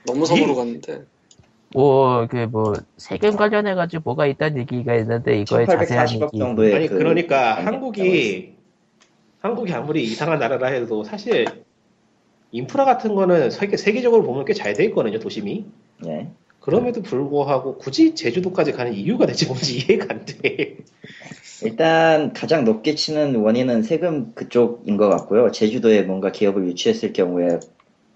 너무 0.07 0.27
섬으로 0.27 0.55
갔는데 0.57 1.03
뭐, 1.75 2.27
그, 2.29 2.37
뭐, 2.51 2.75
세금 2.99 3.35
관련해 3.37 3.75
가지고 3.75 4.03
뭐가 4.05 4.27
있다는 4.27 4.59
얘기가 4.59 4.95
있는데, 4.97 5.41
이거에 5.41 5.65
자세한 5.65 6.07
1840억 6.07 6.25
얘기. 6.27 6.39
정도의 6.39 6.75
아니 6.75 6.87
그 6.89 6.99
그러니까 6.99 7.55
관계 7.55 7.65
한국이 7.71 8.53
한국이 9.41 9.73
아무리 9.73 10.05
이상한 10.05 10.39
나라라 10.39 10.69
해도 10.69 11.03
사실 11.03 11.65
인프라 12.51 12.85
같은 12.85 13.15
거는 13.15 13.51
세계, 13.51 13.77
세계적으로 13.79 14.23
보면 14.23 14.45
꽤 14.45 14.53
잘 14.53 14.75
돼 14.75 14.85
있거든요 14.87 15.19
도심이 15.19 15.65
예. 16.07 16.29
그럼에도 16.61 17.01
불구하고 17.03 17.79
굳이 17.79 18.15
제주도까지 18.15 18.73
가는 18.73 18.93
이유가 18.93 19.25
대체 19.27 19.47
뭔지 19.47 19.79
이해가 19.79 20.07
안 20.11 20.25
돼. 20.27 20.72
일단 21.65 22.33
가장 22.33 22.65
높게 22.65 22.95
치는 22.95 23.37
원인은 23.37 23.83
세금 23.83 24.33
그쪽인 24.35 24.97
것 24.97 25.09
같고요. 25.09 25.51
제주도에 25.51 26.03
뭔가 26.03 26.33
기업을 26.33 26.67
유치했을 26.67 27.13
경우에 27.13 27.61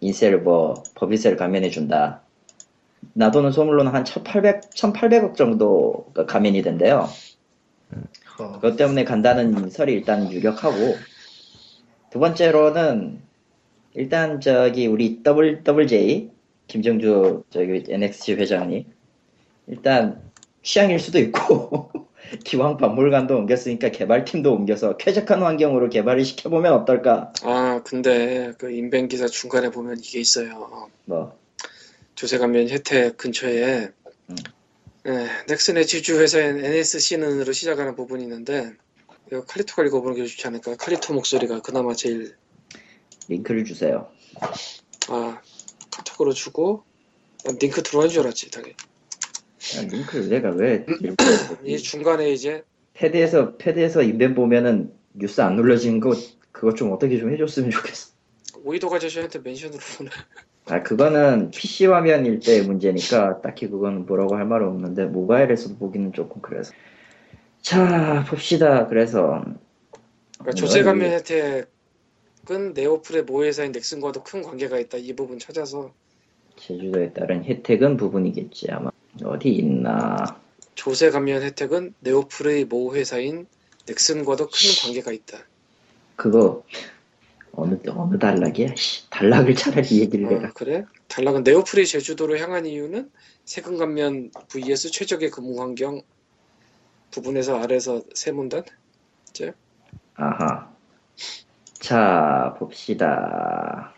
인세를 0.00 0.40
뭐 0.40 0.82
법인세를 0.94 1.36
감면해 1.36 1.70
준다. 1.70 2.22
나도는 3.14 3.52
소문로는 3.52 3.92
한 3.92 4.04
1,800, 4.04 4.70
1,800억 4.70 5.36
정도가 5.36 6.26
감면이 6.26 6.62
된대요. 6.62 7.08
어, 8.38 8.52
그것 8.52 8.76
때문에 8.76 9.04
간다는 9.04 9.70
설이 9.70 9.92
일단 9.92 10.30
유력하고 10.30 10.76
두 12.10 12.18
번째로는 12.18 13.20
일단 13.94 14.40
저기 14.40 14.86
우리 14.86 15.22
double 15.22 15.64
double 15.64 15.86
J 15.86 16.30
김정주 16.66 17.44
저기 17.50 17.84
NXC 17.88 18.34
회장님 18.34 18.84
일단 19.68 20.20
취향일 20.62 20.98
수도 20.98 21.18
있고 21.18 21.90
기왕 22.44 22.76
박물관도 22.76 23.36
옮겼으니까 23.36 23.90
개발팀도 23.90 24.52
옮겨서 24.52 24.96
쾌적한 24.96 25.42
환경으로 25.42 25.88
개발을 25.88 26.24
시켜보면 26.24 26.72
어떨까 26.72 27.32
아 27.42 27.80
근데 27.84 28.52
그 28.58 28.70
인벤 28.70 29.08
기사 29.08 29.26
중간에 29.26 29.70
보면 29.70 29.98
이게 29.98 30.20
있어요. 30.20 30.88
뭐 31.04 31.38
조세감면 32.14 32.68
혜택 32.68 33.16
근처에 33.16 33.90
음. 34.30 34.36
네, 35.04 35.28
넥슨의 35.46 35.86
지주 35.86 36.20
회사인 36.20 36.64
NXC는으로 36.64 37.52
시작하는 37.52 37.94
부분이 37.94 38.24
있는데 38.24 38.72
이거 39.28 39.44
칼리토가 39.44 39.84
읽어보는 39.84 40.16
게 40.16 40.24
좋지 40.26 40.46
않을까? 40.48 40.76
칼리토 40.76 41.14
목소리가 41.14 41.60
그나마 41.60 41.94
제일 41.94 42.34
링크를 43.28 43.64
주세요 43.64 44.10
아 45.08 45.40
카톡으로 45.90 46.32
주고 46.32 46.84
난 47.44 47.56
링크 47.60 47.82
들어간 47.82 48.08
줄 48.08 48.22
알았지 48.22 48.50
당연히 48.50 48.72
야, 48.72 48.95
링크를 49.90 50.28
내가 50.28 50.50
왜 50.50 50.84
이렇게 51.00 51.24
이 51.64 51.78
중간에 51.78 52.30
이제 52.30 52.62
패드에서 52.94 53.56
패드에서 53.56 54.02
인벤 54.02 54.34
보면은 54.34 54.92
뉴스 55.14 55.40
안 55.40 55.56
눌러지는 55.56 56.00
거 56.00 56.14
그거 56.52 56.74
좀 56.74 56.92
어떻게 56.92 57.18
좀 57.18 57.32
해줬으면 57.32 57.70
좋겠어 57.70 58.12
오이도 58.64 58.88
가저씨한테 58.88 59.40
mention으로 59.40 59.78
보내 59.96 60.10
아, 60.68 60.82
그거는 60.82 61.50
PC 61.52 61.86
화면일 61.86 62.40
때의 62.40 62.62
문제니까 62.62 63.40
딱히 63.40 63.68
그거는 63.68 64.04
뭐라고 64.04 64.34
할 64.34 64.46
말은 64.46 64.66
없는데 64.66 65.04
모바일에서도 65.04 65.76
보기는 65.76 66.12
조금 66.12 66.42
그래서. 66.42 66.72
자, 67.62 68.24
봅시다. 68.28 68.88
그래서 68.88 69.44
그러니까 70.38 70.54
조세감면 70.56 71.12
혜택은 71.12 72.72
네오플의 72.74 73.24
모회사인 73.24 73.70
넥슨과도 73.70 74.24
큰 74.24 74.42
관계가 74.42 74.78
있다 74.80 74.98
이 74.98 75.14
부분 75.14 75.38
찾아서 75.38 75.92
제주도에 76.56 77.12
따른 77.12 77.44
혜택은 77.44 77.96
부분이겠지 77.96 78.66
아마. 78.72 78.90
어디 79.24 79.50
있나? 79.50 80.40
조세 80.74 81.10
감면 81.10 81.42
혜택은 81.42 81.94
네오플의 82.00 82.66
모 82.66 82.94
회사인 82.94 83.46
넥슨과도 83.86 84.46
큰 84.46 84.52
관계가 84.82 85.12
있다 85.12 85.38
그거 86.16 86.64
어느 87.52 87.78
어느 87.88 88.18
단락이야? 88.18 88.74
씨, 88.76 89.08
단락을 89.10 89.54
차라리 89.54 90.00
얘기를 90.00 90.26
아, 90.26 90.28
내가. 90.28 90.52
그래? 90.52 90.84
단락은 91.08 91.42
네오플이 91.44 91.86
제주도로 91.86 92.38
향한 92.38 92.66
이유는 92.66 93.10
세금 93.44 93.78
감면 93.78 94.30
vs 94.48 94.90
최적의 94.90 95.30
근무 95.30 95.60
환경 95.60 96.02
부분에서 97.10 97.58
아래서 97.58 98.02
세 98.14 98.32
문단? 98.32 98.64
아하. 100.16 100.70
자, 101.74 102.54
봅시다. 102.58 103.94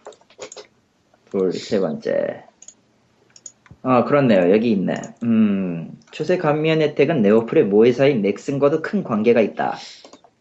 둘, 1.30 1.52
세 1.52 1.78
번째. 1.78 2.47
아, 3.82 4.05
그렇네요. 4.05 4.50
여기 4.52 4.72
있네. 4.72 4.94
음, 5.22 5.92
추세 6.10 6.36
감면 6.36 6.82
혜택은 6.82 7.22
네오플의 7.22 7.64
모회사인 7.66 8.22
넥슨과도 8.22 8.82
큰 8.82 9.05
관계가 9.05 9.40
있다. 9.40 9.76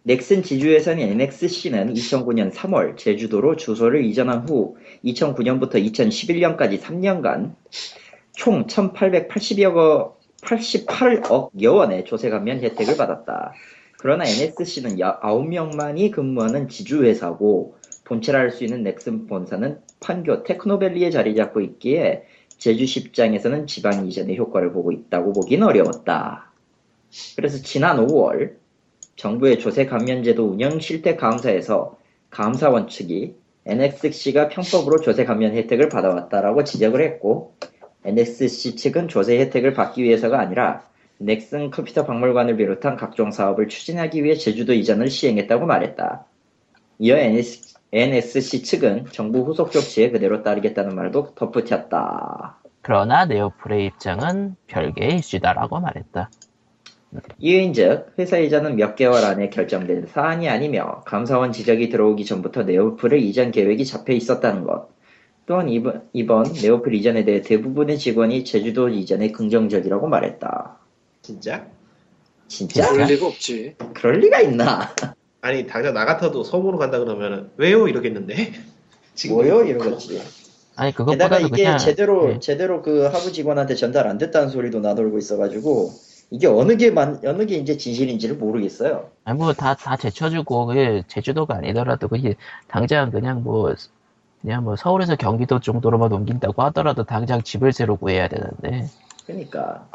넥슨 0.04 0.42
지주회사인 0.42 1.00
NXC는 1.00 1.94
2009년 1.94 2.52
3월 2.52 2.98
제주도로 2.98 3.58
주소를 3.58 4.06
이전한 4.06 4.48
후 4.48 4.78
2009년부터 5.04 5.74
2011년까지 5.74 6.80
3년간 6.80 7.56
총 8.32 8.66
1,880여 8.68 10.14
88억 10.42 11.50
여 11.62 11.74
원의 11.74 12.06
조세 12.06 12.30
감면 12.30 12.62
혜택을 12.62 12.96
받았다. 12.96 13.54
그러나 14.00 14.24
NSC는 14.26 14.98
9명만이 14.98 16.12
근무하는 16.12 16.70
지주회사고 16.70 17.76
본체를 18.06 18.40
할수 18.40 18.64
있는 18.64 18.84
넥슨 18.84 19.28
본사는 19.28 19.80
판교 20.00 20.44
테크노밸리에 20.44 21.10
자리 21.10 21.36
잡고 21.36 21.60
있기에 21.62 22.24
제주시 22.58 23.02
입장에서는 23.02 23.68
지방 23.68 24.08
이전의 24.08 24.38
효과를 24.38 24.72
보고 24.72 24.92
있다고 24.92 25.34
보긴 25.34 25.64
어려웠다. 25.64 26.52
그래서 27.36 27.62
지난 27.62 27.98
5월 28.06 28.56
정부의 29.16 29.60
조세 29.60 29.86
감면제도 29.86 30.46
운영 30.46 30.80
실태 30.80 31.16
감사에서 31.16 31.98
감사원 32.30 32.88
측이 32.88 33.36
NXC가 33.66 34.50
편법으로 34.50 35.02
조세 35.02 35.26
감면 35.26 35.54
혜택을 35.54 35.90
받아왔다라고 35.90 36.64
지적을 36.64 37.02
했고 37.02 37.56
NSC 38.06 38.76
측은 38.76 39.08
조세 39.08 39.40
혜택을 39.40 39.74
받기 39.74 40.04
위해서가 40.04 40.40
아니라 40.40 40.88
넥슨 41.18 41.72
컴퓨터 41.72 42.06
박물관을 42.06 42.58
비롯한 42.58 42.96
각종 42.96 43.32
사업을 43.32 43.68
추진하기 43.68 44.24
위해 44.24 44.36
제주도 44.36 44.74
이전을 44.74 45.10
시행했다고 45.10 45.66
말했다. 45.66 46.26
이어 47.00 47.18
NS, 47.18 47.77
NSC 47.94 48.64
측은 48.64 49.06
정부 49.12 49.44
후속 49.44 49.72
조치에 49.72 50.12
그대로 50.12 50.44
따르겠다는 50.44 50.96
말도 50.96 51.36
덧붙였다. 51.36 52.60
그러나 52.82 53.26
네오플의 53.26 53.86
입장은 53.86 54.56
별개의 54.68 55.18
이슈다라고 55.18 55.80
말했다. 55.80 56.30
이유인즉 57.38 58.16
회사 58.20 58.38
이전은 58.38 58.76
몇 58.76 58.96
개월 58.96 59.24
안에 59.24 59.50
결정된 59.50 60.08
사안이 60.08 60.50
아니며 60.50 61.04
감사원 61.06 61.52
지적이 61.54 61.90
들어오기 61.90 62.26
전부터 62.26 62.64
네오플의 62.64 63.28
이전 63.28 63.52
계획이 63.52 63.86
잡혀 63.86 64.14
있었다는 64.14 64.64
것. 64.64 64.90
또한 65.46 65.70
이번, 65.70 66.08
이번 66.12 66.46
네오플 66.62 66.94
이전에 66.94 67.24
대해 67.24 67.42
대부분의 67.42 67.98
직원이 67.98 68.44
제주도 68.44 68.90
이전에 68.90 69.32
긍정적이라고 69.32 70.08
말했다. 70.08 70.78
진짜? 71.22 71.66
진짜? 72.48 72.92
그럴 72.92 73.08
리가 73.08 73.28
없지 73.28 73.76
그럴 73.94 74.20
리가 74.20 74.42
있나? 74.42 74.94
아니 75.48 75.66
당장 75.66 75.94
나 75.94 76.04
같아도 76.04 76.44
섬으로 76.44 76.78
간다 76.78 77.00
그러면 77.00 77.52
왜요 77.56 77.88
이러겠는데? 77.88 78.52
지금 79.16 79.38
뭐요? 79.38 79.64
이런 79.64 79.90
거지. 79.90 80.22
아니, 80.76 80.92
게다가 80.92 81.14
그것보다도 81.16 81.48
이게 81.48 81.64
그냥. 81.64 81.78
제대로 81.78 82.28
네. 82.28 82.40
제대로 82.40 82.82
그 82.82 83.06
하부 83.06 83.32
직원한테 83.32 83.76
전달 83.76 84.08
안 84.08 84.18
됐다는 84.18 84.50
소리도 84.50 84.82
나돌고 84.82 85.18
있어가지고 85.18 85.94
이게 86.32 86.48
어느 86.48 86.76
게 86.76 86.92
만, 86.92 87.22
어느 87.26 87.46
게 87.46 87.56
이제 87.56 87.78
진실인지를 87.78 88.36
모르겠어요. 88.36 89.10
아니, 89.24 89.38
뭐, 89.38 89.54
다, 89.54 89.76
다 89.76 89.96
제쳐주고, 89.96 90.66
그게 90.66 91.04
제주도가 91.08 91.56
아니더라도, 91.56 92.10
그게 92.10 92.36
당장 92.68 93.12
그냥 93.12 93.44
뭐, 93.44 93.74
그냥 94.42 94.66
뭐 94.66 94.76
서울에서 94.76 95.16
경기도 95.16 95.62
정도로만 95.62 96.12
옮긴다고 96.12 96.62
하더라도 96.64 97.06
당장 97.06 97.42
집을 97.42 97.72
새로 97.72 97.96
구해야 97.96 98.28
되는데, 98.28 98.90
그러니까 99.26 99.88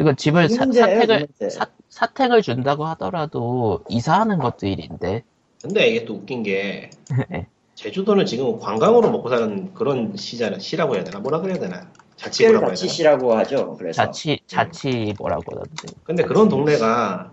이거 0.00 0.14
집을 0.14 0.44
이 0.46 0.48
사, 0.48 0.64
사택을. 0.72 1.28
사, 1.50 1.66
사택을 1.90 2.42
준다고 2.42 2.86
하더라도 2.86 3.84
이사하는 3.88 4.38
것도 4.38 4.66
일인데 4.66 5.24
근데 5.62 5.88
이게 5.88 6.04
또 6.06 6.14
웃긴 6.14 6.42
게 6.42 6.90
네. 7.28 7.46
제주도는 7.74 8.26
지금 8.26 8.58
관광으로 8.58 9.10
먹고 9.10 9.28
사는 9.30 9.72
그런 9.74 10.14
시잖아. 10.16 10.58
시라고 10.58 10.94
해야 10.96 11.04
되나? 11.04 11.18
뭐라 11.20 11.40
그래야 11.40 11.58
되나? 11.58 11.80
특별 11.80 11.92
자치구라고 12.16 12.54
해야 12.58 12.60
되나? 12.66 12.74
자치시라고 12.76 13.34
하죠. 13.38 13.76
그래서 13.78 14.02
자치 14.04 14.38
자치 14.46 15.14
뭐라고 15.18 15.42
그러지 15.42 15.70
근데 16.04 16.22
그런 16.24 16.48
동네가 16.48 17.32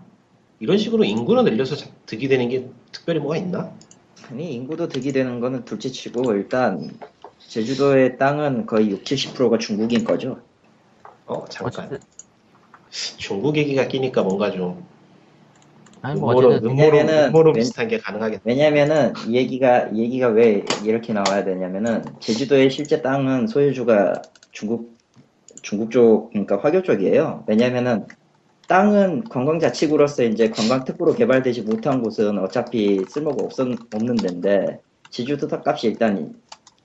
이런 0.60 0.78
식으로 0.78 1.04
인구를 1.04 1.44
늘려서 1.44 1.76
자- 1.76 1.90
득이 2.06 2.28
되는 2.28 2.48
게 2.48 2.68
특별히 2.92 3.20
뭐가 3.20 3.36
있나? 3.36 3.70
아니 4.30 4.52
인구도 4.54 4.88
득이 4.88 5.12
되는 5.12 5.40
거는 5.40 5.64
둘째치고 5.64 6.32
일단 6.34 6.90
제주도의 7.46 8.18
땅은 8.18 8.66
거의 8.66 8.90
6, 8.90 9.04
70%가 9.04 9.58
중국인 9.58 10.04
거죠. 10.04 10.40
어 11.26 11.44
잠깐 11.48 11.86
어쨌든 11.86 11.98
중국 12.90 13.56
얘기가 13.56 13.88
끼니까 13.88 14.22
뭔가 14.22 14.50
좀 14.50 14.88
아니 16.02 16.18
뭐 16.18 16.30
음모론 16.30 16.30
어쨌든 16.30 16.64
음모론 16.64 16.74
왜냐면은 16.78 17.24
음모론 17.28 17.54
왠- 17.54 17.72
비슷한 17.72 17.88
게 17.88 17.98
가능하겠다. 17.98 18.42
왜냐면은 18.44 19.12
이 19.28 19.36
얘기가 19.36 19.88
이 19.92 20.00
얘기가 20.00 20.28
왜 20.28 20.62
이렇게 20.84 21.12
나와야 21.12 21.44
되냐면은 21.44 22.16
제주도의 22.20 22.70
실제 22.70 23.02
땅은 23.02 23.46
소유주가 23.48 24.28
중국 24.52 24.98
중국 25.62 25.90
쪽 25.90 26.30
그러니까 26.30 26.58
화교 26.58 26.82
쪽이에요. 26.82 27.44
왜냐면은 27.48 28.06
땅은 28.68 29.28
관광 29.30 29.58
자치구로서 29.60 30.24
이제 30.24 30.50
관광 30.50 30.84
특구로 30.84 31.14
개발되지 31.14 31.62
못한 31.62 32.02
곳은 32.02 32.38
어차피 32.38 33.06
쓸모가 33.06 33.42
없, 33.42 33.52
없는 33.92 34.22
데인데 34.22 34.80
제주도 35.10 35.48
땅값이 35.48 35.88
일단 35.88 36.34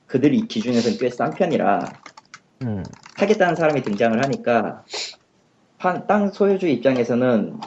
그들이 0.06 0.48
기준에서는 0.48 0.98
꽤 0.98 1.10
싼 1.10 1.34
편이라 1.34 1.98
음, 2.62 2.84
하겠다는 3.16 3.54
사람이 3.56 3.82
등장을 3.82 4.20
하니까 4.22 4.84
판- 5.84 6.06
땅 6.06 6.30
소유주 6.30 6.66
입장에서는 6.66 7.58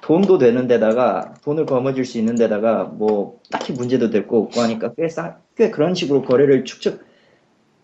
돈도 0.00 0.38
되는 0.38 0.66
데다가 0.66 1.34
돈을 1.44 1.66
거머쥘 1.66 2.06
수 2.06 2.16
있는 2.16 2.36
데다가 2.36 2.84
뭐 2.84 3.38
딱히 3.50 3.74
문제도 3.74 4.08
될 4.08 4.26
거 4.26 4.38
없고 4.38 4.62
하니까 4.62 4.94
꽤, 4.96 5.10
싸, 5.10 5.36
꽤 5.54 5.70
그런 5.70 5.94
식으로 5.94 6.22
거래를 6.22 6.64
축적 6.64 7.00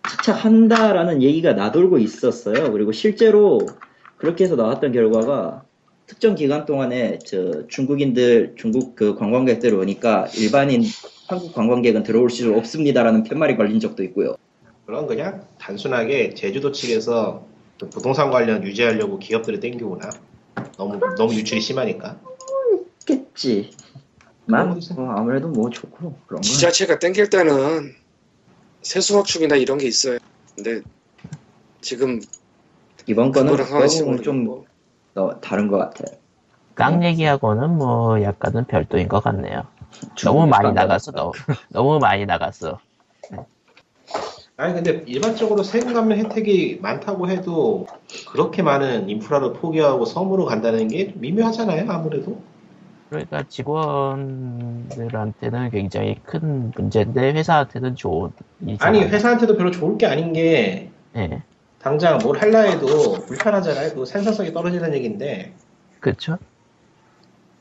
축적한다라는 0.09 1.21
얘기가 1.21 1.53
나돌고 1.53 1.99
있었어요. 1.99 2.73
그리고 2.73 2.91
실제로 2.93 3.61
그렇게 4.17 4.45
해서 4.45 4.57
나왔던 4.57 4.93
결과가 4.93 5.63
특정 6.07 6.35
기간 6.37 6.65
동안에 6.65 7.19
저 7.27 7.69
중국인들 7.69 8.55
중국 8.57 8.97
그 8.97 9.15
관광객들 9.15 9.75
오니까 9.75 10.27
일반인 10.39 10.85
한국 11.29 11.53
관광객은 11.55 12.03
들어올 12.03 12.31
수 12.31 12.55
없습니다라는 12.55 13.25
팻말이 13.25 13.57
걸린 13.59 13.79
적도 13.79 14.03
있고요. 14.05 14.37
그런 14.87 15.07
그냥 15.07 15.43
단순하게 15.59 16.33
제주도 16.33 16.73
측에서 16.73 17.45
그 17.45 17.51
부동산 17.89 18.31
관련 18.31 18.63
유지하려고 18.63 19.19
기업들을 19.19 19.61
땡기구나. 19.61 20.11
너무 20.77 20.99
너무 21.17 21.35
유출이 21.35 21.61
심하니까. 21.61 22.19
겠지. 23.07 23.71
만 24.47 24.81
뭐, 24.95 25.13
아무래도 25.13 25.49
뭐 25.49 25.71
좋고 25.71 26.19
그런 26.27 26.41
거. 26.41 26.41
지자체가 26.41 26.99
땡길 26.99 27.31
때는 27.31 27.95
세수확충이나 28.83 29.57
이런 29.57 29.79
게 29.79 29.87
있어요. 29.87 30.19
근데 30.55 30.83
지금 31.81 32.21
이번 33.07 33.33
거는 33.33 33.57
좀좀 33.57 34.65
어, 35.15 35.41
다른 35.41 35.69
것 35.69 35.79
같아. 35.79 36.05
땅 36.75 37.05
얘기하고는 37.05 37.77
뭐 37.77 38.23
약간은 38.23 38.65
별도인 38.65 39.09
것 39.09 39.23
같네요. 39.23 39.65
너무 40.25 40.47
많이 40.47 40.73
나갔어 40.73 41.13
너무 41.13 41.33
너무 41.69 41.99
많이 41.99 42.25
나갔어. 42.25 42.81
아니 44.61 44.75
근데 44.75 45.03
일반적으로 45.07 45.63
세금 45.63 45.95
감면 45.95 46.19
혜택이 46.19 46.81
많다고 46.83 47.31
해도 47.31 47.87
그렇게 48.31 48.63
많은 48.63 49.09
인프라를 49.09 49.55
포기하고 49.55 50.05
섬으로 50.05 50.45
간다는 50.45 50.89
게 50.89 51.15
미묘하잖아요 51.17 51.91
아무래도 51.91 52.39
그러니까 53.09 53.43
직원들한테는 53.49 55.71
굉장히 55.71 56.17
큰 56.23 56.71
문제인데 56.77 57.33
회사한테는 57.33 57.97
좋은 57.97 58.33
일이잖아요. 58.61 59.01
아니 59.01 59.11
회사한테도 59.11 59.57
별로 59.57 59.71
좋을 59.71 59.97
게 59.97 60.05
아닌 60.05 60.35
게 60.35 60.91
예, 61.17 61.43
당장 61.79 62.19
뭘 62.23 62.39
할라 62.39 62.61
해도 62.61 63.15
불편하잖아요 63.15 63.95
그 63.95 64.05
생산성이 64.05 64.53
떨어지는 64.53 64.93
얘기인데 64.93 65.55
그렇죠. 66.01 66.37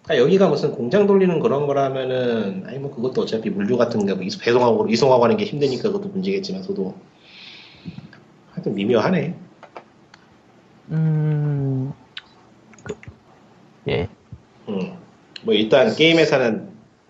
그러니까 0.09 0.25
여기가 0.25 0.47
무슨 0.49 0.71
공장 0.71 1.05
돌리는 1.05 1.39
그런 1.39 1.67
거라면은 1.67 2.63
아니 2.65 2.79
뭐 2.79 2.89
그것도 2.89 3.21
어차피 3.21 3.51
물류 3.51 3.77
같은 3.77 4.07
게뭐 4.07 4.23
이송- 4.23 4.41
배송하고 4.41 4.87
이송하고 4.89 5.23
하는 5.23 5.37
게 5.37 5.45
힘드니까 5.45 5.83
그것도 5.83 6.09
문제겠지만서도 6.09 6.95
하여튼 8.49 8.73
미묘하네. 8.73 9.35
음, 10.89 11.93
그, 12.83 12.95
예, 13.87 14.09
음. 14.67 14.97
뭐 15.43 15.53
일단 15.53 15.95
게임 15.95 16.17
회사는 16.17 16.69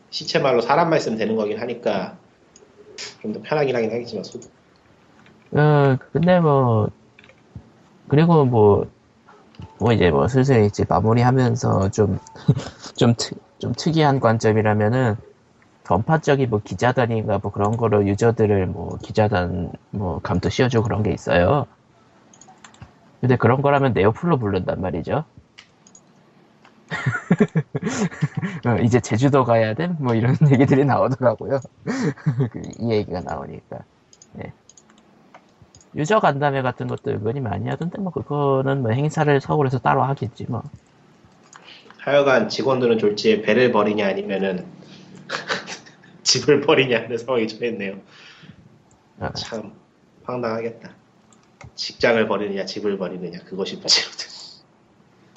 시체 0.09 0.39
말로 0.39 0.59
사람만 0.59 0.99
있으면 0.99 1.17
되는 1.17 1.37
거긴 1.37 1.57
하니까 1.57 2.17
좀 3.21 3.31
더 3.31 3.39
편하긴 3.41 3.77
하긴 3.77 3.91
하겠지만 3.91 4.25
소도. 4.25 4.49
어, 5.51 5.95
근데 6.11 6.41
뭐, 6.41 6.89
그리고 8.09 8.43
뭐, 8.43 8.91
뭐 9.79 9.93
이제 9.93 10.11
뭐 10.11 10.27
슬슬 10.27 10.65
이제 10.65 10.85
마무리하면서 10.89 11.89
좀, 11.91 12.19
좀, 12.97 13.15
특, 13.17 13.37
좀 13.59 13.73
특이한 13.75 14.19
관점이라면은, 14.19 15.15
전파적인 15.85 16.49
뭐 16.49 16.61
기자단인가 16.63 17.39
뭐 17.43 17.51
그런 17.51 17.77
거로 17.77 18.07
유저들을 18.07 18.67
뭐 18.67 18.97
기자단 19.03 19.71
뭐 19.91 20.19
감도 20.21 20.49
씌워주고 20.49 20.83
그런 20.83 21.03
게 21.03 21.11
있어요. 21.11 21.65
근데 23.21 23.35
그런 23.37 23.61
거라면 23.61 23.93
네오플로 23.93 24.39
부른단 24.39 24.81
말이죠. 24.81 25.25
어, 28.65 28.77
이제 28.83 28.99
제주도 28.99 29.43
가야 29.45 29.73
돼? 29.73 29.87
뭐 29.87 30.15
이런 30.15 30.35
얘기들이 30.51 30.85
나오더라고요. 30.85 31.59
그이 32.51 32.91
얘기가 32.91 33.21
나오니까. 33.21 33.79
예. 34.39 34.53
유저 35.95 36.19
간담회 36.19 36.61
같은 36.61 36.87
것도 36.87 37.11
은근히 37.11 37.39
많이 37.39 37.67
하던데 37.67 37.99
뭐 37.99 38.11
그거는 38.11 38.81
뭐 38.81 38.91
행사를 38.91 39.41
서울에서 39.41 39.79
따로 39.79 40.03
하겠지 40.03 40.45
뭐. 40.47 40.63
하여간 41.97 42.49
직원들은 42.49 42.97
졸지에 42.97 43.41
배를 43.41 43.71
버리냐 43.71 44.07
아니면은 44.07 44.65
집을 46.23 46.61
버리냐 46.61 47.01
하는 47.01 47.17
상황이 47.17 47.47
처했네요 47.47 47.99
아, 49.19 49.31
참 49.33 49.73
황당하겠다 50.23 50.91
직장을 51.75 52.27
버리느냐 52.27 52.65
집을 52.65 52.97
버리느냐 52.97 53.39
그것이 53.39 53.75
문제거든 53.77 54.27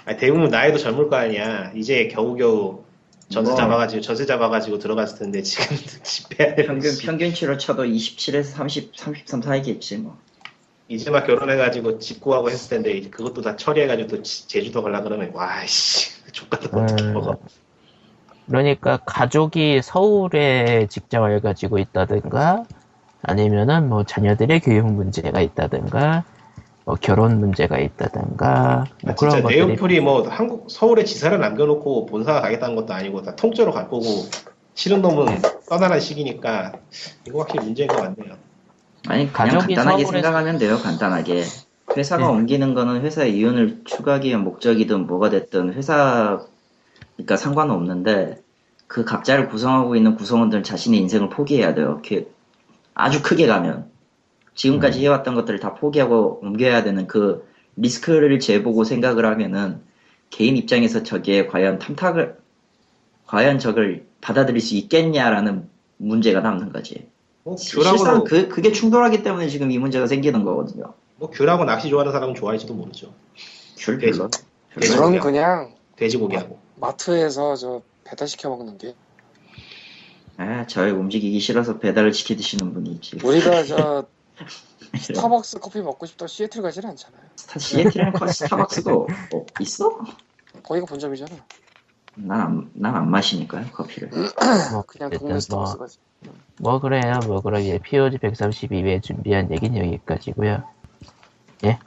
아니, 0.04 0.18
대부분 0.18 0.50
나이도 0.50 0.78
젊을 0.78 1.08
거 1.08 1.16
아니야 1.16 1.72
이제 1.74 2.08
겨우겨우 2.08 2.84
전세 3.28 3.50
뭐. 3.50 3.56
잡아가지고 3.56 4.02
전세 4.02 4.26
잡아가지고 4.26 4.78
들어갔을 4.78 5.18
텐데 5.18 5.42
지금 5.42 5.76
되는 6.36 6.66
평균 6.66 6.92
씨. 6.92 7.06
평균치로 7.06 7.56
쳐도 7.56 7.84
27에서 7.84 8.44
30, 8.44 8.96
33 8.96 9.42
사이겠지 9.42 9.98
뭐. 9.98 10.18
이제 10.92 11.10
막 11.10 11.26
결혼해가지고 11.26 11.98
집 11.98 12.20
구하고 12.20 12.50
했을 12.50 12.68
텐데 12.68 12.92
이제 12.92 13.08
그것도 13.08 13.40
다 13.40 13.56
처리해가지고 13.56 14.08
또 14.08 14.22
지- 14.22 14.46
제주도 14.46 14.82
가려 14.82 15.02
그러면 15.02 15.30
와씨 15.32 16.10
어떻게 16.50 17.02
음. 17.04 17.14
먹어 17.14 17.38
그러니까 18.46 18.98
가족이 18.98 19.80
서울에 19.82 20.86
직장을 20.88 21.40
가지고 21.40 21.78
있다든가 21.78 22.64
아니면은 23.22 23.88
뭐 23.88 24.04
자녀들의 24.04 24.60
교육 24.60 24.92
문제가 24.92 25.40
있다든가 25.40 26.24
뭐 26.84 26.96
결혼 27.00 27.40
문제가 27.40 27.78
있다든가 27.78 28.84
뭐 29.02 29.12
아, 29.12 29.14
진짜 29.14 29.14
그런 29.14 29.42
것들이 29.42 29.66
네오플이 29.66 30.00
뭐 30.00 30.28
한국 30.28 30.70
서울에 30.70 31.04
지사를 31.04 31.38
남겨놓고 31.38 32.04
본사가 32.06 32.42
가겠다는 32.42 32.76
것도 32.76 32.92
아니고 32.92 33.22
다 33.22 33.34
통째로 33.34 33.72
갈 33.72 33.88
거고 33.88 34.02
싫은 34.74 35.00
놈은 35.00 35.40
떠나는 35.68 36.00
시기니까 36.00 36.72
이거 37.26 37.38
확실히 37.40 37.64
문제인 37.64 37.88
것 37.88 37.96
같네요. 37.96 38.36
아니 39.08 39.32
그냥 39.32 39.56
가족이 39.56 39.74
간단하게 39.74 40.04
생각하면 40.04 40.58
돼요. 40.58 40.78
간단하게. 40.78 41.44
회사가 41.96 42.26
네. 42.26 42.32
옮기는 42.32 42.74
거는 42.74 43.02
회사의 43.02 43.36
이윤을 43.36 43.82
추구하기 43.84 44.28
위한 44.28 44.44
목적이든 44.44 45.06
뭐가 45.06 45.30
됐든 45.30 45.74
회사 45.74 46.40
그러니까 47.16 47.36
상관은 47.36 47.74
없는데 47.74 48.42
그 48.86 49.04
각자를 49.04 49.48
구성하고 49.48 49.96
있는 49.96 50.14
구성원들은 50.14 50.62
자신의 50.62 51.00
인생을 51.00 51.28
포기해야 51.28 51.74
돼요. 51.74 52.00
그- 52.06 52.32
아주 52.94 53.22
크게 53.22 53.46
가면 53.46 53.90
지금까지 54.54 55.00
음. 55.00 55.04
해왔던 55.04 55.34
것들을 55.34 55.60
다 55.60 55.74
포기하고 55.74 56.40
옮겨야 56.42 56.82
되는 56.82 57.06
그 57.06 57.46
리스크를 57.76 58.38
재보고 58.38 58.84
생각을 58.84 59.24
하면은 59.26 59.80
개인 60.30 60.56
입장에서 60.56 61.02
저게 61.02 61.46
과연 61.46 61.78
탐탁을 61.78 62.36
과연 63.26 63.58
저걸 63.58 64.04
받아들일 64.20 64.60
수 64.60 64.74
있겠냐라는 64.76 65.68
문제가 65.96 66.40
남는 66.40 66.72
거지. 66.72 67.06
뭐 67.44 67.56
실상 67.56 67.96
귤하고 67.96 68.24
그, 68.24 68.48
그게 68.48 68.72
충돌하기 68.72 69.22
때문에 69.22 69.48
지금 69.48 69.70
이 69.70 69.78
문제가 69.78 70.06
생기는 70.06 70.44
거거든요. 70.44 70.94
뭐 71.16 71.30
귤하고 71.30 71.64
낚시 71.64 71.88
좋아하는 71.88 72.12
사람은 72.12 72.34
좋아할지도 72.34 72.74
모르죠. 72.74 73.12
귤 73.78 73.98
돼지. 73.98 74.18
별로. 74.18 74.30
돼지고기야. 74.80 75.20
그냥 75.20 75.74
돼지고기하고. 75.96 76.58
마 76.76 76.96
트에서 76.96 77.56
저 77.56 77.82
배달 78.04 78.28
시켜 78.28 78.48
먹는 78.48 78.78
게 78.78 78.94
아, 80.36 80.66
저 80.66 80.82
움직이기 80.82 81.38
싫어서 81.40 81.78
배달을 81.78 82.12
시켜 82.12 82.34
드시는 82.34 82.72
분이 82.74 82.90
있지. 82.92 83.18
우리가 83.22 83.64
저 83.64 84.06
스타벅스 84.98 85.58
커피 85.58 85.80
먹고 85.80 86.06
싶다고 86.06 86.26
시애틀 86.26 86.62
가지는 86.62 86.90
않잖아요. 86.90 87.22
스타 87.36 87.58
시애틀에는 87.58 88.12
커 88.12 88.26
스타벅스가 88.26 88.92
어, 88.94 89.06
있어? 89.60 89.98
거기가 90.62 90.86
본점이잖아. 90.86 91.30
난안 92.14 92.70
안 92.82 93.10
마시니까요 93.10 93.66
커피를. 93.72 94.10
뭐, 94.10 94.82
그냥 94.86 95.08
어쨌든 95.08 95.18
동네 95.18 95.38
뭐, 95.50 95.76
가지. 95.76 95.98
뭐 96.58 96.80
그래요 96.80 97.20
뭐예 97.26 97.78
POG 97.78 98.18
132회 98.18 99.02
준비한 99.02 99.50
얘기는 99.50 99.76
여기까지고요 99.76 100.62
네. 101.62 101.78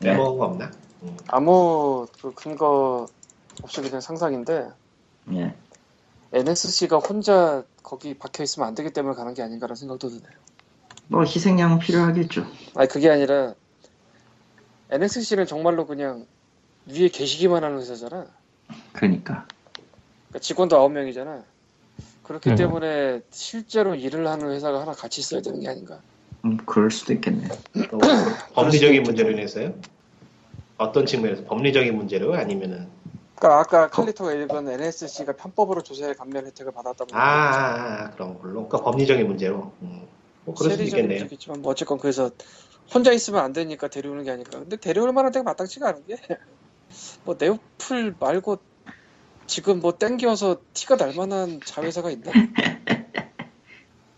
빼먹은 0.00 0.38
거 0.38 0.44
없나? 0.46 0.70
음. 1.02 1.16
아무 1.26 2.06
그 2.20 2.32
근거 2.34 3.06
없이 3.62 3.80
그냥 3.82 4.00
상상인데 4.00 4.70
예. 5.32 5.54
NSC가 6.32 6.98
혼자 6.98 7.64
거기 7.82 8.14
박혀 8.14 8.42
있으면 8.42 8.68
안 8.68 8.74
되기 8.74 8.90
때문에 8.92 9.14
가는 9.14 9.34
게 9.34 9.42
아닌가라는 9.42 9.76
생각도 9.76 10.08
드네요. 10.08 10.38
뭐 11.08 11.22
희생양은 11.22 11.78
필요하겠죠. 11.78 12.46
아니 12.74 12.88
그게 12.88 13.10
아니라 13.10 13.54
NSC는 14.90 15.46
정말로 15.46 15.86
그냥 15.86 16.26
위에 16.86 17.08
계시기만 17.08 17.64
하는 17.64 17.78
회사잖아. 17.78 18.26
그러니까. 18.92 19.46
그러니까 20.28 20.38
직원도 20.40 20.76
9명이잖아. 20.76 21.44
그렇기 22.22 22.50
음. 22.50 22.56
때문에 22.56 23.22
실제로 23.30 23.94
일을 23.94 24.26
하는 24.26 24.50
회사가 24.50 24.80
하나 24.80 24.92
같이 24.92 25.20
있어야 25.20 25.40
되는 25.40 25.60
게 25.60 25.68
아닌가. 25.68 26.00
음, 26.44 26.58
그럴 26.66 26.90
수도 26.90 27.12
있겠네. 27.14 27.48
또 27.90 27.98
법리적인 28.54 29.02
문제로 29.02 29.30
인해서요? 29.30 29.74
어떤 30.76 31.06
측면에서 31.06 31.44
법리적인 31.44 31.96
문제로 31.96 32.34
아니면은 32.34 32.88
그러니까 33.36 33.60
아까 33.60 33.88
칼리토가 33.88 34.32
읽은 34.32 34.68
NSC가 34.68 35.32
편법으로 35.32 35.82
조세 35.82 36.12
감면 36.14 36.46
혜택을 36.46 36.72
받았다고 36.72 37.16
아, 37.16 37.20
아, 37.20 38.02
아, 38.04 38.10
그런 38.10 38.38
걸로 38.38 38.66
그러니까 38.68 38.82
법리적인 38.82 39.26
문제로 39.26 39.72
음. 39.82 40.06
뭐 40.44 40.54
그럴 40.54 40.72
수도 40.72 40.82
있겠네요. 40.84 41.20
문제겠지만 41.20 41.62
뭐 41.62 41.72
어쨌건 41.72 41.98
그래서 41.98 42.30
혼자 42.92 43.12
있으면 43.12 43.42
안 43.42 43.52
되니까 43.52 43.88
데려오는 43.88 44.24
게 44.24 44.30
아닐까. 44.30 44.58
근데 44.58 44.76
데려올 44.76 45.12
만한 45.12 45.32
데가 45.32 45.44
마땅치가 45.44 45.88
않은 45.88 46.06
게 46.06 46.16
뭐 47.24 47.36
네오플 47.38 48.14
말고 48.18 48.58
지금 49.46 49.80
뭐 49.80 49.92
땡겨서 49.96 50.58
티가 50.74 50.96
날 50.96 51.14
만한 51.14 51.60
자회사가 51.64 52.10
있나? 52.10 52.30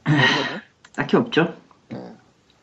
모르겠네. 0.05 0.61
딱히 0.95 1.17
없죠. 1.17 1.55
네. 1.89 2.15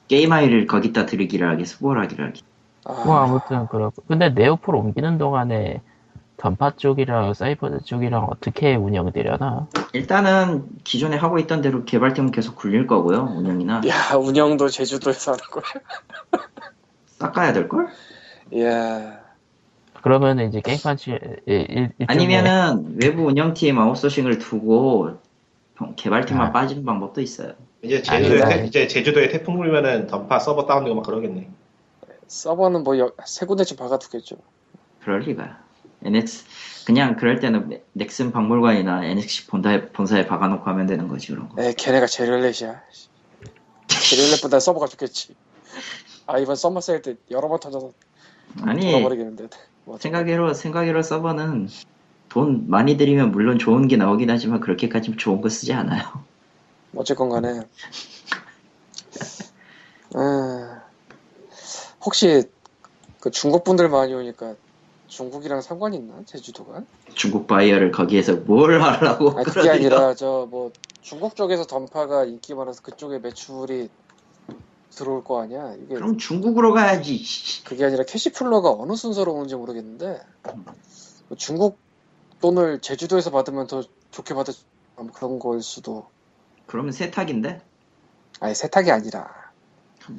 게임 0.07 0.31
아이를 0.31 0.67
거기다 0.67 1.05
들이기를 1.05 1.49
하게 1.49 1.65
수월하기를 1.65 2.27
하게. 2.27 2.41
아, 2.85 3.03
뭐 3.05 3.17
아무튼 3.17 3.67
그렇고 3.67 4.03
근데 4.07 4.29
네오플 4.29 4.73
옮기는 4.73 5.17
동안에 5.17 5.81
던파 6.37 6.75
쪽이랑 6.75 7.33
사이퍼 7.33 7.79
쪽이랑 7.79 8.25
어떻게 8.25 8.75
운영되려나 8.75 9.67
일단은 9.93 10.67
기존에 10.83 11.17
하고 11.17 11.39
있던 11.39 11.61
대로 11.61 11.83
개발팀은 11.83 12.31
계속 12.31 12.55
굴릴 12.55 12.85
거고요. 12.87 13.33
운영이나 13.35 13.81
야 13.87 14.15
운영도 14.15 14.69
제주도에서 14.69 15.31
하는 15.31 15.43
거야. 15.51 15.63
깎아야 17.19 17.53
될 17.53 17.67
걸? 17.67 17.87
이야. 18.51 19.19
그러면 20.01 20.39
이제 20.39 20.61
게임판 20.61 20.97
치 20.97 21.11
일- 21.11 21.19
일- 21.47 21.91
일종의 21.99 22.07
아니면은 22.07 22.97
외부 23.01 23.23
운영팀 23.27 23.77
아웃소싱을 23.79 24.37
두고 24.39 25.17
개발팀만 25.95 26.47
아. 26.47 26.51
빠지는 26.51 26.85
방법도 26.85 27.21
있어요. 27.21 27.53
이제 27.81 28.01
제주도에. 28.01 28.39
태, 28.39 28.65
이제 28.65 28.87
제주도에 28.87 29.29
태풍 29.29 29.57
불면은 29.57 30.07
던파 30.07 30.39
서버 30.39 30.65
다운되고 30.65 30.95
막 30.95 31.03
그러겠네. 31.05 31.49
서버는 32.27 32.83
뭐 32.83 32.95
세 33.25 33.45
군데쯤 33.45 33.77
박아두겠죠. 33.77 34.37
그럴 35.01 35.21
리가. 35.21 35.59
NX 36.03 36.85
그냥 36.85 37.15
그럴 37.15 37.39
때는 37.39 37.69
넥- 37.69 37.85
넥슨 37.93 38.31
박물관이나 38.31 39.05
NXC 39.05 39.47
본사에, 39.47 39.87
본사에 39.89 40.25
박아놓고 40.27 40.69
하면 40.69 40.85
되는 40.87 41.07
거지 41.07 41.27
그런 41.31 41.49
거. 41.49 41.61
에 41.61 41.73
걔네가 41.73 42.05
제리얼렛이야. 42.07 42.81
제리얼렛보다 43.87 44.59
서버가 44.59 44.87
좋겠지. 44.87 45.35
아 46.27 46.37
이번 46.39 46.55
summer 46.55 46.81
sale 46.81 47.01
때 47.01 47.15
여러 47.31 47.47
번 47.47 47.59
터져서 47.59 47.91
아니 48.63 48.91
돌아버리겠는데. 48.91 49.47
뭐 49.87 49.97
생각외로 49.97 50.53
생각외로 50.53 51.01
서버는 51.01 51.69
돈 52.27 52.69
많이 52.69 52.97
들이면 52.97 53.31
물론 53.31 53.57
좋은 53.57 53.87
게 53.87 53.95
나오긴 53.95 54.29
하지만 54.29 54.59
그렇게까지 54.59 55.15
좋은 55.15 55.39
거 55.39 55.47
쓰지 55.47 55.71
않아요. 55.71 56.03
어쨌건 56.93 57.29
간에 57.29 57.61
아, 60.13 60.81
혹시 62.05 62.43
그 63.21 63.31
중국 63.31 63.63
분들 63.63 63.87
많이 63.87 64.13
오니까 64.13 64.55
중국이랑 65.07 65.61
상관이 65.61 65.95
있나 65.97 66.15
제주도가? 66.25 66.83
중국 67.13 67.47
바이어를 67.47 67.91
거기에서 67.91 68.35
뭘 68.35 68.81
하려고? 68.81 69.31
아니 69.37 69.45
그게. 69.45 69.69
아니라 69.69 70.13
저 70.15 70.47
뭐 70.49 70.71
중국 71.01 71.37
쪽에서 71.37 71.63
던파가 71.65 72.25
인기 72.25 72.53
많아서 72.53 72.81
그쪽에 72.81 73.19
매출이 73.19 73.87
들어올 74.97 75.23
거 75.23 75.41
아니야? 75.41 75.73
이게 75.75 75.93
그럼 75.95 76.17
중국으로 76.17 76.73
가야지. 76.73 77.23
그게 77.63 77.85
아니라 77.85 78.03
캐시플로가 78.03 78.71
어느 78.71 78.95
순서로 78.95 79.33
오는지 79.33 79.55
모르겠는데 79.55 80.19
뭐 80.43 81.37
중국 81.37 81.77
돈을 82.41 82.79
제주도에서 82.79 83.29
받으면 83.29 83.67
더 83.67 83.83
좋게 84.11 84.33
받을 84.33 84.53
뭐 84.95 85.07
그런 85.13 85.37
거일 85.37 85.61
수도 85.61 86.07
그러면 86.65 86.91
세탁인데? 86.91 87.61
아니 88.39 88.55
세탁이 88.55 88.91
아니라 88.91 89.29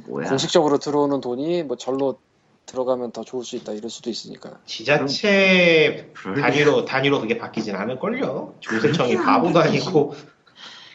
뭐야? 0.07 0.29
공식적으로 0.29 0.79
들어오는 0.79 1.21
돈이 1.21 1.65
뭐 1.65 1.77
절로 1.77 2.19
들어가면 2.67 3.13
더 3.13 3.25
좋을 3.25 3.45
수 3.45 3.57
있다 3.57 3.73
이럴 3.73 3.91
수도 3.91 4.11
있으니까 4.11 4.61
지자체 4.65 6.13
리가. 6.35 6.41
단위로 6.41 6.85
단위로 6.85 7.21
그게 7.21 7.39
바뀌진 7.39 7.75
않을 7.75 7.99
걸요. 7.99 8.55
조세청이 8.61 9.15
그렇게 9.15 9.25
바보도 9.25 9.59
안 9.59 9.69
아니고 9.69 10.15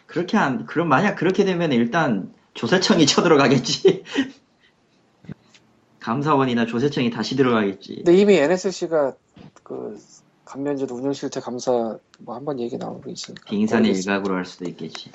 그렇게 0.05 0.37
안 0.37 0.65
그럼 0.65 0.87
만약 0.87 1.15
그렇게 1.15 1.43
되면 1.43 1.71
일단 1.73 2.33
조세청이 2.53 3.05
쳐들어가겠지. 3.05 4.03
감사원이나 5.99 6.65
조세청이 6.65 7.09
다시 7.11 7.35
들어가겠지. 7.35 7.95
근데 7.97 8.17
이미 8.17 8.35
NSC가 8.35 9.15
그 9.63 9.97
감면제도 10.45 10.95
운영실태 10.95 11.39
감사 11.39 11.97
뭐 12.19 12.35
한 12.35 12.43
번 12.45 12.59
얘기 12.59 12.77
나오고 12.77 13.09
있으니까 13.09 13.45
빙산의. 13.49 13.91
일각으로 13.93 14.35
할 14.35 14.45
수도 14.45 14.65
있겠지. 14.65 15.11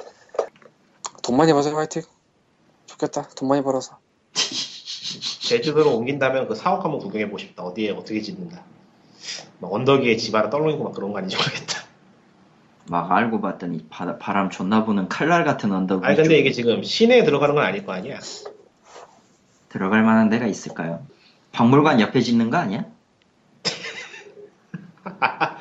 돈 1.23 1.36
많이 1.36 1.52
버세요 1.52 1.77
화이팅 1.77 2.02
좋겠다 2.86 3.28
돈 3.36 3.48
많이 3.51 3.62
벌어서 3.62 3.98
제주도로 5.43 5.94
옮긴다면 5.97 6.48
그 6.48 6.55
사옥 6.55 6.82
한번 6.85 6.98
구경해 7.01 7.27
보고 7.27 7.36
싶다. 7.39 7.62
어디에 7.65 7.90
어떻게 7.90 8.23
짓는다. 8.23 8.65
막 9.60 9.73
언덕 9.73 10.02
위에 10.02 10.16
집 10.16 10.35
하나 10.35 10.48
떨어지고 10.48 10.85
막 10.85 10.94
그런 10.94 11.12
거 11.12 11.19
아닌지 11.19 11.36
모르겠다. 11.36 11.77
막 12.90 13.10
알고 13.12 13.40
봤더니 13.40 13.86
바, 13.90 14.19
바람 14.19 14.51
존나 14.51 14.85
부는 14.85 15.09
칼날 15.09 15.44
같은 15.44 15.73
언덕 15.73 16.05
아니 16.05 16.16
근데 16.16 16.39
이게 16.39 16.51
지금 16.52 16.82
시내에 16.82 17.24
들어가는 17.24 17.55
건 17.55 17.65
아닐 17.65 17.85
거 17.85 17.93
아니야. 17.93 18.19
들어갈 19.69 20.02
만한 20.02 20.28
데가 20.31 20.47
있을까요? 20.47 21.05
박물관 21.52 22.01
옆에 22.01 22.20
짓는 22.20 22.51
거 22.51 22.56
아니야? 22.56 22.85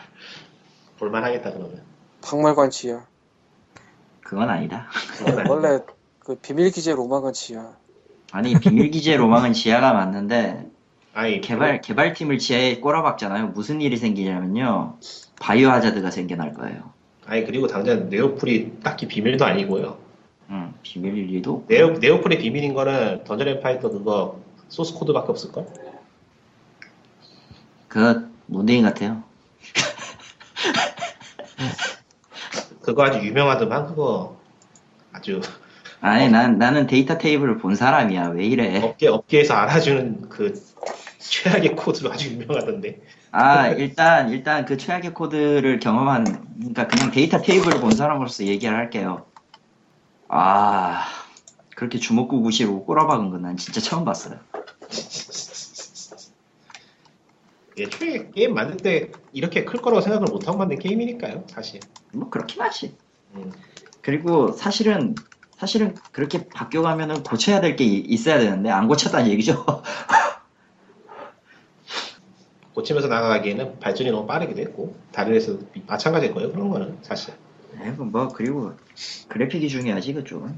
볼만하겠다 1.00 1.52
그러면. 1.52 1.82
박물관 2.22 2.70
지하 2.70 3.06
그건 4.22 4.50
아니다. 4.50 4.88
원래 5.48 5.80
그 6.20 6.36
비밀 6.36 6.72
기재 6.72 6.94
로마관 6.94 7.34
지하 7.34 7.76
아니 8.32 8.54
비밀 8.60 8.92
기재 8.92 9.16
로망은 9.16 9.54
지하가 9.54 9.94
맞는데 9.94 10.66
아니 11.14 11.40
개발 11.42 11.82
개발팀을 11.82 12.38
지하에 12.38 12.80
꼬라박잖아요. 12.80 13.48
무슨 13.48 13.82
일이 13.82 13.98
생기냐면요. 13.98 14.98
바이오 15.40 15.70
하자드가 15.70 16.12
생겨날 16.12 16.54
거예요. 16.54 16.97
아니 17.28 17.46
그리고 17.46 17.68
당장 17.68 18.10
네오플이 18.10 18.80
딱히 18.82 19.08
비밀도 19.08 19.46
아니고요. 19.46 19.98
응, 20.50 20.74
비밀일 20.82 21.28
리도. 21.28 21.66
네오 21.68 21.98
네오플의 21.98 22.40
비밀인 22.40 22.74
거는 22.74 23.26
던전 23.26 23.50
앤 23.50 23.60
파이터 23.60 23.90
그거 23.90 24.40
source 24.70 24.94
code밖에 24.94 25.30
없을 25.30 25.52
걸. 25.52 25.68
그 27.90 28.32
문대인 28.46 28.84
같아요. 28.84 29.24
그거 32.82 33.04
아주 33.04 33.20
유명하더만 33.20 33.88
그거 33.88 34.38
아주 35.12 35.42
아니 36.00 36.30
난 36.30 36.58
나는 36.58 36.88
데이터 36.88 37.18
테이블을 37.18 37.58
본 37.58 37.76
사람이야. 37.76 38.30
왜 38.30 38.46
이래? 38.46 38.82
업계 38.82 39.10
업계에서 39.10 39.54
알아주는 39.54 40.30
그 40.30 40.54
최악의 41.20 41.76
코드로 41.76 42.14
아주 42.14 42.32
유명하던데. 42.32 43.02
아 43.40 43.68
일단 43.68 44.30
일단 44.32 44.66
그 44.66 44.78
최악의 44.78 45.14
코드를 45.14 45.80
경험한 45.80 46.24
그러니까 46.58 46.88
그냥 46.88 47.12
데이터 47.12 47.40
테이블을 47.40 47.80
본 47.82 47.92
사람으로서 47.92 48.46
얘기를 48.46 48.76
할게요. 48.76 49.28
아 50.28 51.04
그렇게 51.76 52.00
주먹구구시로 52.00 52.84
꼬라박은 52.86 53.30
건 53.30 53.42
난 53.44 53.56
진짜 53.58 53.80
처음 53.80 54.06
봤어요. 54.06 54.40
애초에 57.80 58.32
게임 58.34 58.56
만들 58.56 58.78
때 58.78 59.12
이렇게 59.34 59.64
클 59.64 59.82
거라고 59.82 60.02
생각을 60.02 60.28
못하고 60.32 60.58
만든 60.58 60.80
게임이니까요, 60.80 61.44
사실. 61.48 61.80
뭐 62.14 62.30
그렇긴 62.32 62.64
하지. 62.64 62.98
음. 63.36 63.52
그리고 64.02 64.52
사실은 64.52 65.14
사실은 65.60 65.96
그렇게 66.12 66.48
바뀌어가면은 66.50 67.22
고쳐야 67.24 67.62
될 67.62 67.76
게 67.76 67.84
있어야 67.86 68.40
되는데 68.40 68.72
안 68.72 68.88
고쳤다는 68.88 69.30
얘기죠. 69.30 69.64
고치면서 72.78 73.08
나가기에는 73.08 73.80
발전이 73.80 74.12
너무 74.12 74.28
빠르기도 74.28 74.62
했고 74.62 74.96
다른 75.12 75.34
데서 75.34 75.58
마찬가지일 75.88 76.36
거예요, 76.36 76.52
그런 76.52 76.70
거는 76.70 77.00
사실. 77.02 77.34
아이고 77.82 78.06
뭐 78.06 78.28
그리고 78.28 78.74
그래픽이 79.30 79.68
중요하지 79.68 80.14
그쪽은. 80.14 80.56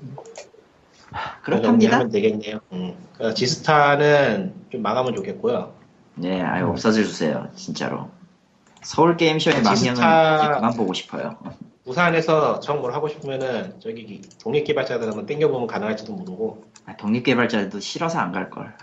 그렇답니다. 1.44 1.96
하면 1.96 2.10
되겠네요. 2.12 2.60
음. 2.74 2.94
그래서 3.16 3.34
지스타는 3.34 4.54
좀 4.70 4.82
망하면 4.82 5.16
좋겠고요. 5.16 5.72
네, 6.16 6.42
아유 6.42 6.68
없어져 6.68 7.04
주세요, 7.04 7.48
진짜로. 7.56 8.10
서울 8.84 9.16
게임쇼의 9.16 9.64
지스타- 9.64 9.74
이제 9.74 9.94
그만 9.94 10.74
보고 10.76 10.94
싶어요. 10.94 11.38
부산에서 11.86 12.60
정뭘 12.60 12.94
하고 12.94 13.08
싶으면은 13.08 13.80
저기 13.80 14.22
독립개발자들 14.44 15.08
한번 15.08 15.26
땡겨보면 15.26 15.68
가능할지도 15.68 16.12
모르고. 16.14 16.66
아, 16.86 16.98
독립개발자들도 16.98 17.80
싫어서 17.80 18.20
안 18.20 18.34
갈 18.34 18.50
걸. 18.50 18.76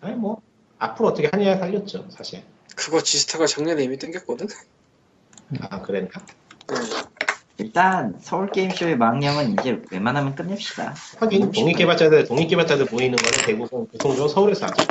아니 0.00 0.14
뭐 0.14 0.40
앞으로 0.78 1.08
어떻게 1.08 1.28
하냐 1.32 1.56
살렸죠 1.56 2.06
사실. 2.10 2.42
그거 2.76 3.02
지스타가 3.02 3.46
작년에 3.46 3.82
이미 3.84 3.98
땡겼거든. 3.98 4.46
아 5.70 5.82
그랬나? 5.82 6.10
응. 6.70 6.76
일단 7.58 8.14
서울 8.20 8.50
게임쇼의 8.50 8.96
망령은 8.96 9.54
이제 9.54 9.82
웬만하면 9.90 10.34
끝냅시다. 10.36 10.94
하긴 11.18 11.50
독립 11.50 11.76
개발자들 11.76 12.26
독립 12.26 12.48
개발자들 12.48 12.86
모이는 12.90 13.16
거는 13.16 13.46
대부분 13.46 13.88
보통적으로 13.88 14.28
서울에서 14.28 14.66
하죠. 14.66 14.86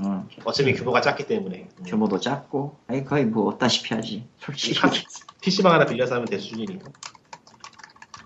음, 0.00 0.28
어차피 0.44 0.74
규모가 0.74 1.00
작기 1.00 1.26
때문에. 1.26 1.68
음. 1.78 1.84
규모도 1.84 2.18
작고, 2.18 2.76
아니 2.88 3.04
거의 3.04 3.24
뭐 3.24 3.48
없다시피 3.48 3.94
하지. 3.94 4.26
솔직히 4.38 4.78
PC방 5.40 5.72
하나 5.72 5.86
빌려서 5.86 6.16
하면 6.16 6.26
될 6.26 6.40
수준이니까. 6.40 6.90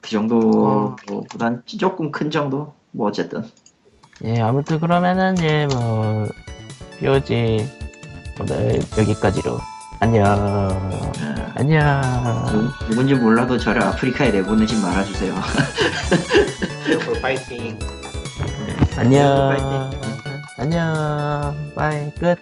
그 0.00 0.10
정도보단 0.10 1.62
조금 1.66 2.10
큰 2.10 2.30
정도. 2.30 2.74
뭐 2.90 3.08
어쨌든. 3.08 3.44
예, 4.24 4.40
아무튼 4.40 4.80
그러면은 4.80 5.36
예, 5.42 5.66
뭐 5.66 6.26
POG 6.98 7.68
오늘 8.40 8.80
여기까지로 8.96 9.60
안녕. 10.00 10.24
어, 10.26 11.12
안녕. 11.56 12.00
누- 12.52 12.86
누군지 12.88 13.14
몰라도 13.14 13.58
저를 13.58 13.82
아프리카에 13.82 14.30
내보내지 14.30 14.76
말아주세요. 14.80 15.34
파이팅. 17.20 17.78
안녕. 18.96 19.90
안녕. 20.58 21.72
bye 21.74 22.10
끝. 22.14 22.38